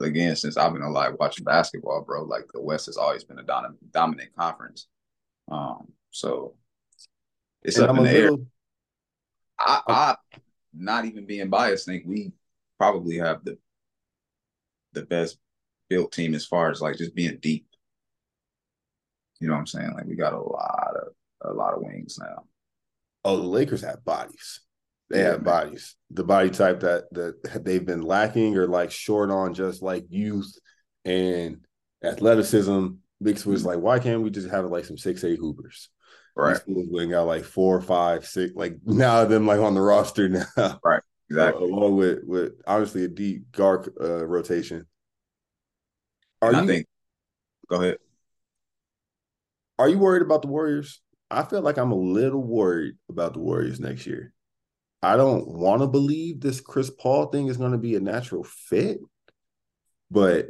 again, 0.02 0.36
since 0.36 0.58
I've 0.58 0.74
been 0.74 0.82
alive 0.82 1.16
watching 1.18 1.46
basketball, 1.46 2.02
bro, 2.02 2.24
like 2.24 2.52
the 2.54 2.62
West 2.62 2.88
has 2.88 2.98
always 2.98 3.24
been 3.24 3.40
a 3.40 3.44
dominant 3.44 3.94
dominant 3.94 4.36
conference. 4.36 4.88
Um, 5.50 5.94
so 6.12 6.56
it's 7.64 7.78
and 7.78 7.86
up 7.86 7.92
I'm 7.92 8.00
in 8.00 8.04
the 8.04 8.12
little... 8.12 8.40
air. 8.40 8.46
I, 9.60 9.82
I, 9.88 10.16
not 10.74 11.06
even 11.06 11.26
being 11.26 11.50
biased, 11.50 11.86
think 11.86 12.04
we 12.06 12.34
probably 12.78 13.18
have 13.20 13.46
the 13.46 13.58
the 15.00 15.06
best 15.06 15.38
built 15.90 16.12
team 16.12 16.36
as 16.36 16.46
far 16.46 16.70
as 16.70 16.82
like 16.82 16.98
just 16.98 17.16
being 17.16 17.38
deep. 17.42 17.66
You 19.40 19.48
know 19.48 19.54
what 19.54 19.60
I'm 19.60 19.68
saying? 19.68 19.94
Like 19.94 20.06
we 20.06 20.16
got 20.16 20.34
a 20.34 20.42
lot 20.42 20.94
of 20.96 21.50
a 21.50 21.54
lot 21.54 21.74
of 21.74 21.82
wings 21.82 22.18
now. 22.20 22.44
Oh, 23.24 23.38
the 23.38 23.44
Lakers 23.44 23.82
have 23.82 24.04
bodies. 24.04 24.62
They 25.10 25.20
yeah, 25.20 25.26
have 25.26 25.44
man. 25.44 25.44
bodies. 25.44 25.96
The 26.12 26.24
body 26.24 26.50
type 26.50 26.82
that 26.82 27.06
that 27.14 27.64
they've 27.64 27.86
been 27.86 28.02
lacking 28.02 28.58
or 28.58 28.68
like 28.68 28.92
short 28.92 29.30
on 29.30 29.54
just 29.54 29.82
like 29.82 30.06
youth 30.10 30.52
and 31.06 31.66
athleticism. 32.04 32.88
Mixed 33.20 33.46
was 33.46 33.62
mm-hmm. 33.62 33.70
like, 33.70 33.80
why 33.80 34.00
can't 34.00 34.22
we 34.22 34.30
just 34.30 34.50
have 34.50 34.66
like 34.66 34.86
some 34.86 34.98
six 34.98 35.24
eight 35.24 35.40
hoopers? 35.40 35.90
Right. 36.36 36.60
We 36.68 37.08
got 37.08 37.24
like 37.24 37.44
four, 37.44 37.82
five, 37.82 38.26
six. 38.26 38.54
Like 38.56 38.78
now 38.86 39.26
them 39.26 39.48
like 39.48 39.60
on 39.60 39.74
the 39.74 39.82
roster 39.82 40.30
now. 40.30 40.80
Right. 40.84 41.02
Exactly. 41.30 41.70
along 41.70 41.98
with 41.98 42.20
with 42.24 42.54
obviously 42.66 43.04
a 43.04 43.10
deep 43.10 43.52
guard 43.52 43.90
uh, 44.00 44.26
rotation. 44.26 44.86
Are 46.42 46.54
you? 46.54 46.68
Think, 46.68 46.88
go 47.68 47.82
ahead. 47.82 47.98
Are 49.80 49.90
you 49.90 50.00
worried 50.00 50.22
about 50.22 50.42
the 50.42 50.48
Warriors? 50.48 51.02
I 51.30 51.44
feel 51.44 51.62
like 51.62 51.78
I'm 51.78 51.92
a 51.92 51.96
little 51.96 52.42
worried 52.42 52.96
about 53.10 53.34
the 53.34 53.40
Warriors 53.40 53.80
next 53.80 54.06
year. 54.06 54.34
I 55.04 55.18
don't 55.18 55.48
want 55.48 55.82
to 55.82 55.88
believe 55.88 56.40
this 56.40 56.62
Chris 56.62 56.90
Paul 56.90 57.28
thing 57.28 57.48
is 57.48 57.58
going 57.58 57.74
to 57.74 57.78
be 57.78 57.96
a 57.96 58.00
natural 58.00 58.44
fit, 58.44 59.00
but 60.10 60.48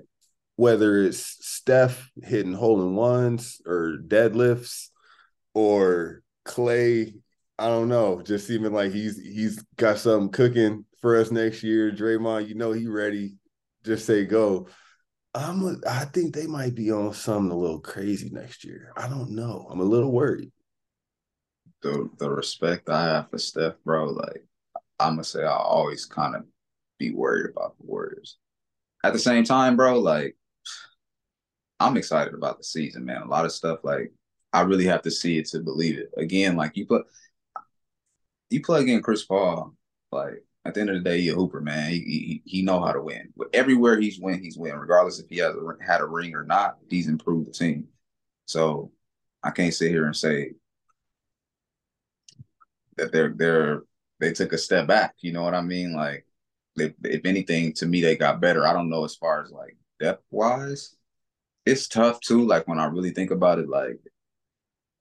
whether 0.56 1.04
it's 1.04 1.38
Steph 1.46 2.10
hitting 2.24 2.54
hole 2.54 2.82
in 2.82 2.96
ones 2.96 3.62
or 3.66 3.98
deadlifts 4.06 4.90
or 5.54 6.22
Clay 6.46 7.16
I 7.60 7.68
don't 7.68 7.90
know. 7.90 8.22
Just 8.22 8.50
even 8.50 8.72
like 8.74 8.92
he's 8.92 9.20
he's 9.20 9.64
got 9.78 9.98
something 9.98 10.32
cooking 10.32 10.86
for 11.02 11.18
us 11.18 11.32
next 11.32 11.64
year. 11.64 11.92
Draymond, 11.92 12.48
you 12.48 12.56
know 12.56 12.72
he 12.72 12.88
ready. 12.88 13.36
Just 13.84 14.06
say 14.06 14.26
go. 14.26 14.68
I'm 15.34 15.82
I 15.88 16.06
think 16.06 16.34
they 16.34 16.48
might 16.48 16.76
be 16.76 16.92
on 16.92 17.14
something 17.14 17.52
a 17.52 17.58
little 17.58 17.80
crazy 17.80 18.30
next 18.32 18.64
year. 18.64 18.92
I 18.96 19.08
don't 19.08 19.32
know. 19.32 19.68
I'm 19.70 19.80
a 19.80 19.84
little 19.84 20.12
worried. 20.12 20.52
The 21.82 22.10
the 22.18 22.30
respect 22.30 22.90
I 22.90 23.04
have 23.04 23.30
for 23.30 23.38
Steph, 23.38 23.76
bro, 23.84 24.06
like 24.06 24.46
I'm 25.00 25.14
gonna 25.14 25.24
say 25.24 25.44
I 25.44 25.56
always 25.56 26.06
kind 26.06 26.36
of 26.36 26.44
be 26.98 27.12
worried 27.12 27.52
about 27.52 27.78
the 27.78 27.86
Warriors. 27.86 28.38
At 29.04 29.14
the 29.14 29.20
same 29.20 29.44
time, 29.44 29.76
bro, 29.76 30.00
like 30.00 30.36
I'm 31.80 31.98
excited 31.98 32.34
about 32.34 32.58
the 32.58 32.64
season, 32.64 33.06
man. 33.06 33.22
A 33.22 33.28
lot 33.28 33.46
of 33.46 33.52
stuff 33.52 33.80
like 33.84 34.12
I 34.54 34.62
really 34.62 34.86
have 34.86 35.04
to 35.04 35.12
see 35.12 35.38
it 35.38 35.48
to 35.50 35.60
believe 35.60 36.00
it. 36.00 36.10
Again, 36.18 36.56
like 36.56 36.76
you 36.76 36.86
put 36.88 37.06
you 38.50 38.62
plug 38.62 38.90
in 38.90 39.02
Chris 39.02 39.26
Paul, 39.26 39.76
like 40.12 40.44
at 40.66 40.74
the 40.74 40.82
end 40.82 40.90
of 40.90 40.98
the 40.98 41.10
day, 41.10 41.22
he 41.22 41.30
a 41.30 41.34
hooper, 41.34 41.62
man. 41.62 41.92
He, 41.92 42.00
he, 42.00 42.42
he 42.46 42.62
know 42.62 42.82
how 42.82 42.92
to 42.92 43.02
win. 43.02 43.34
Everywhere 43.54 44.00
he's 44.00 44.20
win, 44.20 44.44
he's 44.44 44.58
win. 44.58 44.76
Regardless 44.76 45.20
if 45.20 45.30
he 45.30 45.38
has 45.38 45.56
a, 45.56 45.84
had 45.86 46.02
a 46.02 46.06
ring 46.06 46.36
or 46.36 46.44
not, 46.44 46.78
he's 46.90 47.08
improved 47.08 47.48
the 47.48 47.52
team. 47.52 47.88
So 48.46 48.92
I 49.44 49.52
can't 49.52 49.74
sit 49.74 49.92
here 49.92 50.06
and 50.06 50.16
say 50.16 50.52
that 52.98 53.12
they're 53.12 53.34
they're 53.36 53.84
they 54.20 54.34
took 54.34 54.52
a 54.52 54.58
step 54.58 54.88
back. 54.88 55.16
You 55.22 55.32
know 55.32 55.44
what 55.44 55.56
I 55.56 55.62
mean? 55.62 55.96
Like, 55.96 56.26
if, 56.76 56.94
if 57.04 57.26
anything, 57.26 57.74
to 57.74 57.86
me, 57.86 58.02
they 58.02 58.16
got 58.16 58.42
better. 58.42 58.66
I 58.66 58.74
don't 58.74 58.90
know 58.90 59.06
as 59.06 59.16
far 59.16 59.44
as 59.44 59.52
like 59.52 59.78
depth 60.00 60.24
wise. 60.32 60.96
It's 61.66 61.88
tough 61.88 62.20
too. 62.22 62.46
Like 62.46 62.68
when 62.68 62.80
I 62.80 62.86
really 62.86 63.12
think 63.12 63.32
about 63.32 63.60
it, 63.60 63.70
like 63.70 64.00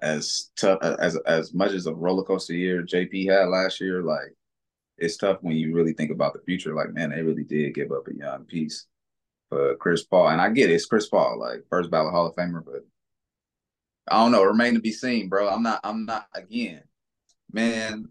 as 0.03 0.51
tough 0.57 0.79
as 0.83 1.17
as 1.27 1.55
much 1.55 1.73
as 1.73 1.87
a 1.87 1.95
roller 1.95 2.23
coaster 2.23 2.53
year 2.55 2.83
JP 2.83 3.31
had 3.31 3.49
last 3.49 3.81
year, 3.81 4.03
like 4.03 4.35
it's 4.99 5.17
tough 5.17 5.39
when 5.41 5.57
you 5.57 5.75
really 5.75 5.93
think 5.93 6.11
about 6.11 6.33
the 6.33 6.41
future. 6.41 6.75
Like, 6.75 6.93
man, 6.93 7.11
they 7.11 7.23
really 7.23 7.45
did 7.45 7.75
give 7.75 7.93
up 7.93 8.09
a 8.09 8.15
young 8.15 8.45
piece 8.45 8.87
for 9.49 9.77
Chris 9.77 10.05
Paul. 10.05 10.29
And 10.29 10.41
I 10.41 10.51
get 10.51 10.71
it, 10.71 10.75
it's 10.75 10.87
Chris 10.87 11.09
Paul, 11.09 11.39
like 11.39 11.65
first 11.71 11.91
ballot 11.91 12.13
Hall 12.13 12.27
of 12.27 12.35
Famer, 12.35 12.65
but 12.65 12.87
I 14.09 14.23
don't 14.23 14.33
know, 14.33 14.43
remain 14.43 14.75
to 14.75 14.81
be 14.81 14.93
seen, 14.93 15.29
bro. 15.29 15.49
I'm 15.49 15.63
not, 15.63 15.81
I'm 15.85 16.07
not 16.07 16.27
again, 16.35 16.83
man. 17.53 18.09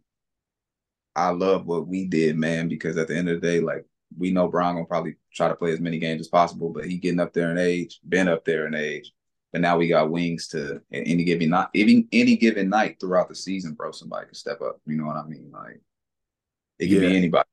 I 1.15 1.29
love 1.29 1.65
what 1.65 1.87
we 1.87 2.05
did, 2.05 2.35
man, 2.35 2.67
because 2.67 2.97
at 2.97 3.07
the 3.07 3.15
end 3.15 3.29
of 3.29 3.39
the 3.39 3.47
day, 3.47 3.61
like 3.61 3.85
we 4.17 4.31
know 4.31 4.47
Bron 4.47 4.75
gonna 4.75 4.85
probably 4.85 5.15
try 5.33 5.47
to 5.47 5.55
play 5.55 5.71
as 5.71 5.79
many 5.79 5.97
games 5.97 6.21
as 6.21 6.27
possible, 6.27 6.69
but 6.69 6.85
he 6.85 6.97
getting 6.97 7.19
up 7.19 7.33
there 7.33 7.51
in 7.51 7.57
age, 7.57 7.99
been 8.07 8.27
up 8.27 8.43
there 8.45 8.67
in 8.67 8.75
age. 8.75 9.11
But 9.55 9.61
now 9.61 9.77
we 9.77 9.87
got 9.87 10.11
wings 10.11 10.49
to 10.49 10.81
any 10.91 11.23
given 11.23 11.51
night, 11.51 11.69
any 11.73 12.09
any 12.11 12.35
given 12.35 12.67
night 12.67 12.97
throughout 12.99 13.29
the 13.29 13.35
season, 13.35 13.71
bro. 13.71 13.93
Somebody 13.93 14.25
can 14.25 14.35
step 14.35 14.59
up. 14.59 14.81
You 14.85 14.97
know 14.97 15.05
what 15.05 15.15
I 15.15 15.23
mean? 15.23 15.49
Like 15.49 15.79
it 16.77 16.87
can 16.87 16.95
yeah. 16.95 17.07
be 17.07 17.15
anybody. 17.15 17.47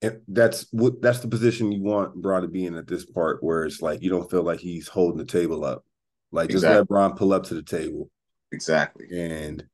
And 0.00 0.20
that's 0.28 0.68
what 0.70 1.02
that's 1.02 1.18
the 1.18 1.26
position 1.26 1.72
you 1.72 1.82
want 1.82 2.14
Bron 2.14 2.42
to 2.42 2.46
be 2.46 2.66
in 2.66 2.76
at 2.76 2.86
this 2.86 3.04
part, 3.04 3.42
where 3.42 3.64
it's 3.64 3.82
like 3.82 4.00
you 4.00 4.10
don't 4.10 4.30
feel 4.30 4.44
like 4.44 4.60
he's 4.60 4.86
holding 4.86 5.18
the 5.18 5.24
table 5.24 5.64
up. 5.64 5.84
Like 6.30 6.50
just 6.50 6.62
let 6.62 6.86
Bron 6.86 7.16
pull 7.16 7.32
up 7.32 7.42
to 7.46 7.54
the 7.54 7.64
table. 7.64 8.08
Exactly. 8.52 9.08
And 9.12 9.66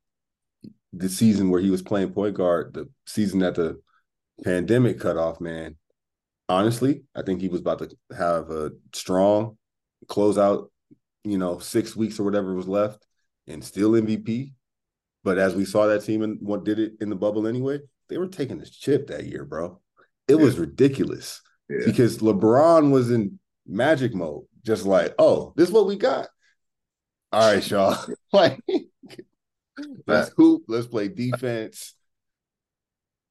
the 0.93 1.09
season 1.09 1.51
where 1.51 1.61
he 1.61 1.69
was 1.69 1.83
playing 1.83 2.13
point 2.13 2.33
guard, 2.33 2.73
the 2.73 2.89
season 3.05 3.41
that 3.41 3.53
the 3.53 3.79
pandemic 4.43 4.99
cut 4.99 5.15
off, 5.15 5.39
man. 5.39 5.75
Honestly, 6.49 7.03
I 7.15 7.21
think 7.21 7.39
he 7.39 7.49
was 7.49 7.61
about 7.61 7.77
to 7.77 7.95
have 8.17 8.49
a 8.49 8.71
strong 8.95 9.59
closeout, 10.07 10.69
you 11.25 11.37
know, 11.37 11.59
six 11.59 11.95
weeks 11.95 12.19
or 12.19 12.23
whatever 12.23 12.53
was 12.53 12.67
left, 12.67 13.05
and 13.47 13.63
still 13.63 13.91
MVP. 13.91 14.53
But 15.23 15.37
as 15.37 15.55
we 15.55 15.65
saw 15.65 15.87
that 15.87 16.03
team 16.05 16.21
and 16.21 16.37
what 16.41 16.63
did 16.63 16.79
it 16.79 16.93
in 17.01 17.09
the 17.09 17.15
bubble 17.15 17.47
anyway, 17.47 17.79
they 18.09 18.17
were 18.17 18.27
taking 18.27 18.59
this 18.59 18.69
chip 18.69 19.07
that 19.07 19.25
year, 19.25 19.43
bro. 19.43 19.81
It 20.27 20.35
was 20.35 20.57
ridiculous 20.59 21.41
Yeah. 21.69 21.79
because 21.85 22.19
LeBron 22.19 22.91
was 22.91 23.11
in 23.11 23.39
magic 23.67 24.13
mode, 24.13 24.43
just 24.63 24.85
like, 24.85 25.13
oh, 25.17 25.53
this 25.55 25.69
is 25.69 25.73
what 25.73 25.87
we 25.87 25.95
got. 25.97 26.27
All 27.31 27.53
right, 27.53 27.63
Shaw. 27.69 27.97
like, 28.33 28.59
let's 30.07 30.31
hoop, 30.37 30.63
let's 30.67 30.87
play 30.87 31.07
defense, 31.07 31.95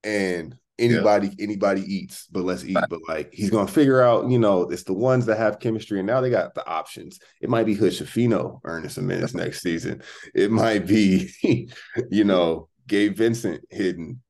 and 0.03 0.57
anybody, 0.79 1.31
anybody 1.39 1.81
eats, 1.81 2.27
but 2.27 2.43
let's 2.43 2.63
eat. 2.63 2.77
But 2.89 2.99
like, 3.07 3.33
he's 3.33 3.49
gonna 3.49 3.67
figure 3.67 4.01
out, 4.01 4.29
you 4.29 4.39
know, 4.39 4.63
it's 4.63 4.83
the 4.83 4.93
ones 4.93 5.25
that 5.27 5.37
have 5.37 5.59
chemistry, 5.59 5.99
and 5.99 6.07
now 6.07 6.21
they 6.21 6.29
got 6.29 6.55
the 6.55 6.67
options. 6.67 7.19
It 7.41 7.49
might 7.49 7.65
be 7.65 7.73
Hood-Schifino 7.73 8.59
earning 8.63 8.89
some 8.89 9.07
minutes 9.07 9.33
next 9.33 9.61
season. 9.61 10.01
It 10.33 10.51
might 10.51 10.87
be, 10.87 11.31
you 12.09 12.23
know, 12.23 12.69
Gabe 12.87 13.15
Vincent 13.15 13.63
hitting 13.69 14.21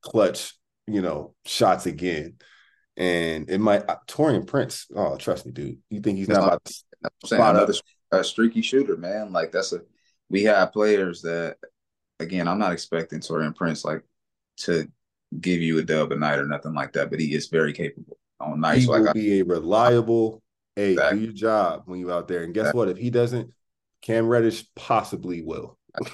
clutch, 0.00 0.54
you 0.86 1.02
know, 1.02 1.34
shots 1.44 1.86
again. 1.86 2.36
And 2.96 3.48
it 3.48 3.58
might 3.58 3.88
uh, 3.88 3.96
Taurean 4.06 4.46
Prince. 4.46 4.86
Oh, 4.94 5.16
trust 5.16 5.46
me, 5.46 5.52
dude. 5.52 5.78
You 5.88 6.00
think 6.00 6.18
he's 6.18 6.26
That's 6.26 6.38
not 6.38 6.48
about 6.48 6.64
to 6.64 6.84
That's 7.02 7.14
what 7.20 7.24
I'm 7.24 7.28
saying. 7.28 7.40
Spot 7.40 7.56
Another 7.56 7.72
up. 8.12 8.20
a 8.20 8.24
streaky 8.24 8.62
shooter, 8.62 8.96
man. 8.96 9.32
Like 9.32 9.52
that's 9.52 9.72
a 9.72 9.80
we 10.28 10.44
have 10.44 10.72
players 10.72 11.22
that 11.22 11.56
again, 12.18 12.46
I'm 12.46 12.58
not 12.58 12.72
expecting 12.72 13.20
Taurean 13.20 13.54
Prince 13.54 13.84
like 13.84 14.02
to 14.58 14.90
give 15.38 15.60
you 15.60 15.78
a 15.78 15.82
dub 15.82 16.12
a 16.12 16.16
night 16.16 16.38
or 16.38 16.46
nothing 16.46 16.74
like 16.74 16.92
that, 16.94 17.10
but 17.10 17.20
he 17.20 17.34
is 17.34 17.48
very 17.48 17.72
capable 17.72 18.18
on 18.40 18.60
nights 18.60 18.82
he 18.82 18.86
like 18.86 19.02
will 19.02 19.08
I, 19.08 19.12
be 19.12 19.40
a 19.40 19.44
reliable, 19.44 20.42
hey, 20.76 20.92
Exactly. 20.92 21.18
do 21.18 21.24
your 21.24 21.32
job 21.32 21.82
when 21.86 22.00
you're 22.00 22.12
out 22.12 22.28
there. 22.28 22.42
And 22.42 22.54
guess 22.54 22.72
Exactly. 22.72 22.78
what? 22.78 22.88
If 22.88 22.96
he 22.98 23.10
doesn't, 23.10 23.52
Cam 24.02 24.26
Reddish 24.26 24.64
possibly 24.74 25.42
will. 25.42 25.78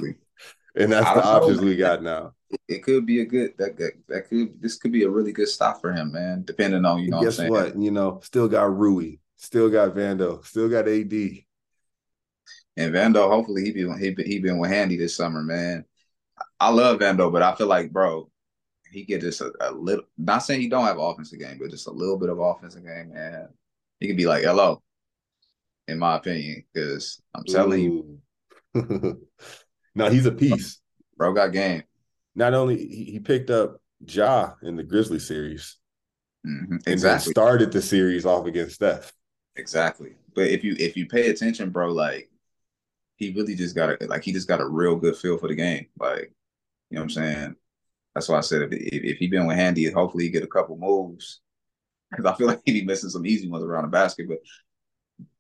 And 0.79 0.93
that's 0.93 1.13
the 1.15 1.23
don't 1.23 1.25
know, 1.25 1.31
options 1.31 1.61
we 1.63 1.75
got 1.77 2.03
now. 2.03 2.35
it, 2.69 2.83
could 2.83 3.07
be 3.07 3.21
a 3.21 3.25
good 3.25 3.55
that, 3.59 3.79
that 3.79 3.93
that 4.09 4.29
could 4.29 4.61
this 4.61 4.77
could 4.77 4.93
be 4.93 5.05
a 5.05 5.11
really 5.11 5.33
good 5.33 5.49
stop 5.49 5.81
for 5.81 5.91
him, 5.93 6.13
man. 6.13 6.43
Depending 6.45 6.85
on 6.85 7.01
you 7.01 7.11
know 7.11 7.23
guess 7.23 7.39
what 7.39 7.51
what? 7.51 7.79
You 7.79 7.91
know, 7.91 8.21
still 8.23 8.47
got 8.47 8.77
Rui, 8.77 9.17
still 9.37 9.71
got 9.71 9.95
Vando, 9.95 10.45
still 10.45 10.69
got 10.69 10.87
AD. 10.87 11.13
And 12.77 12.95
Vando, 12.95 13.29
hopefully 13.29 13.65
he 13.65 13.73
be 13.73 13.91
he 13.99 14.11
be, 14.11 14.23
he 14.25 14.39
been 14.39 14.59
with 14.59 14.71
Handy 14.71 14.99
this 14.99 15.17
summer, 15.17 15.43
man. 15.43 15.87
I 16.61 16.69
love 16.69 17.01
Vando, 17.01 17.33
but 17.33 17.43
I 17.43 17.55
feel 17.55 17.69
like, 17.69 17.91
bro, 17.91 18.31
he 18.93 19.05
get 19.05 19.21
just 19.21 19.41
a, 19.41 19.53
a 19.61 19.73
little. 19.73 20.05
Not 20.19 20.39
saying 20.41 20.61
he 20.61 20.69
don't 20.69 20.85
have 20.87 20.99
offensive 20.99 21.39
game, 21.41 21.59
but 21.61 21.71
just 21.71 21.87
a 21.89 21.93
little 21.93 22.19
bit 22.19 22.31
of 22.31 22.39
offensive 22.41 22.85
game, 22.85 23.13
man. 23.13 23.49
He 24.01 24.09
could 24.09 24.17
be 24.17 24.27
like 24.27 24.45
hello, 24.45 24.83
in 25.89 25.99
my 25.99 26.17
opinion, 26.17 26.65
because 26.73 27.21
I'm 27.35 27.45
telling 27.45 27.81
you, 27.83 27.93
you. 28.75 29.21
no, 29.95 30.11
he's 30.11 30.27
a 30.27 30.33
piece. 30.33 30.81
bro, 31.17 31.33
got 31.33 31.53
game. 31.53 31.83
Not 32.35 32.55
only 32.55 32.77
he, 32.87 33.05
he 33.05 33.19
picked 33.21 33.51
up 33.51 33.81
Ja 34.07 34.55
in 34.63 34.77
the 34.77 34.85
Grizzly 34.85 35.19
series 35.19 35.77
Mhm. 36.45 36.79
and 36.89 37.03
then 37.03 37.19
Exactly, 37.19 37.19
started 37.19 37.73
the 37.73 37.83
series 37.83 38.25
off 38.27 38.47
against 38.47 38.77
Steph. 38.77 39.13
exactly. 39.57 40.15
But 40.35 40.49
if 40.49 40.65
you 40.65 40.77
if 40.79 40.97
you 40.97 41.07
pay 41.07 41.29
attention, 41.31 41.71
bro, 41.71 41.93
like 41.93 42.31
he 43.17 43.33
really 43.33 43.55
just 43.55 43.75
got 43.77 44.03
a 44.03 44.07
like 44.07 44.25
he 44.25 44.33
just 44.33 44.49
got 44.49 44.61
a 44.63 44.69
real 44.69 44.97
good 44.97 45.17
feel 45.17 45.39
for 45.39 45.49
the 45.49 45.55
game, 45.55 45.89
like 45.99 46.33
you 46.91 46.97
know 46.97 47.03
what 47.03 47.05
I'm 47.05 47.11
saying. 47.11 47.57
That's 48.17 48.31
why 48.31 48.39
I 48.39 48.41
said 48.41 48.63
if 48.63 48.73
if, 48.73 49.05
if 49.05 49.19
he 49.19 49.27
been 49.27 49.47
with 49.47 49.59
Handy, 49.59 49.91
hopefully 49.91 50.25
he 50.25 50.31
get 50.31 50.43
a 50.43 50.47
couple 50.47 50.79
moves. 50.79 51.43
Because 52.11 52.25
I 52.25 52.35
feel 52.35 52.47
like 52.47 52.63
he 52.65 52.73
be 52.73 52.83
missing 52.87 53.11
some 53.11 53.27
easy 53.27 53.47
ones 53.47 53.63
around 53.63 53.83
the 53.83 53.89
basket. 53.89 54.27
But 54.27 54.39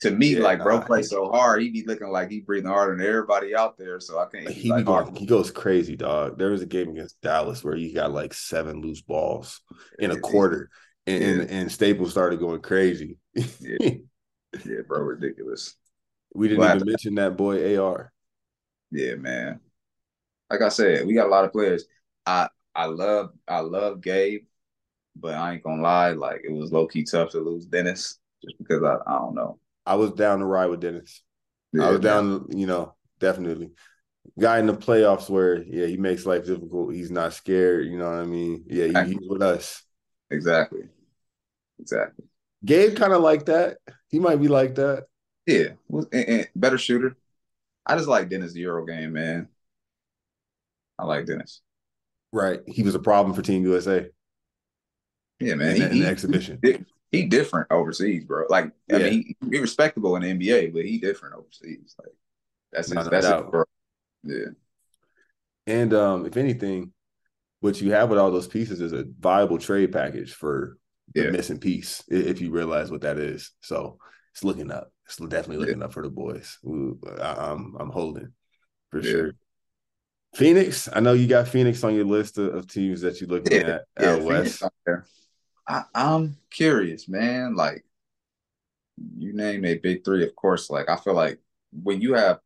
to 0.02 0.10
me, 0.10 0.34
Yeah, 0.34 0.42
like 0.42 0.62
bro, 0.62 0.80
nah, 0.80 0.84
play 0.84 1.02
so 1.02 1.30
hard, 1.30 1.62
he 1.62 1.70
be 1.70 1.84
looking 1.86 2.10
like 2.10 2.30
he 2.30 2.40
breathing 2.40 2.68
harder 2.68 2.94
than 2.94 3.06
everybody 3.06 3.56
out 3.56 3.78
there. 3.78 3.98
So 3.98 4.18
I 4.18 4.26
can't. 4.26 4.50
He, 4.50 4.68
like, 4.68 4.84
going, 4.84 5.08
oh, 5.08 5.18
he 5.18 5.24
goes 5.24 5.50
crazy, 5.50 5.96
dog. 5.96 6.36
There 6.36 6.50
was 6.50 6.60
a 6.60 6.66
game 6.66 6.90
against 6.90 7.18
Dallas 7.22 7.64
where 7.64 7.76
he 7.76 7.94
got 7.94 8.12
like 8.12 8.34
seven 8.34 8.82
loose 8.82 9.00
balls 9.00 9.62
in 9.98 10.10
a 10.10 10.20
quarter, 10.20 10.68
and 11.06 11.22
Yeah. 11.22 11.30
and, 11.30 11.50
and 11.50 11.72
Staples 11.72 12.10
started 12.10 12.40
going 12.40 12.60
crazy. 12.60 13.16
Yeah. 13.34 13.78
yeah, 14.66 14.80
bro, 14.86 15.00
ridiculous. 15.00 15.76
we 16.34 16.48
didn't 16.48 16.60
We'll 16.60 16.76
even 16.76 16.88
mention 16.88 17.14
that 17.14 17.38
boy 17.38 17.78
AR. 17.78 18.12
Yeah, 18.90 19.14
man. 19.14 19.60
Like 20.50 20.60
I 20.60 20.68
said, 20.68 21.06
we 21.06 21.14
got 21.14 21.26
a 21.26 21.30
lot 21.30 21.46
of 21.46 21.52
players. 21.52 21.86
I 22.26 22.48
I 22.76 22.86
love 22.86 23.30
I 23.48 23.60
love 23.60 24.02
Gabe, 24.02 24.44
but 25.16 25.34
I 25.34 25.54
ain't 25.54 25.64
gonna 25.64 25.82
lie, 25.82 26.12
like 26.12 26.42
it 26.44 26.52
was 26.52 26.72
low 26.72 26.86
key 26.88 27.04
tough 27.04 27.30
to 27.32 27.40
lose 27.40 27.66
Dennis 27.66 28.18
just 28.44 28.58
because 28.58 28.82
I 28.84 28.96
I 29.06 29.18
don't 29.18 29.34
know. 29.34 29.60
I 29.84 29.94
was 29.94 30.12
down 30.12 30.40
to 30.40 30.44
ride 30.46 30.66
with 30.66 30.80
Dennis. 30.80 31.22
I 31.78 31.90
Yeah, 31.90 31.90
was 31.90 32.00
man. 32.00 32.02
down, 32.02 32.46
you 32.50 32.66
know, 32.66 32.94
definitely. 33.20 33.70
Guy 34.38 34.58
in 34.58 34.66
the 34.66 34.74
playoffs 34.74 35.30
where, 35.30 35.62
yeah, 35.62 35.86
he 35.86 35.96
makes 35.96 36.26
life 36.26 36.46
difficult. 36.46 36.94
He's 36.94 37.10
not 37.10 37.34
scared. 37.34 37.86
You 37.86 37.98
know 37.98 38.06
what 38.10 38.20
I 38.20 38.24
mean? 38.24 38.64
Yeah, 38.68 38.86
he, 38.86 38.94
he's 39.14 39.28
with 39.28 39.42
us. 39.42 39.82
Exactly. 40.30 40.88
Exactly. 41.80 42.26
Gabe 42.64 42.96
kind 42.96 43.12
of 43.12 43.22
like 43.22 43.46
that. 43.46 43.78
He 44.08 44.18
might 44.18 44.40
be 44.40 44.48
like 44.48 44.74
that. 44.76 45.04
Yeah. 45.46 45.70
And- 45.90 46.08
and 46.12 46.48
better 46.56 46.78
shooter. 46.78 47.16
I 47.86 47.96
just 47.96 48.08
like 48.08 48.28
Dennis 48.28 48.52
the 48.54 48.60
Euro 48.60 48.84
game, 48.86 49.12
man. 49.12 49.48
I 50.98 51.04
like 51.04 51.26
Dennis. 51.26 51.62
Right. 52.32 52.60
He 52.66 52.82
was 52.82 52.94
a 52.94 52.98
problem 52.98 53.34
for 53.34 53.42
Team 53.42 53.64
USA 53.64 54.06
Yeah, 55.40 55.54
man. 55.54 55.70
in, 55.70 55.76
He, 55.76 55.82
in 55.82 55.92
he, 55.92 56.04
exhibition. 56.04 56.58
he, 56.62 56.78
he 57.12 57.22
different 57.26 57.68
overseas, 57.70 58.24
bro. 58.24 58.44
Like, 58.48 58.66
I 58.66 58.98
Yeah. 58.98 58.98
mean, 58.98 59.12
he, 59.12 59.36
he 59.50 59.58
respectable 59.58 60.16
in 60.16 60.22
the 60.22 60.48
NBA, 60.48 60.72
but 60.72 60.84
he 60.84 60.98
different 60.98 61.34
overseas. 61.36 61.94
Like, 61.98 62.12
that's 62.72 62.88
his, 62.88 63.08
that's 63.08 63.26
it, 63.26 63.50
bro. 63.50 63.64
Yeah. 64.24 64.46
And 65.66 65.94
um, 65.94 66.26
if 66.26 66.36
anything, 66.36 66.92
what 67.60 67.80
you 67.80 67.92
have 67.92 68.10
with 68.10 68.18
all 68.18 68.30
those 68.30 68.46
pieces 68.48 68.80
is 68.80 68.92
a 68.92 69.04
viable 69.18 69.58
trade 69.58 69.92
package 69.92 70.32
for 70.34 70.78
the 71.14 71.24
Yeah. 71.24 71.30
missing 71.30 71.58
piece, 71.58 72.02
if 72.08 72.40
you 72.40 72.50
realize 72.50 72.90
what 72.90 73.00
that 73.02 73.18
is. 73.18 73.52
So 73.62 73.98
it's 74.32 74.44
looking 74.44 74.70
up. 74.70 74.92
It's 75.06 75.16
definitely 75.16 75.56
Yeah. 75.56 75.60
looking 75.66 75.82
up 75.82 75.92
for 75.92 76.02
the 76.02 76.10
boys. 76.10 76.58
Ooh, 76.64 76.98
I, 77.20 77.52
am 77.52 77.76
I'm 77.78 77.90
holding 77.90 78.32
for 78.90 79.00
Yeah. 79.00 79.10
sure. 79.10 79.32
Phoenix, 80.36 80.88
I 80.92 81.00
know 81.00 81.14
you 81.14 81.26
got 81.26 81.48
Phoenix 81.48 81.82
on 81.82 81.94
your 81.94 82.04
list 82.04 82.36
of, 82.38 82.54
of 82.54 82.66
teams 82.66 83.00
that 83.00 83.20
you're 83.20 83.30
looking 83.30 83.52
Yeah, 83.52 83.62
at 83.62 83.84
yeah, 83.98 84.08
out 84.08 84.22
Phoenix 84.26 84.60
west. 84.60 84.62
I, 85.68 85.84
I'm 85.94 86.36
curious, 86.50 87.08
man. 87.08 87.54
Like, 87.54 87.84
you 89.16 89.32
name 89.34 89.64
a 89.64 89.76
big 89.76 90.04
three, 90.04 90.24
of 90.24 90.34
course. 90.36 90.70
Like, 90.70 90.88
I 90.88 90.96
feel 90.96 91.14
like 91.14 91.38
when 91.72 92.00
you 92.00 92.14
have 92.14 92.40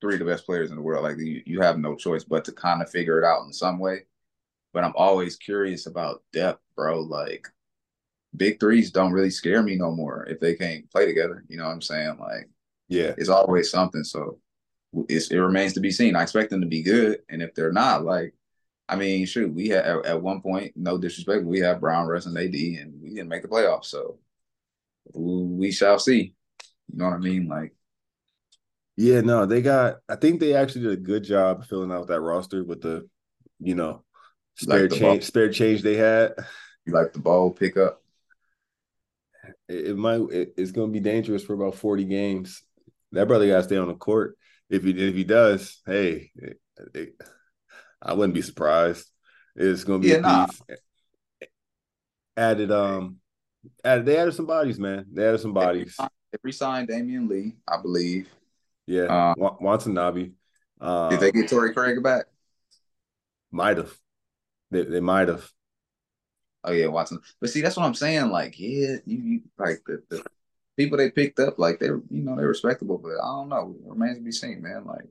three 0.00 0.14
of 0.14 0.20
the 0.20 0.26
best 0.26 0.46
players 0.46 0.70
in 0.70 0.76
the 0.76 0.82
world, 0.82 1.04
like 1.04 1.18
you, 1.18 1.42
you 1.46 1.60
have 1.60 1.78
no 1.78 1.96
choice 1.96 2.24
but 2.24 2.44
to 2.46 2.52
kind 2.52 2.82
of 2.82 2.90
figure 2.90 3.18
it 3.20 3.24
out 3.26 3.44
in 3.46 3.52
some 3.52 3.78
way. 3.78 4.04
But 4.72 4.84
I'm 4.84 4.94
always 4.96 5.36
curious 5.36 5.86
about 5.86 6.22
depth, 6.32 6.62
bro. 6.76 7.00
Like, 7.00 7.48
big 8.36 8.60
threes 8.60 8.90
don't 8.90 9.12
really 9.12 9.30
scare 9.30 9.62
me 9.62 9.76
no 9.76 9.90
more 9.92 10.26
if 10.26 10.40
they 10.40 10.54
can't 10.56 10.90
play 10.90 11.06
together. 11.06 11.44
You 11.48 11.58
know 11.58 11.64
what 11.66 11.72
I'm 11.72 11.82
saying? 11.82 12.18
Like, 12.20 12.48
Yeah. 12.88 13.14
it's 13.16 13.28
always 13.30 13.70
something. 13.70 14.04
So 14.04 14.38
it 14.92 15.30
remains 15.32 15.74
to 15.74 15.80
be 15.80 15.90
seen. 15.90 16.16
I 16.16 16.22
expect 16.22 16.50
them 16.50 16.60
to 16.62 16.66
be 16.66 16.82
good, 16.82 17.20
and 17.28 17.42
if 17.42 17.54
they're 17.54 17.72
not, 17.72 18.04
like, 18.04 18.34
I 18.88 18.96
mean, 18.96 19.26
shoot, 19.26 19.52
we 19.54 19.68
had 19.68 19.84
at, 19.86 20.06
at 20.06 20.22
one 20.22 20.40
point, 20.42 20.72
no 20.76 20.98
disrespect, 20.98 21.44
we 21.44 21.60
had 21.60 21.80
Bron, 21.80 22.06
Russ, 22.08 22.26
and 22.26 22.36
AD, 22.36 22.54
and 22.80 23.00
we 23.02 23.10
didn't 23.10 23.28
make 23.28 23.42
the 23.42 23.48
playoffs. 23.48 23.86
So 23.86 24.18
we, 25.14 25.72
shall 25.72 25.98
see. 25.98 26.34
You 26.92 26.98
know 26.98 27.06
what 27.06 27.14
I 27.14 27.18
mean? 27.18 27.48
Like, 27.48 27.74
Yeah, 28.96 29.20
no, 29.22 29.46
they 29.46 29.62
got. 29.62 30.00
I 30.08 30.16
think 30.16 30.40
they 30.40 30.54
actually 30.54 30.82
did 30.82 30.92
a 30.92 30.96
good 30.96 31.24
job 31.24 31.64
filling 31.66 31.92
out 31.92 32.08
that 32.08 32.20
roster 32.20 32.64
with 32.64 32.82
the, 32.82 33.08
you 33.58 33.74
know, 33.74 34.04
spare 34.56 34.88
Like 34.88 34.90
change, 34.90 35.00
ball. 35.00 35.26
spare 35.26 35.50
change 35.50 35.82
they 35.82 35.96
had. 35.96 36.34
you 36.84 36.92
like 36.92 37.12
the 37.12 37.18
ball 37.18 37.50
pickup. 37.50 38.02
It, 39.68 39.88
it 39.88 39.96
might. 39.96 40.20
It, 40.30 40.54
it's 40.56 40.72
going 40.72 40.88
to 40.88 40.92
be 40.92 41.00
dangerous 41.00 41.44
for 41.44 41.54
about 41.54 41.74
forty 41.74 42.04
games. 42.04 42.62
That 43.12 43.28
brother 43.28 43.46
got 43.46 43.58
to 43.58 43.62
stay 43.64 43.76
on 43.76 43.88
the 43.88 43.94
court. 43.94 44.36
If 44.70 44.84
he 44.84 44.90
if 44.90 45.14
he 45.14 45.24
does, 45.24 45.80
hey, 45.86 46.30
it, 46.36 46.60
it- 46.94 47.14
I 48.02 48.14
wouldn't 48.14 48.34
be 48.34 48.42
surprised. 48.42 49.06
It's 49.54 49.84
going 49.84 50.00
to 50.00 50.08
be 50.08 50.12
Yeah, 50.12 50.20
a 50.20 50.22
nah. 50.22 50.46
beef. 50.46 50.62
Added 52.36 52.70
um, 52.72 53.18
added 53.84 54.06
they 54.06 54.16
added 54.16 54.34
some 54.34 54.46
bodies, 54.46 54.78
man. 54.78 55.04
They 55.12 55.26
added 55.26 55.40
some 55.40 55.52
bodies. 55.52 55.96
They 55.98 56.38
re-signed 56.42 56.88
Damion 56.88 57.28
Lee, 57.28 57.56
I 57.68 57.82
believe. 57.82 58.30
Yeah, 58.86 59.34
Wa- 59.36 59.56
Watanabe. 59.60 60.30
Um, 60.80 61.10
Did 61.10 61.20
they 61.20 61.32
get 61.32 61.48
Torrey 61.50 61.74
Craig 61.74 62.02
back? 62.02 62.26
might 63.50 63.76
have. 63.76 63.92
They 64.70 64.84
they 64.84 65.00
might 65.00 65.28
have. 65.28 65.50
Oh 66.64 66.72
yeah, 66.72 66.86
Watson. 66.86 67.20
But 67.40 67.50
see, 67.50 67.60
that's 67.62 67.76
what 67.76 67.86
I'm 67.86 67.94
saying. 67.94 68.30
Like, 68.30 68.58
yeah, 68.58 68.96
you, 69.06 69.18
you 69.18 69.40
like 69.58 69.82
the, 69.86 70.02
the 70.10 70.22
people 70.80 70.98
they 70.98 71.10
picked 71.10 71.38
up, 71.38 71.58
like 71.58 71.78
they're 71.78 72.00
you 72.10 72.22
know 72.22 72.36
they're 72.36 72.48
respectable, 72.48 72.98
but 72.98 73.12
I 73.12 73.26
don't 73.26 73.48
know. 73.48 73.76
It 73.78 73.90
remains 73.90 74.16
to 74.16 74.24
be 74.24 74.32
seen, 74.32 74.62
man. 74.62 74.84
Like 74.86 75.04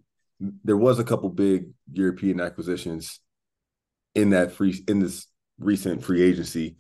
there 0.63 0.77
was 0.77 0.99
a 0.99 1.03
couple 1.03 1.29
big 1.29 1.69
European 1.91 2.39
acquisitions 2.39 3.19
in 4.15 4.31
that 4.31 4.51
free 4.51 4.83
in 4.87 4.99
this 4.99 5.27
recent 5.59 6.03
free 6.03 6.23
agency. 6.23 6.75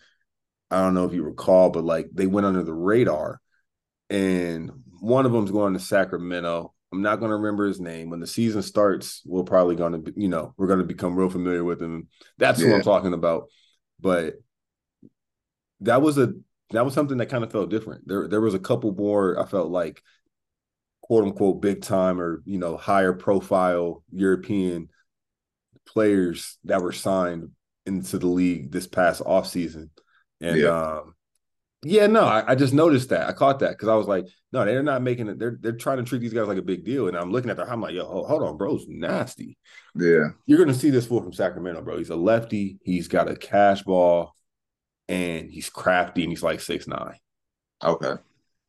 I 0.71 0.81
don't 0.81 0.93
know 0.93 1.05
if 1.05 1.13
you 1.13 1.23
recall, 1.23 1.69
but 1.69 1.83
like 1.83 2.07
they 2.13 2.27
went 2.27 2.47
under 2.47 2.63
the 2.63 2.73
radar, 2.73 3.39
and 4.09 4.71
one 4.99 5.25
of 5.25 5.31
them's 5.31 5.51
going 5.51 5.73
to 5.73 5.79
Sacramento. 5.79 6.73
I'm 6.91 7.03
not 7.03 7.19
going 7.19 7.29
to 7.29 7.35
remember 7.35 7.67
his 7.67 7.79
name. 7.79 8.09
When 8.09 8.19
the 8.19 8.27
season 8.27 8.63
starts, 8.63 9.21
we're 9.23 9.43
probably 9.43 9.75
going 9.75 10.03
to, 10.03 10.13
you 10.15 10.27
know, 10.27 10.55
we're 10.57 10.65
going 10.65 10.79
to 10.79 10.85
become 10.85 11.15
real 11.15 11.29
familiar 11.29 11.63
with 11.63 11.79
him. 11.79 12.07
That's 12.39 12.59
yeah. 12.59 12.69
who 12.69 12.75
I'm 12.75 12.81
talking 12.81 13.13
about. 13.13 13.49
But 13.99 14.35
that 15.81 16.01
was 16.01 16.17
a 16.17 16.33
that 16.71 16.85
was 16.85 16.93
something 16.93 17.17
that 17.17 17.27
kind 17.27 17.43
of 17.43 17.51
felt 17.51 17.69
different. 17.69 18.07
There 18.07 18.27
there 18.27 18.41
was 18.41 18.53
a 18.53 18.59
couple 18.59 18.93
more 18.93 19.39
I 19.39 19.45
felt 19.45 19.69
like 19.69 20.01
quote 21.01 21.25
unquote 21.25 21.61
big 21.61 21.81
time 21.81 22.21
or 22.21 22.41
you 22.45 22.59
know 22.59 22.77
higher 22.77 23.13
profile 23.13 24.03
European 24.11 24.89
players 25.85 26.57
that 26.65 26.81
were 26.81 26.91
signed 26.91 27.49
into 27.85 28.19
the 28.19 28.27
league 28.27 28.71
this 28.71 28.87
past 28.87 29.21
off 29.25 29.47
season. 29.47 29.89
And 30.41 30.57
yeah. 30.57 30.97
um 30.99 31.15
yeah, 31.81 32.07
no, 32.07 32.25
I, 32.25 32.51
I, 32.51 32.55
just 32.55 32.73
noticed 32.73 33.07
that. 33.09 33.29
I 33.29 33.31
caught 33.31 33.59
that 33.59 33.69
because 33.69 33.87
I 33.87 33.95
was 33.95 34.05
like, 34.05 34.27
no, 34.51 34.65
they're 34.65 34.83
not 34.83 35.01
making 35.01 35.29
it. 35.29 35.39
They're 35.39 35.57
they're 35.61 35.71
trying 35.71 35.97
to 35.97 36.03
treat 36.03 36.19
these 36.19 36.33
guys 36.33 36.47
like 36.47 36.57
a 36.57 36.61
big 36.61 36.83
deal. 36.83 37.07
And 37.07 37.15
I'm 37.15 37.31
looking 37.31 37.49
at 37.49 37.55
them, 37.55 37.69
I'm 37.69 37.79
like, 37.79 37.93
yo, 37.93 38.05
hold, 38.05 38.27
hold 38.27 38.43
on, 38.43 38.57
bro's 38.57 38.85
nasty. 38.89 39.57
Yeah. 39.95 40.31
You're 40.45 40.59
gonna 40.59 40.73
see 40.73 40.89
this 40.89 41.07
fool 41.07 41.21
from 41.21 41.31
Sacramento, 41.31 41.81
bro. 41.81 41.97
He's 41.97 42.09
a 42.09 42.17
lefty, 42.17 42.79
he's 42.83 43.07
got 43.07 43.29
a 43.29 43.35
cash 43.35 43.83
ball, 43.83 44.35
and 45.09 45.51
he's 45.51 45.69
crafty 45.69 46.23
and 46.23 46.31
he's 46.31 46.43
like 46.43 46.61
six 46.61 46.87
nine. 46.87 47.17
Okay. 47.83 48.13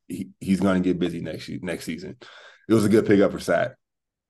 He, 0.09 0.31
he's 0.41 0.59
gonna 0.59 0.81
get 0.81 0.99
busy 0.99 1.21
next 1.21 1.49
next 1.63 1.85
season. 1.85 2.17
It 2.69 2.75
was 2.75 2.85
a 2.85 2.89
good 2.89 3.07
pickup 3.07 3.31
for 3.31 3.39
Sac. 3.39 3.73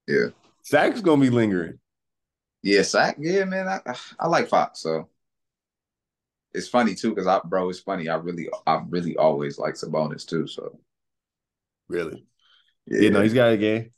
Yeah. 0.07 0.27
Sac's 0.63 1.01
gonna 1.01 1.23
be 1.23 1.31
lingering. 1.31 1.79
Yeah, 2.63 2.83
Sac. 2.83 3.17
Yeah, 3.19 3.45
man. 3.45 3.69
I 3.69 3.81
I 4.19 4.27
like 4.27 4.49
Fox, 4.49 4.81
so 4.81 5.09
it's 6.53 6.69
funny 6.69 6.95
too 6.95 7.11
because 7.11 7.27
I, 7.27 7.41
bro, 7.45 7.71
it's 7.71 7.81
funny. 7.81 8.09
I 8.09 8.17
really, 8.17 8.49
I 8.67 8.83
really 8.89 9.17
always 9.17 9.59
like 9.59 9.75
Sabonis 9.75 10.27
too. 10.27 10.47
So, 10.47 10.79
really, 11.89 12.27
yeah, 12.87 13.01
yeah 13.03 13.09
no, 13.11 13.23
he's 13.23 13.35
got 13.35 13.53
a 13.53 13.57
game. 13.57 13.93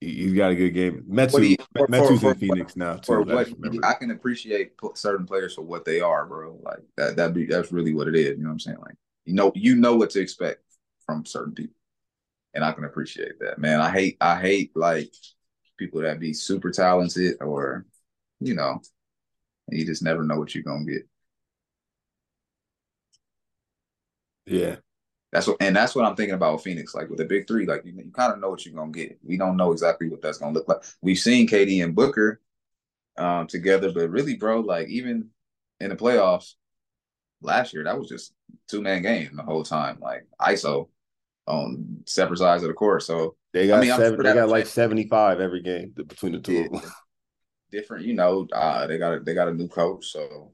He's 0.00 0.32
got 0.32 0.50
a 0.50 0.54
good 0.54 0.70
game. 0.70 1.04
Metu, 1.10 1.42
he, 1.42 1.58
for, 1.76 1.86
Metu's 1.88 2.22
for, 2.22 2.32
in 2.32 2.38
Phoenix 2.38 2.74
now 2.74 2.96
too. 2.96 3.22
What, 3.22 3.48
I 3.84 3.92
can 3.94 4.10
appreciate 4.12 4.72
certain 4.94 5.26
players 5.26 5.54
for 5.54 5.62
what 5.62 5.84
they 5.84 6.00
are, 6.00 6.24
bro. 6.24 6.58
Like 6.62 6.80
that. 6.96 7.16
That 7.16 7.34
be 7.34 7.44
that's 7.44 7.70
really 7.70 7.92
what 7.92 8.08
it 8.08 8.14
is. 8.14 8.38
You 8.38 8.44
know 8.44 8.48
what 8.48 8.52
I'm 8.52 8.60
saying? 8.60 8.78
Like 8.80 8.94
you 9.26 9.34
know, 9.34 9.52
you 9.54 9.76
know 9.76 9.96
what 9.96 10.10
to 10.10 10.20
expect 10.20 10.62
from 11.04 11.26
certain 11.26 11.54
people, 11.54 11.76
and 12.54 12.64
I 12.64 12.72
can 12.72 12.84
appreciate 12.84 13.38
that, 13.40 13.58
man. 13.58 13.80
I 13.80 13.90
hate, 13.90 14.16
I 14.20 14.40
hate 14.40 14.72
like 14.74 15.12
people 15.78 16.00
that 16.00 16.18
be 16.18 16.32
super 16.32 16.70
talented 16.70 17.36
or, 17.40 17.84
you 18.40 18.54
know, 18.54 18.80
you 19.68 19.84
just 19.84 20.02
never 20.02 20.22
know 20.22 20.38
what 20.38 20.54
you're 20.54 20.64
gonna 20.64 20.84
get. 20.84 21.06
Yeah. 24.46 24.76
That's 25.32 25.46
what, 25.46 25.58
and 25.60 25.76
that's 25.76 25.94
what 25.94 26.04
I'm 26.04 26.16
thinking 26.16 26.34
about 26.34 26.54
with 26.54 26.64
Phoenix. 26.64 26.94
Like 26.94 27.08
with 27.08 27.18
the 27.18 27.24
big 27.24 27.46
three, 27.46 27.66
like 27.66 27.84
you, 27.84 27.92
you 27.92 28.10
kind 28.12 28.32
of 28.32 28.40
know 28.40 28.50
what 28.50 28.66
you're 28.66 28.74
gonna 28.74 28.90
get. 28.90 29.18
We 29.22 29.36
don't 29.36 29.56
know 29.56 29.72
exactly 29.72 30.08
what 30.08 30.22
that's 30.22 30.38
gonna 30.38 30.52
look 30.52 30.68
like. 30.68 30.82
We've 31.02 31.18
seen 31.18 31.46
KD 31.46 31.84
and 31.84 31.94
Booker 31.94 32.40
um, 33.16 33.46
together, 33.46 33.92
but 33.92 34.10
really, 34.10 34.36
bro, 34.36 34.60
like 34.60 34.88
even 34.88 35.28
in 35.78 35.90
the 35.90 35.96
playoffs 35.96 36.54
last 37.42 37.72
year, 37.72 37.84
that 37.84 37.98
was 37.98 38.08
just 38.08 38.32
two 38.68 38.82
man 38.82 39.02
game 39.02 39.30
the 39.36 39.42
whole 39.42 39.62
time, 39.62 39.98
like 40.00 40.26
ISO 40.40 40.88
on 41.46 42.02
separate 42.06 42.38
sides 42.38 42.62
of 42.62 42.68
the 42.68 42.74
court. 42.74 43.02
So 43.02 43.36
they 43.52 43.66
got 43.66 43.78
I 43.78 43.80
mean, 43.82 43.96
seven, 43.96 44.22
they 44.22 44.34
got 44.34 44.48
like 44.48 44.66
75 44.66 45.40
every 45.40 45.62
game 45.62 45.92
between 45.94 46.32
the 46.32 46.40
two 46.40 46.52
yeah, 46.52 46.64
of 46.64 46.72
them. 46.72 46.92
Different, 47.70 48.04
you 48.04 48.14
know. 48.14 48.48
Uh, 48.52 48.86
they 48.88 48.98
got 48.98 49.14
a, 49.14 49.20
they 49.20 49.32
got 49.34 49.48
a 49.48 49.54
new 49.54 49.68
coach, 49.68 50.06
so 50.06 50.50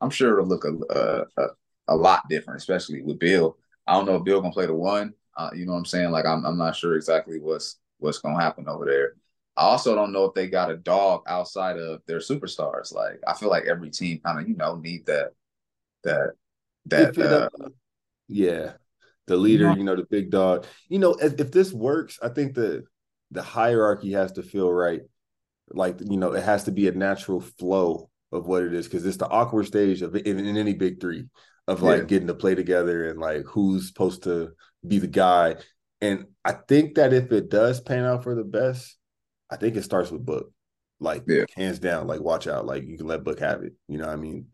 I'm 0.00 0.10
sure 0.10 0.32
it'll 0.32 0.48
look 0.48 0.64
a, 0.64 1.24
a, 1.40 1.46
a 1.88 1.96
lot 1.96 2.28
different, 2.28 2.58
especially 2.58 3.02
with 3.02 3.20
Beal. 3.20 3.56
I 3.86 3.94
don't 3.94 4.06
know 4.06 4.16
if 4.16 4.24
Beal 4.24 4.40
gonna 4.40 4.52
play 4.52 4.66
the 4.66 4.74
one. 4.74 5.14
Uh, 5.36 5.50
you 5.54 5.66
know 5.66 5.72
what 5.72 5.78
I'm 5.78 5.84
saying? 5.84 6.10
Like 6.10 6.26
I'm 6.26 6.44
I'm 6.44 6.58
not 6.58 6.76
sure 6.76 6.96
exactly 6.96 7.40
what's 7.40 7.78
what's 7.98 8.18
gonna 8.18 8.40
happen 8.40 8.68
over 8.68 8.84
there. 8.84 9.14
I 9.56 9.62
also 9.62 9.94
don't 9.94 10.12
know 10.12 10.24
if 10.24 10.34
they 10.34 10.48
got 10.48 10.70
a 10.70 10.76
dog 10.76 11.22
outside 11.26 11.78
of 11.78 12.02
their 12.06 12.18
superstars. 12.18 12.92
Like 12.92 13.20
I 13.26 13.34
feel 13.34 13.48
like 13.48 13.64
every 13.64 13.90
team 13.90 14.20
kind 14.24 14.40
of 14.40 14.48
you 14.48 14.56
know 14.56 14.76
need 14.76 15.06
that 15.06 15.32
that 16.04 16.32
that 16.86 17.18
uh, 17.18 17.48
yeah 18.28 18.72
the 19.26 19.36
leader 19.36 19.72
you 19.76 19.84
know 19.84 19.96
the 19.96 20.04
big 20.04 20.30
dog 20.30 20.66
you 20.88 20.98
know 20.98 21.12
if, 21.14 21.38
if 21.40 21.50
this 21.50 21.72
works 21.72 22.18
I 22.22 22.28
think 22.28 22.54
the 22.54 22.84
the 23.30 23.42
hierarchy 23.42 24.12
has 24.12 24.32
to 24.32 24.42
feel 24.42 24.72
right 24.72 25.02
like 25.70 25.98
you 26.00 26.16
know 26.16 26.32
it 26.32 26.44
has 26.44 26.64
to 26.64 26.70
be 26.70 26.88
a 26.88 26.92
natural 26.92 27.40
flow 27.40 28.08
of 28.32 28.46
what 28.46 28.62
it 28.62 28.74
is 28.74 28.86
because 28.86 29.04
it's 29.04 29.16
the 29.16 29.28
awkward 29.28 29.66
stage 29.66 30.02
of 30.02 30.14
in, 30.14 30.38
in 30.38 30.56
any 30.56 30.74
big 30.74 31.00
three 31.00 31.26
of 31.68 31.82
like 31.82 32.02
yeah. 32.02 32.04
getting 32.04 32.28
to 32.28 32.34
play 32.34 32.54
together 32.54 33.08
and 33.08 33.18
like 33.18 33.44
who's 33.46 33.88
supposed 33.88 34.22
to 34.24 34.52
be 34.86 34.98
the 34.98 35.06
guy. 35.06 35.56
And 36.00 36.26
I 36.44 36.52
think 36.52 36.96
that 36.96 37.12
if 37.12 37.32
it 37.32 37.50
does 37.50 37.80
pan 37.80 38.04
out 38.04 38.22
for 38.22 38.34
the 38.34 38.44
best, 38.44 38.96
I 39.50 39.56
think 39.56 39.76
it 39.76 39.82
starts 39.82 40.10
with 40.10 40.24
Book. 40.24 40.52
Like 40.98 41.24
yeah. 41.26 41.44
hands 41.54 41.78
down, 41.78 42.06
like 42.06 42.20
watch 42.20 42.46
out. 42.46 42.66
Like 42.66 42.84
you 42.84 42.96
can 42.96 43.06
let 43.06 43.24
Book 43.24 43.40
have 43.40 43.62
it. 43.62 43.74
You 43.88 43.98
know 43.98 44.06
what 44.06 44.12
I 44.12 44.16
mean? 44.16 44.46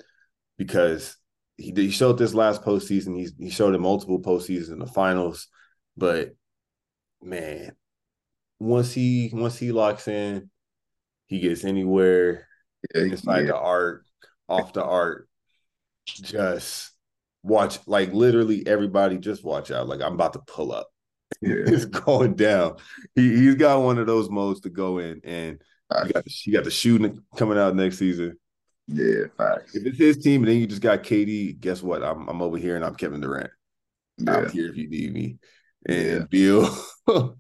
Because 0.59 1.16
he 1.56 1.72
he 1.74 1.90
showed 1.90 2.18
this 2.18 2.34
last 2.34 2.62
postseason. 2.62 3.16
He's 3.16 3.32
he 3.39 3.51
showed 3.51 3.74
it 3.74 3.80
multiple 3.80 4.20
postseasons 4.20 4.72
in 4.72 4.78
the 4.78 4.86
finals. 4.86 5.48
But 5.97 6.34
man, 7.22 7.76
once 8.59 8.93
he 8.93 9.30
once 9.32 9.59
he 9.59 9.70
locks 9.70 10.09
in, 10.09 10.51
he 11.26 11.40
gets 11.40 11.64
anywhere 11.64 12.48
yeah, 12.94 13.02
inside 13.02 13.40
yeah. 13.40 13.47
the 13.47 13.56
art, 13.56 14.05
off 14.48 14.72
the 14.72 14.84
art, 14.84 15.28
just 16.06 16.91
watch 17.43 17.78
like 17.86 18.12
literally 18.12 18.66
everybody 18.66 19.19
just 19.19 19.44
watch 19.44 19.70
out. 19.70 19.89
Like 19.89 20.01
I'm 20.01 20.14
about 20.14 20.35
to 20.35 20.40
pull 20.40 20.73
up. 20.73 20.89
Yeah. 21.40 21.55
it's 21.66 21.85
going 21.85 22.35
down. 22.35 22.77
He 23.14 23.36
he's 23.36 23.55
got 23.55 23.82
one 23.82 23.98
of 23.98 24.06
those 24.06 24.31
modes 24.31 24.60
to 24.60 24.70
go 24.70 24.98
in, 24.98 25.20
and 25.24 25.62
you 26.05 26.12
got 26.12 26.24
the, 26.24 26.32
you 26.44 26.52
got 26.52 26.64
the 26.64 26.70
shooting 26.70 27.23
coming 27.36 27.59
out 27.59 27.74
next 27.74 27.98
season. 27.98 28.39
Yeah, 28.89 29.24
facts. 29.36 29.74
If 29.74 29.86
it's 29.86 29.98
his 29.98 30.19
team, 30.19 30.43
and 30.43 30.48
then 30.48 30.59
you 30.59 30.66
just 30.66 30.82
got 30.82 31.02
KD. 31.02 31.59
Guess 31.60 31.82
what? 31.82 32.02
I'm 32.02 32.28
I'm 32.28 32.43
over 32.43 32.59
here, 32.59 32.77
and 32.77 32.85
I'm 32.85 32.94
Kevin 32.94 33.20
Durant. 33.20 33.51
Yeah. 34.19 34.36
I'm 34.36 34.51
here 34.51 34.69
if 34.69 34.77
you 34.77 34.89
need 34.89 35.12
me. 35.12 35.39
And 35.86 36.06
yeah. 36.06 36.24
Beal, 36.31 36.77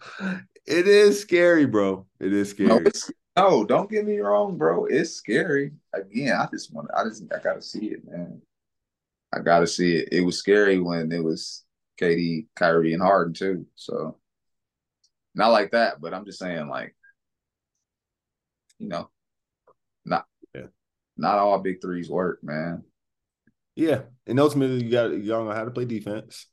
it 0.66 0.88
is 0.88 1.20
scary, 1.20 1.66
bro. 1.66 2.06
It 2.20 2.32
is 2.32 2.50
scary. 2.50 2.68
No, 2.68 2.80
no, 3.36 3.64
don't 3.64 3.90
get 3.90 4.04
me 4.04 4.18
wrong, 4.18 4.56
bro. 4.56 4.86
It's 4.86 5.10
scary. 5.10 5.72
Again, 5.92 6.36
I 6.36 6.48
just 6.50 6.72
want. 6.72 6.88
I 6.96 7.04
just 7.04 7.24
I 7.32 7.42
gotta 7.42 7.62
see 7.62 7.86
it, 7.86 8.00
man. 8.08 8.40
I 9.32 9.40
gotta 9.40 9.66
see 9.66 9.96
it. 9.96 10.08
It 10.12 10.20
was 10.20 10.38
scary 10.38 10.78
when 10.78 11.10
it 11.10 11.22
was 11.22 11.64
KD, 12.00 12.46
Kyrie, 12.54 12.92
and 12.92 13.02
Harden 13.02 13.34
too. 13.34 13.66
So 13.76 14.18
not 15.34 15.48
like 15.48 15.70
that, 15.72 16.00
but 16.00 16.12
I'm 16.12 16.24
just 16.24 16.38
saying, 16.38 16.68
like, 16.68 16.94
you 18.78 18.88
know, 18.88 19.10
not 20.04 20.26
yeah. 20.54 20.66
not 21.16 21.38
all 21.38 21.58
big 21.58 21.80
threes 21.80 22.10
work, 22.10 22.40
man. 22.42 22.84
Yeah, 23.74 24.02
and 24.26 24.38
ultimately 24.38 24.84
you 24.84 24.90
got 24.90 25.16
y'all 25.22 25.44
know 25.44 25.52
how 25.52 25.64
to 25.64 25.70
play 25.70 25.84
defense. 25.84 26.46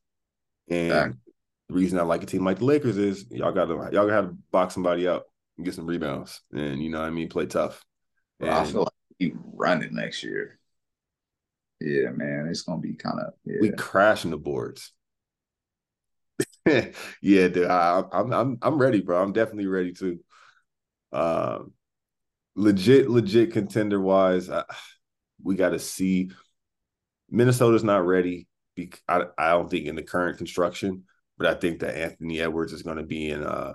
And 0.70 0.88
exactly. 0.88 1.20
the 1.68 1.76
reason 1.76 2.00
I 2.00 2.04
like 2.04 2.24
a 2.24 2.28
team 2.28 2.46
like 2.46 2.60
the 2.60 2.66
Lakers 2.66 2.98
is 2.98 3.26
y'all 3.32 3.52
got 3.52 3.66
to 3.66 3.90
y'all 3.92 4.08
got 4.08 4.22
to 4.22 4.38
box 4.52 4.74
somebody 4.74 5.08
out 5.08 5.24
and 5.58 5.66
get 5.66 5.74
some 5.74 5.88
rebounds, 5.88 6.42
and 6.54 6.82
you 6.82 6.90
know 6.90 7.00
what 7.00 7.08
I 7.08 7.12
mean, 7.12 7.28
play 7.28 7.48
tough. 7.48 7.84
Well, 8.40 8.58
I 8.58 8.64
feel 8.64 8.82
like 8.82 8.94
keep 9.20 9.36
running 9.54 9.96
next 9.96 10.24
year. 10.24 10.59
Yeah, 11.80 12.12
man, 12.12 12.48
it's 12.50 12.62
gonna 12.64 12.82
be 12.82 12.94
kind 12.94 13.20
of 13.20 13.34
yeah. 13.46 13.58
we 13.62 13.72
crashing 13.72 14.32
the 14.32 14.38
boards. 14.38 14.92
yeah, 16.66 17.48
dude, 17.48 17.68
I, 17.68 18.04
am 18.12 18.34
I'm 18.34 18.58
I'm 18.62 18.78
ready, 18.78 19.02
bro. 19.02 19.22
I'm 19.22 19.34
definitely 19.34 19.68
ready 19.68 19.94
to. 19.94 20.20
Um, 21.12 21.74
legit, 22.56 23.10
legit 23.10 23.52
contender 23.52 24.00
wise, 24.00 24.50
I, 24.50 24.64
we 25.42 25.56
got 25.56 25.70
to 25.70 25.80
see. 25.80 26.32
Minnesota's 27.30 27.84
not 27.84 28.06
ready. 28.06 28.48
I, 29.08 29.24
I 29.38 29.52
don't 29.52 29.70
think 29.70 29.88
in 29.88 29.96
the 29.96 30.04
current 30.04 30.38
construction, 30.38 31.04
but 31.38 31.48
I 31.48 31.54
think 31.54 31.80
that 31.80 31.96
Anthony 31.96 32.40
Edwards 32.40 32.74
is 32.74 32.84
going 32.84 32.98
to 32.98 33.04
be 33.04 33.30
in 33.30 33.44
uh 33.44 33.74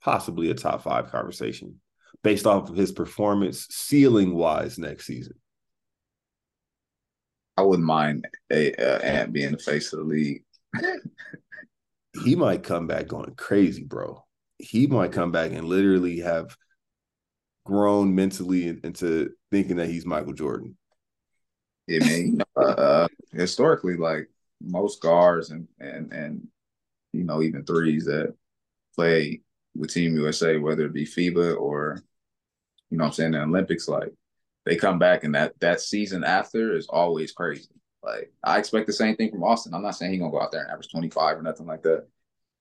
possibly 0.00 0.50
a 0.50 0.54
top 0.54 0.82
five 0.82 1.10
conversation 1.10 1.80
based 2.22 2.46
off 2.46 2.70
of 2.70 2.76
his 2.76 2.92
performance 2.92 3.66
ceiling 3.70 4.34
wise 4.34 4.78
next 4.78 5.06
season. 5.06 5.34
I 7.58 7.62
wouldn't 7.62 7.86
mind 7.86 8.24
a 8.52 8.72
uh, 8.74 9.00
Ant 9.00 9.32
being 9.32 9.50
the 9.50 9.58
face 9.58 9.92
of 9.92 9.98
the 9.98 10.04
league. 10.04 10.44
he 12.22 12.36
might 12.36 12.62
come 12.62 12.86
back 12.86 13.08
going 13.08 13.34
crazy, 13.34 13.82
bro. 13.82 14.24
He 14.58 14.86
might 14.86 15.10
come 15.10 15.32
back 15.32 15.50
and 15.50 15.66
literally 15.66 16.20
have 16.20 16.56
grown 17.66 18.14
mentally 18.14 18.68
into 18.68 19.30
thinking 19.50 19.76
that 19.78 19.88
he's 19.88 20.06
Michael 20.06 20.34
Jordan. 20.34 20.76
Yeah, 21.88 22.04
man. 22.06 22.42
uh, 22.56 23.08
historically, 23.32 23.96
like 23.96 24.30
most 24.62 25.02
guards 25.02 25.50
and 25.50 25.66
and 25.80 26.12
and 26.12 26.46
you 27.12 27.24
know, 27.24 27.42
even 27.42 27.64
threes 27.64 28.04
that 28.04 28.36
play 28.94 29.40
with 29.74 29.92
Team 29.92 30.14
USA, 30.14 30.58
whether 30.58 30.86
it 30.86 30.92
be 30.92 31.04
FIBA 31.04 31.60
or, 31.60 32.04
you 32.90 32.98
know 32.98 33.06
I'm 33.06 33.12
saying, 33.12 33.32
the 33.32 33.42
Olympics, 33.42 33.88
like 33.88 34.12
they 34.68 34.76
come 34.76 34.98
back 34.98 35.24
and 35.24 35.34
that 35.34 35.58
that 35.60 35.80
season 35.80 36.22
after 36.24 36.76
is 36.76 36.86
always 36.88 37.32
crazy. 37.32 37.70
Like 38.02 38.30
I 38.44 38.58
expect 38.58 38.86
the 38.86 38.92
same 38.92 39.16
thing 39.16 39.30
from 39.30 39.42
Austin. 39.42 39.72
I'm 39.72 39.82
not 39.82 39.96
saying 39.96 40.12
he's 40.12 40.20
gonna 40.20 40.30
go 40.30 40.42
out 40.42 40.52
there 40.52 40.62
and 40.62 40.70
average 40.70 40.90
25 40.90 41.38
or 41.38 41.42
nothing 41.42 41.66
like 41.66 41.82
that. 41.82 42.06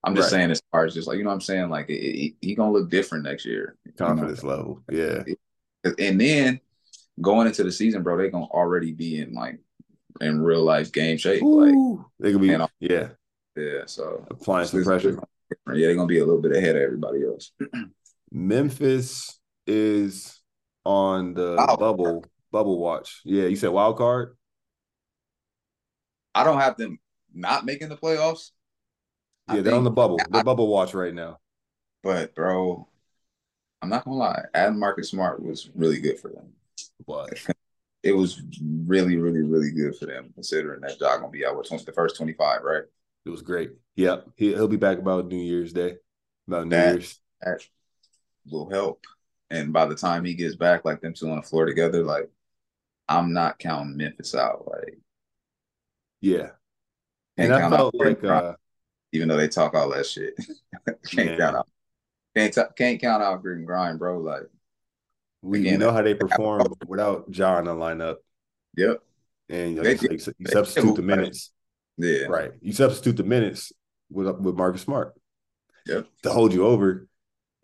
I'm 0.05 0.15
just 0.15 0.31
right. 0.31 0.39
saying 0.39 0.51
as 0.51 0.61
far 0.71 0.85
as 0.85 0.93
just 0.93 1.07
like 1.07 1.17
you 1.17 1.25
know 1.25 1.31
what 1.31 1.35
I'm 1.35 1.41
saying, 1.41 1.69
like 1.69 1.89
he, 1.89 2.37
he 2.39 2.55
gonna 2.55 2.71
look 2.71 2.89
different 2.89 3.25
next 3.25 3.45
year. 3.45 3.75
Confidence 3.97 4.41
you 4.41 4.49
know? 4.49 4.55
level, 4.55 4.83
yeah. 4.89 5.23
And 5.99 6.19
then 6.19 6.61
going 7.19 7.47
into 7.47 7.63
the 7.63 7.71
season, 7.73 8.03
bro, 8.03 8.17
they 8.17 8.29
gonna 8.29 8.45
already 8.45 8.93
be 8.93 9.19
in 9.19 9.33
like 9.33 9.59
in 10.21 10.41
real 10.41 10.63
life 10.63 10.93
game 10.93 11.17
shape. 11.17 11.43
Ooh, 11.43 11.97
like 11.97 12.05
they 12.19 12.31
gonna 12.31 12.69
be, 12.79 12.87
yeah, 12.87 13.09
yeah. 13.57 13.81
So 13.85 14.25
applying 14.31 14.67
some 14.67 14.83
pressure. 14.85 15.21
Yeah, 15.67 15.87
they're 15.87 15.95
gonna 15.95 16.07
be 16.07 16.19
a 16.19 16.25
little 16.25 16.41
bit 16.41 16.55
ahead 16.55 16.77
of 16.77 16.81
everybody 16.81 17.25
else. 17.25 17.51
Memphis 18.31 19.39
is 19.65 20.36
on 20.87 21.33
the 21.33 21.55
wild 21.57 21.79
bubble 21.79 22.05
card. 22.05 22.29
bubble 22.49 22.79
watch. 22.79 23.21
Yeah, 23.25 23.43
you 23.47 23.57
said 23.57 23.71
wild 23.71 23.97
card. 23.97 24.37
I 26.33 26.45
don't 26.45 26.61
have 26.61 26.77
them 26.77 26.99
not 27.33 27.65
making 27.65 27.89
the 27.89 27.97
playoffs. 27.97 28.51
Yeah, 29.49 29.59
I 29.59 29.61
they're 29.61 29.75
on 29.75 29.83
the 29.83 29.91
bubble. 29.91 30.17
The 30.17 30.43
bubble 30.43 30.69
watch 30.69 30.93
right 30.93 31.13
now. 31.13 31.39
But 32.03 32.33
bro, 32.35 32.87
I'm 33.81 33.89
not 33.89 34.05
gonna 34.05 34.15
lie. 34.15 34.43
Adam 34.53 34.79
Marcus 34.79 35.09
Smart 35.09 35.43
was 35.43 35.69
really 35.75 35.99
good 35.99 36.19
for 36.19 36.29
them. 36.29 36.53
What? 37.03 37.33
It 38.03 38.13
was 38.13 38.41
really, 38.63 39.17
really, 39.17 39.41
really 39.41 39.71
good 39.71 39.97
for 39.97 40.05
them, 40.05 40.31
considering 40.35 40.79
that 40.81 40.99
Jock 40.99 41.19
gonna 41.19 41.31
be 41.31 41.45
out 41.45 41.57
with 41.57 41.85
the 41.85 41.91
first 41.91 42.15
25, 42.15 42.61
right? 42.63 42.83
It 43.25 43.29
was 43.29 43.41
great. 43.41 43.71
Yep, 43.97 44.29
he, 44.37 44.53
will 44.53 44.69
be 44.69 44.77
back 44.77 44.99
about 44.99 45.27
New 45.27 45.35
Year's 45.35 45.73
Day. 45.73 45.97
About 46.47 46.67
New 46.67 46.77
that, 46.77 46.93
Year's. 46.93 47.19
That 47.41 47.61
will 48.49 48.69
help. 48.69 49.05
And 49.49 49.71
by 49.71 49.85
the 49.85 49.95
time 49.95 50.25
he 50.25 50.33
gets 50.33 50.55
back, 50.55 50.83
like 50.83 51.01
them 51.01 51.13
two 51.13 51.29
on 51.29 51.37
the 51.37 51.41
floor 51.41 51.65
together, 51.65 52.03
like 52.03 52.29
I'm 53.07 53.33
not 53.33 53.59
counting 53.59 53.97
Memphis 53.97 54.35
out. 54.35 54.67
Like, 54.67 54.99
yeah. 56.21 56.49
And 57.37 57.53
I 57.53 57.69
felt 57.69 57.95
like, 57.95 58.23
uh, 58.23 58.55
even 59.13 59.27
though 59.27 59.37
they 59.37 59.47
talk 59.47 59.73
all 59.73 59.89
that 59.91 60.05
shit, 60.05 60.33
can't 61.05 61.37
count 61.37 61.55
out. 61.55 61.67
Can't 62.35 62.53
t- 62.53 62.61
can't 62.75 63.01
count 63.01 63.23
out 63.23 63.41
grit 63.41 63.57
and 63.57 63.67
grind, 63.67 63.99
bro. 63.99 64.19
Like, 64.19 64.43
we 65.41 65.61
again, 65.61 65.79
know 65.79 65.91
how 65.91 66.01
they 66.01 66.13
perform 66.13 66.67
without 66.87 67.29
John 67.31 67.59
in 67.59 67.65
the 67.65 67.73
lineup. 67.73 68.15
Yep. 68.75 69.01
And 69.49 69.69
you, 69.69 69.75
know, 69.75 69.83
they, 69.83 69.95
you, 69.95 70.19
you 70.37 70.47
substitute 70.47 70.95
the 70.95 71.01
minutes. 71.01 71.51
Yeah. 71.97 72.25
Right. 72.25 72.51
You 72.61 72.73
substitute 72.73 73.17
the 73.17 73.23
minutes 73.23 73.71
with 74.11 74.27
with 74.39 74.55
Marcus 74.55 74.81
Smart. 74.81 75.13
Yep. 75.85 76.07
To 76.23 76.31
hold 76.31 76.53
you 76.53 76.65
over. 76.65 77.06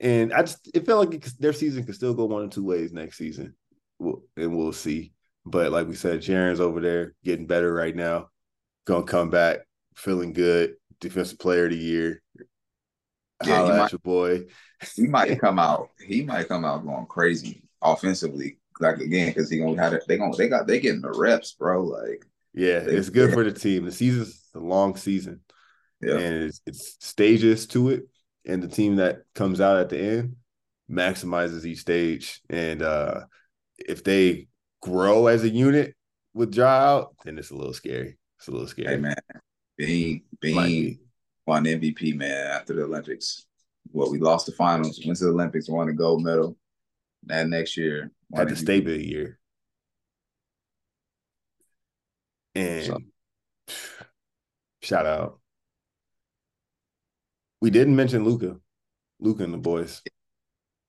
And 0.04 0.34
I 0.34 0.42
just 0.42 0.70
it 0.74 0.86
felt 0.86 1.00
like 1.00 1.26
it, 1.26 1.34
their 1.40 1.54
season 1.54 1.86
could 1.86 1.96
still 1.96 2.14
go 2.14 2.26
one 2.26 2.44
or 2.44 2.50
two 2.50 2.66
ways 2.66 2.92
next 2.92 3.18
season. 3.18 3.56
We'll, 4.00 4.22
and 4.36 4.56
we'll 4.56 4.74
see. 4.74 5.14
But 5.46 5.72
like 5.72 5.88
we 5.88 5.96
said, 5.96 6.20
Jaren's 6.22 6.60
over 6.60 6.82
there 6.82 7.16
getting 7.24 7.48
better 7.48 7.74
right 7.74 7.96
now. 7.96 8.28
Gonna 8.86 9.06
come 9.06 9.30
back 9.30 9.60
feeling 9.96 10.34
good. 10.34 10.76
Defensive 11.00 11.40
player 11.40 11.66
of 11.66 11.72
the 11.72 11.78
year. 11.78 12.22
Yeah, 13.46 13.56
Holla 13.56 13.78
might, 13.78 13.92
your 13.94 14.00
boy. 14.00 14.42
he 14.94 15.08
might 15.08 15.40
come 15.42 15.58
out. 15.58 15.90
He 16.06 16.22
might 16.24 16.50
come 16.50 16.66
out 16.66 16.86
going 16.86 17.06
crazy 17.06 17.64
offensively. 17.82 18.60
Like 18.82 18.98
again, 18.98 19.30
because 19.30 19.50
he 19.50 19.60
gonna 19.60 19.82
have 19.82 19.94
it. 19.94 20.04
They 20.06 20.18
gonna 20.18 20.36
they 20.36 20.50
got 20.50 20.68
they 20.68 20.82
getting 20.82 21.02
the 21.02 21.14
reps, 21.14 21.54
bro. 21.54 21.82
Like 21.82 22.26
yeah, 22.54 22.80
they, 22.80 22.94
it's 22.96 23.10
good 23.10 23.32
for 23.32 23.46
the 23.46 23.54
team. 23.54 23.86
The 23.86 23.92
season's 23.94 24.50
a 24.54 24.60
long 24.60 24.98
season. 24.98 25.40
Yeah. 26.02 26.18
And 26.18 26.44
it's, 26.44 26.62
it's 26.66 26.98
stages 27.00 27.68
to 27.68 27.92
it. 27.92 28.04
And 28.46 28.62
the 28.62 28.68
team 28.68 28.98
that 28.98 29.24
comes 29.36 29.62
out 29.62 29.78
at 29.78 29.90
the 29.90 30.00
end 30.00 30.36
maximizes 30.90 31.66
each 31.66 31.80
stage. 31.80 32.42
And 32.50 32.82
uh 32.82 33.22
if 33.78 34.04
they 34.04 34.48
grow 34.82 35.28
as 35.28 35.44
a 35.44 35.50
unit 35.50 35.96
with 36.34 36.58
out, 36.60 37.16
then 37.24 37.38
it's 37.38 37.52
a 37.52 37.56
little 37.56 37.74
scary. 37.74 38.18
It's 38.38 38.48
a 38.48 38.52
little 38.52 38.68
scary. 38.68 38.96
Hey 38.96 38.98
man, 38.98 39.16
being 39.78 40.24
being 40.42 41.00
won 41.46 41.64
MVP 41.64 42.16
man 42.16 42.48
after 42.48 42.74
the 42.74 42.84
Olympics. 42.84 43.46
Well, 43.92 44.12
we 44.12 44.20
lost 44.20 44.46
the 44.46 44.54
finals, 44.54 45.02
went 45.06 45.18
to 45.20 45.26
the 45.26 45.32
Olympics, 45.32 45.70
won 45.70 45.90
a 45.90 45.94
gold 45.94 46.24
medal. 46.24 46.58
That 47.26 47.48
next 47.48 47.78
year 47.78 48.12
had 48.34 48.50
the 48.50 48.56
stay 48.56 48.78
a 48.86 48.98
year. 48.98 49.40
And 52.56 52.86
so. 52.86 52.98
shout 54.82 55.06
out. 55.06 55.40
We 57.64 57.70
didn't 57.70 57.96
mention 57.96 58.26
Luka. 58.26 58.58
Luka 59.22 59.46
and 59.46 59.54
the 59.54 59.58
boys. 59.58 60.02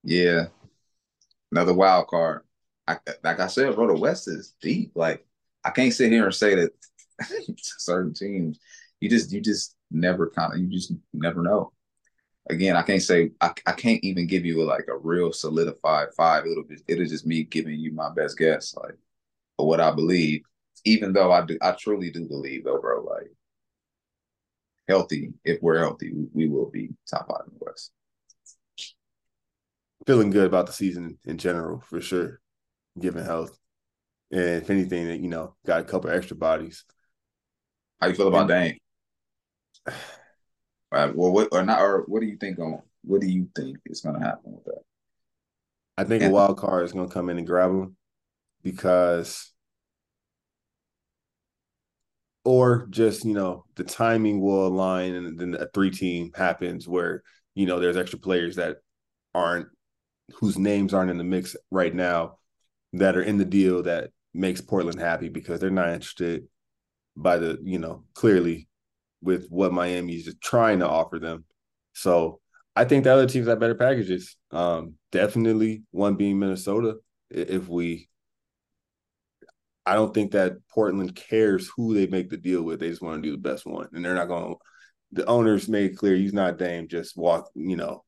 Yeah. 0.03 0.47
Another 1.53 1.73
wild 1.73 2.09
card. 2.09 2.43
I, 2.89 2.99
like 3.23 3.39
I 3.39 3.47
said, 3.47 3.77
bro, 3.77 3.87
the 3.87 3.95
West 3.95 4.27
is 4.27 4.57
deep. 4.61 4.91
Like 4.97 5.25
I 5.65 5.71
can't 5.71 5.93
sit 5.93 6.11
here 6.11 6.25
and 6.25 6.35
say 6.35 6.57
that 6.57 6.73
certain 7.59 8.13
teams, 8.13 8.59
you 8.99 9.09
just 9.09 9.31
you 9.31 9.41
just 9.41 9.77
never 9.93 10.29
kind 10.31 10.53
of 10.53 10.59
you 10.59 10.69
just 10.69 10.93
never 11.13 11.43
know. 11.43 11.71
Again, 12.51 12.75
I 12.75 12.83
can't 12.83 13.01
say 13.01 13.31
I, 13.41 13.53
I 13.67 13.73
can't 13.75 14.03
even 14.03 14.27
give 14.27 14.45
you 14.45 14.61
a, 14.61 14.65
like 14.65 14.89
a 14.89 14.99
real 14.99 15.33
solidified 15.33 16.09
five. 16.17 16.45
It'll 16.45 16.65
be 16.65 16.79
it'll 16.89 17.07
just 17.07 17.25
me 17.25 17.45
giving 17.45 17.79
you 17.79 17.93
my 17.93 18.11
best 18.13 18.37
guess, 18.37 18.75
like 18.75 18.97
for 19.57 19.69
what 19.69 19.81
I 19.81 19.93
believe 19.93 20.43
even 20.85 21.13
though 21.13 21.31
I 21.31 21.47
do, 21.47 21.57
I 21.63 21.71
truly 21.79 22.11
do 22.11 22.27
believe 22.27 22.65
though, 22.65 22.81
bro, 22.81 23.05
like 23.05 23.31
healthy, 24.89 25.33
if 25.45 25.61
we're 25.63 25.79
healthy, 25.79 26.13
we, 26.33 26.49
will 26.49 26.71
be 26.71 26.91
top 27.09 27.29
five 27.29 27.47
in 27.47 27.55
the 27.59 27.65
West. 27.65 27.93
Feeling 30.07 30.31
good 30.31 30.47
about 30.47 30.67
the 30.67 30.73
season 30.73 31.19
in 31.25 31.39
general, 31.39 31.81
for 31.81 32.01
sure, 32.01 32.41
given 32.99 33.25
health. 33.25 33.59
And 34.31 34.63
if 34.63 34.71
anything, 34.71 35.07
that 35.07 35.21
you 35.21 35.29
know, 35.29 35.55
got 35.67 35.81
a 35.81 35.85
couple 35.85 36.11
extra 36.11 36.37
bodies. 36.37 36.85
How 38.01 38.09
you 38.09 38.15
feel 38.15 38.29
about 38.29 38.49
Dame? 38.49 38.79
Uh, 40.93 41.11
well, 41.13 41.33
what 41.33 41.49
or 41.51 41.65
not, 41.65 41.81
or 41.81 42.05
what 42.07 42.21
do 42.21 42.27
you 42.27 42.37
think 42.37 42.57
on? 42.61 42.81
What 43.03 43.21
do 43.21 43.27
you 43.27 43.49
think 43.57 43.79
is 43.87 44.01
going 44.01 44.15
to 44.15 44.25
happen 44.25 44.53
with 44.53 44.65
that? 44.67 44.83
I 45.99 46.05
think 46.05 46.23
and, 46.23 46.31
a 46.31 46.35
wild 46.35 46.57
card 46.57 46.85
is 46.85 46.93
going 46.93 47.09
to 47.09 47.13
come 47.13 47.31
in 47.31 47.39
and 47.39 47.47
grab 47.47 47.71
him 47.71 47.97
because 48.63 49.53
or 52.45 52.87
just 52.91 53.25
you 53.25 53.35
know 53.35 53.65
the 53.77 53.85
timing 53.85 54.41
will 54.41 54.67
align 54.67 55.15
and 55.15 55.39
then 55.39 55.55
a 55.55 55.67
three 55.73 55.91
team 55.91 56.31
happens 56.35 56.87
where 56.87 57.23
you 57.55 57.67
know 57.67 57.81
there's 57.81 57.97
extra 57.97 58.19
players 58.19 58.57
that 58.57 58.77
aren't 59.35 59.67
whose 60.37 60.59
names 60.59 60.95
aren't 60.95 61.11
in 61.11 61.19
the 61.19 61.25
mix 61.25 61.57
right 61.71 61.95
now 61.95 62.39
that 62.93 63.17
are 63.17 63.23
in 63.23 63.39
the 63.39 63.45
deal 63.45 63.83
that 63.83 64.11
makes 64.33 64.61
Portland 64.61 65.01
happy 65.01 65.29
because 65.29 65.61
they're 65.61 65.71
not 65.71 65.91
interested 65.91 66.45
by 67.17 67.39
the 67.39 67.59
you 67.63 67.79
know 67.79 68.05
clearly 68.15 68.69
with 69.23 69.49
what 69.49 69.73
Miami 69.73 70.15
is 70.15 70.35
trying 70.43 70.81
to 70.81 70.89
offer 70.89 71.19
them. 71.19 71.45
So 71.95 72.41
I 72.77 72.85
think 72.85 73.05
the 73.05 73.13
other 73.13 73.27
teams 73.27 73.47
have 73.49 73.61
better 73.61 73.75
packages. 73.75 74.37
Um, 74.51 74.95
definitely 75.13 75.85
one 75.93 76.17
being 76.17 76.39
Minnesota. 76.39 76.97
If 77.31 77.69
we 77.69 78.09
I 79.87 79.95
don't 79.95 80.15
think 80.15 80.33
that 80.33 80.57
Portland 80.69 81.15
cares 81.15 81.71
who 81.77 81.95
they 81.95 82.07
make 82.07 82.31
the 82.31 82.37
deal 82.37 82.63
with. 82.63 82.81
They 82.81 82.89
just 82.89 83.03
want 83.03 83.23
to 83.23 83.29
do 83.29 83.33
the 83.33 83.49
best 83.49 83.67
one, 83.67 83.89
and 83.93 84.05
they're 84.05 84.15
not 84.15 84.29
going. 84.29 84.55
to 84.55 84.59
The 85.13 85.27
owners 85.27 85.69
made 85.69 85.99
clear 85.99 86.17
he's 86.17 86.33
not 86.33 86.59
Dame. 86.59 86.89
Just 86.89 87.17
walk, 87.17 87.51
you 87.55 87.77
know, 87.77 88.05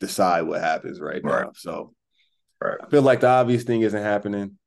decide 0.00 0.42
what 0.42 0.60
happens 0.60 1.00
right, 1.00 1.22
right. 1.24 1.46
now. 1.46 1.52
So 1.54 1.94
right. 2.60 2.78
I 2.82 2.88
feel 2.90 3.02
like 3.02 3.20
the 3.20 3.28
obvious 3.28 3.64
thing 3.64 3.80
isn't 3.80 4.02
happening, 4.02 4.58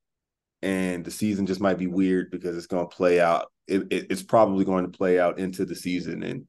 and 0.64 1.06
the 1.06 1.12
season 1.12 1.46
just 1.46 1.62
might 1.62 1.78
be 1.78 1.88
weird 1.88 2.32
because 2.32 2.58
it's 2.58 2.68
going 2.68 2.90
to 2.90 2.96
play 2.96 3.22
out. 3.22 3.52
It, 3.68 3.84
it, 3.92 4.08
it's 4.10 4.24
probably 4.24 4.66
going 4.66 4.90
to 4.90 4.98
play 4.98 5.20
out 5.20 5.38
into 5.38 5.64
the 5.64 5.76
season, 5.76 6.24
and 6.24 6.48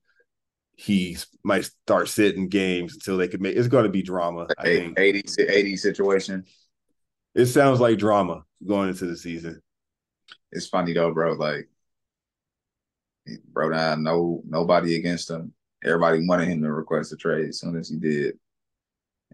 he 0.76 1.18
might 1.44 1.66
start 1.66 2.08
sitting 2.08 2.48
games 2.48 2.94
until 2.94 3.18
they 3.18 3.28
can 3.28 3.42
make. 3.42 3.56
It's 3.56 3.68
going 3.68 3.84
to 3.84 3.90
be 3.90 4.02
drama. 4.02 4.46
I 4.56 4.62
think 4.62 4.98
80, 4.98 5.24
80 5.38 5.76
situation. 5.76 6.44
It 7.34 7.46
sounds 7.46 7.78
like 7.78 7.98
drama 7.98 8.44
going 8.66 8.88
into 8.88 9.04
the 9.04 9.16
season 9.16 9.60
it's 10.52 10.68
funny 10.68 10.92
though, 10.92 11.12
bro. 11.12 11.34
Like, 11.34 11.68
bro, 13.52 13.68
now 13.70 13.94
no 13.94 14.42
nobody 14.46 14.96
against 14.96 15.30
him. 15.30 15.52
Everybody 15.84 16.26
wanted 16.26 16.48
him 16.48 16.62
to 16.62 16.72
request 16.72 17.12
a 17.12 17.16
trade 17.16 17.48
as 17.48 17.60
soon 17.60 17.76
as 17.76 17.88
he 17.88 17.96
did. 17.96 18.38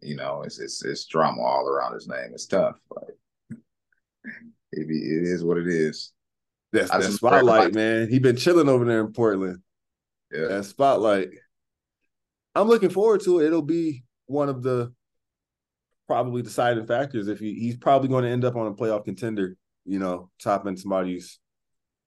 You 0.03 0.17
know, 0.17 0.43
it's 0.43 0.59
it's, 0.59 0.85
it's 0.85 1.07
drama 1.07 1.41
all 1.43 1.67
around 1.67 1.95
his 1.95 2.09
name. 2.09 2.31
It's 2.33 2.47
tough. 2.47 2.77
Like, 2.91 3.17
it, 4.73 4.89
be, 4.89 4.97
it 4.97 5.23
is 5.23 5.45
what 5.45 5.59
it 5.59 5.69
is. 5.69 6.13
That's 6.73 6.91
the 6.91 7.13
spotlight, 7.13 7.73
man. 7.73 8.09
He 8.09 8.19
been 8.19 8.37
chilling 8.37 8.69
over 8.69 8.85
there 8.85 9.01
in 9.01 9.13
Portland. 9.13 9.61
Yeah, 10.33 10.49
that 10.49 10.65
spotlight. 10.65 11.29
I'm 12.57 12.67
looking 12.67 12.91
forward 12.91 13.23
to 13.23 13.41
it. 13.41 13.47
It'll 13.47 13.63
be 13.63 14.03
one 14.27 14.49
of 14.49 14.63
the 14.63 14.93
probably 16.09 16.43
deciding 16.43 16.87
factors. 16.87 17.29
If 17.29 17.39
he, 17.39 17.55
he's 17.55 17.77
probably 17.77 18.09
going 18.09 18.25
to 18.25 18.31
end 18.31 18.45
up 18.45 18.57
on 18.57 18.67
a 18.67 18.75
playoff 18.75 19.05
contender 19.05 19.57
you 19.85 19.99
know, 19.99 20.31
topping 20.43 20.77
somebody's 20.77 21.39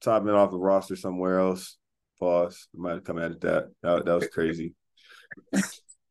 topping 0.01 0.29
off 0.29 0.51
the 0.51 0.57
roster 0.57 0.95
somewhere 0.95 1.39
else. 1.39 1.77
Pause. 2.19 2.67
I 2.75 2.81
might 2.81 2.93
have 2.93 3.03
come 3.03 3.19
at 3.19 3.39
that. 3.41 3.69
That, 3.83 4.05
that 4.05 4.15
was 4.15 4.27
crazy. 4.29 4.73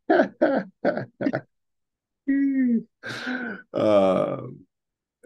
um, 3.75 4.61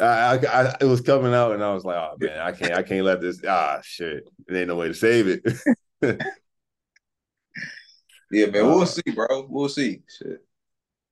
I, 0.00 0.06
I, 0.06 0.34
I, 0.36 0.76
it 0.80 0.84
was 0.84 1.02
coming 1.02 1.34
out, 1.34 1.52
and 1.52 1.62
I 1.62 1.74
was 1.74 1.84
like, 1.84 1.96
"Oh 1.96 2.16
man, 2.18 2.38
I 2.38 2.52
can't, 2.52 2.74
I 2.74 2.82
can't 2.82 3.04
let 3.04 3.20
this. 3.20 3.42
Ah, 3.46 3.80
shit, 3.82 4.24
there 4.46 4.58
ain't 4.58 4.68
no 4.68 4.76
way 4.76 4.88
to 4.88 4.94
save 4.94 5.28
it." 5.28 5.42
yeah, 8.30 8.46
man, 8.46 8.66
we'll 8.66 8.82
uh, 8.82 8.86
see, 8.86 9.02
bro. 9.14 9.46
We'll 9.48 9.68
see. 9.68 10.00
Shit, 10.08 10.38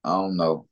I 0.03 0.13
don't 0.13 0.37
know. 0.37 0.68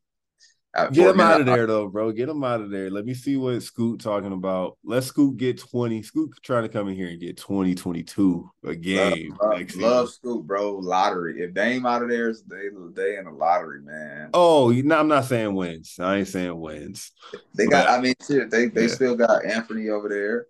Get 0.92 1.10
him 1.10 1.20
out 1.20 1.40
of 1.40 1.46
there, 1.46 1.66
though, 1.66 1.88
bro. 1.88 2.12
Get 2.12 2.28
him 2.28 2.44
out 2.44 2.60
of 2.60 2.70
there. 2.70 2.90
Let 2.90 3.04
me 3.04 3.14
see 3.14 3.36
what 3.36 3.62
Scoot 3.62 4.00
talking 4.00 4.32
about. 4.32 4.76
Let 4.84 5.04
Scoot 5.04 5.36
get 5.36 5.58
20. 5.58 6.02
Scoot 6.02 6.34
trying 6.42 6.62
to 6.64 6.68
come 6.68 6.88
in 6.88 6.94
here 6.94 7.08
and 7.08 7.20
get 7.20 7.36
20, 7.36 7.74
22 7.74 8.50
a 8.64 8.74
game. 8.74 9.36
Love, 9.40 9.58
love, 9.58 9.76
love 9.76 10.10
Scoot, 10.10 10.46
bro. 10.46 10.76
Lottery. 10.76 11.42
If 11.42 11.54
Dame 11.54 11.86
out 11.86 12.02
of 12.02 12.08
there, 12.08 12.32
they 12.46 12.68
they 12.94 13.16
in 13.16 13.24
the 13.24 13.30
lottery, 13.30 13.80
man. 13.82 14.30
Oh, 14.34 14.70
no, 14.70 14.98
I'm 14.98 15.08
not 15.08 15.24
saying 15.24 15.54
wins. 15.54 15.96
I 15.98 16.16
ain't 16.18 16.28
saying 16.28 16.58
wins. 16.58 17.12
They 17.54 17.66
got, 17.66 17.88
I 17.88 18.00
mean, 18.00 18.14
shit, 18.26 18.50
they 18.50 18.66
they 18.66 18.82
yeah. 18.82 18.94
still 18.94 19.16
got 19.16 19.44
Anthony 19.44 19.88
over 19.88 20.08
there, 20.08 20.46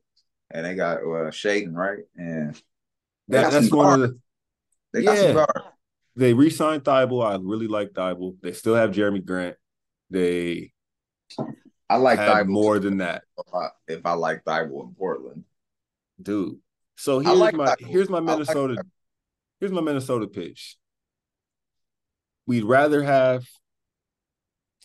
and 0.50 0.66
they 0.66 0.74
got 0.74 0.98
uh 0.98 1.30
Shaedon, 1.30 1.74
right? 1.74 2.04
And 2.16 2.60
that, 3.28 3.50
that's 3.50 3.70
one 3.70 4.00
of 4.00 4.08
the 4.08 4.18
they 4.92 5.02
got 5.02 5.16
yeah. 5.18 5.32
some 5.34 5.62
They 6.16 6.32
re-signed 6.32 6.84
Thybulle. 6.84 7.26
I 7.26 7.38
really 7.40 7.68
like 7.68 7.90
Thybulle. 7.90 8.36
They 8.40 8.52
still 8.52 8.74
have 8.74 8.92
Jerami 8.92 9.24
Grant. 9.24 9.56
They 10.10 10.72
I 11.88 11.96
like 11.96 12.18
Thybulle 12.18 12.48
more 12.48 12.78
than 12.78 12.98
that. 12.98 13.22
If 13.38 13.54
I, 13.54 13.68
if 13.88 14.06
I 14.06 14.12
like 14.12 14.44
Thybulle 14.44 14.88
in 14.88 14.94
Portland, 14.94 15.44
dude. 16.20 16.58
So 16.96 17.18
here's 17.20 17.38
like 17.38 17.54
my 17.54 17.66
Thybulle. 17.66 17.86
here's 17.86 18.08
my 18.08 18.20
Minnesota 18.20 18.74
like 18.74 18.86
here's 19.60 19.72
my 19.72 19.80
Minnesota 19.80 20.26
pitch. 20.26 20.76
We'd 22.46 22.64
rather 22.64 23.02
have 23.02 23.44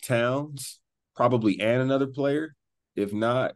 Towns 0.02 0.80
probably 1.14 1.60
and 1.60 1.82
another 1.82 2.06
player. 2.06 2.54
If 2.96 3.12
not, 3.12 3.52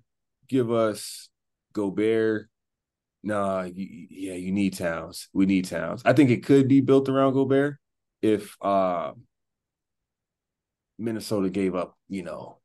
give 0.48 0.70
us 0.70 1.28
Gobert. 1.72 2.48
Nah, 3.22 3.62
you, 3.62 4.06
yeah, 4.10 4.34
you 4.34 4.52
need 4.52 4.76
Towns. 4.76 5.28
We 5.32 5.46
need 5.46 5.66
Towns. 5.66 6.02
I 6.04 6.12
think 6.12 6.30
it 6.30 6.44
could 6.44 6.68
be 6.68 6.80
built 6.80 7.08
around 7.08 7.32
Gobert 7.34 7.78
if 8.22 8.56
uh, 8.62 9.12
Minnesota 10.98 11.50
gave 11.50 11.74
up, 11.74 11.96
you 12.08 12.22
know, 12.22 12.58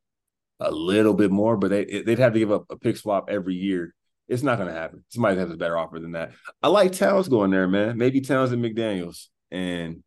a 0.59 0.71
little 0.71 1.13
bit 1.13 1.31
more, 1.31 1.57
but 1.57 1.69
they 1.69 2.03
they'd 2.05 2.19
have 2.19 2.33
to 2.33 2.39
give 2.39 2.51
up 2.51 2.65
a 2.69 2.77
pick 2.77 2.97
swap 2.97 3.29
every 3.29 3.55
year. 3.55 3.93
It's 4.27 4.43
not 4.43 4.57
going 4.57 4.69
to 4.69 4.79
happen. 4.79 5.03
Somebody 5.09 5.37
has 5.37 5.49
a 5.49 5.57
better 5.57 5.77
offer 5.77 5.99
than 5.99 6.13
that. 6.13 6.31
I 6.63 6.69
like 6.69 6.93
Towns 6.93 7.27
going 7.27 7.51
there, 7.51 7.67
man. 7.67 7.97
Maybe 7.97 8.21
Towns 8.21 8.51
and 8.51 8.63
McDaniels, 8.63 9.27
and 9.49 10.03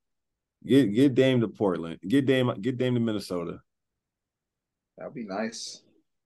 get 0.65 0.87
get 0.95 1.15
Dame 1.15 1.41
to 1.41 1.49
Portland. 1.49 1.99
Get 2.07 2.25
Dame 2.25 2.53
get 2.61 2.79
Dame 2.79 2.95
to 2.95 3.01
Minnesota. 3.01 3.59
That'd 4.97 5.15
be 5.15 5.25
nice. 5.25 5.83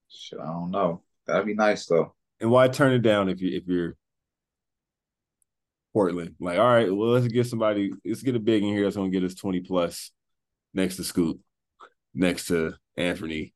Shit, 0.08 0.38
I 0.38 0.46
don't 0.46 0.70
know. 0.70 1.02
That'd 1.26 1.46
be 1.46 1.54
nice 1.54 1.86
though. 1.86 2.14
And 2.40 2.50
why 2.50 2.68
turn 2.68 2.92
it 2.92 3.00
down 3.00 3.28
if 3.28 3.40
you 3.40 3.56
if 3.56 3.66
you're 3.66 3.96
Portland? 5.92 6.34
Like, 6.38 6.58
all 6.58 6.66
right, 6.66 6.94
well, 6.94 7.08
let's 7.08 7.26
get 7.28 7.46
somebody. 7.46 7.90
Let's 8.04 8.22
get 8.22 8.36
a 8.36 8.40
big 8.40 8.62
in 8.62 8.68
here 8.68 8.84
that's 8.84 8.96
gonna 8.96 9.10
get 9.10 9.24
us 9.24 9.34
twenty 9.34 9.60
plus 9.60 10.12
next 10.74 10.96
to 10.96 11.04
Scoot 11.04 11.40
next 12.19 12.47
to 12.49 12.74
Anthony, 12.97 13.55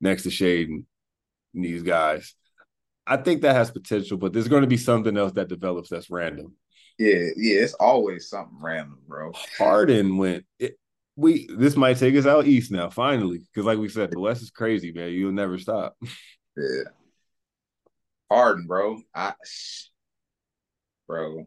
next 0.00 0.24
to 0.24 0.30
Shaedon, 0.30 0.84
these 1.54 1.82
guys. 1.82 2.34
I 3.06 3.18
think 3.18 3.42
that 3.42 3.54
has 3.54 3.70
potential, 3.70 4.18
but 4.18 4.32
there's 4.32 4.48
going 4.48 4.62
to 4.62 4.68
be 4.68 4.76
something 4.76 5.16
else 5.16 5.32
that 5.32 5.48
develops 5.48 5.90
that's 5.90 6.10
random. 6.10 6.54
Yeah, 6.98 7.28
yeah, 7.36 7.60
it's 7.60 7.74
always 7.74 8.28
something 8.28 8.58
random, 8.60 8.98
bro. 9.06 9.32
Harden 9.56 10.16
went. 10.16 10.44
It, 10.58 10.76
we 11.14 11.48
this 11.56 11.76
might 11.76 11.98
take 11.98 12.16
us 12.16 12.26
out 12.26 12.46
east 12.46 12.72
now, 12.72 12.90
finally, 12.90 13.38
because 13.38 13.66
like 13.66 13.78
we 13.78 13.88
said, 13.88 14.10
the 14.10 14.18
West 14.18 14.42
is 14.42 14.50
crazy, 14.50 14.92
man. 14.92 15.10
You'll 15.10 15.32
never 15.32 15.58
stop. 15.58 15.96
Yeah, 16.56 16.90
Harden, 18.30 18.66
bro. 18.66 19.00
I, 19.14 19.34
bro. 21.06 21.46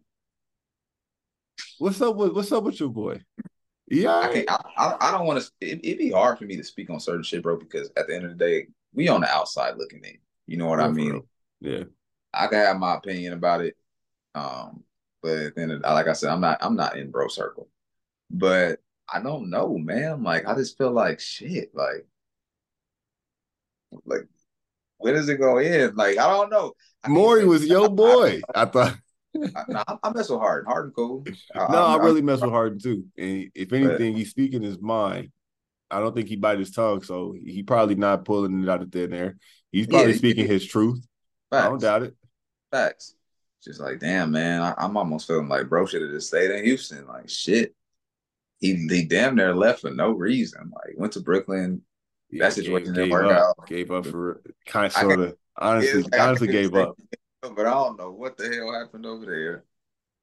What's 1.80 2.02
up 2.02 2.16
with 2.16 2.34
What's 2.34 2.52
up 2.52 2.64
with 2.64 2.80
your 2.80 2.90
boy? 2.90 3.22
Yeah, 3.92 4.10
I, 4.10 4.46
I, 4.78 4.96
I, 5.02 5.12
don't 5.12 5.28
want 5.28 5.44
to. 5.44 5.52
It, 5.60 5.86
would 5.86 5.98
be 5.98 6.12
hard 6.12 6.38
for 6.38 6.46
me 6.46 6.56
to 6.56 6.64
speak 6.64 6.90
on 6.90 7.02
certain 7.02 7.24
shit, 7.24 7.44
bro, 7.44 7.58
because 7.58 7.92
at 7.98 8.08
the 8.08 8.16
end 8.16 8.24
of 8.24 8.32
the 8.32 8.38
day, 8.38 8.68
we 8.94 9.10
on 9.10 9.20
the 9.20 9.30
outside 9.30 9.76
looking 9.78 10.02
in. 10.06 10.18
You 10.48 10.58
know 10.58 10.68
what 10.68 10.80
I 10.80 10.88
mean? 10.88 11.22
Yeah. 11.60 11.84
I 12.34 12.48
can 12.48 12.60
have 12.60 12.78
my 12.78 12.96
opinion 12.96 13.34
about 13.34 13.60
it, 13.60 13.76
um, 14.34 14.84
but 15.22 15.56
then, 15.58 15.82
like 15.82 16.08
I 16.08 16.14
said, 16.14 16.32
I'm 16.32 16.40
not. 16.40 16.58
I'm 16.62 16.78
not 16.78 16.96
in 16.96 17.12
bro 17.12 17.28
circle, 17.28 17.68
but 18.30 18.80
I 19.12 19.22
don't 19.22 19.50
know, 19.50 19.78
man. 19.78 20.24
Like 20.24 20.48
I 20.48 20.56
just 20.56 20.78
feel 20.78 20.92
like 20.92 21.20
shit. 21.20 21.72
Like, 21.76 22.06
like 24.06 24.28
where 25.00 25.14
does 25.14 25.28
it 25.28 25.36
go 25.36 25.58
in? 25.58 25.96
Like 25.96 26.18
I 26.18 26.28
don't 26.28 26.50
know. 26.50 26.74
Morey 27.06 27.46
was 27.46 27.66
your 27.68 27.90
boy. 27.90 28.40
I, 28.56 28.62
I 28.62 28.66
thought. 28.66 28.98
I, 29.36 29.64
no, 29.68 29.84
I, 30.04 30.12
mess 30.14 30.30
with 30.30 30.40
Harden. 30.40 30.70
Harden 30.70 30.92
cool. 30.96 31.24
I, 31.56 31.72
no, 31.72 31.86
I, 31.86 31.94
I 31.96 31.98
really 31.98 32.22
mess 32.22 32.42
with 32.42 32.52
Harden 32.52 32.80
too. 32.80 33.06
And 33.18 33.50
if 33.56 33.72
anything, 33.72 34.16
he's 34.16 34.30
speaking 34.30 34.62
his 34.62 34.80
mind. 34.80 35.32
I 35.90 36.00
don't 36.00 36.16
think 36.16 36.30
he 36.30 36.38
bite 36.38 36.60
his 36.60 36.72
tongue, 36.72 37.04
so 37.04 37.34
he 37.34 37.64
probably 37.64 37.96
not 37.96 38.26
pulling 38.26 38.64
it 38.64 38.70
out 38.70 38.82
of 38.82 38.92
thin 38.92 39.14
air. 39.14 39.38
He's 39.72 39.88
probably 39.88 40.12
yeah, 40.12 40.18
speaking 40.18 40.48
his 40.48 40.66
truth. 40.66 41.06
Facts. 41.50 41.66
I 41.66 41.70
don't 41.70 41.82
doubt 41.82 42.04
it. 42.04 42.16
Facts. 42.72 43.16
Just 43.64 43.80
like, 43.80 44.00
damn, 44.00 44.32
man, 44.32 44.62
I, 44.62 44.86
am 44.86 44.98
almost 44.98 45.28
feeling 45.28 45.50
like 45.50 45.70
bro 45.70 45.86
should 45.86 46.02
have 46.02 46.12
just 46.12 46.30
stayed 46.30 46.50
in 46.50 46.64
Houston. 46.64 47.06
Like, 47.08 47.30
shit. 47.30 47.76
He 48.60 48.88
he 48.90 49.06
damn 49.06 49.36
near 49.36 49.56
left 49.56 49.82
for 49.82 49.92
no 49.92 50.12
reason. 50.12 50.72
Like, 50.74 50.96
went 50.98 51.14
to 51.14 51.22
Brooklyn. 51.22 51.82
Yeah, 52.30 52.46
that 52.46 52.54
situation 52.54 52.94
didn't 52.94 53.10
work 53.10 53.32
out. 53.32 53.56
Gave 53.68 53.92
up 53.92 54.06
for 54.06 54.42
kind 54.66 54.86
of 54.86 54.94
sort 54.94 55.20
of 55.20 55.36
honestly, 55.58 56.06
honestly 56.18 56.48
gave 56.48 56.74
up 56.76 56.96
but 57.42 57.66
I 57.66 57.72
don't 57.72 57.98
know 57.98 58.12
what 58.12 58.38
the 58.38 58.54
hell 58.54 58.74
happened 58.74 59.06
over 59.06 59.26
there. 59.26 59.64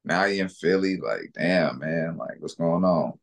Now 0.05 0.25
you 0.25 0.43
in 0.43 0.49
Philly, 0.49 0.97
like, 0.97 1.33
damn, 1.35 1.81
man, 1.81 2.17
like, 2.17 2.37
what's 2.39 2.55
going 2.55 2.85
on? 2.85 3.19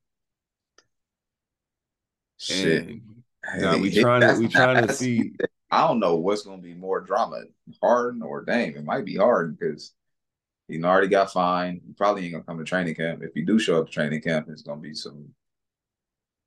Shit. 2.38 3.00
Nah, 3.58 3.78
we 3.78 3.90
trying 4.02 4.22
to 4.22 4.40
we 4.40 4.48
trying 4.48 4.86
to 4.86 4.94
see. 4.94 5.34
I 5.72 5.88
don't 5.88 6.00
know 6.00 6.16
what's 6.16 6.44
gonna 6.44 6.62
be 6.62 6.74
more 6.74 7.02
drama, 7.02 7.44
Harden 7.82 8.22
or 8.22 8.44
Dame. 8.44 8.76
It 8.76 8.86
might 8.86 9.06
be 9.06 9.16
Harden 9.16 9.58
because 9.60 9.94
he 10.68 10.84
already 10.84 11.08
got 11.08 11.32
fined. 11.32 11.82
He 11.86 11.94
probably 11.94 12.24
ain't 12.24 12.34
gonna 12.34 12.44
come 12.44 12.60
to 12.60 12.64
training 12.64 12.96
camp. 12.96 13.24
If 13.24 13.36
you 13.36 13.46
do 13.46 13.58
show 13.58 13.80
up 13.80 13.88
to 13.88 13.92
training 13.92 14.22
camp, 14.22 14.48
it's 14.50 14.62
gonna 14.62 14.82
be 14.82 14.94
some. 14.94 15.30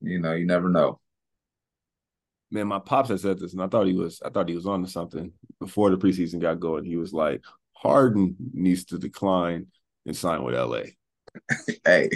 You 0.01 0.21
know, 0.21 0.35
you 0.35 0.47
never 0.47 0.69
know 0.69 1.01
man, 2.51 2.67
my 2.67 2.79
pops 2.79 3.09
had 3.09 3.21
said 3.21 3.39
this, 3.39 3.53
and 3.53 3.63
I 3.63 3.67
thought 3.67 3.87
he 3.87 3.95
was, 3.95 4.21
I 4.25 4.31
thought 4.31 4.49
he 4.49 4.55
was 4.55 4.67
on 4.67 4.83
to 4.83 4.91
something 4.91 5.33
before 5.61 5.91
the 5.91 5.99
preseason 5.99 6.41
got 6.41 6.61
going. 6.61 6.85
He 6.85 6.97
was 6.97 7.13
like, 7.13 7.43
Harden 7.73 8.37
needs 8.53 8.85
to 8.87 8.99
decline 8.99 9.67
and 10.07 10.17
sign 10.17 10.43
with 10.43 10.55
LA. 10.55 10.83
hey, 11.85 12.11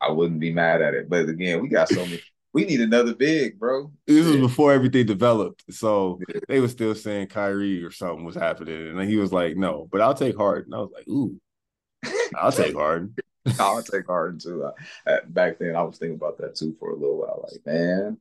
I 0.00 0.10
wouldn't 0.10 0.40
be 0.40 0.52
mad 0.52 0.82
at 0.82 0.94
it, 0.94 1.08
but 1.08 1.28
again, 1.28 1.62
we 1.62 1.68
got 1.68 1.88
so 1.88 2.04
many. 2.04 2.20
We 2.54 2.64
need 2.64 2.80
another 2.80 3.14
big, 3.14 3.58
bro. 3.58 3.92
This 4.06 4.26
was 4.26 4.36
before 4.36 4.72
everything 4.72 5.06
developed, 5.06 5.64
so 5.70 6.18
they 6.48 6.60
were 6.60 6.68
still 6.68 6.94
saying 6.94 7.28
Kyrie 7.28 7.84
or 7.84 7.90
something 7.90 8.24
was 8.24 8.34
happening, 8.34 8.98
and 8.98 9.08
he 9.08 9.16
was 9.18 9.32
like, 9.32 9.56
"No, 9.56 9.86
but 9.92 10.00
I'll 10.00 10.14
take 10.14 10.36
Harden." 10.36 10.72
I 10.72 10.78
was 10.78 10.90
like, 10.92 11.06
"Ooh, 11.08 11.38
I'll 12.34 12.50
take 12.50 12.74
Harden." 12.74 13.14
I'll 13.60 13.82
take 13.82 14.06
Harden 14.06 14.38
too. 14.38 14.70
Uh, 15.06 15.18
back 15.28 15.58
then, 15.58 15.76
I 15.76 15.82
was 15.82 15.98
thinking 15.98 16.16
about 16.16 16.38
that 16.38 16.54
too 16.54 16.74
for 16.78 16.90
a 16.90 16.96
little 16.96 17.18
while. 17.18 17.46
Like, 17.50 17.64
man, 17.66 18.18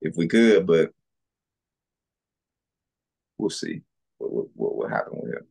if 0.00 0.16
we 0.16 0.28
could, 0.28 0.66
but 0.66 0.90
we'll 3.36 3.50
see 3.50 3.82
what 4.18 4.46
what 4.54 4.76
what 4.76 4.90
happen 4.90 5.12
with 5.14 5.34
him. 5.34 5.46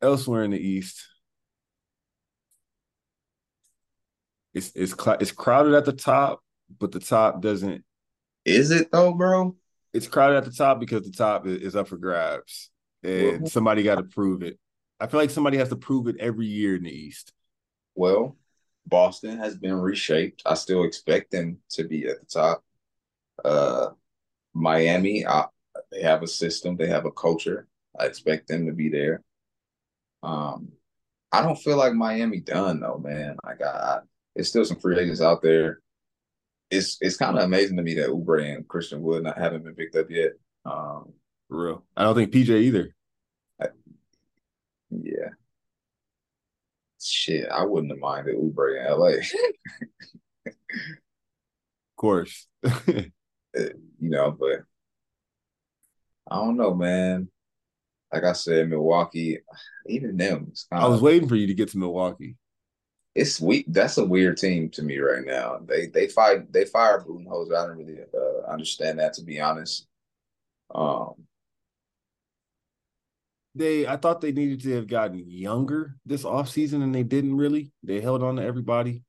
Elsewhere 0.00 0.42
in 0.42 0.50
the 0.50 0.58
East, 0.58 1.06
it's 4.54 4.72
it's 4.74 4.92
cl- 4.92 5.18
it's 5.20 5.32
crowded 5.32 5.74
at 5.74 5.84
the 5.84 5.92
top, 5.92 6.42
but 6.78 6.92
the 6.92 7.00
top 7.00 7.40
doesn't. 7.40 7.84
Is 8.44 8.70
it 8.70 8.90
though, 8.90 9.12
bro? 9.12 9.56
It's 9.92 10.08
crowded 10.08 10.38
at 10.38 10.44
the 10.44 10.52
top 10.52 10.80
because 10.80 11.02
the 11.02 11.16
top 11.16 11.46
is 11.46 11.76
up 11.76 11.88
for 11.88 11.96
grabs, 11.96 12.70
and 13.02 13.42
well, 13.42 13.50
somebody 13.50 13.82
got 13.82 13.96
to 13.96 14.02
prove 14.02 14.42
it. 14.42 14.58
I 14.98 15.06
feel 15.06 15.20
like 15.20 15.30
somebody 15.30 15.58
has 15.58 15.68
to 15.70 15.76
prove 15.76 16.06
it 16.08 16.16
every 16.18 16.46
year 16.46 16.76
in 16.76 16.84
the 16.84 16.90
East. 16.90 17.32
Well, 17.94 18.36
Boston 18.86 19.38
has 19.38 19.56
been 19.56 19.74
reshaped. 19.74 20.42
I 20.46 20.54
still 20.54 20.84
expect 20.84 21.30
them 21.30 21.58
to 21.70 21.84
be 21.84 22.06
at 22.06 22.20
the 22.20 22.26
top. 22.26 22.64
Uh, 23.44 23.90
Miami, 24.54 25.26
I, 25.26 25.46
they 25.90 26.02
have 26.02 26.22
a 26.22 26.26
system, 26.26 26.76
they 26.76 26.88
have 26.88 27.06
a 27.06 27.10
culture. 27.12 27.66
I 27.98 28.06
expect 28.06 28.48
them 28.48 28.66
to 28.66 28.72
be 28.72 28.88
there. 28.88 29.22
Um, 30.22 30.72
I 31.30 31.42
don't 31.42 31.58
feel 31.58 31.76
like 31.76 31.94
Miami 31.94 32.40
done 32.40 32.80
though, 32.80 32.98
man. 32.98 33.36
Like 33.44 33.62
I, 33.62 34.00
it's 34.34 34.48
still 34.48 34.64
some 34.64 34.78
free 34.78 34.98
agents 34.98 35.20
out 35.20 35.42
there. 35.42 35.80
It's 36.70 36.98
it's 37.00 37.16
kind 37.16 37.36
of 37.36 37.44
amazing 37.44 37.76
to 37.76 37.82
me 37.82 37.94
that 37.94 38.08
Oubre 38.08 38.54
and 38.54 38.68
Christian 38.68 39.02
Wood 39.02 39.24
not 39.24 39.38
haven't 39.38 39.64
been 39.64 39.74
picked 39.74 39.96
up 39.96 40.10
yet. 40.10 40.32
Um, 40.64 41.12
For 41.48 41.66
real, 41.66 41.84
I 41.96 42.04
don't 42.04 42.14
think 42.14 42.32
PJ 42.32 42.50
either. 42.50 42.94
I, 43.60 43.66
yeah, 44.90 45.30
shit, 47.00 47.48
I 47.48 47.64
wouldn't 47.64 47.92
have 47.92 48.00
minded 48.00 48.36
Oubre 48.36 48.78
in 48.78 48.98
LA. 48.98 49.18
of 50.46 50.54
course. 51.96 52.46
you 53.54 54.10
know, 54.10 54.30
but 54.30 54.62
I 56.30 56.36
don't 56.36 56.56
know, 56.56 56.74
man. 56.74 57.28
Like 58.12 58.24
I 58.24 58.32
said, 58.32 58.68
Milwaukee, 58.68 59.38
even 59.86 60.16
them. 60.16 60.52
I 60.70 60.86
was 60.86 61.00
waiting 61.00 61.28
for 61.28 61.36
you 61.36 61.46
to 61.46 61.54
get 61.54 61.70
to 61.70 61.78
Milwaukee. 61.78 62.36
It's 63.14 63.40
weak. 63.40 63.66
That's 63.68 63.98
a 63.98 64.04
weird 64.04 64.38
team 64.38 64.70
to 64.70 64.82
me 64.82 64.98
right 64.98 65.24
now. 65.24 65.60
They 65.66 65.86
they 65.86 66.08
fight. 66.08 66.52
They 66.52 66.64
fire 66.64 67.00
Budenholzer. 67.00 67.56
I 67.56 67.66
don't 67.66 67.78
really 67.78 67.98
uh, 68.00 68.50
understand 68.50 68.98
that 68.98 69.14
to 69.14 69.22
be 69.22 69.40
honest. 69.40 69.86
Um, 70.74 71.26
they 73.54 73.86
I 73.86 73.96
thought 73.96 74.20
they 74.20 74.32
needed 74.32 74.62
to 74.62 74.74
have 74.76 74.86
gotten 74.86 75.18
younger 75.28 75.96
this 76.06 76.24
offseason 76.24 76.82
and 76.82 76.94
they 76.94 77.02
didn't 77.02 77.36
really. 77.36 77.72
They 77.82 78.00
held 78.00 78.22
on 78.22 78.36
to 78.36 78.42
everybody 78.42 79.02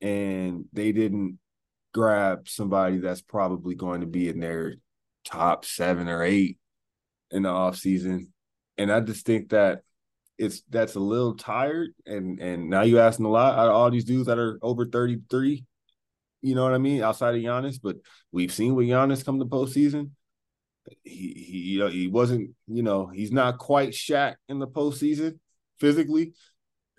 and 0.00 0.66
they 0.72 0.92
didn't 0.92 1.38
grab 1.94 2.48
somebody 2.48 2.98
that's 2.98 3.22
probably 3.22 3.74
going 3.74 4.02
to 4.02 4.06
be 4.06 4.28
in 4.28 4.40
their 4.40 4.74
top 5.24 5.64
seven 5.64 6.08
or 6.08 6.22
eight 6.22 6.58
in 7.30 7.44
the 7.44 7.48
offseason. 7.48 8.26
And 8.76 8.92
I 8.92 9.00
just 9.00 9.24
think 9.24 9.50
that 9.50 9.82
it's 10.36 10.62
that's 10.68 10.96
a 10.96 11.00
little 11.00 11.36
tired. 11.36 11.90
And 12.04 12.40
and 12.40 12.68
now 12.68 12.82
you 12.82 12.98
asking 12.98 13.24
a 13.24 13.30
lot 13.30 13.58
out 13.58 13.68
of 13.68 13.74
all 13.74 13.90
these 13.90 14.04
dudes 14.04 14.26
that 14.26 14.38
are 14.38 14.58
over 14.60 14.84
33. 14.84 15.64
You 16.42 16.54
know 16.54 16.64
what 16.64 16.74
I 16.74 16.78
mean? 16.78 17.02
Outside 17.02 17.34
of 17.34 17.40
Giannis, 17.40 17.80
but 17.82 17.96
we've 18.30 18.52
seen 18.52 18.74
with 18.74 18.86
Giannis 18.86 19.24
come 19.24 19.38
to 19.38 19.46
postseason 19.46 20.10
he, 21.02 21.32
he 21.36 21.58
you 21.58 21.78
know 21.78 21.88
he 21.88 22.08
wasn't 22.08 22.50
you 22.66 22.82
know 22.82 23.06
he's 23.06 23.32
not 23.32 23.58
quite 23.58 23.90
Shaq 23.90 24.36
in 24.48 24.58
the 24.58 24.66
postseason 24.66 25.38
physically. 25.78 26.34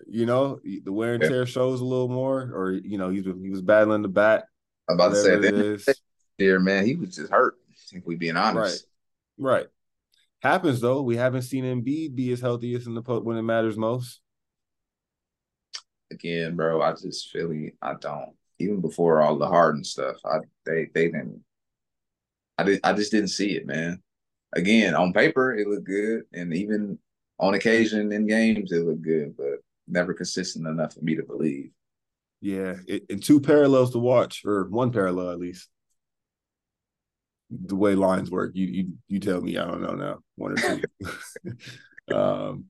You 0.06 0.26
know 0.26 0.60
the 0.64 0.92
wear 0.92 1.14
and 1.14 1.22
tear 1.22 1.46
shows 1.46 1.80
a 1.80 1.84
little 1.84 2.08
more, 2.08 2.40
or 2.40 2.72
you 2.72 2.98
know 2.98 3.10
he's 3.10 3.24
he 3.24 3.50
was 3.50 3.62
battling 3.62 4.02
the 4.02 4.08
bat. 4.08 4.44
I'm 4.88 4.94
about 4.94 5.10
to 5.10 5.16
say 5.16 5.94
here, 6.38 6.60
man, 6.60 6.86
he 6.86 6.94
was 6.94 7.14
just 7.14 7.30
hurt. 7.32 7.54
If 7.92 8.04
we 8.04 8.16
being 8.16 8.36
honest, 8.36 8.86
right, 9.38 9.52
right. 9.58 9.66
Happens 10.42 10.80
though. 10.80 11.02
We 11.02 11.16
haven't 11.16 11.42
seen 11.42 11.64
Embiid 11.64 12.14
be 12.14 12.32
as 12.32 12.40
healthy 12.40 12.74
as 12.74 12.86
in 12.86 12.94
the 12.94 13.02
post 13.02 13.24
when 13.24 13.36
it 13.36 13.42
matters 13.42 13.76
most. 13.76 14.20
Again, 16.10 16.56
bro, 16.56 16.82
I 16.82 16.92
just 16.92 17.30
feel 17.30 17.48
like 17.48 17.74
I 17.82 17.94
don't. 17.94 18.34
Even 18.58 18.80
before 18.80 19.20
all 19.20 19.36
the 19.36 19.46
Harden 19.46 19.84
stuff, 19.84 20.16
I 20.24 20.38
they 20.64 20.88
they 20.94 21.06
didn't 21.06 21.42
I 22.58 22.64
did 22.64 22.80
I 22.84 22.92
just 22.92 23.12
didn't 23.12 23.28
see 23.28 23.52
it, 23.56 23.66
man. 23.66 24.02
Again, 24.54 24.94
on 24.94 25.12
paper 25.12 25.54
it 25.54 25.66
looked 25.66 25.86
good, 25.86 26.24
and 26.32 26.54
even 26.54 26.98
on 27.38 27.54
occasion 27.54 28.12
in 28.12 28.26
games 28.26 28.72
it 28.72 28.84
looked 28.84 29.02
good, 29.02 29.36
but 29.36 29.60
never 29.86 30.14
consistent 30.14 30.66
enough 30.66 30.94
for 30.94 31.00
me 31.00 31.16
to 31.16 31.22
believe. 31.22 31.70
Yeah, 32.46 32.74
it, 32.86 33.06
and 33.10 33.20
two 33.20 33.40
parallels 33.40 33.90
to 33.90 33.98
watch, 33.98 34.44
or 34.44 34.68
one 34.68 34.92
parallel 34.92 35.30
at 35.30 35.40
least. 35.40 35.68
The 37.50 37.74
way 37.74 37.96
lines 37.96 38.30
work, 38.30 38.52
you 38.54 38.66
you 38.66 38.88
you 39.08 39.18
tell 39.18 39.40
me. 39.40 39.58
I 39.58 39.64
don't 39.64 39.82
know 39.82 39.96
now, 39.96 40.18
one 40.36 40.52
or 40.52 40.56
two. 40.56 42.14
um, 42.16 42.66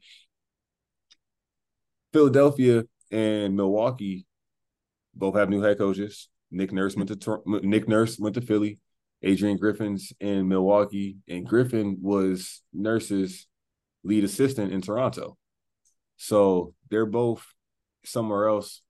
Philadelphia 2.14 2.84
and 3.10 3.54
Milwaukee 3.54 4.24
both 5.14 5.34
have 5.34 5.50
new 5.50 5.60
head 5.60 5.76
coaches. 5.76 6.30
Nick 6.50 6.72
Nurse 6.72 6.96
went 6.96 7.10
to 7.10 7.42
Nick 7.44 7.86
Nurse 7.86 8.18
went 8.18 8.36
to 8.36 8.40
Philly. 8.40 8.78
Adrian 9.22 9.58
Griffin's 9.58 10.10
in 10.20 10.48
Milwaukee, 10.48 11.18
and 11.28 11.46
Griffin 11.46 11.98
was 12.00 12.62
Nurse's 12.72 13.46
lead 14.04 14.24
assistant 14.24 14.72
in 14.72 14.80
Toronto. 14.80 15.36
So 16.16 16.72
they're 16.90 17.04
both 17.04 17.44
somewhere 18.06 18.48
else. 18.48 18.80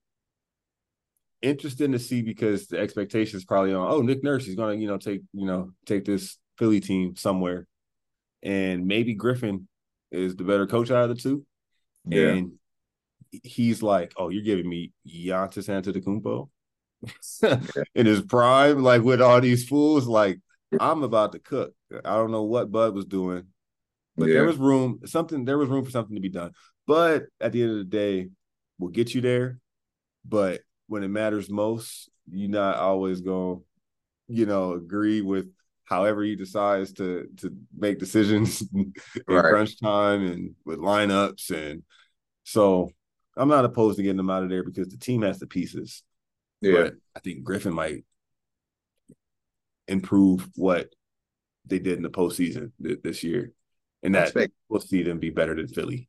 Interesting 1.43 1.93
to 1.93 1.99
see 1.99 2.23
because 2.23 2.67
the 2.67 2.79
expectation 2.79 3.37
is 3.37 3.45
probably 3.45 3.75
on, 3.75 3.91
oh, 3.91 4.01
Nick 4.01 4.25
Nurse 4.25 4.47
is 4.47 4.55
gonna, 4.55 4.75
you 4.75 4.87
know, 4.87 4.99
take, 4.99 5.23
you 5.33 5.47
know, 5.47 5.73
take 5.85 6.05
this 6.05 6.39
Philly 6.59 6.81
team 6.81 7.17
somewhere. 7.17 7.67
And 8.43 8.87
maybe 8.87 9.15
Griffin 9.15 9.69
is 10.11 10.37
the 10.37 10.45
better 10.45 10.67
coach 10.67 10.91
out 10.91 11.11
of 11.11 11.17
the 11.17 11.23
two. 11.23 11.45
Yeah. 12.07 12.29
And 12.29 12.53
he's 13.31 13.83
like, 13.83 14.13
Oh, 14.17 14.29
you're 14.29 14.45
giving 14.45 14.69
me 14.69 14.93
Giannis 15.07 15.69
Antetokounmpo? 15.69 16.49
in 17.95 18.07
his 18.07 18.23
prime, 18.23 18.83
like 18.83 19.03
with 19.03 19.21
all 19.21 19.41
these 19.41 19.69
fools, 19.69 20.07
like 20.07 20.39
I'm 20.81 21.03
about 21.03 21.33
to 21.33 21.39
cook. 21.39 21.73
I 22.05 22.17
don't 22.17 22.31
know 22.31 22.45
what 22.45 22.73
Bud 22.73 22.95
was 22.95 23.05
doing, 23.05 23.45
but 24.17 24.27
yeah. 24.27 24.35
there 24.35 24.45
was 24.45 24.57
room, 24.57 25.01
something, 25.05 25.45
there 25.45 25.59
was 25.59 25.69
room 25.69 25.85
for 25.85 25.91
something 25.91 26.15
to 26.15 26.21
be 26.21 26.29
done. 26.29 26.53
But 26.87 27.25
at 27.41 27.53
the 27.53 27.63
end 27.63 27.73
of 27.73 27.79
the 27.79 27.85
day, 27.85 28.29
we'll 28.79 28.91
get 28.91 29.15
you 29.15 29.21
there. 29.21 29.59
But 30.25 30.61
when 30.87 31.03
it 31.03 31.09
matters 31.09 31.51
most, 31.51 32.11
you're 32.31 32.51
not 32.51 32.77
always 32.77 33.21
going, 33.21 33.63
you 34.29 34.47
know, 34.47 34.73
agree 34.73 35.21
with 35.21 35.47
however 35.85 36.23
he 36.25 36.35
decides 36.35 36.93
to 36.95 37.29
to 37.37 37.55
make 37.77 37.99
decisions 37.99 38.63
in 38.75 38.93
right. 39.29 39.45
crunch 39.45 39.81
time 39.81 40.27
and 40.27 40.55
with 40.65 40.81
lineups 40.81 41.51
and 41.51 41.83
so 42.43 42.91
I'm 43.37 43.49
not 43.49 43.65
opposed 43.65 43.97
to 43.99 44.03
getting 44.03 44.17
them 44.17 44.31
out 44.31 44.43
of 44.43 44.49
there 44.49 44.65
because 44.65 44.89
the 44.89 44.97
team 44.97 45.23
has 45.23 45.39
the 45.39 45.47
pieces. 45.47 46.03
Yeah. 46.61 46.73
But 46.73 46.95
I 47.15 47.21
think 47.21 47.45
Griffin 47.45 47.75
might 47.75 48.05
improve 49.89 50.49
what 50.55 50.89
they 51.67 51.79
did 51.79 51.99
in 51.99 52.03
the 52.03 52.09
postseason 52.09 52.73
th- 52.83 53.03
this 53.03 53.23
year. 53.23 53.53
And 54.03 54.15
that 54.15 54.29
expect, 54.29 54.53
we'll 54.69 54.81
see 54.81 55.03
them 55.03 55.19
be 55.19 55.31
better 55.31 55.55
than 55.55 55.69
Philly. 55.69 56.09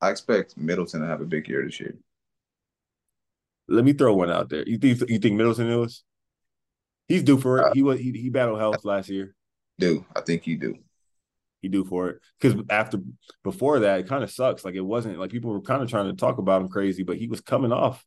I 0.00 0.10
expect 0.10 0.56
Middleton 0.56 1.00
to 1.00 1.06
have 1.06 1.20
a 1.20 1.26
big 1.26 1.48
year 1.48 1.64
this 1.64 1.80
year. 1.80 1.96
Let 3.68 3.84
me 3.84 3.92
throw 3.92 4.14
one 4.14 4.30
out 4.30 4.48
there. 4.48 4.64
You 4.66 4.78
think 4.78 5.00
you 5.08 5.18
think 5.18 5.36
Middleton 5.36 5.70
is? 5.82 6.02
He's 7.08 7.22
due 7.22 7.38
for 7.38 7.58
it. 7.58 7.64
Uh, 7.64 7.70
he 7.74 7.82
was 7.82 7.98
he, 7.98 8.12
he 8.12 8.30
battled 8.30 8.58
health 8.58 8.84
last 8.84 9.08
year. 9.08 9.34
Do 9.78 10.04
I 10.14 10.20
think 10.20 10.46
you 10.46 10.56
do? 10.56 10.76
He 11.60 11.68
do 11.68 11.84
for 11.84 12.10
it 12.10 12.20
because 12.38 12.60
after 12.68 12.98
before 13.42 13.80
that, 13.80 14.00
it 14.00 14.08
kind 14.08 14.22
of 14.22 14.30
sucks. 14.30 14.64
Like 14.64 14.74
it 14.74 14.82
wasn't 14.82 15.18
like 15.18 15.30
people 15.30 15.50
were 15.50 15.62
kind 15.62 15.82
of 15.82 15.88
trying 15.88 16.06
to 16.06 16.16
talk 16.16 16.38
about 16.38 16.60
him 16.60 16.68
crazy, 16.68 17.02
but 17.02 17.16
he 17.16 17.26
was 17.26 17.40
coming 17.40 17.72
off 17.72 18.04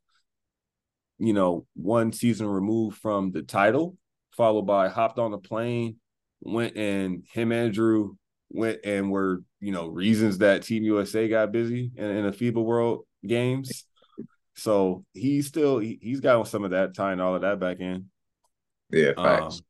you 1.19 1.33
know, 1.33 1.65
one 1.75 2.11
season 2.11 2.47
removed 2.47 2.97
from 2.97 3.31
the 3.31 3.41
title, 3.41 3.97
followed 4.35 4.63
by 4.63 4.87
hopped 4.87 5.19
on 5.19 5.31
the 5.31 5.37
plane, 5.37 5.97
went 6.41 6.77
and 6.77 7.23
him 7.31 7.51
and 7.51 7.73
Jrue 7.73 8.15
went 8.49 8.79
and 8.83 9.11
were, 9.11 9.43
you 9.59 9.71
know, 9.71 9.87
reasons 9.87 10.37
that 10.39 10.63
Team 10.63 10.83
USA 10.83 11.27
got 11.27 11.51
busy 11.51 11.91
in, 11.95 12.05
in 12.05 12.25
the 12.25 12.31
FIBA 12.31 12.63
World 12.63 13.05
Games. 13.25 13.85
So 14.57 15.05
he's 15.13 15.47
still 15.47 15.79
he, 15.79 15.99
has 16.09 16.19
got 16.19 16.47
some 16.47 16.63
of 16.63 16.71
that 16.71 16.95
tying 16.95 17.19
all 17.19 17.35
of 17.35 17.41
that 17.41 17.59
back 17.59 17.79
in. 17.79 18.09
Yeah, 18.89 19.13
facts. 19.15 19.57
Um, 19.57 19.61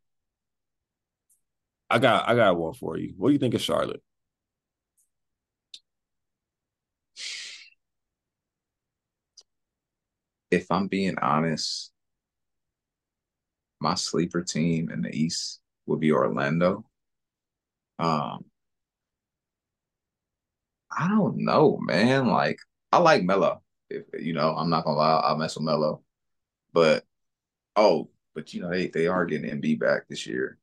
I 1.89 1.99
got 1.99 2.27
I 2.27 2.35
got 2.35 2.57
one 2.57 2.73
for 2.73 2.97
you. 2.97 3.13
What 3.17 3.29
do 3.29 3.33
you 3.33 3.39
think 3.39 3.53
of 3.53 3.61
Charlotte? 3.61 4.01
if 10.51 10.71
I'm 10.71 10.87
being 10.87 11.17
honest, 11.19 11.91
my 13.79 13.95
sleeper 13.95 14.43
team 14.43 14.89
in 14.89 15.01
the 15.01 15.15
East 15.15 15.59
would 15.85 15.99
be 15.99 16.11
Orlando. 16.11 16.85
Um, 17.99 18.45
I 20.91 21.07
don't 21.09 21.37
know, 21.37 21.77
man. 21.81 22.27
Like, 22.27 22.59
I 22.91 22.99
like 22.99 23.23
Melo. 23.23 23.61
If 23.89 24.03
you 24.19 24.33
know, 24.33 24.55
I'm 24.55 24.69
not 24.69 24.85
gonna 24.85 24.97
lie, 24.97 25.21
I'll 25.23 25.37
mess 25.37 25.55
with 25.55 25.65
Melo. 25.65 26.01
But 26.73 27.05
oh, 27.75 28.09
but 28.35 28.53
you 28.53 28.61
know, 28.61 28.69
they 28.69 28.87
they 28.87 29.07
are 29.07 29.25
getting 29.25 29.61
MB 29.61 29.79
back 29.79 30.07
this 30.07 30.27
year 30.27 30.57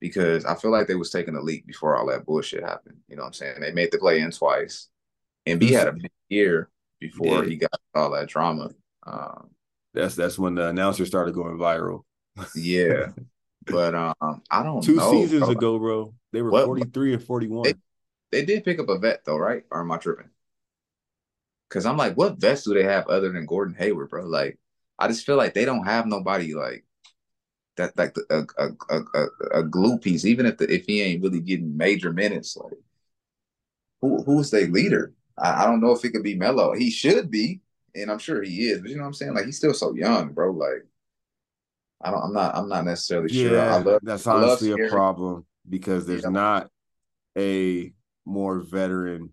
because 0.00 0.44
I 0.44 0.54
feel 0.54 0.70
like 0.70 0.86
they 0.86 0.94
was 0.94 1.10
taking 1.10 1.36
a 1.36 1.40
leap 1.40 1.66
before 1.66 1.96
all 1.96 2.06
that 2.06 2.24
bullshit 2.24 2.64
happened. 2.64 2.96
You 3.08 3.16
know 3.16 3.22
what 3.22 3.28
I'm 3.28 3.32
saying? 3.34 3.60
They 3.60 3.72
made 3.72 3.92
the 3.92 3.98
play 3.98 4.20
in 4.20 4.30
twice. 4.30 4.88
MB 5.46 5.70
had 5.70 5.88
a 5.88 5.92
big 5.92 6.10
year 6.28 6.70
before 6.98 7.44
he 7.44 7.56
got 7.56 7.70
all 7.94 8.10
that 8.12 8.28
drama. 8.28 8.70
Um, 9.04 9.50
that's 9.94 10.14
that's 10.14 10.38
when 10.38 10.54
the 10.54 10.68
announcer 10.68 11.06
started 11.06 11.34
going 11.34 11.56
viral. 11.58 12.04
yeah, 12.54 13.08
but 13.66 13.94
um, 13.94 14.42
I 14.50 14.62
don't. 14.62 14.82
Two 14.82 14.96
know, 14.96 15.10
seasons 15.10 15.42
bro. 15.42 15.50
ago, 15.50 15.78
bro, 15.78 16.14
they 16.32 16.42
were 16.42 16.50
forty 16.50 16.88
three 16.88 17.12
and 17.12 17.22
forty 17.22 17.48
one. 17.48 17.64
They, 17.64 17.74
they, 18.30 18.44
did 18.44 18.64
pick 18.64 18.78
up 18.78 18.88
a 18.88 18.98
vet 18.98 19.24
though, 19.24 19.36
right? 19.36 19.64
Or 19.70 19.80
am 19.80 19.92
I 19.92 19.96
tripping? 19.96 20.30
Because 21.70 21.86
I'm 21.86 21.96
like, 21.96 22.14
what 22.14 22.40
vets 22.40 22.64
do 22.64 22.74
they 22.74 22.82
have 22.82 23.06
other 23.06 23.30
than 23.30 23.46
Gordon 23.46 23.76
Hayward, 23.78 24.10
bro? 24.10 24.26
Like, 24.26 24.58
I 24.98 25.06
just 25.06 25.24
feel 25.24 25.36
like 25.36 25.54
they 25.54 25.64
don't 25.64 25.84
have 25.84 26.06
nobody 26.06 26.52
like 26.52 26.84
that, 27.76 27.96
like 27.96 28.12
the, 28.14 28.24
a, 28.58 28.68
a 28.92 29.00
a 29.14 29.60
a 29.60 29.62
glue 29.62 29.98
piece. 29.98 30.24
Even 30.24 30.46
if 30.46 30.58
the, 30.58 30.72
if 30.72 30.84
he 30.86 31.00
ain't 31.00 31.22
really 31.22 31.40
getting 31.40 31.76
major 31.76 32.12
minutes, 32.12 32.56
like 32.56 32.72
who 34.00 34.22
who's 34.24 34.50
their 34.50 34.66
leader? 34.66 35.14
I, 35.38 35.62
I 35.62 35.66
don't 35.66 35.80
know 35.80 35.92
if 35.92 36.04
it 36.04 36.10
could 36.10 36.24
be 36.24 36.34
Melo. 36.34 36.74
He 36.74 36.90
should 36.90 37.30
be, 37.30 37.60
and 37.94 38.10
I'm 38.10 38.18
sure 38.18 38.42
he 38.42 38.68
is, 38.68 38.80
but 38.80 38.90
you 38.90 38.96
know 38.96 39.02
what 39.02 39.08
I'm 39.08 39.14
saying? 39.14 39.34
Like 39.34 39.46
he's 39.46 39.56
still 39.56 39.74
so 39.74 39.94
young, 39.94 40.32
bro. 40.32 40.50
Like 40.50 40.86
I 42.02 42.10
don't 42.10 42.22
I'm 42.22 42.32
not 42.32 42.56
I'm 42.56 42.68
not 42.68 42.84
necessarily 42.84 43.32
yeah, 43.32 43.48
sure. 43.48 43.60
I 43.60 43.78
love 43.78 44.00
that's 44.02 44.26
honestly 44.26 44.70
love 44.70 44.80
a 44.80 44.88
problem 44.88 45.46
because 45.68 46.04
there's 46.04 46.24
yeah. 46.24 46.30
not 46.30 46.70
a 47.38 47.92
more 48.26 48.58
veteran 48.58 49.32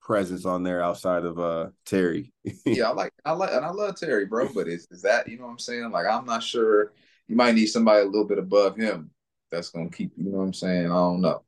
presence 0.00 0.44
on 0.44 0.62
there 0.62 0.82
outside 0.82 1.24
of 1.24 1.38
uh 1.38 1.68
Terry. 1.84 2.32
yeah, 2.66 2.88
I 2.88 2.92
like 2.92 3.12
I 3.24 3.32
like 3.32 3.52
and 3.52 3.64
I 3.64 3.70
love 3.70 3.96
Terry, 3.96 4.26
bro. 4.26 4.48
But 4.52 4.68
is 4.68 4.86
is 4.90 5.02
that 5.02 5.28
you 5.28 5.38
know 5.38 5.44
what 5.44 5.52
I'm 5.52 5.58
saying? 5.58 5.90
Like 5.90 6.06
I'm 6.06 6.26
not 6.26 6.42
sure. 6.42 6.92
You 7.28 7.36
might 7.36 7.54
need 7.54 7.66
somebody 7.66 8.02
a 8.02 8.06
little 8.06 8.26
bit 8.26 8.38
above 8.38 8.76
him 8.76 9.10
that's 9.50 9.70
gonna 9.70 9.90
keep. 9.90 10.12
You 10.16 10.30
know 10.30 10.38
what 10.38 10.44
I'm 10.44 10.54
saying? 10.54 10.86
I 10.86 10.94
don't 10.94 11.20
know. 11.20 11.42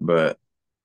But 0.00 0.38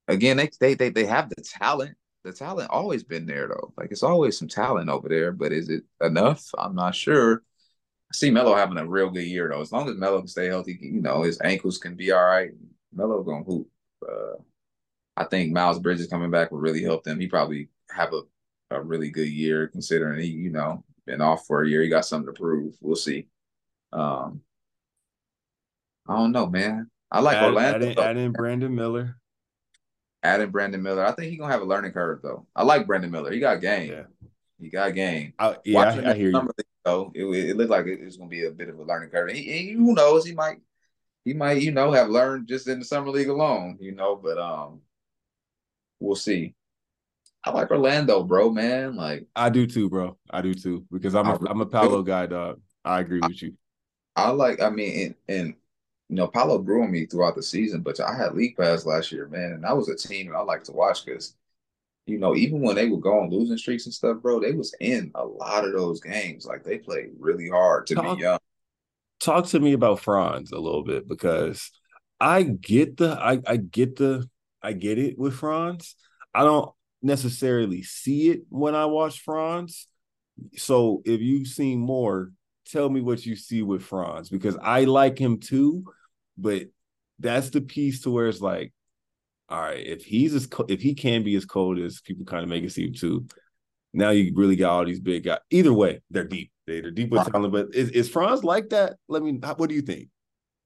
again, 0.08 0.38
they 0.38 0.50
they 0.60 0.74
they, 0.74 0.90
they 0.90 1.06
have 1.06 1.30
the 1.30 1.42
talent. 1.42 1.96
The 2.24 2.34
talent 2.34 2.70
always 2.70 3.04
been 3.04 3.26
there 3.26 3.48
though. 3.48 3.74
Like 3.78 3.92
it's 3.92 4.04
always 4.04 4.38
some 4.38 4.48
talent 4.48 4.90
over 4.90 5.10
there. 5.10 5.32
But 5.32 5.52
is 5.52 5.70
it 5.70 5.84
enough? 6.02 6.44
I'm 6.58 6.76
not 6.76 6.96
sure. 6.96 7.44
I 8.12 8.14
see 8.14 8.30
Melo 8.30 8.56
having 8.56 8.78
a 8.78 8.86
real 8.86 9.10
good 9.10 9.26
year 9.26 9.50
though. 9.50 9.62
As 9.62 9.72
long 9.72 9.90
as 9.90 9.96
Melo 9.96 10.20
can 10.20 10.28
stay 10.28 10.48
healthy, 10.48 10.78
you 10.82 11.02
know, 11.02 11.24
his 11.24 11.40
ankles 11.42 11.78
can 11.78 11.96
be 11.96 12.12
all 12.12 12.24
right. 12.24 12.52
Melo 12.94 13.24
gonna 13.24 13.44
hoop. 13.44 13.68
Uh, 14.08 14.42
I 15.18 15.26
think 15.26 15.52
Miles 15.52 15.80
Bridges 15.80 16.08
coming 16.08 16.32
back 16.32 16.52
will 16.52 16.60
really 16.60 16.84
help 16.84 17.04
them. 17.04 17.20
He 17.20 17.28
probably 17.28 17.70
have 17.92 18.14
a, 18.14 18.22
a 18.76 18.82
really 18.82 19.10
good 19.10 19.30
year 19.30 19.68
considering 19.68 20.20
he, 20.22 20.28
you 20.28 20.50
know, 20.50 20.84
been 21.06 21.22
off 21.22 21.46
for 21.46 21.64
a 21.64 21.68
year. 21.68 21.82
He 21.82 21.90
got 21.90 22.06
something 22.06 22.34
to 22.34 22.40
prove. 22.40 22.76
We'll 22.80 22.96
see. 22.96 23.28
Um, 23.92 24.42
I 26.08 26.16
don't 26.16 26.32
know, 26.32 26.48
man. 26.48 26.90
I 27.12 27.20
like 27.20 27.38
add, 27.38 27.46
Orlando. 27.46 27.90
Add 27.90 27.98
in, 27.98 28.00
add 28.00 28.18
in 28.18 28.32
Brandon 28.32 28.74
Miller. 28.74 29.18
Add 30.24 30.42
in 30.42 30.50
Brandon 30.50 30.82
Miller. 30.82 31.06
I 31.06 31.12
think 31.12 31.30
he's 31.30 31.40
gonna 31.40 31.52
have 31.52 31.62
a 31.62 31.66
learning 31.66 31.92
curve 31.92 32.22
though. 32.22 32.46
I 32.56 32.64
like 32.64 32.88
Brandon 32.88 33.12
Miller. 33.12 33.32
He 33.32 33.40
got 33.40 33.60
game. 33.60 33.92
Yeah. 33.92 34.04
He 34.60 34.70
got 34.70 34.94
game. 34.94 35.34
I, 35.40 35.58
yeah, 35.66 35.76
Watching 35.76 36.06
I, 36.06 36.12
I 36.12 36.14
hear 36.14 36.30
you. 36.30 36.50
Though 36.86 37.12
it, 37.14 37.24
it 37.24 37.58
looked 37.58 37.70
like 37.70 37.86
it 37.86 38.04
was 38.04 38.18
gonna 38.18 38.30
be 38.30 38.46
a 38.46 38.52
bit 38.52 38.70
of 38.70 38.80
a 38.80 38.84
learning 38.84 39.10
curve. 39.10 39.32
He, 39.32 39.44
he, 39.44 39.72
who 39.72 39.94
knows? 39.94 40.26
He 40.26 40.34
might, 40.34 40.60
he 41.26 41.34
might, 41.34 41.62
you 41.62 41.72
know, 41.72 41.92
have 41.92 42.10
learned 42.10 42.48
just 42.48 42.68
in 42.68 42.80
the 42.80 42.86
summer 42.86 43.10
league 43.10 43.30
alone. 43.30 43.78
You 43.82 43.94
know, 43.94 44.16
but 44.16 44.38
um, 44.38 44.82
we'll 46.02 46.16
see. 46.16 46.56
I 47.44 47.52
like 47.52 47.72
Orlando, 47.72 48.24
bro, 48.24 48.52
man. 48.52 48.96
Like 48.96 49.28
I 49.36 49.50
do 49.50 49.66
too, 49.66 49.90
bro. 49.90 50.18
I 50.30 50.42
do 50.42 50.54
too 50.54 50.86
because 50.92 51.16
I'm 51.16 51.28
a 51.28 51.50
am 51.50 51.62
a 51.62 51.66
Paolo 51.66 52.04
guy, 52.04 52.26
dog. 52.26 52.60
I 52.84 53.00
agree 53.00 53.22
I, 53.24 53.28
with 53.28 53.42
you. 53.42 53.54
I 54.16 54.30
like. 54.30 54.62
I 54.62 54.70
mean, 54.70 55.16
and, 55.28 55.38
and 55.38 55.56
you 56.10 56.18
know, 56.18 56.28
Paolo 56.28 56.60
grew 56.60 56.84
on 56.84 56.92
me 56.92 57.06
throughout 57.06 57.36
the 57.36 57.44
season, 57.44 57.82
but 57.82 58.00
I 58.00 58.16
had 58.16 58.36
league 58.36 58.58
pass 58.58 58.86
last 58.86 59.12
year, 59.12 59.28
man, 59.28 59.54
and 59.54 59.64
that 59.64 59.76
was 59.76 59.90
a 59.90 59.96
team 59.96 60.28
that 60.28 60.36
I 60.36 60.42
like 60.42 60.64
to 60.66 60.74
watch 60.74 61.06
because, 61.06 61.36
you 62.06 62.20
know, 62.20 62.36
even 62.36 62.62
when 62.62 62.76
they 62.76 62.90
would 62.90 63.02
go 63.02 63.22
on 63.22 63.30
losing 63.30 63.58
streaks 63.58 63.86
and 63.86 63.94
stuff, 63.94 64.18
bro, 64.22 64.40
they 64.40 64.52
was 64.52 64.76
in 64.80 65.12
a 65.16 65.24
lot 65.24 65.66
of 65.66 65.72
those 65.72 66.02
games. 66.02 66.46
Like 66.46 66.64
they 66.64 66.78
played 66.78 67.12
really 67.18 67.50
hard 67.50 67.88
to 67.88 67.96
talk, 67.96 68.18
be 68.18 68.24
young. 68.24 68.40
Talk 69.20 69.48
to 69.48 69.60
me 69.60 69.74
about 69.74 70.02
Franz 70.02 70.52
a 70.52 70.60
little 70.60 70.84
bit 70.84 71.08
because 71.08 71.72
I 72.20 72.44
get 72.44 72.98
the 72.98 73.18
I 73.20 73.40
I 73.48 73.58
get 73.58 73.96
the 73.96 74.30
I 74.62 74.74
get 74.74 74.98
it 74.98 75.18
with 75.18 75.36
Franz. 75.36 75.96
I 76.34 76.44
don't 76.44 76.72
necessarily 77.02 77.84
see 77.84 78.30
it 78.30 78.42
when 78.50 78.76
I 78.76 78.86
watch 78.86 79.22
Franz. 79.22 79.88
So 80.56 81.02
if 81.06 81.22
you've 81.22 81.48
seen 81.48 81.80
more, 81.80 82.32
tell 82.66 82.90
me 82.90 83.02
what 83.02 83.26
you 83.26 83.36
see 83.36 83.64
with 83.64 83.84
Franz 83.84 84.30
because 84.30 84.58
I 84.62 84.86
like 84.86 85.18
him 85.18 85.40
too, 85.40 85.84
but 86.38 86.64
that's 87.20 87.50
the 87.50 87.62
piece 87.62 88.02
to 88.02 88.12
where 88.12 88.28
it's 88.28 88.42
like, 88.42 88.74
all 89.50 89.60
right, 89.62 89.86
if 89.86 90.04
he's 90.04 90.34
as 90.34 90.48
co- 90.48 90.66
if 90.70 90.82
he 90.82 90.94
can 90.94 91.24
be 91.24 91.36
as 91.36 91.46
cold 91.46 91.78
as 91.78 92.02
people 92.02 92.26
kind 92.26 92.44
of 92.44 92.50
make 92.50 92.64
it 92.64 92.72
seem 92.72 92.94
too, 92.94 93.26
now 93.94 94.12
you 94.12 94.32
really 94.34 94.56
got 94.56 94.72
all 94.72 94.86
these 94.86 95.02
big 95.02 95.26
guys. 95.26 95.40
Either 95.50 95.74
way, 95.74 96.02
they're 96.10 96.24
deep. 96.24 96.52
They're 96.66 96.90
deep 96.90 97.10
with 97.10 97.30
talent. 97.30 97.52
But 97.52 97.76
is, 97.76 97.90
is 97.90 98.10
Franz 98.10 98.46
like 98.46 98.70
that? 98.70 98.96
Let 99.10 99.24
me. 99.24 99.34
What 99.34 99.68
do 99.68 99.76
you 99.76 99.82
think? 99.82 100.08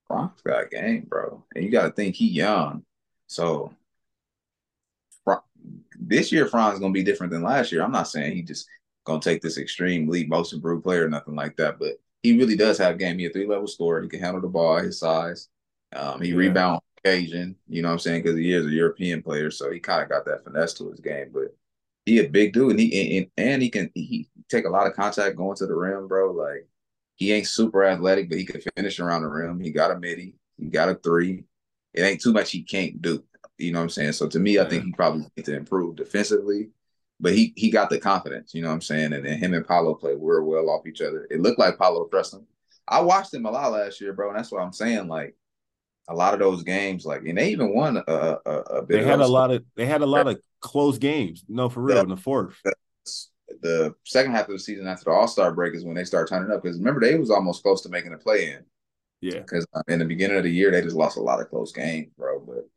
Franz 0.08 0.40
got 0.46 0.70
game, 0.70 1.08
bro, 1.10 1.44
and 1.56 1.64
you 1.66 1.72
got 1.72 1.84
to 1.88 1.92
think 1.92 2.16
he 2.16 2.28
young. 2.28 2.84
So 3.26 3.74
this 6.08 6.32
year 6.32 6.48
Franz 6.48 6.76
is 6.76 6.80
gonna 6.80 6.94
be 6.94 7.04
different 7.04 7.32
than 7.32 7.44
last 7.44 7.72
year. 7.72 7.84
I'm 7.84 7.92
not 7.92 8.08
saying 8.08 8.36
he 8.36 8.42
just 8.42 8.68
gonna 9.06 9.22
take 9.22 9.42
this 9.42 9.58
extreme 9.58 10.08
lead 10.08 10.30
most 10.30 10.54
improved 10.54 10.84
player 10.84 11.06
or 11.06 11.10
nothing 11.10 11.36
like 11.36 11.56
that, 11.58 11.80
but 11.80 11.94
he 12.24 12.38
really 12.38 12.56
does 12.56 12.78
have 12.78 12.98
game. 12.98 13.20
He 13.20 13.26
a 13.26 13.30
three 13.30 13.48
level 13.48 13.68
scorer. 13.68 14.02
He 14.02 14.10
can 14.10 14.20
handle 14.20 14.42
the 14.42 14.48
ball 14.48 14.78
his 14.78 15.00
size. 15.00 15.50
Um, 15.96 16.22
he 16.22 16.30
yeah. 16.30 16.38
rebound 16.38 16.82
occasion. 16.98 17.56
You 17.68 17.82
know 17.82 17.90
what 17.90 17.94
I'm 17.94 18.00
saying? 18.00 18.24
Because 18.24 18.38
he 18.38 18.54
is 18.54 18.66
a 18.66 18.70
European 18.70 19.22
player, 19.22 19.52
so 19.52 19.72
he 19.72 19.80
kind 19.80 20.04
of 20.04 20.10
got 20.10 20.26
that 20.26 20.44
finesse 20.44 20.74
to 20.76 20.90
his 20.90 21.00
game. 21.00 21.30
But 21.34 21.56
he 22.06 22.20
a 22.20 22.30
big 22.30 22.54
dude, 22.54 22.72
and 22.72 22.80
he 22.80 23.18
and, 23.18 23.28
and 23.38 23.62
he 23.62 23.70
can 23.70 23.92
he 23.94 24.28
take 24.50 24.66
a 24.66 24.70
lot 24.70 24.88
of 24.88 24.94
contact 24.94 25.38
going 25.38 25.56
to 25.58 25.66
the 25.66 25.76
rim, 25.76 26.08
bro. 26.08 26.32
Like 26.32 26.68
he 27.16 27.32
ain't 27.32 27.48
super 27.48 27.84
athletic, 27.86 28.30
but 28.30 28.38
he 28.38 28.46
can 28.46 28.62
finish 28.76 29.00
around 29.00 29.22
the 29.22 29.30
rim. 29.30 29.60
He 29.60 29.72
got 29.72 29.92
a 29.92 30.00
midi. 30.00 30.36
He 30.58 30.68
got 30.68 30.90
a 30.90 30.96
three. 30.96 31.46
It 31.94 32.02
ain't 32.02 32.22
too 32.22 32.34
much 32.34 32.52
he 32.52 32.64
can't 32.64 33.02
do. 33.02 33.24
You 33.58 33.72
know 33.72 33.80
what 33.80 33.84
I'm 33.84 33.90
saying? 33.90 34.14
So 34.14 34.28
to 34.28 34.40
me, 34.40 34.60
I 34.60 34.66
think 34.68 34.84
he 34.84 34.92
probably 34.92 35.26
need 35.36 35.46
to 35.46 35.56
improve 35.56 35.96
defensively, 35.96 36.70
but 37.20 37.34
he 37.34 37.54
he 37.56 37.72
got 37.72 37.90
the 37.90 38.00
confidence. 38.00 38.54
You 38.54 38.62
know 38.62 38.68
what 38.70 38.76
I'm 38.76 38.82
saying? 38.82 39.14
And 39.14 39.26
then 39.26 39.38
him 39.38 39.54
and 39.54 39.66
Paolo 39.66 39.96
play 39.96 40.12
real 40.12 40.44
well 40.44 40.70
off 40.70 40.88
each 40.88 41.02
other. 41.02 41.28
It 41.30 41.42
looked 41.42 41.60
like 41.60 41.78
Paolo 41.78 42.08
trust 42.08 42.34
him. 42.34 42.46
I 42.88 43.02
watched 43.02 43.34
him 43.34 43.46
a 43.46 43.52
lot 43.52 43.72
last 43.72 44.02
year, 44.02 44.14
bro, 44.14 44.30
and 44.30 44.38
that's 44.38 44.52
what 44.52 44.62
I'm 44.62 44.74
saying. 44.74 45.08
Like 45.08 45.36
a 46.08 46.14
lot 46.14 46.34
of 46.34 46.40
those 46.40 46.64
games, 46.64 47.06
like, 47.06 47.24
and 47.26 47.38
they 47.38 47.50
even 47.50 47.74
won 47.74 47.98
a, 47.98 48.12
a, 48.46 48.50
a 48.50 48.82
bit. 48.82 49.02
They 49.02 49.10
had 49.10 49.22
a 49.22 49.28
lot 49.28 49.52
of 49.52 49.64
they 49.76 49.86
had 49.86 50.02
a 50.02 50.06
lot 50.06 50.28
of 50.28 50.40
close 50.60 50.98
games. 50.98 51.44
No, 51.48 51.70
for 51.70 51.82
real, 51.82 51.98
the, 51.98 52.04
in 52.04 52.10
the 52.10 52.18
fourth. 52.18 52.56
The, 52.64 52.74
the 53.62 53.96
second 54.04 54.34
half 54.34 54.48
of 54.48 54.54
the 54.54 54.60
season 54.60 54.88
after 54.88 55.06
the 55.06 55.12
All 55.12 55.28
Star 55.28 55.54
break 55.54 55.74
is 55.76 55.86
when 55.86 55.96
they 55.96 56.04
start 56.04 56.30
turning 56.30 56.52
up. 56.52 56.62
Because 56.62 56.78
remember, 56.78 57.00
they 57.00 57.18
was 57.18 57.32
almost 57.32 57.64
close 57.64 57.82
to 57.84 57.90
making 57.90 58.14
a 58.14 58.18
play 58.18 58.52
in. 58.52 58.66
Yeah. 59.22 59.40
Because 59.40 59.66
uh, 59.74 59.82
in 59.88 60.00
the 60.00 60.06
beginning 60.06 60.38
of 60.38 60.44
the 60.44 60.52
year, 60.52 60.72
they 60.72 60.82
just 60.82 60.96
lost 60.96 61.18
a 61.18 61.22
lot 61.22 61.40
of 61.40 61.50
close 61.50 61.72
games, 61.72 62.12
bro. 62.18 62.40
But 62.40 62.70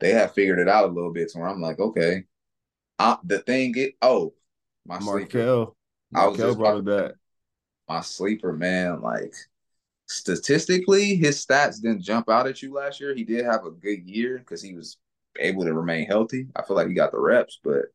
they 0.00 0.12
have 0.12 0.34
figured 0.34 0.58
it 0.58 0.68
out 0.68 0.84
a 0.84 0.92
little 0.92 1.12
bit. 1.12 1.30
So 1.30 1.40
I'm 1.42 1.60
like, 1.60 1.78
okay. 1.78 2.24
I, 2.98 3.16
the 3.24 3.38
thing 3.38 3.74
it 3.76 3.94
oh 4.02 4.34
my 4.86 4.98
Markelle. 4.98 5.76
I 6.14 6.26
was 6.26 6.38
just 6.38 6.58
brought 6.58 6.84
that. 6.86 7.14
My 7.88 8.00
sleeper, 8.00 8.52
man, 8.52 9.00
like 9.00 9.34
statistically, 10.06 11.14
his 11.14 11.44
stats 11.44 11.80
didn't 11.80 12.02
jump 12.02 12.28
out 12.28 12.46
at 12.46 12.62
you 12.62 12.74
last 12.74 13.00
year. 13.00 13.14
He 13.14 13.24
did 13.24 13.44
have 13.44 13.64
a 13.64 13.70
good 13.70 14.08
year 14.08 14.38
because 14.38 14.62
he 14.62 14.74
was 14.74 14.96
able 15.38 15.64
to 15.64 15.72
remain 15.72 16.06
healthy. 16.06 16.48
I 16.56 16.62
feel 16.62 16.76
like 16.76 16.88
he 16.88 16.94
got 16.94 17.12
the 17.12 17.20
reps, 17.20 17.58
but 17.62 17.86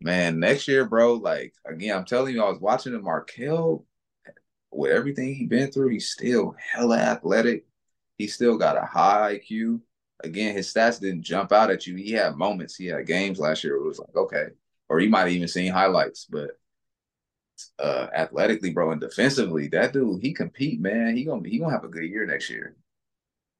man, 0.00 0.38
next 0.38 0.68
year, 0.68 0.84
bro, 0.84 1.14
like 1.14 1.54
again, 1.66 1.96
I'm 1.96 2.04
telling 2.04 2.34
you, 2.34 2.42
I 2.42 2.48
was 2.48 2.60
watching 2.60 2.94
him, 2.94 3.04
Markelle, 3.04 3.84
with 4.72 4.92
everything 4.92 5.34
he 5.34 5.46
been 5.46 5.70
through, 5.70 5.88
he's 5.88 6.10
still 6.10 6.54
hella 6.58 6.98
athletic. 6.98 7.66
He 8.18 8.26
still 8.28 8.56
got 8.56 8.76
a 8.76 8.86
high 8.86 9.40
IQ 9.40 9.80
again, 10.24 10.54
his 10.54 10.72
stats 10.72 11.00
didn't 11.00 11.22
jump 11.22 11.52
out 11.52 11.70
at 11.70 11.86
you. 11.86 11.96
He 11.96 12.12
had 12.12 12.36
moments, 12.36 12.76
he 12.76 12.86
had 12.86 13.06
games 13.06 13.38
last 13.38 13.64
year. 13.64 13.76
It 13.76 13.84
was 13.84 13.98
like 13.98 14.16
okay, 14.16 14.46
or 14.88 15.00
you 15.00 15.10
might 15.10 15.28
even 15.28 15.48
seen 15.48 15.72
highlights, 15.72 16.26
but 16.30 16.50
uh 17.78 18.06
athletically, 18.14 18.70
bro, 18.70 18.92
and 18.92 19.00
defensively, 19.00 19.68
that 19.68 19.92
dude 19.92 20.22
he 20.22 20.32
compete, 20.32 20.80
man. 20.80 21.16
He 21.16 21.24
gonna 21.24 21.48
he 21.48 21.58
gonna 21.58 21.72
have 21.72 21.84
a 21.84 21.88
good 21.88 22.04
year 22.04 22.26
next 22.26 22.50
year. 22.50 22.76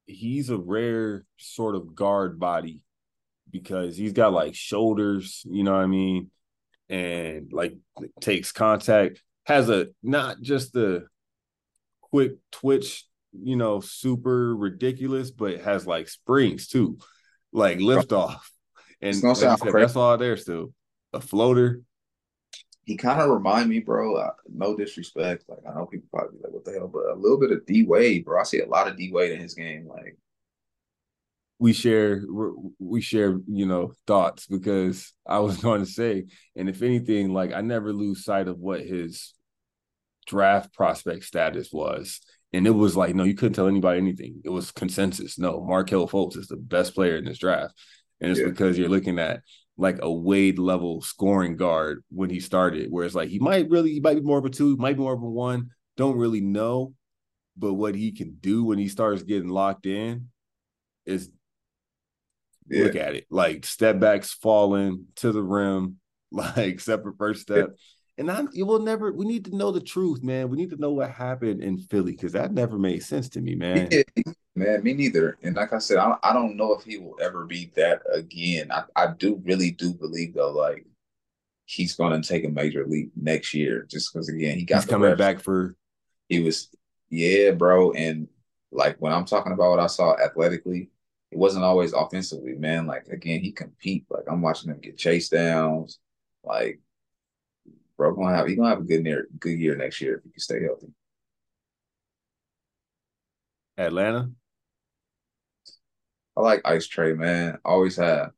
He's 0.06 0.50
a 0.50 0.56
rare 0.56 1.24
sort 1.36 1.76
of 1.76 1.94
guard 1.94 2.40
body 2.40 2.82
because 3.50 3.96
he's 3.96 4.12
got 4.12 4.32
like 4.32 4.54
shoulders, 4.54 5.42
you 5.48 5.62
know 5.62 5.72
what 5.72 5.82
I 5.82 5.86
mean, 5.86 6.30
and 6.88 7.52
like 7.52 7.76
takes 8.20 8.52
contact, 8.52 9.22
has 9.44 9.68
a 9.68 9.88
not 10.02 10.40
just 10.40 10.72
the 10.72 11.06
quick 12.00 12.32
twitch 12.50 13.06
you 13.32 13.56
know, 13.56 13.80
super 13.80 14.54
ridiculous, 14.56 15.30
but 15.30 15.60
has 15.60 15.86
like 15.86 16.08
springs 16.08 16.68
too, 16.68 16.98
like 17.52 17.80
lift 17.80 18.12
off. 18.12 18.50
And 19.00 19.20
like 19.22 19.36
said, 19.36 19.56
that's 19.72 19.96
all 19.96 20.16
there 20.18 20.36
still. 20.36 20.72
A 21.12 21.20
floater. 21.20 21.82
He 22.84 22.96
kind 22.96 23.20
of 23.20 23.30
remind 23.30 23.68
me, 23.68 23.80
bro. 23.80 24.16
Uh, 24.16 24.32
no 24.52 24.76
disrespect. 24.76 25.44
Like 25.48 25.60
I 25.68 25.74
know 25.74 25.86
people 25.86 26.08
probably 26.12 26.38
be 26.38 26.44
like, 26.44 26.52
"What 26.52 26.64
the 26.64 26.72
hell?" 26.72 26.88
But 26.88 27.12
a 27.12 27.14
little 27.14 27.38
bit 27.38 27.52
of 27.52 27.64
D 27.66 27.84
Wade, 27.84 28.24
bro. 28.24 28.40
I 28.40 28.44
see 28.44 28.60
a 28.60 28.66
lot 28.66 28.88
of 28.88 28.96
D 28.96 29.10
Wade 29.12 29.32
in 29.32 29.40
his 29.40 29.54
game. 29.54 29.86
Like 29.86 30.16
we 31.60 31.74
share, 31.74 32.22
we 32.78 33.02
share, 33.02 33.38
you 33.46 33.66
know, 33.66 33.92
thoughts 34.06 34.46
because 34.46 35.12
I 35.26 35.40
was 35.40 35.58
going 35.62 35.84
to 35.84 35.90
say, 35.90 36.24
and 36.56 36.68
if 36.68 36.82
anything, 36.82 37.32
like 37.32 37.52
I 37.52 37.60
never 37.60 37.92
lose 37.92 38.24
sight 38.24 38.48
of 38.48 38.58
what 38.58 38.80
his 38.80 39.34
draft 40.30 40.72
prospect 40.72 41.24
status 41.24 41.70
was 41.72 42.20
and 42.52 42.66
it 42.66 42.70
was 42.70 42.96
like, 42.96 43.14
no, 43.14 43.24
you 43.24 43.34
couldn't 43.34 43.54
tell 43.54 43.68
anybody 43.68 43.98
anything. 43.98 44.40
It 44.44 44.50
was 44.50 44.72
consensus. 44.72 45.38
No, 45.38 45.64
Markelle 45.64 46.08
Fultz 46.08 46.36
is 46.36 46.48
the 46.48 46.56
best 46.56 46.94
player 46.94 47.16
in 47.16 47.24
this 47.24 47.38
draft. 47.38 47.74
And 48.20 48.30
it's 48.30 48.40
yeah. 48.40 48.46
because 48.46 48.76
you're 48.76 48.88
looking 48.88 49.18
at 49.18 49.42
like 49.76 49.98
a 50.02 50.12
Wade 50.12 50.58
level 50.58 51.00
scoring 51.00 51.56
guard 51.56 52.02
when 52.10 52.28
he 52.28 52.40
started, 52.40 52.90
where 52.90 53.04
it's 53.04 53.14
like 53.14 53.28
he 53.28 53.38
might 53.38 53.70
really, 53.70 53.92
he 53.92 54.00
might 54.00 54.14
be 54.14 54.20
more 54.20 54.38
of 54.38 54.44
a 54.44 54.50
two, 54.50 54.76
might 54.76 54.96
be 54.96 55.02
more 55.02 55.14
of 55.14 55.22
a 55.22 55.30
one. 55.30 55.70
Don't 55.96 56.16
really 56.16 56.40
know. 56.40 56.94
But 57.56 57.74
what 57.74 57.94
he 57.94 58.12
can 58.12 58.36
do 58.40 58.64
when 58.64 58.78
he 58.78 58.88
starts 58.88 59.22
getting 59.22 59.48
locked 59.48 59.86
in 59.86 60.28
is 61.06 61.30
yeah. 62.68 62.84
look 62.84 62.96
at 62.96 63.14
it. 63.14 63.26
Like 63.30 63.64
step 63.64 64.00
backs 64.00 64.32
falling 64.34 65.06
to 65.16 65.30
the 65.30 65.42
rim, 65.42 65.98
like 66.32 66.80
separate 66.80 67.16
first 67.16 67.42
step. 67.42 67.70
And 68.20 68.30
I, 68.30 68.42
you 68.52 68.66
will 68.66 68.78
never. 68.78 69.12
We 69.12 69.24
need 69.24 69.46
to 69.46 69.56
know 69.56 69.72
the 69.72 69.80
truth, 69.80 70.22
man. 70.22 70.50
We 70.50 70.56
need 70.56 70.70
to 70.70 70.76
know 70.76 70.92
what 70.92 71.10
happened 71.10 71.62
in 71.62 71.78
Philly 71.78 72.12
because 72.12 72.32
that 72.32 72.52
never 72.52 72.78
made 72.78 73.02
sense 73.02 73.28
to 73.30 73.40
me, 73.40 73.54
man. 73.54 73.88
Yeah, 73.90 74.02
Man, 74.56 74.82
me 74.82 74.92
neither. 74.92 75.38
And 75.42 75.56
like 75.56 75.72
I 75.72 75.78
said, 75.78 75.96
I 75.96 76.08
don't, 76.08 76.20
I 76.22 76.32
don't 76.34 76.56
know 76.56 76.74
if 76.74 76.84
he 76.84 76.98
will 76.98 77.16
ever 77.20 77.46
be 77.46 77.72
that 77.76 78.02
again. 78.12 78.70
I, 78.70 78.82
I 78.94 79.06
do 79.18 79.40
really 79.44 79.70
do 79.70 79.94
believe 79.94 80.34
though, 80.34 80.50
like 80.50 80.84
he's 81.64 81.94
going 81.94 82.20
to 82.20 82.28
take 82.28 82.44
a 82.44 82.48
major 82.50 82.84
leap 82.86 83.12
next 83.16 83.54
year, 83.54 83.86
just 83.88 84.12
because 84.12 84.28
again 84.28 84.58
he 84.58 84.64
got 84.64 84.82
he's 84.82 84.90
coming 84.90 85.08
reps. 85.08 85.18
back 85.18 85.40
for. 85.40 85.76
He 86.28 86.40
was, 86.40 86.68
yeah, 87.08 87.52
bro, 87.52 87.92
and 87.92 88.28
like 88.70 88.96
when 88.98 89.12
I'm 89.12 89.24
talking 89.24 89.52
about 89.52 89.70
what 89.70 89.80
I 89.80 89.86
saw 89.86 90.14
athletically, 90.18 90.90
it 91.30 91.38
wasn't 91.38 91.64
always 91.64 91.92
offensively, 91.92 92.52
man. 92.54 92.86
Like 92.86 93.06
again, 93.06 93.40
he 93.40 93.52
compete. 93.52 94.04
Like 94.10 94.24
I'm 94.28 94.42
watching 94.42 94.70
him 94.70 94.80
get 94.80 94.98
chase 94.98 95.28
downs. 95.28 96.00
Like, 96.44 96.80
bro, 98.00 98.14
gonna 98.14 98.34
have 98.34 98.46
he 98.46 98.56
gonna 98.56 98.70
have 98.70 98.80
a 98.80 98.84
good 98.84 99.04
year, 99.04 99.28
good 99.38 99.58
year 99.58 99.76
next 99.76 100.00
year 100.00 100.16
if 100.16 100.24
you 100.24 100.30
can 100.30 100.40
stay 100.40 100.62
healthy. 100.62 100.86
Atlanta. 103.76 104.30
I 106.34 106.40
like 106.40 106.62
Ice 106.64 106.88
Trae, 106.88 107.14
man. 107.14 107.58
Always 107.62 107.96
have, 107.96 108.30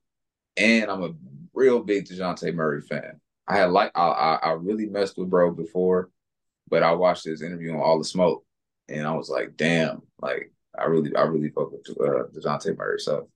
and 0.56 0.90
I'm 0.90 1.05
a 1.05 1.10
real 1.55 1.80
big 1.80 2.06
Dejounte 2.06 2.52
Murray 2.52 2.80
fan. 2.80 3.20
I 3.47 3.59
had 3.59 3.70
like 3.70 3.93
I, 3.94 4.09
I, 4.09 4.34
I 4.34 4.52
really 4.55 4.86
messed 4.86 5.16
with 5.16 5.30
bro 5.30 5.52
before, 5.52 6.10
but 6.68 6.82
I 6.82 6.90
watched 6.93 7.24
his 7.24 7.43
interview 7.43 7.72
on 7.72 7.80
All 7.80 7.98
the 7.98 8.05
Smoke, 8.05 8.44
and 8.89 9.06
I 9.06 9.14
was 9.14 9.30
like, 9.30 9.56
damn, 9.56 10.02
like 10.20 10.52
I 10.76 10.86
really 10.86 11.14
I 11.14 11.22
really 11.22 11.51
fuck 11.51 11.70
with 11.70 11.89
uh, 12.01 12.24
Dejounte 12.34 12.76
Murray. 12.76 12.98
So 12.98 13.28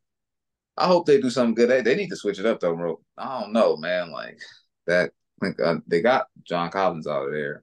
I 0.76 0.88
hope 0.88 1.06
they 1.06 1.20
do 1.20 1.30
something 1.30 1.54
good. 1.54 1.70
They, 1.70 1.82
they 1.82 1.94
need 1.94 2.10
to 2.10 2.16
switch 2.16 2.40
it 2.40 2.46
up 2.46 2.58
though, 2.58 2.74
bro. 2.74 3.00
I 3.16 3.40
don't 3.40 3.52
know, 3.52 3.76
man. 3.76 4.10
Like 4.10 4.40
that, 4.88 5.12
like 5.40 5.60
uh, 5.60 5.76
they 5.86 6.00
got 6.00 6.26
John 6.44 6.70
Collins 6.70 7.06
out 7.06 7.26
of 7.26 7.32
there. 7.32 7.62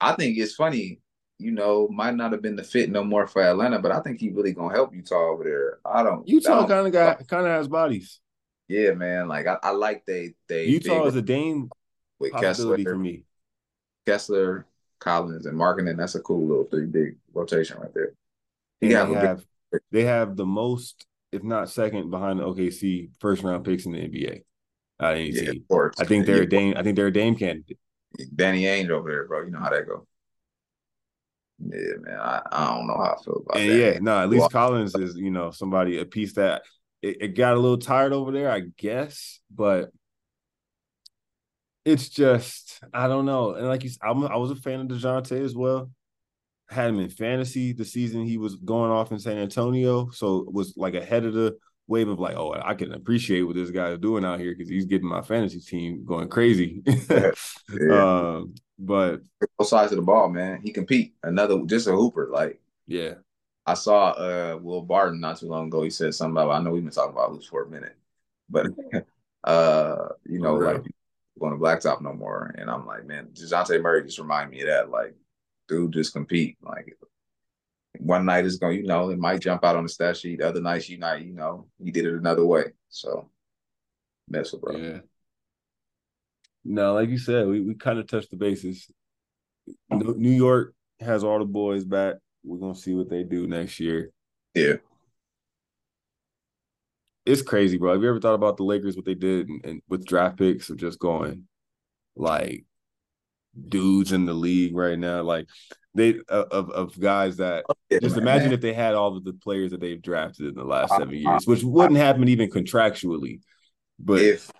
I 0.00 0.12
think 0.12 0.38
it's 0.38 0.54
funny 0.54 1.00
you 1.38 1.52
know, 1.52 1.88
might 1.88 2.16
not 2.16 2.32
have 2.32 2.42
been 2.42 2.56
the 2.56 2.64
fit 2.64 2.90
no 2.90 3.04
more 3.04 3.26
for 3.26 3.42
Atlanta, 3.42 3.78
but 3.78 3.92
I 3.92 4.00
think 4.00 4.20
he 4.20 4.30
really 4.30 4.52
gonna 4.52 4.74
help 4.74 4.94
Utah 4.94 5.30
over 5.30 5.44
there. 5.44 5.78
I 5.84 6.02
don't. 6.02 6.26
Utah 6.28 6.66
kind 6.66 6.86
of 6.86 6.92
got 6.92 7.26
kind 7.28 7.46
of 7.46 7.52
has 7.52 7.68
bodies. 7.68 8.20
Yeah, 8.66 8.92
man. 8.92 9.28
Like 9.28 9.46
I, 9.46 9.56
I 9.62 9.70
like 9.70 10.04
they 10.04 10.34
they 10.48 10.66
Utah 10.66 11.02
they, 11.02 11.08
is 11.08 11.16
a 11.16 11.22
Dame 11.22 11.70
with 12.18 12.32
Kessler 12.32 12.78
for 12.78 12.96
me. 12.96 13.24
Kessler, 14.06 14.66
Collins, 14.98 15.46
and 15.46 15.58
Markkanen. 15.58 15.96
That's 15.96 16.16
a 16.16 16.20
cool 16.20 16.46
little 16.46 16.64
three 16.64 16.86
big 16.86 17.16
rotation 17.32 17.78
right 17.78 17.94
there. 17.94 18.14
He 18.80 18.90
have, 18.90 19.08
have 19.10 19.44
they 19.92 20.04
have 20.04 20.36
the 20.36 20.46
most, 20.46 21.06
if 21.30 21.44
not 21.44 21.70
second, 21.70 22.10
behind 22.10 22.40
the 22.40 22.44
OKC 22.44 23.10
first 23.20 23.44
round 23.44 23.64
picks 23.64 23.86
in 23.86 23.92
the 23.92 23.98
NBA. 23.98 24.42
Yeah, 25.00 25.08
I 25.08 26.04
think 26.04 26.26
they're 26.26 26.38
yeah. 26.38 26.42
a 26.42 26.46
Dame. 26.46 26.74
I 26.76 26.82
think 26.82 26.96
they're 26.96 27.06
a 27.06 27.12
Dame 27.12 27.36
candidate. 27.36 27.78
Danny 28.34 28.62
Ainge 28.62 28.90
over 28.90 29.10
there, 29.10 29.26
bro. 29.26 29.44
You 29.44 29.50
know 29.50 29.60
how 29.60 29.70
that 29.70 29.86
go. 29.86 30.06
Yeah, 31.60 31.96
man. 32.00 32.18
I, 32.18 32.42
I 32.50 32.74
don't 32.74 32.86
know 32.86 32.96
how 32.96 33.16
I 33.18 33.22
feel 33.22 33.42
about 33.44 33.60
and 33.60 33.70
that. 33.70 33.76
Yeah, 33.76 33.98
no, 34.00 34.18
at 34.20 34.28
least 34.28 34.40
well, 34.40 34.50
Collins 34.50 34.94
is, 34.94 35.16
you 35.16 35.30
know, 35.30 35.50
somebody 35.50 35.98
a 35.98 36.04
piece 36.04 36.34
that 36.34 36.62
it, 37.02 37.16
it, 37.20 37.28
got 37.36 37.54
a 37.54 37.60
little 37.60 37.78
tired 37.78 38.12
over 38.12 38.32
there, 38.32 38.50
I 38.50 38.62
guess, 38.76 39.40
but 39.50 39.90
it's 41.84 42.08
just 42.08 42.80
I 42.92 43.08
don't 43.08 43.26
know. 43.26 43.54
And 43.54 43.66
like 43.66 43.84
you, 43.84 43.90
I'm, 44.02 44.24
I 44.24 44.36
was 44.36 44.50
a 44.50 44.56
fan 44.56 44.80
of 44.80 44.88
Dejounte 44.88 45.40
as 45.44 45.54
well. 45.54 45.90
Had 46.68 46.90
him 46.90 47.00
in 47.00 47.08
fantasy 47.08 47.72
the 47.72 47.84
season 47.84 48.26
he 48.26 48.36
was 48.36 48.56
going 48.56 48.90
off 48.90 49.10
in 49.10 49.18
San 49.18 49.38
Antonio, 49.38 50.10
so 50.10 50.40
it 50.40 50.52
was 50.52 50.74
like 50.76 50.94
ahead 50.94 51.24
of 51.24 51.34
the 51.34 51.56
wave 51.88 52.08
of 52.08 52.20
like, 52.20 52.36
oh, 52.36 52.52
I 52.52 52.74
can 52.74 52.92
appreciate 52.92 53.42
what 53.42 53.56
this 53.56 53.70
guy 53.70 53.90
is 53.90 53.98
doing 53.98 54.24
out 54.24 54.38
here 54.38 54.54
because 54.54 54.68
he's 54.68 54.84
getting 54.84 55.08
my 55.08 55.22
fantasy 55.22 55.60
team 55.60 56.04
going 56.04 56.28
crazy. 56.28 56.82
yeah. 57.10 57.32
um, 57.90 58.54
but 58.78 59.22
both 59.58 59.68
sides 59.68 59.90
of 59.90 59.96
the 59.96 60.02
ball, 60.02 60.28
man. 60.28 60.60
He 60.62 60.70
compete. 60.70 61.14
Another 61.22 61.60
just 61.66 61.88
a 61.88 61.92
hooper. 61.92 62.28
Like 62.30 62.60
yeah. 62.86 63.14
I 63.66 63.74
saw 63.74 64.10
uh 64.10 64.58
Will 64.60 64.82
Barton 64.82 65.20
not 65.20 65.38
too 65.38 65.46
long 65.48 65.66
ago. 65.66 65.82
He 65.82 65.90
said 65.90 66.14
something 66.14 66.32
about 66.32 66.50
I 66.50 66.62
know 66.62 66.70
we've 66.70 66.84
been 66.84 66.92
talking 66.92 67.12
about 67.12 67.30
hoops 67.30 67.46
for 67.46 67.64
a 67.64 67.68
minute, 67.68 67.96
but 68.48 68.66
uh, 69.44 70.08
you 70.24 70.40
know, 70.40 70.54
like 70.54 70.84
going 71.38 71.52
to 71.52 71.58
blacktop 71.58 72.00
no 72.00 72.12
more. 72.12 72.54
And 72.58 72.70
I'm 72.70 72.86
like, 72.86 73.06
man, 73.06 73.28
Dejounte 73.32 73.80
Murray 73.80 74.04
just 74.04 74.18
remind 74.18 74.50
me 74.50 74.60
of 74.60 74.66
that. 74.66 74.90
Like, 74.90 75.14
dude, 75.68 75.92
just 75.92 76.12
compete. 76.12 76.56
Like 76.62 76.96
one 78.00 78.24
night 78.24 78.44
is 78.44 78.58
going, 78.58 78.78
you 78.78 78.86
know, 78.86 79.10
it 79.10 79.18
might 79.18 79.40
jump 79.40 79.64
out 79.64 79.76
on 79.76 79.82
the 79.82 79.88
stat 79.88 80.16
sheet. 80.16 80.38
The 80.38 80.48
other 80.48 80.60
nights, 80.60 80.88
you 80.88 80.98
not, 80.98 81.22
you 81.22 81.34
know, 81.34 81.66
he 81.82 81.90
did 81.90 82.06
it 82.06 82.14
another 82.14 82.44
way. 82.44 82.64
So 82.88 83.30
mess 84.28 84.52
with 84.52 84.62
bro. 84.62 84.76
Yeah. 84.76 84.98
No, 86.64 86.94
like 86.94 87.08
you 87.08 87.18
said, 87.18 87.46
we, 87.46 87.60
we 87.60 87.74
kind 87.74 87.98
of 87.98 88.06
touched 88.06 88.30
the 88.30 88.36
bases. 88.36 88.90
New 89.90 90.30
York 90.30 90.74
has 91.00 91.24
all 91.24 91.38
the 91.38 91.44
boys 91.44 91.84
back. 91.84 92.16
We're 92.44 92.58
gonna 92.58 92.74
see 92.74 92.94
what 92.94 93.08
they 93.08 93.22
do 93.22 93.46
next 93.46 93.80
year. 93.80 94.10
Yeah. 94.54 94.76
It's 97.24 97.42
crazy, 97.42 97.76
bro. 97.76 97.92
Have 97.92 98.02
you 98.02 98.08
ever 98.08 98.20
thought 98.20 98.34
about 98.34 98.56
the 98.56 98.64
Lakers, 98.64 98.96
what 98.96 99.04
they 99.04 99.14
did 99.14 99.48
and, 99.48 99.64
and 99.64 99.82
with 99.88 100.06
draft 100.06 100.38
picks 100.38 100.70
of 100.70 100.78
just 100.78 100.98
going 100.98 101.46
like 102.16 102.64
dudes 103.68 104.12
in 104.12 104.24
the 104.24 104.32
league 104.32 104.74
right 104.74 104.98
now? 104.98 105.22
Like 105.22 105.46
they 105.98 106.20
uh, 106.28 106.44
of 106.50 106.70
of 106.70 106.98
guys 106.98 107.36
that 107.38 107.64
oh, 107.68 107.74
yeah, 107.90 107.98
just 108.00 108.16
imagine 108.16 108.48
man. 108.48 108.54
if 108.54 108.60
they 108.60 108.72
had 108.72 108.94
all 108.94 109.16
of 109.16 109.24
the 109.24 109.32
players 109.32 109.70
that 109.72 109.80
they've 109.80 110.02
drafted 110.02 110.46
in 110.46 110.54
the 110.54 110.64
last 110.64 110.92
uh, 110.92 110.98
seven 110.98 111.14
years, 111.14 111.26
uh, 111.26 111.44
which 111.46 111.62
wouldn't 111.62 111.98
happen 111.98 112.28
even 112.28 112.50
contractually. 112.50 113.40
But 113.98 114.20
if 114.20 114.50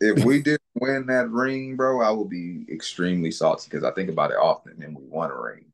if 0.00 0.24
we 0.24 0.42
didn't 0.42 0.60
win 0.74 1.06
that 1.06 1.30
ring, 1.30 1.76
bro, 1.76 2.00
I 2.00 2.10
would 2.10 2.28
be 2.28 2.66
extremely 2.70 3.30
salty 3.30 3.68
because 3.70 3.84
I 3.84 3.92
think 3.92 4.10
about 4.10 4.30
it 4.30 4.36
often 4.36 4.82
and 4.82 4.96
we 4.96 5.04
won 5.06 5.30
a 5.30 5.40
ring. 5.40 5.66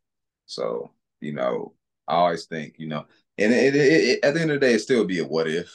So, 0.47 0.93
you 1.21 1.33
know, 1.33 1.75
I 2.07 2.15
always 2.15 2.47
think, 2.47 2.75
you 2.79 2.87
know, 2.87 3.07
and 3.39 3.53
it, 3.53 3.75
it, 3.75 3.85
it, 3.85 4.25
at 4.25 4.35
the 4.35 4.41
end 4.41 4.51
of 4.51 4.61
the 4.61 4.67
day, 4.67 4.75
it 4.75 4.81
still 4.81 5.05
be 5.05 5.19
a 5.19 5.25
what 5.25 5.49
if. 5.49 5.75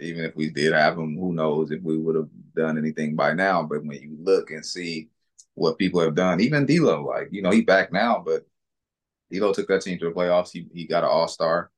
Even 0.00 0.24
if 0.24 0.34
we 0.34 0.50
did 0.50 0.72
have 0.72 0.96
them, 0.96 1.16
who 1.16 1.32
knows 1.32 1.70
if 1.70 1.82
we 1.82 1.96
would 1.96 2.16
have 2.16 2.28
done 2.56 2.76
anything 2.76 3.14
by 3.14 3.32
now. 3.34 3.62
But 3.62 3.84
when 3.84 4.00
you 4.00 4.16
look 4.20 4.50
and 4.50 4.64
see 4.64 5.10
what 5.54 5.78
people 5.78 6.00
have 6.00 6.14
done, 6.14 6.40
even 6.40 6.66
D'Lo, 6.66 7.04
like, 7.04 7.28
you 7.30 7.42
know, 7.42 7.50
he 7.50 7.60
back 7.60 7.92
now, 7.92 8.22
but 8.24 8.44
D'Lo 9.32 9.52
took 9.52 9.68
that 9.68 9.82
team 9.82 9.98
to 9.98 10.06
the 10.06 10.12
playoffs. 10.12 10.50
He, 10.52 10.66
he 10.72 10.86
got 10.86 11.04
an 11.04 11.10
all 11.10 11.28
star 11.28 11.70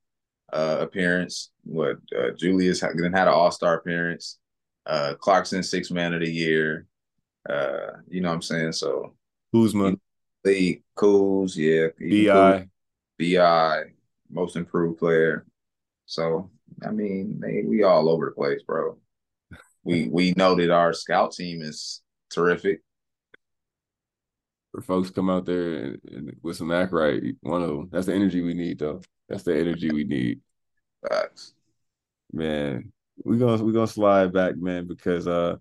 uh, 0.52 0.78
appearance. 0.80 1.50
What 1.64 1.96
uh, 2.16 2.30
Julius 2.36 2.80
then 2.80 3.12
had 3.12 3.28
an 3.28 3.34
all 3.34 3.50
star 3.50 3.78
appearance 3.78 4.38
uh 4.86 5.14
Clarkson 5.14 5.62
six 5.62 5.90
man 5.90 6.14
of 6.14 6.20
the 6.20 6.30
year. 6.30 6.86
Uh, 7.48 7.98
you 8.08 8.20
know 8.20 8.28
what 8.28 8.36
I'm 8.36 8.42
saying? 8.42 8.72
So 8.72 9.14
Kuzma. 9.52 9.96
Lee 10.44 10.82
Kuz, 10.96 11.56
yeah. 11.56 11.88
BI. 11.98 12.68
BI, 13.18 13.82
most 14.30 14.56
improved 14.56 14.98
player. 14.98 15.46
So 16.06 16.50
I 16.84 16.90
mean, 16.90 17.40
they, 17.40 17.62
we 17.66 17.82
all 17.82 18.08
over 18.10 18.26
the 18.26 18.32
place, 18.32 18.62
bro. 18.62 18.98
We 19.84 20.08
we 20.08 20.32
know 20.36 20.54
that 20.54 20.70
our 20.70 20.92
scout 20.92 21.32
team 21.32 21.62
is 21.62 22.02
terrific. 22.30 22.82
For 24.74 24.80
folks 24.80 25.10
come 25.10 25.30
out 25.30 25.46
there 25.46 25.74
and, 25.74 26.00
and 26.10 26.36
with 26.42 26.56
some 26.56 26.72
act 26.72 26.92
right, 26.92 27.22
one 27.42 27.62
of 27.62 27.68
them. 27.68 27.88
That's 27.92 28.06
the 28.06 28.14
energy 28.14 28.42
we 28.42 28.54
need, 28.54 28.80
though. 28.80 29.02
That's 29.28 29.44
the 29.44 29.56
energy 29.56 29.92
we 29.92 30.02
need. 30.02 30.40
Facts. 31.08 31.54
Man, 32.32 32.92
we're 33.22 33.38
gonna 33.38 33.62
we're 33.62 33.72
gonna 33.72 33.86
slide 33.86 34.32
back, 34.32 34.56
man, 34.56 34.88
because 34.88 35.28
uh 35.28 35.56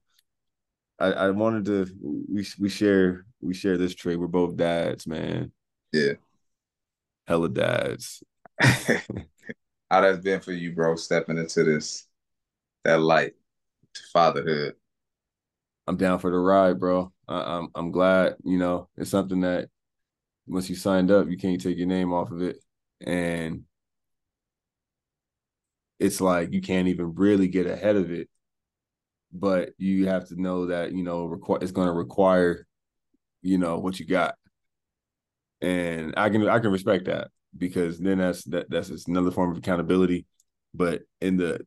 I, 0.98 1.11
I 1.11 1.30
wanted 1.30 1.65
to 1.65 1.95
we 2.02 2.44
we 2.60 2.69
share 2.69 3.26
we 3.40 3.53
share 3.53 3.77
this 3.77 3.94
trait. 3.94 4.19
We're 4.19 4.27
both 4.27 4.56
dads, 4.56 5.06
man. 5.06 5.52
Yeah. 5.91 6.14
Hella 7.27 7.49
dads. 7.49 8.23
How 8.61 10.02
that's 10.02 10.23
been 10.23 10.40
for 10.40 10.53
you, 10.53 10.73
bro, 10.73 10.95
stepping 10.95 11.38
into 11.38 11.64
this 11.64 12.07
that 12.84 12.99
light 12.99 13.34
to 13.94 14.02
fatherhood. 14.11 14.73
I'm 15.85 15.98
down 15.98 16.18
for 16.18 16.31
the 16.31 16.38
ride, 16.38 16.80
bro. 16.80 17.12
I, 17.27 17.57
I'm 17.57 17.69
I'm 17.75 17.91
glad, 17.91 18.35
you 18.43 18.57
know, 18.57 18.89
it's 18.97 19.11
something 19.11 19.41
that 19.41 19.69
once 20.47 20.69
you 20.69 20.75
signed 20.75 21.11
up, 21.11 21.29
you 21.29 21.37
can't 21.37 21.61
take 21.61 21.77
your 21.77 21.87
name 21.87 22.13
off 22.13 22.31
of 22.31 22.41
it. 22.41 22.57
And 23.01 23.65
it's 25.99 26.21
like 26.21 26.51
you 26.53 26.61
can't 26.61 26.87
even 26.87 27.13
really 27.15 27.47
get 27.47 27.67
ahead 27.67 27.95
of 27.95 28.11
it. 28.11 28.29
But 29.31 29.71
you 29.77 30.07
have 30.07 30.27
to 30.29 30.39
know 30.41 30.67
that, 30.67 30.91
you 30.93 31.03
know, 31.03 31.27
requ- 31.27 31.61
it's 31.63 31.71
going 31.71 31.87
to 31.87 31.93
require, 31.93 32.67
you 33.41 33.57
know, 33.57 33.79
what 33.79 33.99
you 33.99 34.07
got. 34.07 34.35
And 35.61 36.13
I 36.17 36.29
can 36.29 36.47
I 36.47 36.59
can 36.59 36.71
respect 36.71 37.05
that 37.05 37.29
because 37.57 37.99
then 37.99 38.17
that's 38.17 38.43
that 38.45 38.69
that's 38.69 38.89
another 39.07 39.31
form 39.31 39.51
of 39.51 39.57
accountability. 39.57 40.25
But 40.73 41.03
in 41.21 41.37
the 41.37 41.65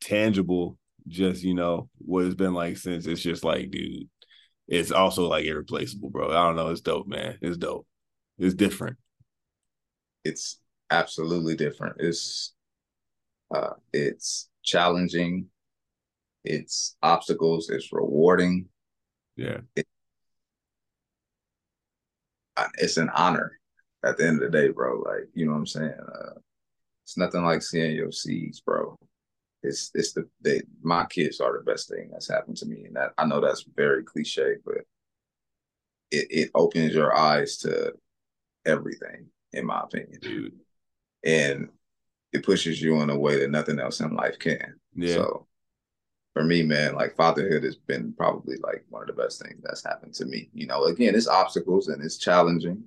tangible, 0.00 0.78
just 1.08 1.42
you 1.42 1.54
know, 1.54 1.88
what 1.98 2.24
it's 2.24 2.34
been 2.34 2.54
like 2.54 2.76
since 2.76 3.06
it's 3.06 3.22
just 3.22 3.44
like, 3.44 3.70
dude, 3.70 4.08
it's 4.68 4.90
also 4.90 5.28
like 5.28 5.44
irreplaceable, 5.44 6.10
bro. 6.10 6.30
I 6.30 6.46
don't 6.46 6.56
know. 6.56 6.68
It's 6.68 6.80
dope, 6.80 7.06
man. 7.06 7.38
It's 7.40 7.56
dope. 7.56 7.86
It's 8.38 8.54
different. 8.54 8.96
It's 10.24 10.58
absolutely 10.90 11.56
different. 11.56 11.96
It's 12.00 12.54
uh, 13.54 13.74
it's 13.92 14.48
challenging. 14.64 15.46
It's 16.44 16.96
obstacles. 17.02 17.70
It's 17.70 17.92
rewarding. 17.92 18.66
Yeah. 19.36 19.58
It, 19.74 19.86
it's 22.78 22.96
an 22.96 23.10
honor 23.14 23.52
at 24.04 24.16
the 24.16 24.26
end 24.26 24.42
of 24.42 24.50
the 24.50 24.58
day, 24.58 24.68
bro. 24.68 25.00
Like, 25.00 25.28
you 25.34 25.46
know 25.46 25.52
what 25.52 25.58
I'm 25.58 25.66
saying? 25.66 25.94
Uh, 26.00 26.40
It's 27.04 27.16
nothing 27.16 27.44
like 27.44 27.62
seeing 27.62 27.94
your 27.94 28.12
seeds, 28.12 28.60
bro. 28.60 28.96
It's 29.62 29.90
it's 29.94 30.12
the 30.12 30.28
they 30.40 30.62
my 30.82 31.06
kids 31.06 31.40
are 31.40 31.56
the 31.56 31.64
best 31.64 31.88
thing 31.88 32.10
that's 32.12 32.28
happened 32.28 32.56
to 32.58 32.66
me, 32.66 32.84
and 32.84 32.96
that 32.96 33.12
I 33.18 33.24
know 33.24 33.40
that's 33.40 33.64
very 33.74 34.04
cliche, 34.04 34.56
but 34.64 34.78
it 36.10 36.26
it 36.30 36.50
opens 36.54 36.94
your 36.94 37.16
eyes 37.16 37.56
to 37.58 37.92
everything, 38.64 39.26
in 39.52 39.66
my 39.66 39.80
opinion, 39.80 40.18
dude. 40.20 40.54
and 41.24 41.68
it 42.32 42.44
pushes 42.44 42.80
you 42.80 43.00
in 43.00 43.10
a 43.10 43.18
way 43.18 43.38
that 43.38 43.50
nothing 43.50 43.78
else 43.78 44.00
in 44.00 44.14
life 44.14 44.38
can. 44.38 44.74
Yeah. 44.94 45.14
So 45.14 45.46
for 46.34 46.44
me, 46.44 46.62
man, 46.62 46.94
like 46.94 47.16
fatherhood 47.16 47.64
has 47.64 47.76
been 47.76 48.12
probably 48.12 48.56
like 48.62 48.84
one 48.90 49.02
of 49.02 49.08
the 49.08 49.22
best 49.22 49.40
things 49.40 49.62
that's 49.62 49.84
happened 49.84 50.12
to 50.14 50.26
me. 50.26 50.50
You 50.52 50.66
know, 50.66 50.84
again, 50.84 51.14
it's 51.14 51.28
obstacles 51.28 51.88
and 51.88 52.04
it's 52.04 52.18
challenging, 52.18 52.84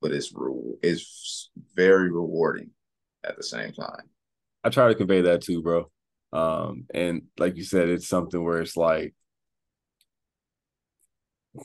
but 0.00 0.12
it's 0.12 0.32
re- 0.34 0.76
it's 0.82 1.50
very 1.74 2.10
rewarding 2.10 2.70
at 3.22 3.36
the 3.36 3.42
same 3.42 3.72
time. 3.72 4.08
I 4.64 4.70
try 4.70 4.88
to 4.88 4.94
convey 4.94 5.22
that 5.22 5.42
too, 5.42 5.62
bro. 5.62 5.90
Um, 6.32 6.86
and 6.94 7.22
like 7.38 7.56
you 7.56 7.64
said, 7.64 7.88
it's 7.88 8.08
something 8.08 8.42
where 8.42 8.60
it's 8.60 8.76
like 8.76 9.14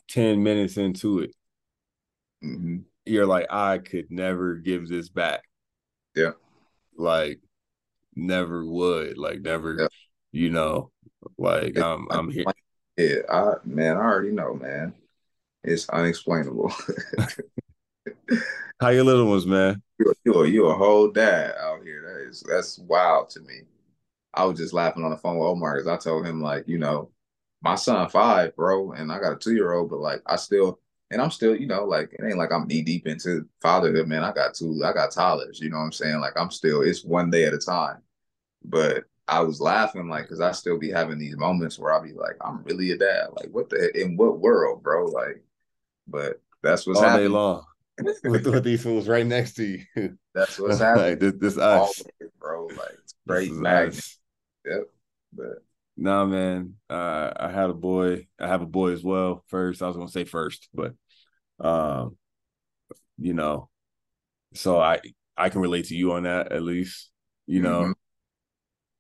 10 0.08 0.44
minutes 0.44 0.78
into 0.78 1.20
it, 1.20 1.32
hmm 2.42 2.86
you're 3.06 3.26
like, 3.26 3.48
I 3.52 3.78
could 3.78 4.10
never 4.12 4.56
give 4.56 4.88
this 4.88 5.10
back. 5.10 5.44
Yeah. 6.16 6.32
Like, 6.98 7.40
never 8.16 8.66
would. 8.66 9.18
Like, 9.18 9.42
never, 9.42 9.78
Yeah. 9.80 9.88
you 10.32 10.50
know, 10.52 10.92
like 11.38 11.78
I'm 11.78 12.08
I'm 12.12 12.32
here. 12.32 12.46
Yeah, 12.98 13.22
I 13.30 13.56
man, 13.66 13.98
I 13.98 14.02
already 14.02 14.32
know, 14.32 14.54
man. 14.56 14.94
It's 15.64 15.90
unexplainable. 15.90 16.74
How 18.80 18.90
your 18.90 19.04
little 19.04 19.28
ones, 19.28 19.46
man? 19.46 19.82
you're, 20.00 20.16
you're 20.24 20.46
you're 20.46 20.72
a 20.72 20.78
whole 20.78 21.10
dad 21.10 21.56
out 21.60 21.84
here. 21.84 22.02
That 22.02 22.30
is 22.30 22.44
that's 22.48 22.80
wild 22.80 23.30
to 23.32 23.42
me. 23.42 23.62
I 24.34 24.44
was 24.46 24.58
just 24.58 24.74
laughing 24.74 25.04
on 25.04 25.12
the 25.12 25.18
phone 25.18 25.38
with 25.38 25.48
Omar 25.48 25.76
because 25.76 25.88
I 25.88 25.98
told 25.98 26.26
him 26.26 26.42
like, 26.42 26.68
you 26.68 26.78
know, 26.78 27.10
my 27.62 27.76
son 27.76 28.10
five, 28.10 28.56
bro, 28.56 28.92
and 28.92 29.12
I 29.12 29.20
got 29.20 29.34
a 29.34 29.38
two 29.38 29.54
year 29.54 29.74
old, 29.74 29.90
but 29.90 30.00
like 30.00 30.22
I 30.26 30.36
still 30.36 30.80
and 31.12 31.22
I'm 31.22 31.32
still, 31.32 31.56
you 31.56 31.68
know, 31.68 31.86
like 31.86 32.12
it 32.14 32.26
ain't 32.26 32.38
like 32.38 32.52
I'm 32.52 32.68
knee 32.68 32.82
deep 32.82 33.08
into 33.08 33.48
fatherhood, 33.62 34.08
man. 34.08 34.24
I 34.24 34.34
got 34.34 34.56
two, 34.56 34.82
I 34.84 34.92
got 34.92 35.12
toddlers, 35.12 35.60
you 35.62 35.70
know 35.70 35.78
what 35.78 35.84
I'm 35.84 35.92
saying? 35.92 36.20
Like 36.20 36.34
I'm 36.36 36.52
still, 36.52 36.82
it's 36.82 37.06
one 37.06 37.30
day 37.30 37.46
at 37.46 37.54
a 37.54 37.58
time. 37.58 38.02
But 38.64 39.06
I 39.28 39.40
was 39.40 39.62
laughing 39.62 40.10
like 40.10 40.26
because 40.26 40.42
I 40.42 40.52
still 40.52 40.78
be 40.78 40.90
having 40.90 41.20
these 41.20 41.38
moments 41.38 41.80
where 41.80 41.94
I'll 41.94 42.04
be 42.04 42.14
like, 42.14 42.36
I'm 42.42 42.64
really 42.64 42.92
a 42.92 42.98
dad. 42.98 43.28
Like, 43.36 43.50
what 43.52 43.70
the 43.70 43.96
in 44.00 44.18
what 44.18 44.40
world, 44.40 44.84
bro? 44.84 45.06
Like, 45.06 45.44
but 46.08 46.42
that's 46.62 46.86
what's 46.86 47.00
All 47.00 47.16
day 47.16 47.28
long. 47.28 47.64
with, 48.24 48.46
with 48.46 48.64
these 48.64 48.84
fools 48.84 49.08
right 49.08 49.26
next 49.26 49.54
to 49.56 49.64
you. 49.64 50.18
That's 50.34 50.60
what's 50.60 50.80
happening. 50.80 51.12
like 51.12 51.20
this, 51.20 51.34
this 51.38 51.58
Always, 51.58 51.90
us. 52.00 52.04
bro. 52.40 52.68
Like 52.68 52.92
it's 53.04 53.14
great 53.28 53.52
magnet. 53.54 54.04
Yep. 54.66 54.84
But 55.34 55.48
Nah, 55.98 56.26
man. 56.26 56.76
Uh, 56.90 57.32
I 57.38 57.52
had 57.52 57.70
a 57.70 57.74
boy. 57.74 58.28
I 58.40 58.48
have 58.48 58.62
a 58.62 58.66
boy 58.66 58.92
as 58.92 59.04
well. 59.04 59.44
First, 59.48 59.82
I 59.82 59.88
was 59.88 59.96
gonna 59.96 60.10
say 60.10 60.26
first, 60.26 60.68
but 60.74 60.94
um, 61.60 62.18
you 63.18 63.34
know, 63.34 63.70
so 64.54 64.80
I 64.80 65.00
I 65.38 65.50
can 65.50 65.62
relate 65.62 65.86
to 65.86 65.96
you 65.96 66.12
on 66.14 66.24
that 66.24 66.52
at 66.52 66.64
least. 66.64 67.12
You 67.48 67.62
know, 67.62 67.84
Mhm. 67.84 67.94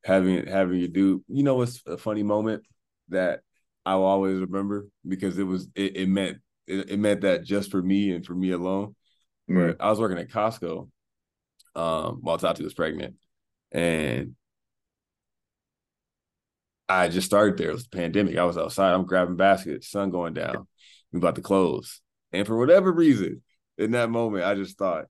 having 0.03 0.47
having 0.47 0.79
your 0.79 0.87
dude. 0.87 1.23
You 1.27 1.43
know, 1.43 1.61
it's 1.61 1.81
a 1.85 1.97
funny 1.97 2.23
moment 2.23 2.63
that 3.09 3.41
I'll 3.85 4.03
always 4.03 4.39
remember 4.39 4.87
because 5.07 5.37
it 5.37 5.43
was 5.43 5.67
it, 5.75 5.97
it 5.97 6.07
meant 6.07 6.37
it, 6.67 6.91
it 6.91 6.99
meant 6.99 7.21
that 7.21 7.43
just 7.43 7.71
for 7.71 7.81
me 7.81 8.11
and 8.11 8.25
for 8.25 8.35
me 8.35 8.51
alone. 8.51 8.95
mm, 9.49 9.75
But 9.77 9.83
I 9.83 9.89
was 9.89 9.99
working 9.99 10.17
at 10.17 10.29
Costco 10.29 10.89
um, 11.75 12.19
while 12.21 12.37
Tati 12.37 12.63
was 12.63 12.73
pregnant, 12.73 13.15
and 13.71 14.35
I 16.87 17.09
just 17.09 17.27
started 17.27 17.57
there. 17.57 17.69
It 17.69 17.73
was 17.73 17.87
the 17.87 17.97
pandemic. 17.97 18.37
I 18.37 18.45
was 18.45 18.57
outside. 18.57 18.93
I'm 18.93 19.05
grabbing 19.05 19.35
baskets, 19.37 19.89
sun 19.89 20.11
going 20.11 20.33
down. 20.33 20.67
We 21.11 21.17
about 21.17 21.35
to 21.35 21.41
close, 21.41 22.01
and 22.31 22.45
for 22.45 22.57
whatever 22.57 22.91
reason, 22.91 23.41
in 23.77 23.91
that 23.91 24.09
moment, 24.09 24.43
I 24.43 24.55
just 24.55 24.77
thought, 24.77 25.05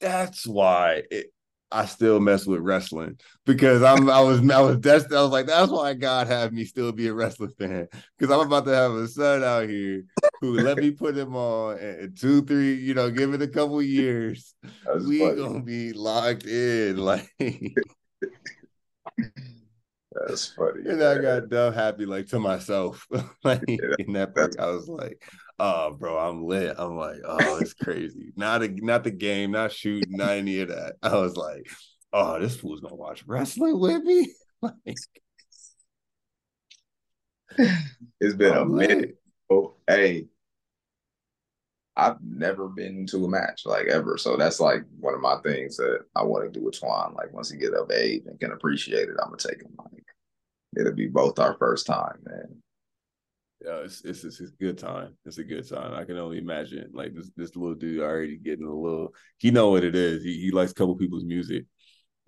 that's 0.00 0.46
why 0.46 1.02
it, 1.10 1.32
I 1.74 1.86
still 1.86 2.20
mess 2.20 2.46
with 2.46 2.60
wrestling 2.60 3.18
because 3.44 3.82
I'm 3.82 4.08
I 4.08 4.20
was 4.20 4.48
I 4.48 4.60
was 4.60 4.78
destined. 4.78 5.16
I 5.16 5.22
was 5.22 5.32
like, 5.32 5.46
that's 5.46 5.72
why 5.72 5.92
God 5.94 6.28
had 6.28 6.52
me 6.52 6.64
still 6.64 6.92
be 6.92 7.08
a 7.08 7.12
wrestling 7.12 7.50
fan 7.58 7.88
because 8.16 8.32
I'm 8.32 8.46
about 8.46 8.64
to 8.66 8.74
have 8.74 8.92
a 8.92 9.08
son 9.08 9.42
out 9.42 9.68
here 9.68 10.04
who 10.40 10.52
let 10.54 10.78
me 10.78 10.92
put 10.92 11.16
him 11.16 11.34
on 11.34 11.78
and, 11.78 12.16
two, 12.16 12.42
three, 12.44 12.74
you 12.74 12.94
know, 12.94 13.10
give 13.10 13.34
it 13.34 13.42
a 13.42 13.48
couple 13.48 13.82
years. 13.82 14.54
we 15.04 15.18
funny. 15.18 15.36
gonna 15.36 15.62
be 15.62 15.92
locked 15.92 16.46
in, 16.46 16.96
like. 17.04 17.28
That's 20.12 20.46
funny. 20.46 20.88
And 20.88 21.02
I 21.02 21.18
got 21.18 21.48
dumb 21.48 21.74
happy, 21.74 22.06
like 22.06 22.28
to 22.28 22.38
myself. 22.38 23.04
like 23.44 23.62
in 23.68 24.12
that 24.12 24.32
part, 24.34 24.58
I 24.60 24.66
was 24.66 24.88
like, 24.88 25.20
"Oh, 25.58 25.92
bro, 25.92 26.18
I'm 26.18 26.44
lit." 26.46 26.74
I'm 26.78 26.96
like, 26.96 27.18
"Oh, 27.24 27.56
it's 27.56 27.74
crazy." 27.74 28.32
not 28.36 28.62
a, 28.62 28.68
not 28.68 29.04
the 29.04 29.10
game, 29.10 29.52
not 29.52 29.72
shooting, 29.72 30.16
not 30.16 30.32
any 30.34 30.60
of 30.60 30.68
that. 30.68 30.96
I 31.02 31.16
was 31.16 31.36
like, 31.36 31.66
"Oh, 32.12 32.40
this 32.40 32.56
fool's 32.56 32.80
gonna 32.80 32.94
watch 32.96 33.24
wrestling 33.26 33.78
with 33.80 34.02
me." 34.04 34.32
like, 34.62 34.96
It's 38.20 38.34
been 38.34 38.56
a 38.56 38.62
I'm 38.62 38.76
minute. 38.76 38.98
lit. 39.00 39.16
Oh, 39.50 39.74
hey, 39.86 40.26
I've 41.96 42.20
never 42.22 42.68
been 42.68 43.06
to 43.08 43.24
a 43.24 43.28
match 43.28 43.62
like 43.66 43.86
ever, 43.86 44.18
so 44.18 44.36
that's 44.36 44.58
like 44.58 44.82
one 44.98 45.14
of 45.14 45.20
my 45.20 45.36
things 45.44 45.76
that 45.76 46.00
I 46.16 46.24
want 46.24 46.52
to 46.52 46.58
do 46.58 46.64
with 46.64 46.80
Twan. 46.80 47.14
Like 47.14 47.32
once 47.32 47.50
he 47.50 47.56
get 47.58 47.72
of 47.74 47.90
age 47.92 48.24
and 48.26 48.38
can 48.40 48.50
appreciate 48.50 49.08
it, 49.08 49.16
I'm 49.22 49.28
gonna 49.30 49.36
take 49.36 49.62
him. 49.62 49.74
Like 49.78 50.04
it'll 50.78 50.94
be 50.94 51.08
both 51.08 51.38
our 51.40 51.56
first 51.58 51.86
time, 51.86 52.20
man. 52.24 52.62
Yeah, 53.64 53.78
it's, 53.78 54.04
it's 54.04 54.24
it's 54.24 54.40
a 54.40 54.46
good 54.60 54.76
time. 54.76 55.16
It's 55.24 55.38
a 55.38 55.44
good 55.44 55.66
time. 55.66 55.94
I 55.94 56.04
can 56.04 56.18
only 56.18 56.36
imagine. 56.36 56.90
Like 56.92 57.14
this 57.14 57.30
this 57.34 57.56
little 57.56 57.74
dude 57.74 58.00
already 58.00 58.36
getting 58.36 58.66
a 58.66 58.74
little. 58.74 59.14
He 59.38 59.50
know 59.50 59.70
what 59.70 59.84
it 59.84 59.94
is. 59.94 60.22
He 60.22 60.38
he 60.38 60.50
likes 60.50 60.72
a 60.72 60.74
couple 60.74 60.94
people's 60.96 61.24
music, 61.24 61.64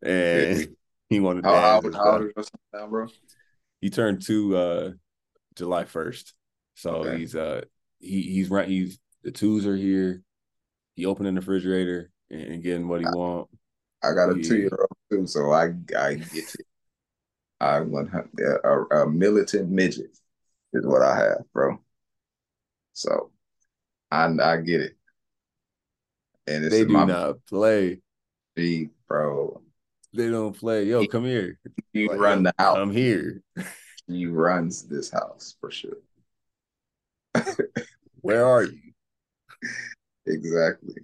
and 0.03 0.75
he 1.11 1.21
wanted 1.21 1.43
to 1.43 1.49
How, 1.49 1.61
how, 1.61 1.91
how 1.93 2.13
old 2.13 2.33
is 2.37 2.51
now, 2.73 2.87
bro? 2.87 3.09
He 3.83 3.91
turned 3.91 4.23
two 4.23 4.57
uh 4.57 4.91
July 5.57 5.85
first. 5.85 6.33
So 6.75 7.03
Okay. 7.03 7.19
he's 7.19 7.37
uh 7.37 7.63
he 7.99 8.23
he's 8.23 8.49
right 8.49 8.69
he's 8.69 8.99
the 9.23 9.31
twos 9.31 9.67
are 9.67 9.77
here. 9.77 10.23
He 10.95 11.05
opening 11.05 11.35
the 11.35 11.41
refrigerator 11.43 12.11
and, 12.31 12.41
and 12.43 12.63
getting 12.63 12.89
what 12.89 13.03
he 13.03 13.07
want. 13.07 13.49
I 14.03 14.15
got 14.15 14.31
a 14.31 14.41
two 14.41 14.57
year 14.57 14.71
old 14.79 14.97
too, 15.11 15.27
so 15.27 15.53
I 15.53 15.67
I 15.99 16.15
get 16.15 16.45
it. 16.59 16.67
I 17.61 17.81
want 17.81 18.11
a, 18.15 18.97
a 18.97 19.11
militant 19.11 19.71
midget 19.71 20.19
is 20.77 20.87
what 20.87 21.03
I 21.03 21.17
have, 21.19 21.45
bro. 21.53 21.79
So 22.93 23.31
I 24.11 24.27
I 24.27 24.59
get 24.59 24.81
it, 24.81 24.97
and 26.47 26.65
it's 26.65 26.75
They 26.75 26.85
do 26.85 26.93
my 26.93 27.05
not 27.05 27.45
play. 27.47 28.01
feet, 28.55 28.91
bro. 29.09 29.63
They 30.15 30.31
don't 30.31 30.57
play. 30.57 30.85
Yo, 30.85 31.07
come 31.07 31.25
here. 31.25 31.59
You 31.93 32.09
Like, 32.09 32.19
run 32.19 32.43
the 32.43 32.55
house. 32.59 32.79
I'm 32.79 32.91
here. 32.91 33.43
He 34.07 34.27
runs 34.27 34.87
this 34.87 35.11
house 35.11 35.57
for 35.61 35.71
sure. 35.71 35.99
Where 38.21 38.47
are 38.47 38.65
you? 38.65 38.79
Exactly. 40.27 41.03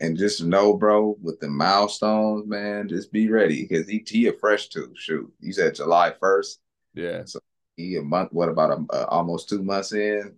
And 0.00 0.16
just 0.16 0.42
know, 0.42 0.74
bro, 0.74 1.16
with 1.22 1.40
the 1.40 1.48
milestones, 1.48 2.46
man, 2.46 2.88
just 2.88 3.12
be 3.12 3.28
ready 3.28 3.62
because 3.62 3.88
he 3.88 4.04
he 4.06 4.26
a 4.26 4.32
fresh 4.32 4.68
too. 4.68 4.92
Shoot, 4.96 5.32
you 5.40 5.52
said 5.52 5.74
July 5.74 6.12
first. 6.18 6.60
Yeah. 6.94 7.24
He 7.76 7.96
a 7.96 8.02
month. 8.02 8.32
What 8.32 8.48
about 8.48 8.70
a, 8.70 8.94
uh, 8.94 9.06
almost 9.08 9.48
two 9.48 9.62
months 9.62 9.92
in? 9.92 10.34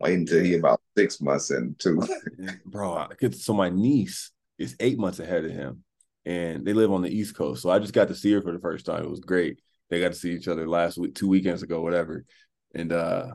Wait 0.00 0.14
until 0.14 0.42
he 0.42 0.54
about 0.54 0.80
six 0.96 1.20
months 1.20 1.50
in 1.50 1.76
too. 1.78 2.02
Bro, 2.66 3.08
so 3.32 3.54
my 3.54 3.68
niece 3.68 4.32
is 4.58 4.76
eight 4.80 4.98
months 4.98 5.20
ahead 5.20 5.44
of 5.44 5.52
him. 5.52 5.84
And 6.24 6.64
they 6.64 6.72
live 6.72 6.92
on 6.92 7.02
the 7.02 7.10
East 7.10 7.36
Coast. 7.36 7.62
So 7.62 7.70
I 7.70 7.78
just 7.78 7.92
got 7.92 8.08
to 8.08 8.14
see 8.14 8.32
her 8.32 8.42
for 8.42 8.52
the 8.52 8.60
first 8.60 8.86
time. 8.86 9.02
It 9.02 9.10
was 9.10 9.20
great. 9.20 9.60
They 9.90 10.00
got 10.00 10.12
to 10.12 10.18
see 10.18 10.32
each 10.32 10.48
other 10.48 10.68
last 10.68 10.98
week, 10.98 11.14
two 11.14 11.28
weekends 11.28 11.62
ago, 11.62 11.82
whatever. 11.82 12.24
And 12.74 12.92
uh 12.92 13.34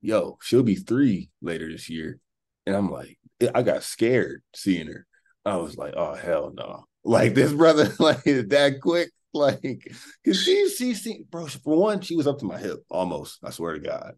yo, 0.00 0.38
she'll 0.42 0.62
be 0.62 0.76
three 0.76 1.30
later 1.42 1.70
this 1.70 1.88
year. 1.90 2.18
And 2.66 2.76
I'm 2.76 2.90
like, 2.90 3.18
I 3.54 3.62
got 3.62 3.82
scared 3.82 4.42
seeing 4.54 4.86
her. 4.86 5.06
I 5.44 5.56
was 5.56 5.76
like, 5.76 5.94
oh 5.96 6.14
hell 6.14 6.52
no. 6.54 6.84
Like 7.06 7.34
this 7.34 7.52
brother, 7.52 7.88
like 8.00 8.24
that 8.24 8.80
quick. 8.82 9.12
Like, 9.34 9.92
cause 10.24 10.42
she 10.42 10.66
she 10.70 10.94
see, 10.94 11.24
bro, 11.28 11.46
for 11.46 11.76
one, 11.76 12.00
she 12.00 12.16
was 12.16 12.26
up 12.26 12.38
to 12.38 12.46
my 12.46 12.56
hip 12.56 12.82
almost. 12.88 13.38
I 13.44 13.50
swear 13.50 13.74
to 13.74 13.80
God. 13.80 14.14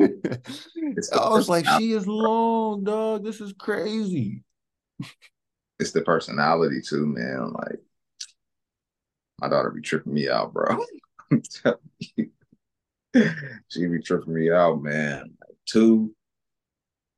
I 0.00 1.28
was 1.28 1.48
like, 1.48 1.64
she 1.64 1.92
is 1.92 2.04
long, 2.08 2.82
dog. 2.82 3.22
This 3.22 3.40
is 3.40 3.52
crazy. 3.52 4.42
it's 5.78 5.92
the 5.92 6.02
personality 6.02 6.80
too, 6.80 7.06
man. 7.06 7.52
Like 7.52 7.78
my 9.40 9.48
daughter 9.48 9.70
be 9.70 9.82
tripping 9.82 10.14
me 10.14 10.28
out, 10.28 10.52
bro. 10.52 10.84
I'm 11.30 11.42
telling 11.42 11.78
you. 12.16 12.30
she 13.68 13.86
be 13.86 14.00
tripping 14.00 14.34
me 14.34 14.50
out, 14.50 14.82
man. 14.82 15.36
Like, 15.40 15.56
two, 15.66 16.14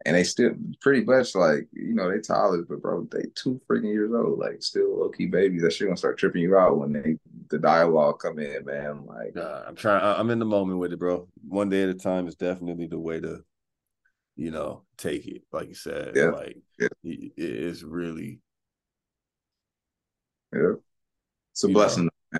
and 0.06 0.16
they 0.16 0.24
still 0.24 0.52
pretty 0.80 1.04
much 1.04 1.34
like 1.34 1.68
you 1.72 1.94
know 1.94 2.10
they 2.10 2.20
toddlers, 2.20 2.66
but 2.68 2.80
bro, 2.80 3.06
they 3.10 3.24
two 3.34 3.60
freaking 3.68 3.92
years 3.92 4.12
old, 4.12 4.38
like 4.38 4.62
still 4.62 4.98
low 4.98 5.10
key 5.10 5.26
babies. 5.26 5.62
That 5.62 5.72
shit 5.72 5.88
gonna 5.88 5.96
start 5.96 6.18
tripping 6.18 6.42
you 6.42 6.56
out 6.56 6.78
when 6.78 6.92
they 6.92 7.18
the 7.50 7.58
dialogue 7.58 8.20
come 8.20 8.38
in, 8.38 8.64
man. 8.64 9.04
Like 9.04 9.36
uh, 9.36 9.64
I'm 9.66 9.76
trying, 9.76 10.02
I'm 10.02 10.30
in 10.30 10.38
the 10.38 10.46
moment 10.46 10.78
with 10.78 10.92
it, 10.92 10.98
bro. 10.98 11.28
One 11.46 11.68
day 11.68 11.82
at 11.82 11.90
a 11.90 11.94
time 11.94 12.28
is 12.28 12.34
definitely 12.34 12.86
the 12.86 12.98
way 12.98 13.20
to, 13.20 13.44
you 14.36 14.50
know, 14.50 14.84
take 14.96 15.26
it. 15.26 15.42
Like 15.52 15.68
you 15.68 15.74
said, 15.74 16.12
yeah. 16.14 16.30
like 16.30 16.56
yeah. 16.78 16.88
it 17.02 17.32
is 17.36 17.84
really, 17.84 18.40
yeah, 20.54 20.74
it's 21.52 21.64
a 21.64 21.68
blessing. 21.68 22.04
Know, 22.04 22.38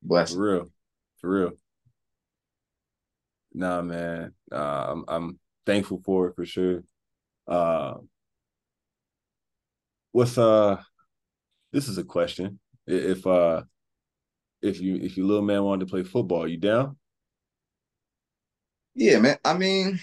blessing, 0.00 0.36
for 0.36 0.42
real, 0.42 0.70
for 1.20 1.30
real. 1.30 1.52
Nah, 3.52 3.82
man, 3.82 4.32
uh, 4.52 4.86
I'm 4.88 5.04
I'm 5.08 5.38
thankful 5.66 6.00
for 6.04 6.28
it 6.28 6.36
for 6.36 6.44
sure. 6.44 6.84
Uh, 7.46 7.94
what's 10.12 10.38
uh, 10.38 10.80
this 11.72 11.88
is 11.88 11.98
a 11.98 12.04
question. 12.04 12.58
If 12.86 13.26
uh, 13.26 13.62
if 14.62 14.80
you 14.80 14.96
if 14.96 15.16
your 15.16 15.26
little 15.26 15.44
man 15.44 15.64
wanted 15.64 15.86
to 15.86 15.90
play 15.90 16.02
football, 16.02 16.48
you 16.48 16.56
down? 16.56 16.96
Yeah, 18.94 19.18
man. 19.18 19.38
I 19.44 19.54
mean, 19.54 19.98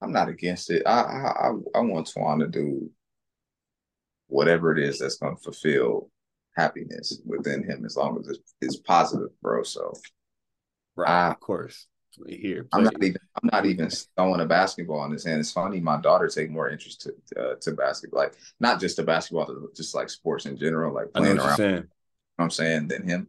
I'm 0.00 0.12
not 0.12 0.28
against 0.28 0.70
it. 0.70 0.82
I 0.86 1.00
I 1.00 1.50
I 1.74 1.80
want 1.80 2.10
Twan 2.14 2.40
to 2.40 2.48
do 2.48 2.90
whatever 4.28 4.72
it 4.76 4.82
is 4.82 4.98
that's 4.98 5.16
going 5.16 5.36
to 5.36 5.42
fulfill 5.42 6.10
happiness 6.56 7.20
within 7.24 7.64
him, 7.64 7.84
as 7.84 7.96
long 7.96 8.18
as 8.20 8.28
it's, 8.28 8.54
it's 8.60 8.76
positive, 8.76 9.28
bro. 9.42 9.62
So, 9.62 9.92
right, 10.96 11.26
I, 11.26 11.30
of 11.30 11.40
course 11.40 11.86
here. 12.26 12.66
I'm 12.72 12.84
not 12.84 13.02
even 13.02 13.20
I'm 13.42 13.50
not 13.52 13.66
even 13.66 13.90
throwing 14.16 14.40
a 14.40 14.46
basketball 14.46 15.04
in 15.04 15.12
his 15.12 15.24
hand. 15.24 15.40
It's 15.40 15.52
funny, 15.52 15.80
my 15.80 16.00
daughter 16.00 16.28
take 16.28 16.50
more 16.50 16.68
interest 16.68 17.02
to 17.02 17.40
uh, 17.40 17.54
to 17.60 17.72
basketball, 17.72 18.20
like 18.20 18.34
not 18.58 18.80
just 18.80 18.96
to 18.96 19.02
basketball, 19.02 19.68
just 19.74 19.94
like 19.94 20.10
sports 20.10 20.46
in 20.46 20.56
general, 20.56 20.94
like 20.94 21.12
playing 21.12 21.38
around. 21.38 21.58
You 21.58 21.66
know 21.72 21.82
I'm 22.38 22.50
saying 22.50 22.88
than 22.88 23.06
him 23.06 23.28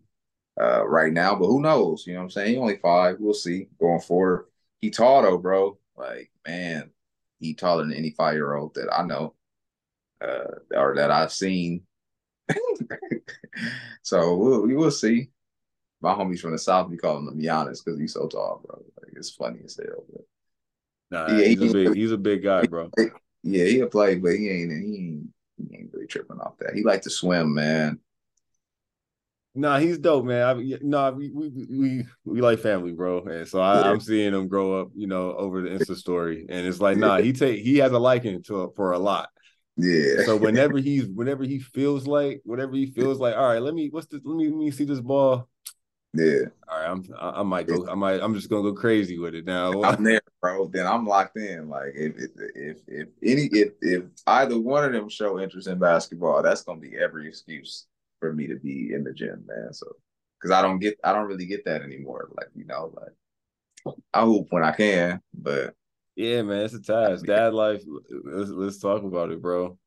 uh, 0.60 0.88
right 0.88 1.12
now, 1.12 1.36
but 1.36 1.48
who 1.48 1.62
knows? 1.62 2.06
You 2.06 2.14
know 2.14 2.20
what 2.20 2.26
I'm 2.26 2.30
saying? 2.32 2.52
He 2.52 2.58
only 2.58 2.78
five. 2.78 3.18
We'll 3.20 3.34
see 3.34 3.68
going 3.80 4.02
forward. 4.02 4.46
He 4.80 4.90
tall 4.90 5.22
though, 5.22 5.38
bro. 5.38 5.78
Like 5.98 6.32
man, 6.48 6.92
he 7.40 7.54
taller 7.54 7.84
than 7.84 7.94
any 7.94 8.12
five 8.12 8.36
year 8.36 8.56
old 8.56 8.76
that 8.76 8.90
I 8.92 9.04
know 9.04 9.36
uh, 10.22 10.56
or 10.76 10.96
that 10.96 11.12
I've 11.12 11.32
seen. 11.32 11.84
so 14.02 14.36
we'll 14.36 14.62
we 14.62 14.76
will 14.76 14.92
see 14.92 15.30
my 16.02 16.14
homies 16.14 16.40
from 16.40 16.52
the 16.52 16.58
south 16.58 16.90
be 16.90 16.98
calling 16.98 17.28
him 17.28 17.40
Giannis 17.40 17.84
because 17.84 18.00
he's 18.00 18.14
so 18.14 18.28
tall, 18.28 18.62
bro. 18.66 18.84
Like 19.02 19.14
it's 19.16 19.30
funny 19.30 19.60
as 19.64 19.78
hell. 19.78 20.04
But 20.12 20.22
nah, 21.12 21.38
yeah, 21.38 21.46
he's, 21.46 21.60
he, 21.60 21.70
a 21.70 21.74
big, 21.74 21.96
he's 21.96 22.12
a 22.12 22.18
big 22.18 22.44
guy, 22.44 22.66
bro. 22.66 22.90
Yeah, 23.44 23.66
he'll 23.66 23.88
play, 23.88 24.16
but 24.16 24.36
he 24.36 24.50
ain't 24.50 24.72
he 24.72 24.78
ain't 24.78 25.28
he 25.58 25.76
ain't 25.76 25.94
really 25.94 26.06
tripping 26.06 26.40
off 26.40 26.58
that. 26.60 26.76
He 26.76 26.84
like 26.84 27.02
to 27.02 27.10
swim, 27.10 27.56
man. 27.56 28.00
Nah, 29.54 29.80
he's 29.80 29.98
dope, 29.98 30.26
man. 30.26 30.44
I, 30.44 30.78
nah, 30.82 31.10
we, 31.10 31.30
we 31.30 31.50
we 31.50 32.06
we 32.24 32.42
like 32.42 32.60
family, 32.60 32.94
bro. 32.94 33.24
And 33.24 33.48
so 33.48 33.60
I, 33.60 33.90
am 33.90 34.00
seeing 34.00 34.34
him 34.34 34.48
grow 34.48 34.80
up, 34.80 34.92
you 34.96 35.08
know, 35.08 35.34
over 35.34 35.62
the 35.62 35.70
Insta 35.70 35.96
story, 35.98 36.46
and 36.50 36.66
it's 36.66 36.80
like, 36.80 36.98
nah, 36.98 37.18
he 37.18 37.34
take 37.34 37.62
he 37.62 37.80
has 37.80 37.92
a 37.92 38.00
liking 38.00 38.44
to 38.44 38.72
for 38.76 38.94
a 38.94 39.00
lot. 39.00 39.30
Yeah. 39.76 40.24
So 40.26 40.38
whenever 40.38 40.78
he's 40.80 41.08
whenever 41.08 41.44
he 41.44 41.60
feels 41.60 42.08
like 42.08 42.42
whatever 42.46 42.74
he 42.76 42.86
feels 42.86 43.20
like, 43.20 43.36
all 43.36 43.48
right, 43.48 43.62
let 43.62 43.74
me 43.74 43.90
what's 43.90 44.08
this? 44.08 44.22
Let 44.24 44.38
me 44.38 44.48
let 44.48 44.58
me 44.58 44.72
see 44.72 44.86
this 44.86 45.02
ball. 45.02 45.50
Yeah. 46.14 46.46
All 46.70 46.78
right, 46.78 46.90
I'm 46.90 47.06
I, 47.18 47.40
I 47.40 47.44
might 47.44 47.68
go. 47.68 47.88
I 47.90 47.96
might. 47.96 48.22
I'm 48.22 48.34
just 48.36 48.50
gonna 48.50 48.64
go 48.64 48.74
crazy 48.74 49.18
with 49.18 49.34
it 49.34 49.46
now. 49.46 49.82
I'm 49.84 50.04
there, 50.04 50.22
bro. 50.42 50.68
Then 50.68 50.86
I'm 50.86 51.06
locked 51.06 51.38
in. 51.38 51.70
Like 51.70 51.94
if 51.96 52.14
if 52.56 52.78
if, 52.88 53.08
any 53.24 53.44
if 53.54 53.70
if 53.82 54.04
either 54.28 54.60
one 54.60 54.84
of 54.84 54.92
them 54.92 55.08
show 55.08 55.40
interest 55.40 55.68
in 55.70 55.80
basketball, 55.80 56.44
that's 56.44 56.64
gonna 56.64 56.82
be 56.82 56.98
every 56.98 57.28
excuse 57.30 57.88
for 58.20 58.34
me 58.34 58.48
to 58.48 58.56
be 58.56 58.94
in 58.94 59.06
the 59.06 59.14
gym, 59.14 59.46
man. 59.48 59.74
So 59.74 59.88
because 60.38 60.52
I 60.52 60.62
don't 60.62 60.80
get 60.80 61.00
I 61.04 61.14
don't 61.14 61.28
really 61.28 61.46
get 61.46 61.64
that 61.66 61.82
anymore. 61.82 62.30
Like 62.36 62.50
you 62.56 62.66
know, 62.66 62.94
like 62.94 63.96
I 64.14 64.24
hoop 64.24 64.48
when 64.50 64.64
I 64.64 64.72
can, 64.74 65.22
but 65.34 65.76
yeah, 66.18 66.42
man, 66.42 66.66
it's 66.66 66.74
a 66.74 66.82
task. 66.82 67.26
Dad 67.26 67.54
life. 67.54 67.84
Let's 68.26 68.50
let's 68.50 68.80
talk 68.80 69.04
about 69.04 69.32
it, 69.32 69.42
bro. 69.42 69.78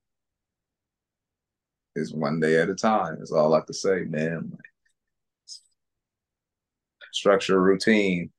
It's 1.95 2.13
one 2.13 2.41
day 2.41 2.61
at 2.61 2.71
a 2.71 2.75
time. 2.75 3.17
That's 3.19 3.31
all 3.31 3.53
I 3.53 3.59
have 3.59 3.67
to 3.67 3.75
say, 3.75 4.01
man. 4.05 4.49
Like, 4.51 4.74
structure, 7.15 7.61
routine, 7.61 8.31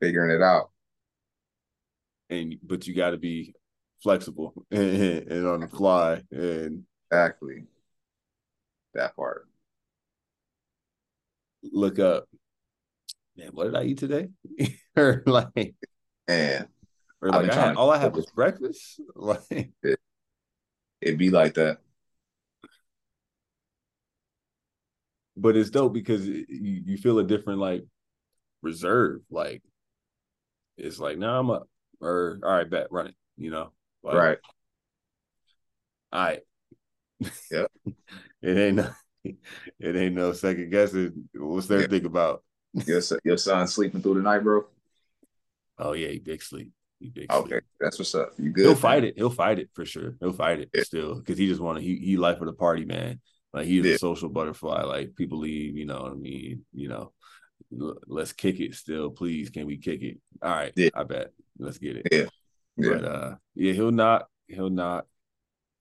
figuring 0.00 0.30
it 0.30 0.42
out. 0.42 0.70
And 2.30 2.56
but 2.62 2.86
you 2.86 2.94
got 2.94 3.10
to 3.10 3.16
be 3.16 3.54
flexible 4.02 4.54
and, 4.70 4.82
and 5.28 5.46
on 5.46 5.60
the 5.60 5.68
fly 5.68 6.22
and 6.30 6.84
exactly 7.10 7.64
that 8.94 9.16
part. 9.16 9.46
Look 11.62 11.98
up, 11.98 12.28
man. 13.36 13.50
What 13.52 13.64
did 13.64 13.76
I 13.76 13.84
eat 13.84 13.98
today? 13.98 14.28
or 14.96 15.22
like, 15.26 15.74
and 16.28 16.66
or 17.20 17.30
like 17.30 17.50
I 17.50 17.54
had, 17.54 17.76
all 17.76 17.90
I 17.90 17.98
had 17.98 18.14
was 18.14 18.26
breakfast. 18.26 19.00
Like 19.16 19.72
it, 19.82 19.98
it'd 21.00 21.18
be 21.18 21.30
like 21.30 21.54
that. 21.54 21.78
But 25.36 25.56
it's 25.56 25.70
dope 25.70 25.92
because 25.92 26.26
you, 26.26 26.46
you 26.48 26.96
feel 26.96 27.18
a 27.18 27.24
different 27.24 27.60
like 27.60 27.84
reserve. 28.62 29.20
Like 29.30 29.62
it's 30.76 30.98
like, 30.98 31.18
now 31.18 31.32
nah, 31.32 31.38
I'm 31.40 31.50
up. 31.50 31.68
Or 32.00 32.38
all 32.42 32.52
right, 32.52 32.70
bet, 32.70 32.92
run 32.92 33.08
it. 33.08 33.14
You 33.36 33.50
know? 33.50 33.72
Like, 34.02 34.14
right. 34.14 34.38
All 36.12 36.24
right. 36.24 36.40
Yep. 37.50 37.72
it 38.42 38.56
ain't 38.56 38.76
no 38.76 38.90
it 39.24 39.96
ain't 39.96 40.14
no 40.14 40.32
second 40.32 40.70
guessing. 40.70 41.28
What's 41.34 41.66
there 41.66 41.80
yep. 41.80 41.90
think 41.90 42.04
about? 42.04 42.44
Your 42.86 43.00
your 43.24 43.36
son 43.36 43.66
sleeping 43.66 44.02
through 44.02 44.14
the 44.14 44.20
night, 44.20 44.44
bro? 44.44 44.66
Oh 45.78 45.92
yeah, 45.92 46.08
he 46.08 46.18
big 46.18 46.42
sleep. 46.42 46.70
He 47.00 47.08
big 47.08 47.32
okay, 47.32 47.48
sleep. 47.48 47.64
that's 47.80 47.98
what's 47.98 48.14
up. 48.14 48.32
You 48.36 48.50
good? 48.50 48.62
He'll 48.62 48.72
man? 48.72 48.80
fight 48.80 49.04
it. 49.04 49.14
He'll 49.16 49.30
fight 49.30 49.58
it 49.58 49.70
for 49.74 49.84
sure. 49.84 50.16
He'll 50.20 50.32
fight 50.32 50.60
it 50.60 50.70
yeah. 50.74 50.82
still 50.82 51.16
because 51.16 51.38
he 51.38 51.48
just 51.48 51.60
want 51.60 51.78
to. 51.78 51.84
He 51.84 51.96
he 51.96 52.16
life 52.16 52.40
of 52.40 52.46
the 52.46 52.52
party, 52.52 52.84
man. 52.84 53.20
Like 53.52 53.66
he's 53.66 53.84
yeah. 53.84 53.94
a 53.94 53.98
social 53.98 54.28
butterfly. 54.28 54.82
Like 54.82 55.16
people 55.16 55.38
leave, 55.38 55.76
you 55.76 55.86
know 55.86 56.02
what 56.02 56.12
I 56.12 56.16
mean. 56.16 56.64
You 56.74 56.88
know, 56.88 57.12
let's 57.70 58.32
kick 58.32 58.60
it 58.60 58.74
still, 58.74 59.10
please. 59.10 59.50
Can 59.50 59.66
we 59.66 59.76
kick 59.76 60.02
it? 60.02 60.18
All 60.42 60.50
right, 60.50 60.72
yeah. 60.76 60.90
I 60.94 61.04
bet. 61.04 61.32
Let's 61.58 61.78
get 61.78 61.96
it. 61.96 62.08
Yeah. 62.10 62.26
yeah. 62.76 62.92
But 62.92 63.04
uh 63.04 63.34
yeah, 63.54 63.72
he'll 63.72 63.90
not 63.92 64.26
he'll 64.46 64.70
not 64.70 65.06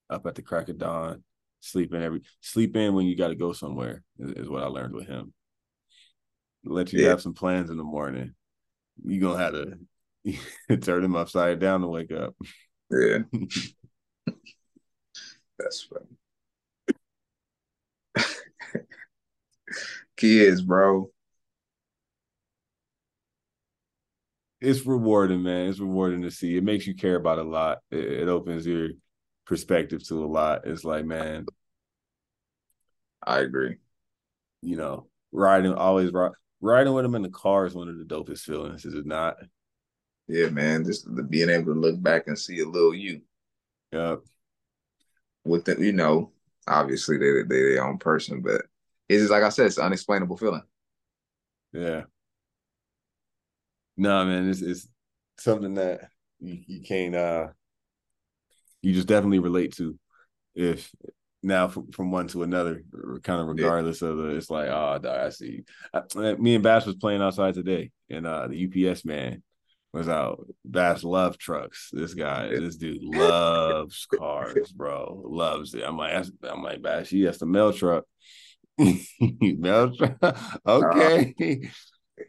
up 0.09 0.25
at 0.25 0.35
the 0.35 0.41
crack 0.41 0.69
of 0.69 0.77
dawn, 0.77 1.23
sleep 1.59 1.93
in 1.93 2.01
every 2.01 2.21
sleep 2.41 2.75
in 2.75 2.93
when 2.93 3.05
you 3.05 3.15
gotta 3.15 3.35
go 3.35 3.53
somewhere 3.53 4.03
is, 4.19 4.31
is 4.31 4.49
what 4.49 4.63
I 4.63 4.67
learned 4.67 4.93
with 4.93 5.07
him. 5.07 5.33
Let 6.63 6.91
you 6.91 7.03
yeah. 7.03 7.09
have 7.09 7.21
some 7.21 7.33
plans 7.33 7.69
in 7.69 7.77
the 7.77 7.83
morning. 7.83 8.33
You 9.03 9.21
gonna 9.21 9.37
have 9.37 9.53
to 9.53 10.77
turn 10.81 11.03
him 11.03 11.15
upside 11.15 11.59
down 11.59 11.81
to 11.81 11.87
wake 11.87 12.11
up. 12.11 12.35
Yeah. 12.89 13.19
That's 15.59 15.81
funny. 15.83 16.05
Kids, 20.17 20.61
bro. 20.61 21.09
It's 24.59 24.85
rewarding, 24.85 25.43
man. 25.43 25.69
It's 25.69 25.79
rewarding 25.79 26.23
to 26.23 26.31
see. 26.31 26.57
It 26.57 26.63
makes 26.63 26.87
you 26.87 26.95
care 26.95 27.15
about 27.15 27.39
a 27.39 27.43
lot. 27.43 27.79
It, 27.91 28.03
it 28.03 28.27
opens 28.27 28.65
your 28.65 28.89
perspective 29.45 30.05
to 30.07 30.23
a 30.23 30.27
lot. 30.27 30.65
It's 30.65 30.83
like, 30.83 31.05
man, 31.05 31.45
I 33.25 33.39
agree. 33.39 33.77
You 34.61 34.77
know, 34.77 35.07
riding 35.31 35.73
always 35.73 36.11
ride, 36.11 36.31
riding 36.61 36.93
with 36.93 37.03
them 37.03 37.15
in 37.15 37.21
the 37.21 37.29
car 37.29 37.65
is 37.65 37.75
one 37.75 37.89
of 37.89 37.97
the 37.97 38.05
dopest 38.05 38.41
feelings, 38.41 38.85
is 38.85 38.95
it 38.95 39.05
not? 39.05 39.37
Yeah, 40.27 40.49
man. 40.49 40.83
Just 40.83 41.05
the, 41.15 41.23
being 41.23 41.49
able 41.49 41.73
to 41.73 41.79
look 41.79 42.01
back 42.01 42.27
and 42.27 42.37
see 42.37 42.59
a 42.59 42.67
little 42.67 42.93
you. 42.93 43.21
Yep. 43.91 44.19
With 45.45 45.65
the, 45.65 45.75
you 45.79 45.93
know, 45.93 46.31
obviously 46.67 47.17
they 47.17 47.43
they 47.43 47.61
their 47.61 47.85
own 47.85 47.97
person, 47.97 48.41
but 48.41 48.63
it's 49.07 49.21
just 49.21 49.31
like 49.31 49.43
I 49.43 49.49
said, 49.49 49.67
it's 49.67 49.77
an 49.77 49.85
unexplainable 49.85 50.37
feeling. 50.37 50.63
Yeah. 51.71 52.03
No, 53.97 54.25
man, 54.25 54.49
it's 54.49 54.61
it's 54.61 54.87
something 55.39 55.73
that 55.75 56.09
you, 56.39 56.59
you 56.67 56.81
can't 56.81 57.15
uh 57.15 57.47
you 58.81 58.93
just 58.93 59.07
definitely 59.07 59.39
relate 59.39 59.75
to 59.75 59.97
if 60.55 60.91
now 61.43 61.67
from, 61.67 61.91
from 61.91 62.11
one 62.11 62.27
to 62.27 62.43
another, 62.43 62.83
kind 63.23 63.41
of 63.41 63.47
regardless 63.47 64.01
yeah. 64.01 64.09
of 64.09 64.17
the, 64.17 64.23
it's 64.29 64.49
like, 64.49 64.69
oh, 64.69 64.99
I 65.07 65.29
see. 65.29 65.63
I, 65.93 66.33
me 66.33 66.55
and 66.55 66.63
Bass 66.63 66.85
was 66.85 66.95
playing 66.95 67.21
outside 67.21 67.53
today, 67.53 67.91
and 68.09 68.25
uh 68.25 68.47
the 68.47 68.89
UPS 68.89 69.05
man 69.05 69.43
was 69.93 70.09
out. 70.09 70.45
Bass 70.65 71.03
love 71.03 71.37
trucks. 71.37 71.89
This 71.91 72.13
guy, 72.13 72.49
this 72.49 72.75
dude 72.77 73.01
loves 73.01 74.05
cars, 74.17 74.71
bro. 74.71 75.21
Loves 75.25 75.73
it. 75.73 75.83
I'm 75.83 75.97
like, 75.97 76.25
I'm 76.43 76.63
like, 76.63 76.81
Bass, 76.81 77.09
he 77.09 77.23
has 77.23 77.37
the 77.37 77.45
mail 77.45 77.73
truck. 77.73 78.03
mail 78.77 79.95
truck. 79.95 80.39
okay. 80.65 81.69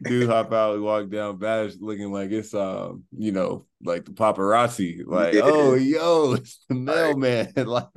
Dude 0.03 0.29
hop 0.29 0.53
out, 0.53 0.75
we 0.75 0.81
walk 0.81 1.09
down 1.09 1.37
Bash 1.37 1.73
looking 1.79 2.11
like 2.11 2.31
it's 2.31 2.53
um, 2.53 3.03
you 3.17 3.31
know, 3.31 3.65
like 3.83 4.05
the 4.05 4.11
paparazzi. 4.11 5.03
Like, 5.05 5.33
yeah. 5.33 5.41
oh 5.43 5.75
yo, 5.75 6.33
it's 6.33 6.63
the 6.69 6.75
mailman. 6.75 7.53
like 7.55 7.87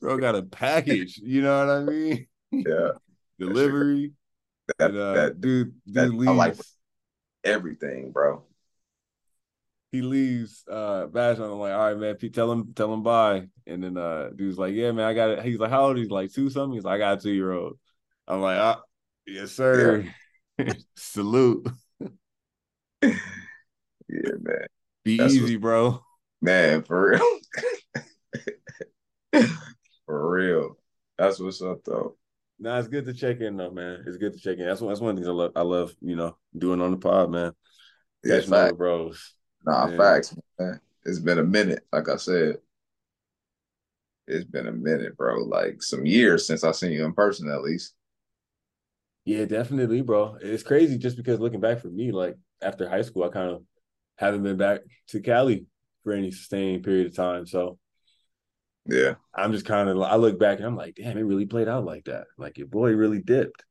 bro 0.00 0.18
got 0.18 0.34
a 0.34 0.42
package, 0.42 1.18
you 1.18 1.42
know 1.42 1.66
what 1.66 1.76
I 1.76 1.80
mean? 1.80 2.26
Yeah. 2.52 2.90
Delivery. 3.38 4.12
That, 4.78 4.90
and, 4.90 4.98
uh, 4.98 5.12
that, 5.14 5.40
dude, 5.40 5.74
dude 5.84 5.94
that, 5.94 6.10
leaves. 6.10 6.28
I 6.28 6.32
like 6.32 6.56
everything, 7.44 8.12
bro. 8.12 8.44
He 9.92 10.02
leaves 10.02 10.64
uh 10.70 11.06
Bash 11.06 11.38
I'm 11.38 11.50
like, 11.52 11.72
all 11.72 11.78
right, 11.78 11.96
man, 11.96 12.16
Pete, 12.16 12.34
tell 12.34 12.50
him, 12.50 12.72
tell 12.74 12.92
him 12.92 13.02
bye. 13.02 13.48
And 13.66 13.82
then 13.82 13.96
uh 13.96 14.30
dude's 14.34 14.58
like, 14.58 14.74
Yeah, 14.74 14.92
man, 14.92 15.06
I 15.06 15.14
got 15.14 15.30
it. 15.30 15.44
He's 15.44 15.58
like, 15.58 15.70
How 15.70 15.86
old? 15.86 15.96
He's 15.96 16.10
like 16.10 16.32
two 16.32 16.50
something. 16.50 16.74
He's 16.74 16.84
like, 16.84 16.96
I 16.96 16.98
got 16.98 17.18
a 17.18 17.20
two 17.20 17.30
year 17.30 17.52
old. 17.52 17.78
I'm 18.28 18.40
like, 18.40 18.58
ah, 18.58 18.82
yes, 19.26 19.52
sir. 19.52 20.00
Yeah. 20.00 20.10
Salute. 20.96 21.68
yeah, 23.02 23.10
man. 24.08 24.66
Be 25.04 25.18
That's 25.18 25.34
easy, 25.34 25.56
what, 25.56 25.62
bro. 25.62 26.02
Man, 26.42 26.82
for 26.82 27.10
real. 27.10 27.38
for 30.06 30.30
real. 30.30 30.78
That's 31.18 31.38
what's 31.40 31.62
up, 31.62 31.84
though. 31.84 32.16
Nah, 32.58 32.78
it's 32.78 32.88
good 32.88 33.04
to 33.06 33.14
check 33.14 33.40
in, 33.40 33.56
though, 33.56 33.70
man. 33.70 34.04
It's 34.06 34.16
good 34.16 34.32
to 34.32 34.38
check 34.38 34.58
in. 34.58 34.66
That's 34.66 34.80
one. 34.80 34.90
That's 34.90 35.00
one 35.00 35.10
of 35.10 35.16
the 35.16 35.20
things 35.22 35.28
I 35.28 35.32
love. 35.32 35.52
I 35.56 35.62
love, 35.62 35.94
you 36.00 36.16
know, 36.16 36.36
doing 36.56 36.80
on 36.80 36.90
the 36.90 36.96
pod, 36.96 37.30
man. 37.30 37.52
Yeah, 38.24 38.40
facts, 38.40 38.76
bros. 38.76 39.34
Nah, 39.64 39.86
man. 39.86 39.98
facts, 39.98 40.34
man. 40.58 40.80
It's 41.04 41.20
been 41.20 41.38
a 41.38 41.44
minute, 41.44 41.86
like 41.92 42.08
I 42.08 42.16
said. 42.16 42.56
It's 44.26 44.44
been 44.44 44.66
a 44.66 44.72
minute, 44.72 45.16
bro. 45.16 45.44
Like 45.44 45.82
some 45.82 46.04
years 46.04 46.46
since 46.46 46.64
I 46.64 46.72
seen 46.72 46.92
you 46.92 47.04
in 47.04 47.12
person, 47.12 47.50
at 47.50 47.62
least. 47.62 47.94
Yeah, 49.26 49.44
definitely, 49.44 50.02
bro. 50.02 50.38
It's 50.40 50.62
crazy 50.62 50.98
just 50.98 51.16
because 51.16 51.40
looking 51.40 51.60
back 51.60 51.80
for 51.80 51.88
me, 51.88 52.12
like 52.12 52.36
after 52.62 52.88
high 52.88 53.02
school, 53.02 53.24
I 53.24 53.28
kind 53.28 53.50
of 53.50 53.62
haven't 54.16 54.44
been 54.44 54.56
back 54.56 54.82
to 55.08 55.20
Cali 55.20 55.66
for 56.04 56.12
any 56.12 56.30
sustained 56.30 56.84
period 56.84 57.08
of 57.08 57.16
time. 57.16 57.44
So 57.44 57.76
yeah, 58.86 59.14
I'm 59.34 59.50
just 59.50 59.66
kind 59.66 59.88
of 59.88 60.00
I 60.00 60.14
look 60.14 60.38
back 60.38 60.58
and 60.58 60.66
I'm 60.66 60.76
like, 60.76 60.94
damn, 60.94 61.18
it 61.18 61.22
really 61.22 61.44
played 61.44 61.66
out 61.66 61.84
like 61.84 62.04
that. 62.04 62.28
Like 62.38 62.56
your 62.56 62.68
boy 62.68 62.92
really 62.92 63.20
dipped. 63.20 63.64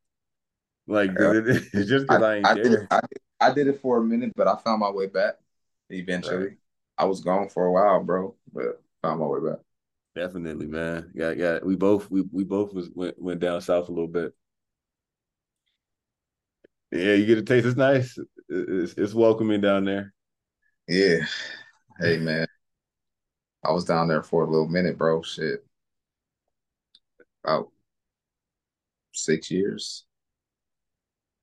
Like 0.88 1.12
yeah. 1.18 1.32
it's 1.46 1.90
just 1.90 2.06
because 2.06 2.22
I, 2.22 2.34
I, 2.34 2.36
ain't 2.36 2.48
I 2.48 2.54
there. 2.56 2.64
Did, 2.64 2.88
I, 2.92 3.00
I, 3.40 3.54
did 3.54 3.68
it 3.68 3.82
for 3.82 3.98
a 3.98 4.04
minute, 4.04 4.34
but 4.36 4.50
I 4.50 4.58
found 4.58 4.82
my 4.82 4.92
way 4.92 5.08
back 5.08 5.36
eventually. 5.90 6.38
Right. 6.38 6.58
I 6.98 7.06
was 7.06 7.22
gone 7.22 7.48
for 7.48 7.66
a 7.66 7.72
while, 7.72 8.04
bro, 8.04 8.36
but 8.54 8.82
found 9.02 9.22
my 9.22 9.26
way 9.26 9.40
back. 9.52 9.60
Definitely, 10.16 10.68
man. 10.68 11.12
Yeah, 11.16 11.32
yeah. 11.32 11.60
We 11.64 11.78
both 11.78 12.12
we 12.12 12.24
we 12.30 12.44
both 12.44 12.74
was 12.74 12.90
went, 12.94 13.22
went 13.22 13.40
down 13.40 13.62
south 13.62 13.88
a 13.88 13.94
little 13.94 14.10
bit. 14.10 14.34
Yeah, 16.96 17.14
you 17.14 17.26
get 17.26 17.38
a 17.38 17.44
taste. 17.44 17.66
It's 17.66 17.76
nice. 17.76 18.18
It's, 18.48 18.94
it's 18.94 19.14
welcoming 19.14 19.60
down 19.60 19.86
there. 19.86 20.14
Yeah. 20.88 21.26
Hey, 22.00 22.18
man. 22.18 22.48
I 23.64 23.72
was 23.72 23.84
down 23.84 24.08
there 24.08 24.24
for 24.24 24.44
a 24.44 24.50
little 24.50 24.68
minute, 24.68 24.98
bro. 24.98 25.22
Shit. 25.22 25.66
About 27.44 27.70
six 29.14 29.52
years. 29.52 30.06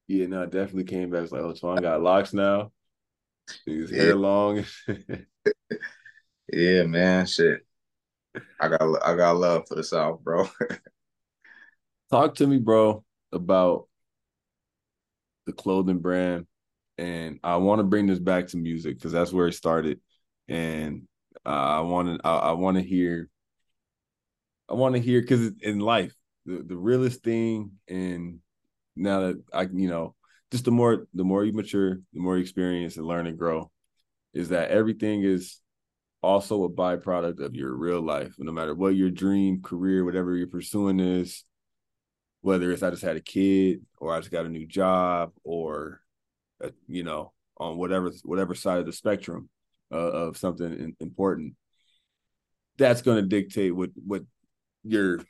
Yeah, 0.07 0.27
no, 0.27 0.43
I 0.43 0.47
definitely 0.47 0.85
came 0.85 1.11
back. 1.11 1.25
It's 1.25 1.33
like, 1.33 1.43
oh, 1.43 1.53
Twan 1.53 1.83
got 1.83 2.03
locks 2.03 2.33
now. 2.33 2.73
His 3.67 3.91
yeah. 3.91 4.03
hair 4.03 4.17
long. 4.17 4.65
yeah, 6.53 6.85
man. 6.85 7.27
Shit. 7.27 7.67
I 8.59 8.69
got 8.69 8.81
I 9.05 9.17
got 9.17 9.37
love 9.37 9.69
for 9.69 9.75
the 9.75 9.85
South, 9.85 10.21
bro. 10.21 10.49
Talk 12.11 12.37
to 12.37 12.47
me, 12.47 12.59
bro, 12.59 13.05
about 13.33 13.89
the 15.47 15.53
clothing 15.53 15.99
brand, 15.99 16.47
and 16.99 17.39
I 17.43 17.57
want 17.57 17.81
to 17.81 17.85
bring 17.85 18.07
this 18.07 18.19
back 18.19 18.49
to 18.49 18.57
music 18.57 18.97
because 18.97 19.13
that's 19.13 19.33
where 19.33 19.49
it 19.49 19.55
started, 19.55 20.01
and 20.49 21.07
uh, 21.45 21.49
I 21.49 21.81
want 21.81 22.21
to 22.21 22.27
I, 22.27 22.37
I 22.37 22.53
want 22.53 22.77
to 22.77 22.83
hear. 22.83 23.29
I 24.69 24.75
want 24.75 24.95
to 24.95 25.01
hear 25.01 25.21
because 25.21 25.53
in 25.61 25.81
life, 25.81 26.15
the 26.47 26.63
the 26.67 26.77
realest 26.77 27.23
thing, 27.23 27.73
and 27.89 28.41
now 28.97 29.21
that 29.21 29.43
I 29.53 29.63
you 29.63 29.89
know 29.89 30.15
just 30.51 30.65
the 30.65 30.71
more 30.71 31.07
the 31.15 31.25
more 31.25 31.45
you 31.45 31.53
mature, 31.53 31.97
the 32.13 32.21
more 32.21 32.37
you 32.37 32.43
experience 32.43 32.97
and 32.97 33.07
learn 33.07 33.27
and 33.27 33.39
grow, 33.39 33.71
is 34.35 34.51
that 34.51 34.71
everything 34.71 35.23
is 35.23 35.61
also 36.23 36.65
a 36.65 36.71
byproduct 36.71 37.41
of 37.41 37.55
your 37.57 37.75
real 37.75 38.01
life. 38.01 38.35
No 38.39 38.53
matter 38.53 38.75
what 38.75 38.95
your 38.95 39.11
dream, 39.11 39.63
career, 39.63 40.05
whatever 40.05 40.37
you're 40.37 40.47
pursuing 40.47 41.01
is, 41.01 41.45
whether 42.43 42.71
it's 42.71 42.83
I 42.83 42.91
just 42.91 43.03
had 43.03 43.17
a 43.17 43.21
kid 43.21 43.81
or 43.99 44.13
I 44.13 44.19
just 44.19 44.31
got 44.31 44.47
a 44.47 44.51
new 44.51 44.67
job 44.67 45.33
or 45.43 46.01
uh, 46.63 46.71
you 46.89 47.03
know 47.03 47.33
on 47.57 47.79
whatever 47.79 48.13
whatever 48.25 48.55
side 48.55 48.81
of 48.81 48.87
the 48.87 48.93
spectrum 48.93 49.49
uh, 49.91 49.97
of 49.97 50.37
something 50.37 50.95
important 51.01 51.55
that's 52.77 53.03
going 53.03 53.17
to 53.17 53.29
dictate 53.29 53.75
what 53.75 53.91
what 53.95 54.23
your 54.83 55.21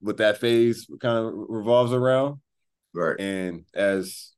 what 0.00 0.18
that 0.18 0.38
phase 0.38 0.86
kind 1.00 1.18
of 1.18 1.32
revolves 1.48 1.92
around. 1.92 2.40
Right. 2.92 3.18
And 3.18 3.64
as 3.74 4.32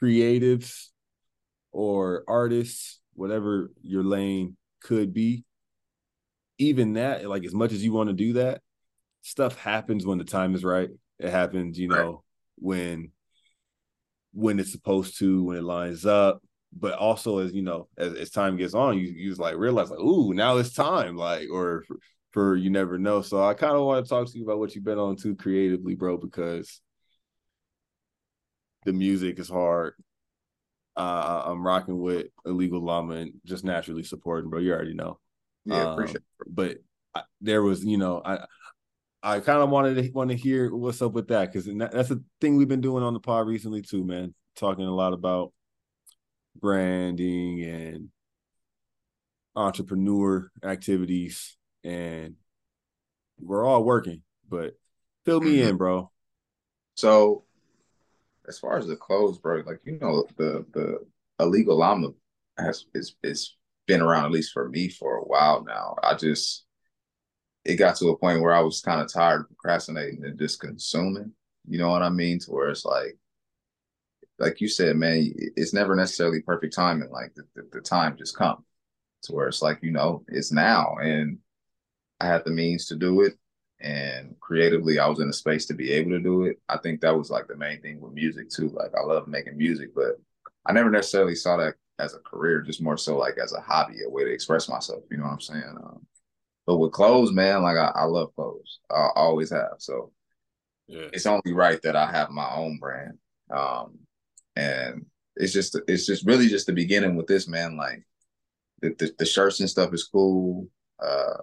creatives 0.00 0.88
or 1.72 2.24
artists 2.28 3.00
whatever 3.14 3.70
your 3.82 4.04
lane 4.04 4.56
could 4.82 5.14
be 5.14 5.42
even 6.58 6.94
that 6.94 7.26
like 7.26 7.44
as 7.44 7.54
much 7.54 7.72
as 7.72 7.82
you 7.82 7.92
want 7.92 8.08
to 8.10 8.14
do 8.14 8.34
that 8.34 8.60
stuff 9.26 9.58
happens 9.58 10.06
when 10.06 10.18
the 10.18 10.24
time 10.24 10.54
is 10.54 10.64
right. 10.64 10.88
It 11.18 11.30
happens, 11.30 11.78
you 11.78 11.88
know, 11.88 12.10
right. 12.10 12.20
when 12.56 13.10
when 14.32 14.60
it's 14.60 14.70
supposed 14.70 15.18
to, 15.18 15.42
when 15.42 15.56
it 15.56 15.64
lines 15.64 16.06
up. 16.06 16.40
But 16.78 16.94
also, 16.94 17.38
as 17.38 17.52
you 17.52 17.62
know, 17.62 17.88
as, 17.98 18.14
as 18.14 18.30
time 18.30 18.56
gets 18.56 18.74
on, 18.74 18.98
you 18.98 19.08
you 19.08 19.30
just 19.30 19.40
like 19.40 19.56
realize 19.56 19.90
like, 19.90 19.98
ooh, 19.98 20.32
now 20.32 20.58
it's 20.58 20.74
time, 20.74 21.16
like, 21.16 21.48
or 21.50 21.82
for, 21.88 21.96
for 22.32 22.56
you 22.56 22.70
never 22.70 22.98
know. 22.98 23.20
So 23.22 23.42
I 23.42 23.54
kind 23.54 23.74
of 23.74 23.84
want 23.84 24.04
to 24.04 24.08
talk 24.08 24.30
to 24.30 24.38
you 24.38 24.44
about 24.44 24.58
what 24.58 24.74
you've 24.74 24.84
been 24.84 24.98
on 24.98 25.16
too 25.16 25.34
creatively, 25.34 25.96
bro, 25.96 26.18
because 26.18 26.80
the 28.84 28.92
music 28.92 29.40
is 29.40 29.48
hard. 29.48 29.94
Uh, 30.96 31.42
I'm 31.46 31.66
rocking 31.66 31.98
with 31.98 32.26
Illegal 32.44 32.80
Llama 32.80 33.14
and 33.14 33.32
just 33.44 33.64
naturally 33.64 34.04
supporting, 34.04 34.50
bro. 34.50 34.60
You 34.60 34.72
already 34.72 34.94
know. 34.94 35.18
Yeah, 35.64 35.82
um, 35.82 35.92
appreciate 35.94 36.16
it. 36.16 36.22
But 36.46 36.76
I, 37.14 37.22
there 37.40 37.62
was, 37.62 37.84
you 37.84 37.96
know, 37.96 38.22
I 38.24 38.44
I 39.26 39.40
kind 39.40 39.60
of 39.60 39.70
wanted 39.70 39.96
to 39.96 40.10
want 40.12 40.30
to 40.30 40.36
hear 40.36 40.72
what's 40.72 41.02
up 41.02 41.12
with 41.12 41.26
that 41.28 41.52
because 41.52 41.68
that's 41.92 42.12
a 42.12 42.20
thing 42.40 42.56
we've 42.56 42.68
been 42.68 42.80
doing 42.80 43.02
on 43.02 43.12
the 43.12 43.18
pod 43.18 43.48
recently 43.48 43.82
too, 43.82 44.04
man. 44.04 44.32
Talking 44.54 44.84
a 44.84 44.94
lot 44.94 45.12
about 45.12 45.52
branding 46.54 47.64
and 47.64 48.08
entrepreneur 49.56 50.48
activities, 50.62 51.56
and 51.82 52.36
we're 53.40 53.66
all 53.66 53.82
working. 53.82 54.22
But 54.48 54.74
fill 55.24 55.40
me 55.40 55.60
in, 55.60 55.70
mm-hmm. 55.70 55.76
bro. 55.76 56.12
So, 56.94 57.42
as 58.46 58.60
far 58.60 58.78
as 58.78 58.86
the 58.86 58.94
clothes, 58.94 59.38
bro, 59.38 59.64
like 59.66 59.80
you 59.84 59.98
know, 60.00 60.24
the 60.36 60.64
the 60.72 61.04
illegal 61.40 61.78
llama 61.78 62.10
has 62.58 62.86
is 62.94 63.16
is 63.24 63.56
been 63.86 64.02
around 64.02 64.26
at 64.26 64.30
least 64.30 64.52
for 64.52 64.68
me 64.68 64.88
for 64.88 65.16
a 65.16 65.24
while 65.24 65.64
now. 65.64 65.96
I 66.00 66.14
just 66.14 66.65
it 67.66 67.76
got 67.76 67.96
to 67.96 68.10
a 68.10 68.16
point 68.16 68.40
where 68.40 68.54
I 68.54 68.60
was 68.60 68.80
kind 68.80 69.00
of 69.00 69.12
tired 69.12 69.40
of 69.42 69.48
procrastinating 69.48 70.24
and 70.24 70.38
just 70.38 70.60
consuming. 70.60 71.32
You 71.68 71.78
know 71.78 71.90
what 71.90 72.02
I 72.02 72.10
mean? 72.10 72.38
To 72.40 72.52
where 72.52 72.68
it's 72.70 72.84
like, 72.84 73.18
like 74.38 74.60
you 74.60 74.68
said, 74.68 74.96
man, 74.96 75.32
it's 75.56 75.74
never 75.74 75.96
necessarily 75.96 76.42
perfect 76.42 76.74
timing. 76.74 77.10
Like 77.10 77.34
the, 77.34 77.42
the, 77.56 77.68
the 77.72 77.80
time 77.80 78.16
just 78.16 78.36
come 78.36 78.64
to 79.22 79.32
where 79.32 79.48
it's 79.48 79.62
like, 79.62 79.78
you 79.82 79.90
know, 79.90 80.24
it's 80.28 80.52
now, 80.52 80.94
and 81.00 81.38
I 82.20 82.26
had 82.26 82.44
the 82.44 82.52
means 82.52 82.86
to 82.86 82.96
do 82.96 83.22
it, 83.22 83.34
and 83.80 84.38
creatively, 84.40 85.00
I 85.00 85.08
was 85.08 85.18
in 85.18 85.28
a 85.28 85.32
space 85.32 85.66
to 85.66 85.74
be 85.74 85.92
able 85.92 86.12
to 86.12 86.20
do 86.20 86.44
it. 86.44 86.60
I 86.68 86.78
think 86.78 87.00
that 87.00 87.16
was 87.16 87.30
like 87.30 87.48
the 87.48 87.56
main 87.56 87.82
thing 87.82 88.00
with 88.00 88.12
music 88.12 88.48
too. 88.48 88.68
Like 88.68 88.92
I 88.94 89.04
love 89.04 89.26
making 89.26 89.58
music, 89.58 89.94
but 89.94 90.20
I 90.64 90.72
never 90.72 90.90
necessarily 90.90 91.34
saw 91.34 91.56
that 91.56 91.74
as 91.98 92.14
a 92.14 92.20
career, 92.20 92.62
just 92.62 92.80
more 92.80 92.96
so 92.96 93.18
like 93.18 93.38
as 93.42 93.52
a 93.52 93.60
hobby, 93.60 93.96
a 94.06 94.08
way 94.08 94.24
to 94.24 94.32
express 94.32 94.68
myself. 94.68 95.02
You 95.10 95.16
know 95.18 95.24
what 95.24 95.32
I'm 95.32 95.40
saying? 95.40 95.74
Um, 95.76 96.06
but 96.66 96.78
with 96.78 96.92
clothes, 96.92 97.32
man, 97.32 97.62
like 97.62 97.76
I, 97.76 97.92
I 97.94 98.04
love 98.04 98.34
clothes. 98.34 98.80
I 98.90 99.08
always 99.14 99.50
have. 99.50 99.74
So 99.78 100.12
yeah. 100.88 101.08
it's 101.12 101.26
only 101.26 101.52
right 101.52 101.80
that 101.82 101.96
I 101.96 102.10
have 102.10 102.30
my 102.30 102.50
own 102.54 102.78
brand. 102.78 103.18
Um, 103.50 103.98
and 104.56 105.06
it's 105.36 105.52
just 105.52 105.78
it's 105.86 106.06
just 106.06 106.26
really 106.26 106.48
just 106.48 106.66
the 106.66 106.72
beginning 106.72 107.14
with 107.14 107.26
this 107.26 107.46
man. 107.46 107.76
Like 107.76 108.02
the, 108.82 108.94
the, 108.98 109.12
the 109.18 109.26
shirts 109.26 109.60
and 109.60 109.70
stuff 109.70 109.94
is 109.94 110.08
cool. 110.10 110.66
Uh, 111.02 111.42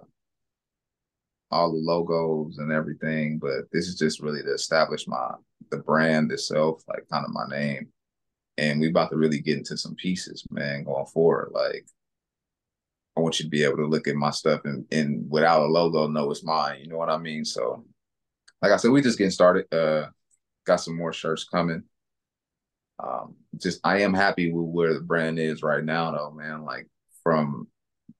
all 1.50 1.70
the 1.70 1.78
logos 1.78 2.58
and 2.58 2.72
everything, 2.72 3.38
but 3.38 3.70
this 3.72 3.86
is 3.86 3.94
just 3.94 4.20
really 4.20 4.42
to 4.42 4.52
establish 4.52 5.06
my 5.06 5.30
the 5.70 5.78
brand 5.78 6.30
itself, 6.32 6.82
like 6.88 7.06
kind 7.10 7.24
of 7.24 7.32
my 7.32 7.46
name. 7.48 7.88
And 8.58 8.80
we 8.80 8.88
about 8.88 9.10
to 9.10 9.16
really 9.16 9.40
get 9.40 9.58
into 9.58 9.76
some 9.76 9.94
pieces, 9.94 10.44
man, 10.50 10.84
going 10.84 11.06
forward. 11.06 11.50
Like 11.52 11.86
I 13.16 13.20
want 13.20 13.38
you 13.38 13.44
to 13.44 13.50
be 13.50 13.62
able 13.62 13.76
to 13.76 13.86
look 13.86 14.08
at 14.08 14.16
my 14.16 14.30
stuff 14.30 14.62
and, 14.64 14.84
and 14.90 15.30
without 15.30 15.62
a 15.62 15.66
logo 15.66 16.08
know 16.08 16.30
it's 16.30 16.44
mine. 16.44 16.80
You 16.80 16.88
know 16.88 16.96
what 16.96 17.10
I 17.10 17.18
mean? 17.18 17.44
So 17.44 17.84
like 18.60 18.72
I 18.72 18.76
said, 18.76 18.90
we 18.90 19.02
just 19.02 19.18
getting 19.18 19.30
started. 19.30 19.72
Uh 19.72 20.08
got 20.64 20.76
some 20.76 20.96
more 20.96 21.12
shirts 21.12 21.44
coming. 21.44 21.84
um, 23.02 23.34
just 23.60 23.80
I 23.84 24.00
am 24.00 24.14
happy 24.14 24.52
with 24.52 24.66
where 24.66 24.94
the 24.94 25.00
brand 25.00 25.38
is 25.38 25.62
right 25.62 25.84
now, 25.84 26.10
though, 26.12 26.30
man. 26.30 26.64
Like 26.64 26.88
from 27.22 27.68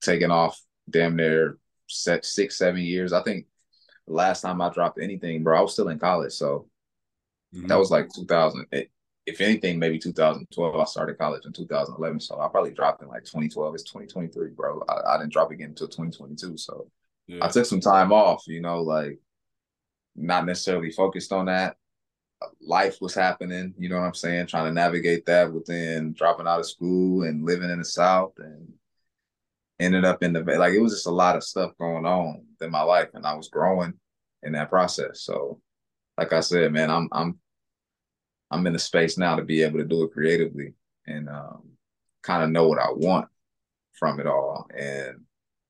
taking 0.01 0.31
off 0.31 0.59
damn 0.89 1.15
near 1.15 1.57
set 1.87 2.25
six, 2.25 2.57
seven 2.57 2.81
years. 2.81 3.13
I 3.13 3.23
think 3.23 3.45
last 4.07 4.41
time 4.41 4.61
I 4.61 4.69
dropped 4.69 4.99
anything, 5.01 5.43
bro, 5.43 5.57
I 5.57 5.61
was 5.61 5.73
still 5.73 5.89
in 5.89 5.99
college, 5.99 6.33
so 6.33 6.67
mm-hmm. 7.55 7.67
that 7.67 7.79
was 7.79 7.91
like 7.91 8.09
2000. 8.13 8.67
If 9.25 9.41
anything, 9.41 9.79
maybe 9.79 9.97
2012. 9.97 10.75
I 10.75 10.83
started 10.85 11.17
college 11.17 11.45
in 11.45 11.53
2011, 11.53 12.19
so 12.19 12.39
I 12.39 12.47
probably 12.47 12.71
dropped 12.71 13.01
in 13.01 13.07
like 13.07 13.23
2012. 13.23 13.73
It's 13.73 13.83
2023, 13.83 14.49
bro. 14.51 14.83
I, 14.87 15.15
I 15.15 15.17
didn't 15.17 15.33
drop 15.33 15.51
again 15.51 15.69
until 15.69 15.87
2022, 15.87 16.57
so 16.57 16.87
yeah. 17.27 17.43
I 17.43 17.47
took 17.47 17.65
some 17.65 17.79
time 17.79 18.11
off. 18.11 18.43
You 18.47 18.61
know, 18.61 18.81
like 18.81 19.19
not 20.15 20.45
necessarily 20.45 20.91
focused 20.91 21.31
on 21.31 21.45
that 21.45 21.75
life 22.61 22.97
was 23.01 23.13
happening, 23.13 23.73
you 23.77 23.89
know 23.89 23.99
what 23.99 24.05
I'm 24.05 24.13
saying? 24.13 24.47
Trying 24.47 24.65
to 24.65 24.71
navigate 24.71 25.25
that 25.25 25.51
within 25.51 26.13
dropping 26.13 26.47
out 26.47 26.59
of 26.59 26.67
school 26.67 27.23
and 27.23 27.45
living 27.45 27.69
in 27.69 27.79
the 27.79 27.85
South 27.85 28.33
and 28.37 28.73
ended 29.79 30.05
up 30.05 30.23
in 30.23 30.33
the 30.33 30.41
like 30.41 30.73
it 30.73 30.79
was 30.79 30.93
just 30.93 31.07
a 31.07 31.11
lot 31.11 31.35
of 31.35 31.43
stuff 31.43 31.71
going 31.79 32.05
on 32.05 32.45
in 32.61 32.71
my 32.71 32.81
life 32.81 33.09
and 33.13 33.25
I 33.25 33.33
was 33.33 33.49
growing 33.49 33.93
in 34.43 34.53
that 34.53 34.69
process. 34.69 35.21
So 35.21 35.59
like 36.17 36.33
I 36.33 36.39
said, 36.39 36.71
man, 36.71 36.89
I'm 36.89 37.09
I'm 37.11 37.39
I'm 38.51 38.65
in 38.67 38.75
a 38.75 38.79
space 38.79 39.17
now 39.17 39.35
to 39.35 39.43
be 39.43 39.63
able 39.63 39.79
to 39.79 39.85
do 39.85 40.03
it 40.03 40.13
creatively 40.13 40.73
and 41.07 41.29
um, 41.29 41.63
kind 42.21 42.43
of 42.43 42.49
know 42.49 42.67
what 42.67 42.79
I 42.79 42.91
want 42.91 43.27
from 43.93 44.19
it 44.19 44.27
all 44.27 44.67
and 44.75 45.21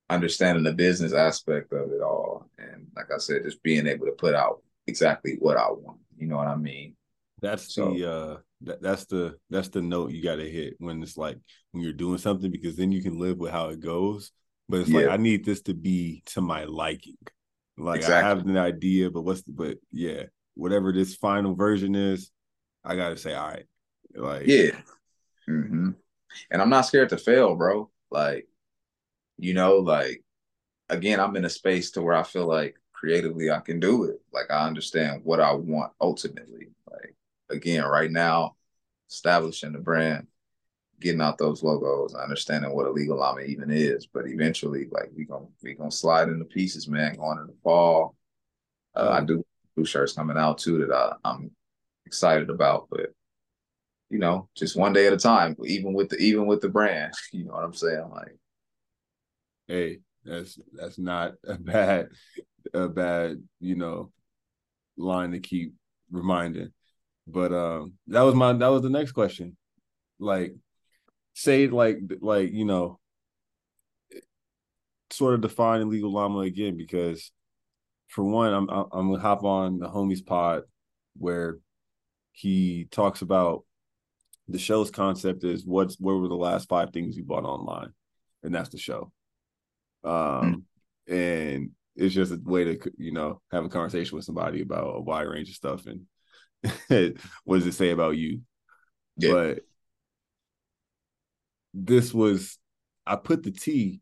understanding 0.10 0.64
the 0.64 0.74
business 0.74 1.14
aspect 1.14 1.74
of 1.74 1.92
it 1.92 2.02
all. 2.02 2.50
And 2.58 2.88
like 2.96 3.08
I 3.14 3.18
said, 3.18 3.44
just 3.44 3.64
being 3.64 3.88
able 3.88 4.06
to 4.06 4.12
put 4.14 4.36
out 4.36 4.62
exactly 4.88 5.38
what 5.40 5.58
I 5.58 5.70
want. 5.70 6.00
You 6.18 6.28
know 6.28 6.38
what 6.38 6.48
I 6.48 6.56
mean? 6.56 6.96
That's 7.42 7.74
so, 7.74 7.94
the 7.94 8.12
uh 8.12 8.38
that, 8.62 8.82
that's 8.82 9.06
the 9.06 9.36
that's 9.50 9.70
the 9.70 9.82
note 9.82 10.12
you 10.12 10.24
gotta 10.24 10.46
hit 10.46 10.76
when 10.80 11.04
it's 11.04 11.18
like 11.18 11.38
when 11.72 11.84
you're 11.84 11.94
doing 11.94 12.18
something 12.18 12.50
because 12.50 12.76
then 12.76 12.92
you 12.92 13.04
can 13.04 13.20
live 13.20 13.38
with 13.38 13.52
how 13.52 13.70
it 13.70 13.80
goes. 13.80 14.32
But 14.68 14.82
it's 14.82 14.90
yeah. 14.90 15.02
like 15.02 15.10
I 15.10 15.18
need 15.18 15.46
this 15.46 15.62
to 15.64 15.74
be 15.74 16.24
to 16.28 16.42
my 16.42 16.64
liking. 16.64 17.18
Like 17.78 17.98
exactly. 17.98 18.16
I 18.16 18.28
have 18.28 18.46
an 18.46 18.58
idea, 18.58 19.12
but 19.12 19.24
what's 19.24 19.44
the, 19.44 19.52
but 19.52 19.78
yeah, 19.92 20.24
whatever 20.56 20.92
this 20.94 21.16
final 21.16 21.56
version 21.56 21.94
is, 21.94 22.32
I 22.86 22.96
gotta 22.96 23.18
say, 23.18 23.34
all 23.34 23.48
right. 23.48 23.66
Like 24.16 24.48
yeah. 24.48 24.72
Mm-hmm. 25.50 25.92
And 26.52 26.62
I'm 26.62 26.70
not 26.70 26.86
scared 26.86 27.10
to 27.10 27.18
fail, 27.18 27.56
bro. 27.56 27.90
Like, 28.12 28.48
you 29.38 29.54
know, 29.54 29.78
like 29.78 30.24
again, 30.90 31.20
I'm 31.20 31.36
in 31.36 31.46
a 31.46 31.50
space 31.50 31.92
to 31.92 32.02
where 32.02 32.16
I 32.16 32.24
feel 32.24 32.46
like 32.46 32.76
creatively 32.94 33.52
I 33.52 33.60
can 33.60 33.80
do 33.80 34.06
it. 34.06 34.22
Like 34.32 34.52
I 34.52 34.66
understand 34.68 35.22
what 35.24 35.40
I 35.40 35.54
want 35.54 35.94
ultimately. 36.00 36.70
Like 36.90 37.16
again, 37.50 37.84
right 37.84 38.12
now, 38.12 38.56
establishing 39.10 39.74
the 39.74 39.80
brand, 39.80 40.28
getting 41.00 41.22
out 41.22 41.38
those 41.38 41.64
logos, 41.64 42.14
understanding 42.14 42.74
what 42.74 42.88
illegal 42.88 43.18
llama 43.18 43.42
even 43.42 43.72
is. 43.72 44.08
But 44.08 44.28
eventually, 44.28 44.88
like 44.92 45.10
we 45.16 45.26
gonna 45.26 45.48
we 45.64 45.74
gonna 45.74 45.92
slide 45.92 46.30
into 46.30 46.46
pieces, 46.46 46.88
man. 46.88 47.16
Going 47.16 47.40
in 47.40 47.48
the 47.48 47.56
fall, 47.64 48.16
uh, 48.96 49.10
I 49.10 49.22
do 49.22 49.44
blue 49.76 49.86
shirts 49.86 50.14
coming 50.14 50.38
out 50.38 50.58
too 50.58 50.80
that 50.80 50.94
I, 50.94 51.14
I'm 51.24 51.52
excited 52.06 52.50
about. 52.50 52.88
But 52.90 53.12
you 54.10 54.20
know, 54.20 54.50
just 54.56 54.78
one 54.78 54.94
day 54.94 55.08
at 55.08 55.14
a 55.14 55.18
time. 55.18 55.56
Even 55.66 55.94
with 55.94 56.10
the 56.10 56.18
even 56.18 56.46
with 56.46 56.62
the 56.62 56.70
brand, 56.70 57.14
you 57.32 57.46
know 57.46 57.54
what 57.54 57.64
I'm 57.64 57.74
saying? 57.74 58.10
Like, 58.12 58.38
hey, 59.68 60.00
that's 60.24 60.60
that's 60.74 60.98
not 60.98 61.34
a 61.48 61.56
bad 61.56 62.10
a 62.74 62.88
bad, 62.88 63.44
you 63.60 63.76
know, 63.76 64.12
line 64.98 65.32
to 65.32 65.40
keep 65.40 65.74
reminding. 66.12 66.72
But 67.28 67.52
um 67.54 67.94
that 68.08 68.22
was 68.22 68.36
my 68.36 68.54
that 68.54 68.68
was 68.68 68.82
the 68.82 68.90
next 68.90 69.14
question. 69.14 69.58
Like 70.20 70.56
say 71.34 71.68
like 71.68 72.00
like, 72.22 72.52
you 72.52 72.66
know, 72.66 73.00
sort 75.12 75.34
of 75.34 75.42
define 75.42 75.82
illegal 75.82 76.12
llama 76.12 76.40
again 76.40 76.78
because 76.78 77.32
for 78.08 78.24
one, 78.24 78.54
I'm 78.54 78.70
I'm 78.70 79.12
gonna 79.12 79.20
hop 79.20 79.44
on 79.44 79.80
the 79.80 79.90
homies 79.90 80.26
pod 80.26 80.64
where 81.18 81.58
he 82.36 82.88
talks 82.92 83.22
about 83.22 83.64
the 84.50 84.60
show's 84.60 84.92
concept 84.92 85.44
is 85.44 85.66
what's 85.66 86.00
what 86.00 86.14
were 86.14 86.28
the 86.28 86.36
last 86.36 86.68
five 86.68 86.92
things 86.92 87.16
you 87.16 87.24
bought 87.24 87.46
online, 87.46 87.94
and 88.44 88.54
that's 88.54 88.70
the 88.70 88.78
show. 88.78 89.12
Um, 90.04 90.66
mm. 91.10 91.14
and 91.16 91.72
it's 91.96 92.14
just 92.14 92.34
a 92.34 92.40
way 92.44 92.66
to 92.66 92.92
you 92.98 93.12
know 93.12 93.42
have 93.52 93.64
a 93.64 93.70
conversation 93.70 94.16
with 94.16 94.26
somebody 94.26 94.62
about 94.62 94.98
a 94.98 95.02
wide 95.02 95.24
range 95.24 95.50
of 95.50 95.56
stuff 95.56 95.86
and 95.88 96.02
what 97.46 97.58
does 97.58 97.66
it 97.66 97.74
say 97.74 97.92
about 97.92 98.18
you 98.18 98.42
yeah. 99.18 99.32
but 99.32 99.60
this 101.74 102.14
was 102.14 102.58
i 103.06 103.16
put 103.16 103.44
the 103.44 103.52
t 103.52 104.02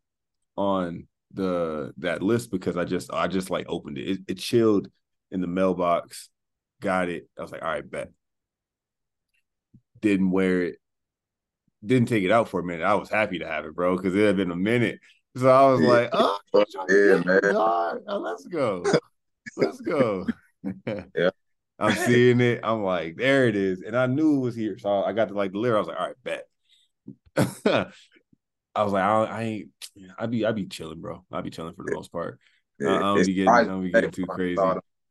on 0.56 1.06
the 1.32 1.92
that 1.98 2.22
list 2.22 2.50
because 2.50 2.76
i 2.76 2.84
just 2.84 3.12
i 3.12 3.26
just 3.26 3.50
like 3.50 3.66
opened 3.68 3.98
it. 3.98 4.08
it 4.08 4.20
it 4.28 4.38
chilled 4.38 4.88
in 5.30 5.40
the 5.40 5.46
mailbox 5.46 6.28
got 6.80 7.08
it 7.08 7.28
i 7.38 7.42
was 7.42 7.52
like 7.52 7.62
all 7.62 7.68
right 7.68 7.90
bet 7.90 8.10
didn't 10.04 10.30
wear 10.30 10.62
it 10.62 10.76
didn't 11.84 12.08
take 12.08 12.24
it 12.24 12.30
out 12.30 12.48
for 12.48 12.60
a 12.60 12.64
minute 12.64 12.84
i 12.84 12.94
was 12.94 13.10
happy 13.10 13.38
to 13.38 13.46
have 13.46 13.64
it 13.64 13.74
bro 13.74 13.96
because 13.96 14.14
it 14.14 14.24
had 14.24 14.36
been 14.36 14.50
a 14.50 14.56
minute 14.56 15.00
so 15.36 15.50
I 15.50 15.72
was 15.72 15.80
yeah. 15.80 15.88
like, 15.88 16.10
oh, 16.12 16.38
yeah, 16.88 17.22
man. 17.24 17.40
God. 17.52 17.98
Oh, 18.06 18.18
let's 18.18 18.46
go. 18.46 18.84
Let's 19.56 19.80
go. 19.80 20.26
yeah. 20.86 21.30
I'm 21.78 21.94
seeing 21.96 22.40
it. 22.40 22.60
I'm 22.62 22.84
like, 22.84 23.16
there 23.16 23.48
it 23.48 23.56
is. 23.56 23.82
And 23.82 23.96
I 23.96 24.06
knew 24.06 24.36
it 24.36 24.40
was 24.40 24.54
here. 24.54 24.78
So 24.78 25.02
I 25.02 25.12
got 25.12 25.28
to 25.28 25.34
like 25.34 25.52
deliver. 25.52 25.76
I 25.76 25.78
was 25.80 25.88
like, 25.88 25.98
all 25.98 26.06
right, 26.06 26.16
bet. 26.22 26.46
I 28.76 28.82
was 28.82 28.92
like, 28.92 29.02
I, 29.02 29.24
I 29.24 29.42
ain't 29.42 29.68
I 30.18 30.26
be 30.26 30.46
I 30.46 30.52
be 30.52 30.66
chilling, 30.66 31.00
bro. 31.00 31.24
I 31.32 31.40
be 31.40 31.50
chilling 31.50 31.74
for 31.74 31.84
the 31.84 31.94
most 31.94 32.12
part. 32.12 32.38
Yeah, 32.78 32.90
I, 32.90 32.96
I 32.96 33.00
don't 33.00 33.26
be 33.26 33.34
getting 33.34 33.48
I 33.48 33.64
don't 33.64 33.82
be 33.82 33.90
getting 33.90 34.10
too 34.12 34.26
crazy. 34.26 34.56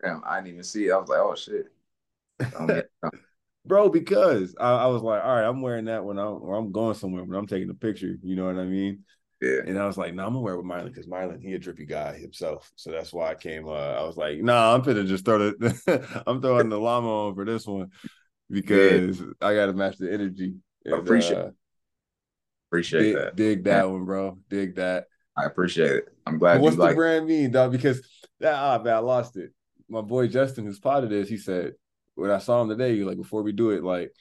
Damn, 0.02 0.22
I 0.26 0.38
didn't 0.38 0.48
even 0.54 0.64
see 0.64 0.88
it. 0.88 0.92
I 0.92 0.98
was 0.98 1.10
like, 1.10 1.20
oh 1.20 1.36
shit. 1.36 1.66
Bro, 3.66 3.90
because 3.90 4.56
I, 4.60 4.72
I, 4.72 4.86
was 4.88 5.02
like, 5.02 5.24
all 5.24 5.36
right, 5.36 5.48
I'm 5.48 5.62
wearing 5.62 5.86
that 5.86 6.04
when 6.04 6.18
I'm 6.18 6.42
I'm 6.44 6.72
going 6.72 6.96
somewhere, 6.96 7.24
when 7.24 7.38
I'm 7.38 7.48
taking 7.48 7.70
a 7.70 7.74
picture. 7.74 8.16
You 8.22 8.36
know 8.36 8.46
what 8.46 8.58
I 8.58 8.66
mean? 8.66 9.04
Yeah. 9.42 9.60
And 9.66 9.78
I 9.78 9.86
was 9.86 9.98
like, 9.98 10.14
no, 10.14 10.22
nah, 10.22 10.28
I'm 10.28 10.34
gonna 10.34 10.44
wear 10.44 10.54
it 10.54 10.58
with 10.58 10.66
Mylan 10.66 10.86
because 10.86 11.08
Mylan, 11.08 11.42
he 11.42 11.54
a 11.54 11.60
drippy 11.60 11.86
guy 11.86 12.18
himself. 12.18 12.72
So 12.76 12.92
that's 12.92 13.12
why 13.12 13.32
I 13.32 13.36
came. 13.36 13.68
Uh, 13.68 13.72
I 13.72 14.04
was 14.04 14.16
like, 14.16 14.38
no, 14.38 14.54
nah, 14.54 14.74
I'm 14.74 14.82
gonna 14.82 15.04
just 15.04 15.26
throw 15.26 15.38
the 15.38 16.24
I'm 16.28 16.42
throwing 16.42 16.70
the 16.70 16.80
llama 16.80 17.28
on 17.28 17.36
for 17.36 17.46
this 17.46 17.68
one 17.68 17.90
because 18.50 19.20
yeah. 19.20 19.26
I 19.42 19.54
gotta 19.56 19.74
match 19.74 19.98
the 19.98 20.12
energy. 20.12 20.54
And, 20.86 20.96
appreciate 20.96 21.38
uh, 21.38 21.52
appreciate 22.70 23.02
dig, 23.02 23.16
that. 23.16 23.36
Dig 23.36 23.64
that 23.66 23.86
yeah. 23.86 23.92
one, 23.92 24.06
bro. 24.06 24.38
Dig 24.50 24.76
that. 24.76 25.06
I 25.36 25.46
appreciate 25.46 25.92
it. 25.92 26.06
I'm 26.26 26.38
glad. 26.38 26.62
What's 26.62 26.78
the 26.78 26.84
like- 26.84 26.96
brand 26.96 27.26
mean, 27.26 27.52
dog? 27.52 27.72
Because 27.72 28.08
that 28.40 28.56
ah, 28.56 28.82
man, 28.82 28.94
I 28.94 29.00
lost 29.00 29.36
it. 29.36 29.52
My 29.90 30.02
boy 30.02 30.28
Justin, 30.28 30.66
who's 30.66 30.80
part 30.80 31.04
of 31.04 31.10
this, 31.10 31.28
he 31.28 31.38
said 31.38 31.74
when 32.16 32.32
I 32.32 32.40
saw 32.40 32.62
him 32.62 32.70
today, 32.70 33.04
like 33.04 33.18
before 33.18 33.44
we 33.44 33.52
do 33.52 33.72
it, 33.72 33.84
like 33.84 34.12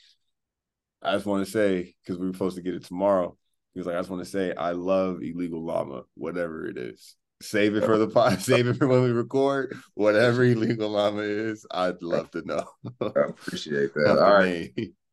I 1.03 1.15
just 1.15 1.27
want 1.27 1.45
to 1.45 1.51
say 1.51 1.95
because 2.05 2.19
we 2.19 2.27
were 2.27 2.33
supposed 2.33 2.57
to 2.57 2.62
get 2.62 2.75
it 2.75 2.85
tomorrow 2.85 3.37
he 3.75 3.81
was 3.81 3.87
like, 3.87 3.97
I 3.97 4.01
just 4.01 4.11
want 4.11 4.23
to 4.25 4.31
say 4.31 4.55
I 4.55 4.73
love 4.73 5.23
illegal 5.23 5.65
llama, 5.65 6.03
whatever 6.15 6.67
it 6.67 6.77
is. 6.77 7.17
Save 7.41 7.75
it 7.75 7.85
for 7.85 7.99
the 7.99 8.07
pod, 8.07 8.41
save 8.43 8.67
it 8.67 8.77
for 8.77 8.87
when 8.87 9.03
we 9.03 9.11
record. 9.11 9.77
Whatever 9.95 10.45
illegal 10.45 10.91
llama 10.91 11.23
is, 11.23 11.67
I'd 11.71 12.03
love 12.03 12.31
to 12.33 12.47
know. 12.47 12.65
I 13.01 13.21
appreciate 13.29 13.95
that. 13.95 14.19
All 14.19 14.35
right. 14.35 14.77
Name. 14.77 14.95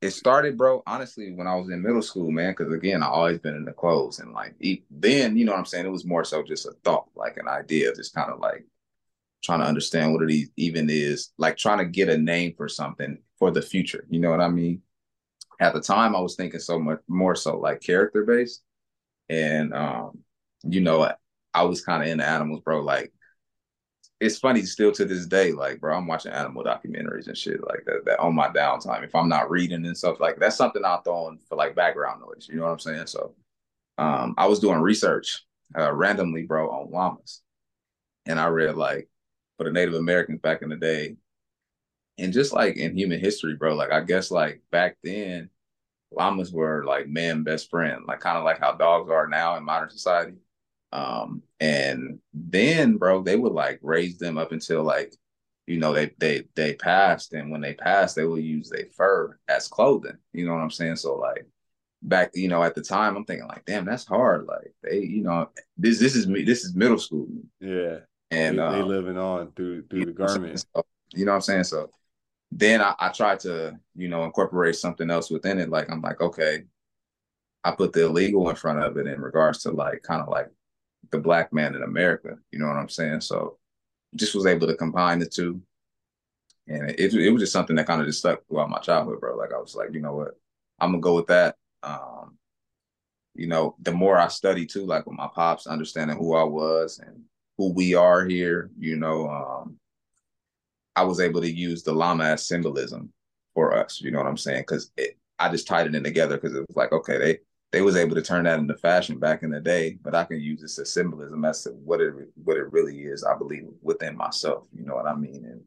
It 0.00 0.10
started, 0.10 0.58
bro, 0.58 0.82
honestly, 0.84 1.32
when 1.32 1.46
I 1.46 1.54
was 1.54 1.70
in 1.70 1.80
middle 1.80 2.02
school, 2.02 2.32
man. 2.32 2.56
Because 2.58 2.72
again, 2.72 3.04
I 3.04 3.06
always 3.06 3.38
been 3.38 3.54
in 3.54 3.64
the 3.64 3.72
clothes, 3.72 4.18
and 4.18 4.32
like 4.32 4.56
then, 4.90 5.36
you 5.36 5.44
know 5.44 5.52
what 5.52 5.60
I'm 5.60 5.64
saying. 5.64 5.86
It 5.86 5.90
was 5.90 6.04
more 6.04 6.24
so 6.24 6.42
just 6.42 6.66
a 6.66 6.72
thought, 6.82 7.06
like 7.14 7.36
an 7.36 7.46
idea, 7.46 7.94
just 7.94 8.12
kind 8.12 8.32
of 8.32 8.40
like 8.40 8.66
trying 9.42 9.60
to 9.60 9.66
understand 9.66 10.12
what 10.12 10.28
it 10.28 10.48
even 10.56 10.88
is, 10.88 11.32
like 11.38 11.56
trying 11.56 11.78
to 11.78 11.84
get 11.84 12.08
a 12.08 12.16
name 12.16 12.54
for 12.56 12.68
something 12.68 13.18
for 13.38 13.50
the 13.50 13.62
future. 13.62 14.04
You 14.08 14.20
know 14.20 14.30
what 14.30 14.40
I 14.40 14.48
mean? 14.48 14.82
at 15.62 15.72
the 15.72 15.80
time 15.80 16.16
I 16.16 16.20
was 16.20 16.34
thinking 16.34 16.58
so 16.58 16.78
much 16.78 16.98
more 17.06 17.36
so 17.36 17.56
like 17.56 17.80
character 17.80 18.24
based. 18.24 18.62
And 19.28 19.72
um, 19.72 20.18
you 20.64 20.80
know, 20.80 21.10
I 21.54 21.62
was 21.62 21.84
kind 21.84 22.02
of 22.02 22.08
into 22.08 22.26
animals, 22.26 22.62
bro. 22.64 22.80
Like 22.80 23.12
it's 24.20 24.38
funny 24.38 24.62
still 24.62 24.92
to 24.92 25.04
this 25.04 25.26
day, 25.26 25.52
like, 25.52 25.80
bro, 25.80 25.96
I'm 25.96 26.06
watching 26.08 26.32
animal 26.32 26.64
documentaries 26.64 27.28
and 27.28 27.38
shit 27.38 27.64
like 27.64 27.84
that, 27.86 28.04
that 28.06 28.18
on 28.18 28.34
my 28.34 28.48
downtime. 28.48 29.04
If 29.04 29.14
I'm 29.14 29.28
not 29.28 29.50
reading 29.50 29.86
and 29.86 29.96
stuff 29.96 30.18
like 30.18 30.38
that's 30.38 30.56
something 30.56 30.84
I'll 30.84 31.02
throw 31.02 31.26
on 31.26 31.38
for 31.48 31.56
like 31.56 31.76
background 31.76 32.22
noise. 32.22 32.48
You 32.48 32.56
know 32.56 32.64
what 32.64 32.72
I'm 32.72 32.78
saying? 32.80 33.06
So 33.06 33.34
um, 33.98 34.34
I 34.36 34.46
was 34.46 34.58
doing 34.58 34.80
research 34.80 35.44
uh, 35.78 35.92
randomly, 35.92 36.42
bro, 36.42 36.70
on 36.70 36.90
llamas. 36.90 37.40
And 38.26 38.38
I 38.40 38.48
read 38.48 38.76
like 38.76 39.08
for 39.62 39.68
the 39.68 39.72
Native 39.72 39.94
Americans 39.94 40.40
back 40.40 40.62
in 40.62 40.68
the 40.68 40.76
day, 40.76 41.16
and 42.18 42.32
just 42.32 42.52
like 42.52 42.76
in 42.76 42.96
human 42.96 43.20
history, 43.20 43.54
bro, 43.56 43.74
like 43.74 43.92
I 43.92 44.00
guess 44.00 44.30
like 44.30 44.60
back 44.70 44.96
then, 45.02 45.50
llamas 46.10 46.52
were 46.52 46.84
like 46.84 47.08
man 47.08 47.42
best 47.42 47.70
friend, 47.70 48.04
like 48.06 48.20
kind 48.20 48.36
of 48.36 48.44
like 48.44 48.58
how 48.60 48.72
dogs 48.72 49.10
are 49.10 49.28
now 49.28 49.56
in 49.56 49.64
modern 49.64 49.90
society. 49.90 50.36
Um, 50.92 51.42
and 51.60 52.18
then, 52.34 52.96
bro, 52.98 53.22
they 53.22 53.36
would 53.36 53.52
like 53.52 53.78
raise 53.82 54.18
them 54.18 54.36
up 54.36 54.52
until 54.52 54.82
like 54.82 55.14
you 55.66 55.78
know, 55.78 55.92
they 55.92 56.10
they 56.18 56.44
they 56.56 56.74
passed, 56.74 57.32
and 57.34 57.50
when 57.50 57.60
they 57.60 57.74
passed, 57.74 58.16
they 58.16 58.24
will 58.24 58.38
use 58.38 58.68
their 58.68 58.86
fur 58.96 59.38
as 59.48 59.68
clothing. 59.68 60.18
You 60.32 60.46
know 60.46 60.54
what 60.54 60.60
I'm 60.60 60.70
saying? 60.70 60.96
So 60.96 61.14
like 61.14 61.46
back, 62.02 62.32
you 62.34 62.48
know, 62.48 62.64
at 62.64 62.74
the 62.74 62.82
time, 62.82 63.16
I'm 63.16 63.24
thinking 63.24 63.46
like, 63.46 63.64
damn, 63.64 63.84
that's 63.84 64.04
hard. 64.06 64.46
Like 64.46 64.74
they, 64.82 64.98
you 64.98 65.22
know, 65.22 65.50
this 65.76 66.00
this 66.00 66.16
is 66.16 66.26
me. 66.26 66.42
This 66.42 66.64
is 66.64 66.74
middle 66.74 66.98
school. 66.98 67.28
Yeah, 67.60 68.00
and 68.32 68.58
they, 68.58 68.62
um, 68.62 68.72
they 68.72 68.82
living 68.82 69.18
on 69.18 69.52
through 69.52 69.82
through 69.88 70.06
the 70.06 70.12
garment. 70.12 70.64
So, 70.74 70.84
you 71.14 71.24
know 71.24 71.32
what 71.32 71.36
I'm 71.36 71.42
saying? 71.42 71.64
So 71.64 71.90
then 72.50 72.80
I, 72.80 72.94
I 72.98 73.08
tried 73.10 73.40
to, 73.40 73.78
you 73.94 74.08
know, 74.08 74.24
incorporate 74.24 74.76
something 74.76 75.10
else 75.10 75.30
within 75.30 75.58
it. 75.58 75.68
Like 75.68 75.90
I'm 75.90 76.00
like, 76.00 76.20
okay, 76.20 76.64
I 77.62 77.72
put 77.72 77.92
the 77.92 78.06
illegal 78.06 78.48
in 78.48 78.56
front 78.56 78.80
of 78.80 78.96
it 78.96 79.06
in 79.06 79.20
regards 79.20 79.62
to 79.62 79.70
like 79.70 80.02
kind 80.02 80.22
of 80.22 80.28
like 80.28 80.48
the 81.10 81.18
black 81.18 81.52
man 81.52 81.74
in 81.74 81.82
America. 81.82 82.36
You 82.50 82.58
know 82.58 82.66
what 82.66 82.76
I'm 82.76 82.88
saying? 82.88 83.20
So 83.20 83.58
just 84.16 84.34
was 84.34 84.46
able 84.46 84.66
to 84.66 84.76
combine 84.76 85.18
the 85.18 85.26
two. 85.26 85.60
And 86.68 86.90
it, 86.90 87.12
it 87.12 87.30
was 87.30 87.42
just 87.42 87.52
something 87.52 87.76
that 87.76 87.86
kind 87.86 88.00
of 88.00 88.06
just 88.06 88.20
stuck 88.20 88.46
throughout 88.46 88.70
my 88.70 88.78
childhood, 88.78 89.20
bro. 89.20 89.36
Like 89.36 89.52
I 89.52 89.58
was 89.58 89.74
like, 89.74 89.92
you 89.92 90.00
know 90.00 90.14
what, 90.14 90.38
I'm 90.80 90.92
gonna 90.92 91.00
go 91.00 91.16
with 91.16 91.26
that. 91.26 91.56
Um, 91.82 92.38
you 93.34 93.46
know, 93.46 93.76
the 93.80 93.92
more 93.92 94.16
I 94.16 94.28
study 94.28 94.64
too, 94.64 94.86
like 94.86 95.06
with 95.06 95.16
my 95.16 95.28
pops, 95.34 95.66
understanding 95.66 96.16
who 96.16 96.34
I 96.34 96.44
was 96.44 96.98
and 96.98 97.24
who 97.58 97.72
we 97.72 97.94
are 97.94 98.24
here, 98.26 98.70
you 98.78 98.96
know, 98.96 99.28
um, 99.28 99.78
I 100.96 101.04
was 101.04 101.20
able 101.20 101.40
to 101.40 101.50
use 101.50 101.82
the 101.82 101.92
llama 101.92 102.24
as 102.24 102.46
symbolism 102.46 103.12
for 103.54 103.76
us. 103.76 104.00
You 104.00 104.10
know 104.10 104.18
what 104.18 104.26
I'm 104.26 104.36
saying? 104.36 104.62
Because 104.62 104.90
I 105.38 105.48
just 105.50 105.66
tied 105.66 105.86
it 105.86 105.94
in 105.94 106.04
together 106.04 106.36
because 106.36 106.54
it 106.54 106.66
was 106.66 106.76
like, 106.76 106.92
okay, 106.92 107.18
they 107.18 107.38
they 107.72 107.80
was 107.80 107.96
able 107.96 108.14
to 108.14 108.22
turn 108.22 108.44
that 108.44 108.58
into 108.58 108.76
fashion 108.76 109.18
back 109.18 109.42
in 109.42 109.50
the 109.50 109.60
day, 109.60 109.98
but 110.02 110.14
I 110.14 110.24
can 110.24 110.40
use 110.40 110.60
this 110.60 110.78
as 110.78 110.92
symbolism 110.92 111.44
as 111.46 111.62
to 111.64 111.70
what 111.70 112.02
it 112.02 112.12
what 112.44 112.58
it 112.58 112.70
really 112.70 113.00
is. 113.00 113.24
I 113.24 113.36
believe 113.36 113.66
within 113.80 114.16
myself. 114.16 114.66
You 114.76 114.84
know 114.84 114.94
what 114.94 115.06
I 115.06 115.14
mean? 115.14 115.44
And 115.46 115.62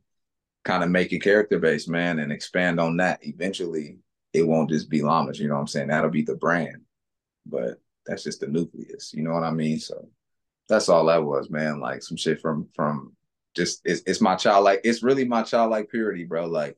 kind 0.63 0.83
of 0.83 0.89
make 0.89 1.11
it 1.13 1.19
character 1.19 1.59
based, 1.59 1.89
man, 1.89 2.19
and 2.19 2.31
expand 2.31 2.79
on 2.79 2.97
that. 2.97 3.25
Eventually, 3.25 3.97
it 4.33 4.47
won't 4.47 4.69
just 4.69 4.89
be 4.89 5.01
llamas. 5.01 5.39
You 5.39 5.47
know 5.47 5.55
what 5.55 5.61
I'm 5.61 5.67
saying? 5.67 5.87
That'll 5.87 6.11
be 6.11 6.23
the 6.23 6.35
brand, 6.35 6.81
but 7.45 7.79
that's 8.05 8.23
just 8.23 8.39
the 8.39 8.47
nucleus. 8.47 9.13
You 9.13 9.23
know 9.23 9.33
what 9.33 9.43
I 9.43 9.51
mean? 9.51 9.79
So 9.79 10.07
that's 10.67 10.89
all 10.89 11.05
that 11.05 11.23
was, 11.23 11.49
man. 11.49 11.79
Like 11.79 12.01
some 12.03 12.17
shit 12.17 12.41
from 12.41 12.67
from 12.75 13.13
just 13.55 13.81
it's, 13.85 14.01
it's 14.05 14.21
my 14.21 14.35
childlike. 14.35 14.81
It's 14.83 15.03
really 15.03 15.25
my 15.25 15.43
childlike 15.43 15.89
purity, 15.89 16.23
bro. 16.23 16.45
Like 16.45 16.77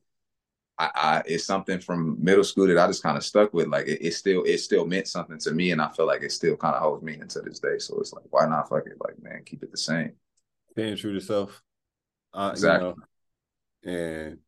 I, 0.78 0.90
I 0.94 1.22
it's 1.26 1.44
something 1.44 1.80
from 1.80 2.22
middle 2.22 2.44
school 2.44 2.66
that 2.68 2.78
I 2.78 2.86
just 2.86 3.02
kind 3.02 3.16
of 3.16 3.24
stuck 3.24 3.52
with. 3.52 3.68
Like 3.68 3.86
it, 3.86 4.04
it 4.04 4.14
still 4.14 4.44
it 4.44 4.58
still 4.58 4.86
meant 4.86 5.08
something 5.08 5.38
to 5.40 5.52
me, 5.52 5.72
and 5.72 5.82
I 5.82 5.90
feel 5.90 6.06
like 6.06 6.22
it 6.22 6.32
still 6.32 6.56
kind 6.56 6.74
of 6.74 6.82
holds 6.82 7.02
meaning 7.02 7.28
to 7.28 7.40
this 7.40 7.58
day. 7.58 7.78
So 7.78 7.98
it's 8.00 8.12
like, 8.12 8.24
why 8.30 8.46
not 8.46 8.68
fuck 8.68 8.86
it? 8.86 8.98
Like, 9.00 9.20
man, 9.22 9.42
keep 9.44 9.62
it 9.62 9.70
the 9.70 9.78
same. 9.78 10.12
Staying 10.72 10.96
true 10.96 11.14
to 11.14 11.20
self. 11.20 11.62
Uh, 12.32 12.50
exactly. 12.52 12.88
You 12.88 13.90
know, 13.90 13.98
and 13.98 14.38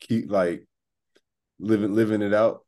keep 0.00 0.30
like 0.30 0.66
living 1.58 1.94
living 1.94 2.22
it 2.22 2.34
out. 2.34 2.64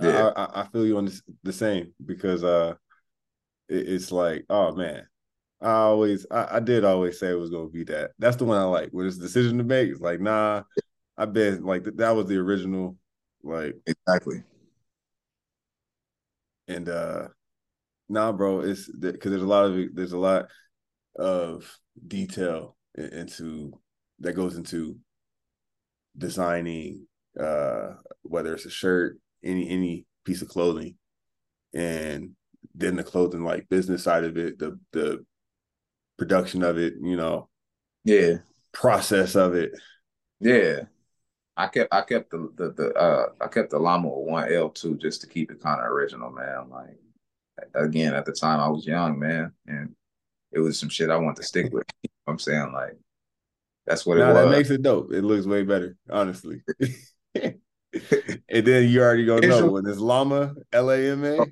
Yeah. 0.00 0.32
I, 0.34 0.62
I, 0.62 0.66
feel 0.68 0.86
you 0.86 0.96
on 0.96 1.04
this, 1.04 1.20
the 1.42 1.52
same 1.52 1.92
because 2.04 2.42
uh 2.42 2.74
it's 3.70 4.12
like, 4.12 4.44
oh 4.50 4.74
man, 4.74 5.06
I 5.60 5.72
always 5.72 6.26
I, 6.30 6.56
I, 6.56 6.60
did 6.60 6.84
always 6.84 7.18
say 7.20 7.30
it 7.30 7.38
was 7.38 7.50
gonna 7.50 7.68
be 7.68 7.84
that. 7.84 8.12
That's 8.18 8.36
the 8.36 8.44
one 8.44 8.58
I 8.58 8.64
like. 8.64 8.90
When 8.92 9.06
it's 9.06 9.18
a 9.18 9.20
decision 9.20 9.58
to 9.58 9.64
make, 9.64 9.90
it's 9.90 10.00
like, 10.00 10.20
nah, 10.20 10.62
I 11.16 11.26
bet 11.26 11.62
like 11.62 11.84
that 11.84 12.16
was 12.16 12.26
the 12.26 12.38
original, 12.38 12.96
like 13.42 13.74
exactly. 13.86 14.42
And 16.68 16.88
uh 16.88 17.28
nah, 18.08 18.32
bro, 18.32 18.60
it's 18.60 18.90
because 18.90 19.30
there's 19.30 19.42
a 19.42 19.46
lot 19.46 19.66
of 19.66 19.94
there's 19.94 20.12
a 20.12 20.18
lot 20.18 20.46
of 21.16 21.78
detail 22.06 22.76
into 22.96 23.72
that 24.20 24.34
goes 24.34 24.56
into 24.56 24.98
designing 26.16 27.06
uh 27.38 27.94
whether 28.22 28.54
it's 28.54 28.66
a 28.66 28.70
shirt, 28.70 29.18
any 29.44 29.68
any 29.68 30.06
piece 30.24 30.42
of 30.42 30.48
clothing, 30.48 30.96
and 31.74 32.30
then 32.74 32.96
the 32.96 33.04
clothing 33.04 33.44
like 33.44 33.68
business 33.68 34.04
side 34.04 34.24
of 34.24 34.36
it, 34.36 34.58
the 34.58 34.78
the 34.92 35.24
production 36.18 36.62
of 36.62 36.78
it, 36.78 36.94
you 37.00 37.16
know, 37.16 37.48
yeah, 38.04 38.36
process 38.72 39.34
of 39.36 39.54
it, 39.54 39.72
yeah. 40.40 40.82
I 41.56 41.66
kept 41.66 41.92
I 41.92 42.00
kept 42.02 42.30
the 42.30 42.50
the, 42.56 42.72
the 42.72 42.94
uh 42.94 43.26
I 43.40 43.48
kept 43.48 43.70
the 43.70 43.78
llama 43.78 44.08
one 44.08 44.50
L 44.50 44.70
two 44.70 44.96
just 44.96 45.20
to 45.20 45.26
keep 45.26 45.50
it 45.50 45.60
kind 45.60 45.80
of 45.80 45.86
original, 45.86 46.30
man. 46.30 46.70
Like 46.70 46.96
again, 47.74 48.14
at 48.14 48.24
the 48.24 48.32
time 48.32 48.60
I 48.60 48.68
was 48.68 48.86
young, 48.86 49.18
man, 49.18 49.52
and 49.66 49.94
it 50.52 50.60
was 50.60 50.78
some 50.78 50.88
shit 50.88 51.10
I 51.10 51.16
want 51.16 51.36
to 51.36 51.42
stick 51.42 51.72
with. 51.72 51.84
You 52.02 52.08
know 52.26 52.32
I'm 52.32 52.38
saying 52.38 52.72
like 52.72 52.96
that's 53.86 54.06
what 54.06 54.18
now, 54.18 54.30
it 54.30 54.34
was. 54.34 54.44
That 54.44 54.50
makes 54.50 54.70
it 54.70 54.82
dope. 54.82 55.12
It 55.12 55.22
looks 55.22 55.46
way 55.46 55.62
better, 55.62 55.96
honestly. 56.08 56.62
and 57.34 57.60
then 58.48 58.88
you 58.88 59.02
already 59.02 59.26
gonna 59.26 59.46
know 59.46 59.70
when 59.70 59.86
it's 59.86 59.98
llama 59.98 60.54
L 60.72 60.90
A 60.90 60.98
M 60.98 61.24
A. 61.24 61.46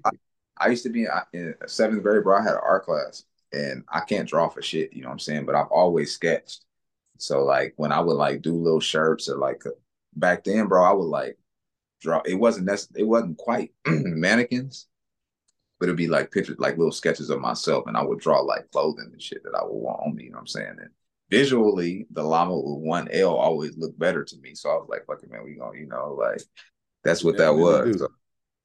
I 0.61 0.69
used 0.69 0.83
to 0.85 0.91
be 0.91 1.07
in 1.33 1.55
seventh 1.67 2.03
grade, 2.03 2.25
bro. 2.25 2.39
I 2.39 2.43
had 2.43 2.55
an 2.55 2.61
art 2.63 2.85
class, 2.85 3.25
and 3.53 3.85
I 3.89 4.01
can't 4.01 4.29
draw 4.29 4.49
for 4.49 4.63
shit. 4.63 4.93
You 4.93 5.03
know 5.03 5.09
what 5.09 5.15
I'm 5.15 5.19
saying? 5.21 5.47
But 5.47 5.55
I've 5.55 5.69
always 5.69 6.13
sketched. 6.13 6.65
So 7.19 7.45
like 7.45 7.75
when 7.77 7.93
I 7.93 8.01
would 8.01 8.17
like 8.17 8.43
do 8.43 8.55
little 8.55 8.81
shirts 8.81 9.29
or 9.29 9.37
like 9.37 9.67
uh, 9.67 9.71
back 10.15 10.45
then, 10.45 10.67
bro, 10.67 10.85
I 10.85 10.93
would 10.93 11.03
like 11.05 11.39
draw. 12.01 12.23
It 12.25 12.35
wasn't 12.35 12.67
necessarily, 12.67 13.03
it 13.03 13.09
wasn't 13.09 13.39
quite 13.39 13.73
mannequins, 13.87 14.87
but 15.79 15.87
it'd 15.87 15.97
be 15.97 16.09
like 16.09 16.31
pictures, 16.31 16.59
like 16.59 16.77
little 16.77 16.93
sketches 16.93 17.31
of 17.31 17.41
myself, 17.41 17.87
and 17.87 17.97
I 17.97 18.03
would 18.03 18.21
draw 18.21 18.41
like 18.41 18.71
clothing 18.71 19.11
and 19.13 19.23
shit 19.23 19.43
that 19.45 19.55
I 19.55 19.65
would 19.65 19.73
want 19.73 20.01
on 20.07 20.15
me. 20.15 20.25
You 20.25 20.31
know 20.31 20.37
what 20.37 20.43
I'm 20.43 20.47
saying? 20.49 20.77
And 20.79 20.91
visually, 21.31 22.07
the 22.11 22.23
llama 22.23 22.57
with 22.57 22.85
one 22.85 23.09
L 23.11 23.37
always 23.37 23.77
looked 23.77 23.99
better 23.99 24.25
to 24.25 24.37
me. 24.39 24.55
So 24.55 24.71
I 24.71 24.75
was 24.75 24.89
like, 24.89 25.07
"Fuck 25.07 25.23
it, 25.23 25.31
man, 25.31 25.45
we 25.45 25.55
gonna, 25.55 25.79
you 25.79 25.87
know, 25.87 26.15
like 26.19 26.43
that's 27.05 27.25
what 27.25 27.35
yeah, 27.35 27.47
that 27.47 27.55
was." 27.55 27.99
So, 27.99 28.09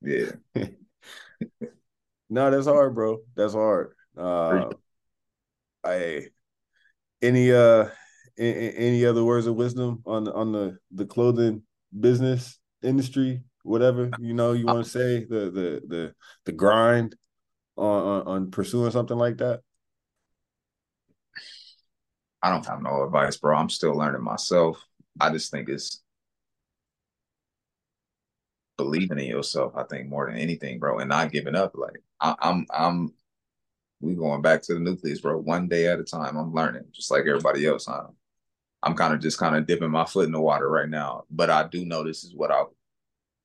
yeah. 0.01 0.31
no, 2.33 2.49
that's 2.49 2.65
hard, 2.65 2.95
bro. 2.95 3.19
That's 3.35 3.53
hard. 3.53 3.93
Uh, 4.17 4.69
I 5.83 6.27
any 7.21 7.51
uh 7.51 7.87
any 8.37 9.05
other 9.05 9.23
words 9.23 9.45
of 9.45 9.55
wisdom 9.55 10.01
on 10.05 10.27
on 10.27 10.51
the 10.51 10.77
the 10.91 11.05
clothing 11.05 11.61
business 11.97 12.59
industry 12.81 13.43
whatever 13.61 14.11
you 14.19 14.33
know 14.33 14.53
you 14.53 14.65
want 14.65 14.83
to 14.83 14.89
say 14.89 15.23
the 15.25 15.51
the 15.51 15.81
the 15.87 16.15
the 16.45 16.51
grind 16.51 17.15
on, 17.77 18.03
on, 18.03 18.27
on 18.27 18.51
pursuing 18.51 18.89
something 18.89 19.17
like 19.17 19.37
that 19.37 19.61
i 22.41 22.49
don't 22.49 22.65
have 22.65 22.81
no 22.81 23.03
advice 23.03 23.37
bro 23.37 23.55
i'm 23.55 23.69
still 23.69 23.95
learning 23.95 24.23
myself 24.23 24.83
i 25.21 25.29
just 25.29 25.51
think 25.51 25.69
it's 25.69 26.01
believing 28.77 29.19
in 29.19 29.25
yourself 29.25 29.73
i 29.75 29.83
think 29.83 30.09
more 30.09 30.25
than 30.25 30.39
anything 30.39 30.79
bro 30.79 30.97
and 30.97 31.09
not 31.09 31.31
giving 31.31 31.55
up 31.55 31.73
like 31.75 32.01
I, 32.23 32.35
i'm 32.41 32.65
i'm 32.73 33.13
we 34.03 34.15
going 34.15 34.41
back 34.41 34.61
to 34.63 34.73
the 34.73 34.79
nucleus, 34.79 35.21
bro. 35.21 35.37
One 35.37 35.67
day 35.67 35.87
at 35.87 35.99
a 35.99 36.03
time. 36.03 36.37
I'm 36.37 36.53
learning, 36.53 36.83
just 36.91 37.09
like 37.09 37.21
everybody 37.21 37.65
else. 37.65 37.85
Huh? 37.85 38.07
I'm 38.83 38.95
kind 38.95 39.13
of 39.13 39.21
just 39.21 39.39
kind 39.39 39.55
of 39.55 39.65
dipping 39.65 39.91
my 39.91 40.05
foot 40.05 40.25
in 40.25 40.33
the 40.33 40.41
water 40.41 40.69
right 40.69 40.89
now. 40.89 41.23
But 41.31 41.49
I 41.49 41.67
do 41.67 41.85
know 41.85 42.03
this 42.03 42.23
is 42.23 42.35
what 42.35 42.51
I 42.51 42.63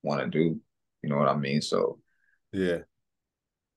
want 0.03 0.21
to 0.21 0.27
do. 0.27 0.61
You 1.03 1.09
know 1.09 1.17
what 1.17 1.29
I 1.29 1.37
mean? 1.37 1.63
So 1.63 2.01
yeah. 2.53 2.79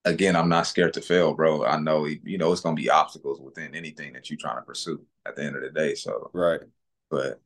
Again, 0.04 0.36
I'm 0.36 0.50
not 0.50 0.66
scared 0.66 0.94
to 0.94 1.02
fail, 1.02 1.36
bro. 1.36 1.64
I 1.64 1.78
know 1.78 2.06
you 2.06 2.40
know 2.40 2.52
it's 2.52 2.62
gonna 2.62 2.76
be 2.76 2.90
obstacles 2.90 3.40
within 3.40 3.76
anything 3.76 4.14
that 4.14 4.30
you're 4.30 4.38
trying 4.38 4.58
to 4.58 4.64
pursue 4.64 5.00
at 5.28 5.36
the 5.36 5.44
end 5.44 5.56
of 5.56 5.62
the 5.62 5.70
day. 5.70 5.94
So 5.94 6.32
right. 6.34 6.62
But 7.12 7.40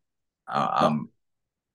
I, 0.47 0.85
I'm 0.85 1.09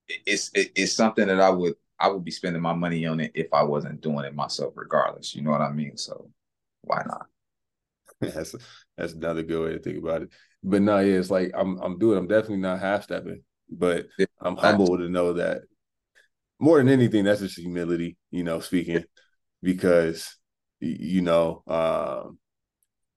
it's 0.09 0.51
it, 0.55 0.73
it's 0.75 0.95
something 0.95 1.27
that 1.27 1.41
I 1.41 1.51
would 1.51 1.75
I 2.01 2.09
would 2.09 2.25
be 2.25 2.31
spending 2.31 2.63
my 2.63 2.73
money 2.73 3.07
on 3.07 3.21
it 3.21 3.33
if 3.35 3.53
I 3.53 3.63
wasn't 3.63 4.01
doing 4.01 4.25
it 4.25 4.35
myself, 4.35 4.73
regardless. 4.77 5.35
You 5.35 5.43
know 5.43 5.51
what 5.51 5.61
I 5.61 5.71
mean? 5.71 5.97
So 5.97 6.31
why 6.83 7.03
not? 7.07 7.27
that's 8.21 8.55
that's 8.97 9.13
another 9.13 9.43
good 9.43 9.65
way 9.65 9.73
to 9.73 9.79
think 9.79 9.99
about 9.99 10.23
it. 10.23 10.31
But 10.63 10.83
no, 10.83 10.99
yeah, 10.99 11.19
it's 11.19 11.31
like 11.31 11.53
I'm 11.55 11.79
I'm 11.81 11.99
doing. 11.99 12.19
I'm 12.19 12.29
definitely 12.29 12.59
not 12.59 12.81
half 12.81 13.05
stepping, 13.05 13.43
but 13.71 14.07
I'm 14.41 14.57
humble 14.57 14.99
to 14.99 15.09
know 15.09 15.35
that 15.35 15.63
more 16.61 16.79
than 16.79 16.89
anything, 16.89 17.25
that's 17.25 17.41
just 17.41 17.59
humility, 17.59 18.17
you 18.31 18.45
know, 18.45 18.61
speaking, 18.61 19.05
because 19.63 20.37
you 20.81 21.23
know, 21.23 21.63
um, 21.67 22.39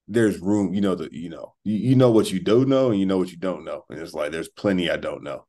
there's 0.07 0.39
room, 0.39 0.73
you 0.73 0.81
know, 0.81 0.95
the 0.95 1.09
you 1.11 1.29
know, 1.29 1.53
you, 1.63 1.75
you 1.75 1.95
know 1.95 2.11
what 2.11 2.31
you 2.31 2.39
do 2.39 2.65
know 2.65 2.91
and 2.91 2.99
you 2.99 3.05
know 3.05 3.17
what 3.17 3.31
you 3.31 3.37
don't 3.37 3.65
know. 3.65 3.83
And 3.89 3.99
it's 3.99 4.13
like 4.13 4.31
there's 4.31 4.49
plenty 4.49 4.89
I 4.89 4.97
don't 4.97 5.23
know. 5.23 5.45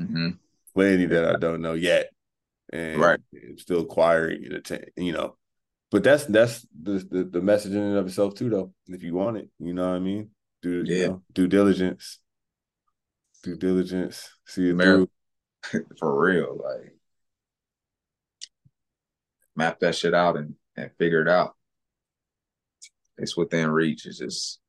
Mm-hmm. 0.00 0.30
Plenty 0.74 1.06
that 1.06 1.24
I 1.24 1.38
don't 1.38 1.60
know 1.60 1.74
yet. 1.74 2.10
And 2.72 3.00
right. 3.00 3.20
Still 3.56 3.80
acquiring 3.80 4.44
it, 4.44 4.92
you 4.96 5.12
know, 5.12 5.36
but 5.90 6.04
that's 6.04 6.24
that's 6.26 6.66
the, 6.80 7.04
the, 7.10 7.24
the 7.24 7.40
message 7.40 7.72
in 7.72 7.82
and 7.82 7.96
of 7.96 8.06
itself 8.06 8.34
too, 8.34 8.48
though. 8.48 8.72
If 8.86 9.02
you 9.02 9.14
want 9.14 9.38
it, 9.38 9.48
you 9.58 9.74
know 9.74 9.88
what 9.88 9.96
I 9.96 9.98
mean. 9.98 10.30
Do 10.62 10.84
yeah. 10.86 10.96
You 10.96 11.06
know, 11.08 11.22
due 11.32 11.48
diligence, 11.48 12.20
due 13.42 13.56
diligence. 13.56 14.28
See 14.46 14.70
it 14.70 14.76
Mar- 14.76 14.84
through. 14.84 15.10
For 15.98 16.18
real, 16.18 16.58
like 16.62 16.94
map 19.56 19.80
that 19.80 19.94
shit 19.94 20.14
out 20.14 20.36
and 20.36 20.54
and 20.76 20.90
figure 20.96 21.22
it 21.22 21.28
out. 21.28 21.56
It's 23.18 23.36
within 23.36 23.70
reach. 23.70 24.06
It's 24.06 24.18
just 24.18 24.60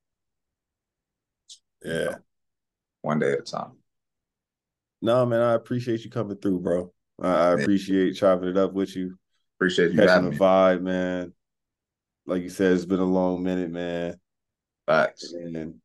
yeah. 1.84 2.16
one 3.02 3.20
day 3.20 3.34
at 3.34 3.40
a 3.40 3.44
time. 3.44 3.78
No, 5.02 5.26
man, 5.26 5.42
I 5.42 5.54
appreciate 5.54 6.04
you 6.04 6.12
coming 6.12 6.38
through, 6.38 6.60
bro. 6.60 6.92
I, 7.20 7.28
I 7.28 7.54
appreciate 7.54 8.14
chopping 8.14 8.50
it 8.50 8.58
up 8.58 8.74
with 8.74 8.96
you. 8.96 9.18
Appreciate 9.58 9.92
you 9.92 9.98
Catching 10.00 10.08
having 10.10 10.32
the 10.32 10.38
vibe, 10.38 10.82
man. 10.82 11.34
Like 12.26 12.44
you 12.44 12.50
said, 12.50 12.74
it's 12.74 12.86
been 12.86 13.00
a 13.00 13.06
long 13.06 13.44
minute, 13.44 13.72
man. 13.72 14.20
Facts. 14.86 15.34
And 15.34 15.82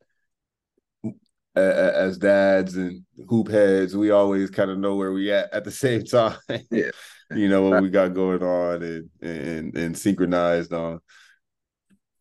as 1.55 2.19
dads 2.19 2.77
and 2.77 3.05
hoop 3.29 3.49
heads, 3.49 3.97
we 3.97 4.11
always 4.11 4.51
kind 4.51 4.71
of 4.71 4.79
know 4.79 4.97
where 4.97 5.13
we 5.13 5.33
at 5.33 5.53
at 5.53 5.65
the 5.65 5.71
same 5.71 6.05
time. 6.05 6.37
Yeah. 6.71 6.91
you 7.31 7.49
know 7.49 7.63
what 7.63 7.83
we 7.83 7.91
got 7.91 8.15
going 8.15 8.43
on 8.43 8.83
and 8.83 9.11
and 9.21 9.77
and 9.77 9.99
synchronized 9.99 10.73
on. 10.73 11.01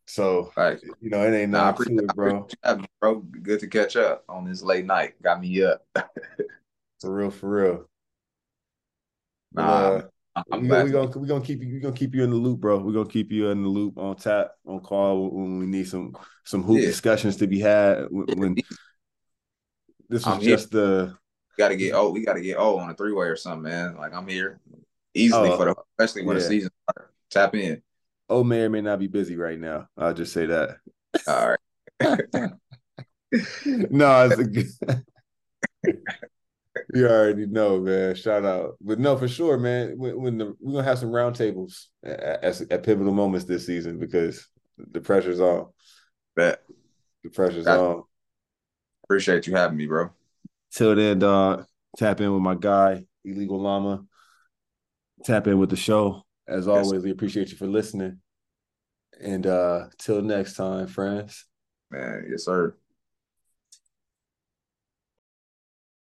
So 0.06 0.50
Facts. 0.54 0.82
you 1.00 1.10
know, 1.10 1.22
it 1.22 1.36
ain't 1.36 1.50
Nah, 1.52 1.72
nothing 1.72 1.98
it, 1.98 2.14
bro. 2.14 2.46
you 2.48 2.56
having 2.62 2.82
me, 2.82 2.88
bro. 3.00 3.16
Good 3.20 3.60
to 3.60 3.66
catch 3.66 3.96
up 3.96 4.24
on 4.28 4.44
this 4.44 4.62
late 4.62 4.86
night. 4.86 5.20
Got 5.22 5.40
me 5.40 5.62
up. 5.62 5.84
For 7.00 7.14
real, 7.14 7.30
for 7.30 7.48
real. 7.50 7.90
Nah, 9.56 9.64
uh, 9.64 10.02
I'm 10.52 10.62
we, 10.62 10.68
glad. 10.68 10.84
we 10.84 10.90
gonna 10.90 11.18
we 11.18 11.26
gonna 11.28 11.44
keep 11.44 11.62
you 11.62 11.74
we 11.74 11.80
gonna 11.80 11.94
keep 11.94 12.14
you 12.14 12.22
in 12.24 12.30
the 12.30 12.36
loop, 12.36 12.60
bro. 12.60 12.78
We're 12.78 12.92
gonna 12.92 13.08
keep 13.08 13.32
you 13.32 13.48
in 13.50 13.62
the 13.62 13.68
loop 13.68 13.96
on 13.98 14.16
tap 14.16 14.52
on 14.66 14.80
call 14.80 15.30
when 15.30 15.58
we 15.58 15.66
need 15.66 15.88
some 15.88 16.14
some 16.44 16.62
hoop 16.62 16.78
Yeah. 16.80 16.86
discussions 16.86 17.36
to 17.38 17.46
be 17.46 17.60
had. 17.60 18.06
When, 18.10 18.26
when 18.38 18.54
this 20.08 20.24
was 20.24 20.26
I'm 20.26 20.40
here. 20.40 20.56
just 20.56 20.70
the 20.70 21.16
got 21.58 21.68
to 21.68 21.76
get 21.76 21.94
oh, 21.94 22.10
we 22.10 22.22
got 22.24 22.34
to 22.34 22.42
get 22.42 22.58
oh 22.58 22.76
on 22.78 22.90
a 22.90 22.94
three 22.94 23.12
way 23.12 23.26
or 23.26 23.36
something, 23.36 23.62
man. 23.62 23.96
Like 23.96 24.12
I'm 24.14 24.28
here 24.28 24.60
easily 25.14 25.48
Oh, 25.50 25.56
for 25.56 25.64
the 25.64 25.74
especially 25.98 26.26
when 26.26 26.36
the 26.36 26.42
yeah. 26.42 26.48
season 26.48 26.70
starts. 26.90 27.12
Tap 27.30 27.54
in. 27.54 27.82
oh 28.28 28.44
may 28.44 28.60
or 28.62 28.68
may 28.70 28.82
not 28.82 28.98
be 28.98 29.06
busy 29.06 29.36
right 29.36 29.58
now. 29.58 29.88
I'll 29.96 30.14
just 30.14 30.32
say 30.34 30.46
that. 30.46 30.76
All 31.26 31.48
right. 31.48 31.58
no, 33.64 34.26
it's 34.30 34.38
a 34.38 34.44
good. 34.44 34.66
You 36.94 37.06
already 37.06 37.46
know, 37.46 37.80
man. 37.80 38.14
Shout 38.14 38.44
out, 38.44 38.76
but 38.80 38.98
no, 38.98 39.16
for 39.16 39.28
sure, 39.28 39.58
man. 39.58 39.94
When, 39.96 40.20
when 40.20 40.38
the 40.38 40.54
we're 40.60 40.72
gonna 40.72 40.84
have 40.84 40.98
some 40.98 41.10
roundtables 41.10 41.86
at, 42.04 42.20
at, 42.44 42.60
at 42.70 42.82
pivotal 42.82 43.12
moments 43.12 43.46
this 43.46 43.66
season 43.66 43.98
because 43.98 44.46
the 44.78 45.00
pressure's 45.00 45.40
on. 45.40 45.66
Bet. 46.34 46.62
The 47.24 47.30
pressure's 47.30 47.64
Got- 47.64 47.78
on. 47.80 48.02
Appreciate 49.04 49.46
you 49.46 49.54
having 49.54 49.76
me, 49.76 49.86
bro. 49.86 50.10
Till 50.72 50.94
then, 50.96 51.20
dog, 51.20 51.64
tap 51.96 52.20
in 52.20 52.32
with 52.32 52.42
my 52.42 52.54
guy, 52.56 53.04
Illegal 53.24 53.60
Llama. 53.60 54.04
Tap 55.24 55.46
in 55.46 55.58
with 55.58 55.70
the 55.70 55.76
show. 55.76 56.22
As 56.46 56.68
always, 56.68 57.02
we 57.02 57.10
appreciate 57.10 57.50
you 57.50 57.56
for 57.56 57.66
listening. 57.66 58.20
And 59.20 59.46
uh 59.46 59.86
till 59.98 60.22
next 60.22 60.54
time, 60.54 60.86
friends. 60.86 61.46
Man, 61.90 62.26
yes, 62.30 62.44
sir. 62.44 62.76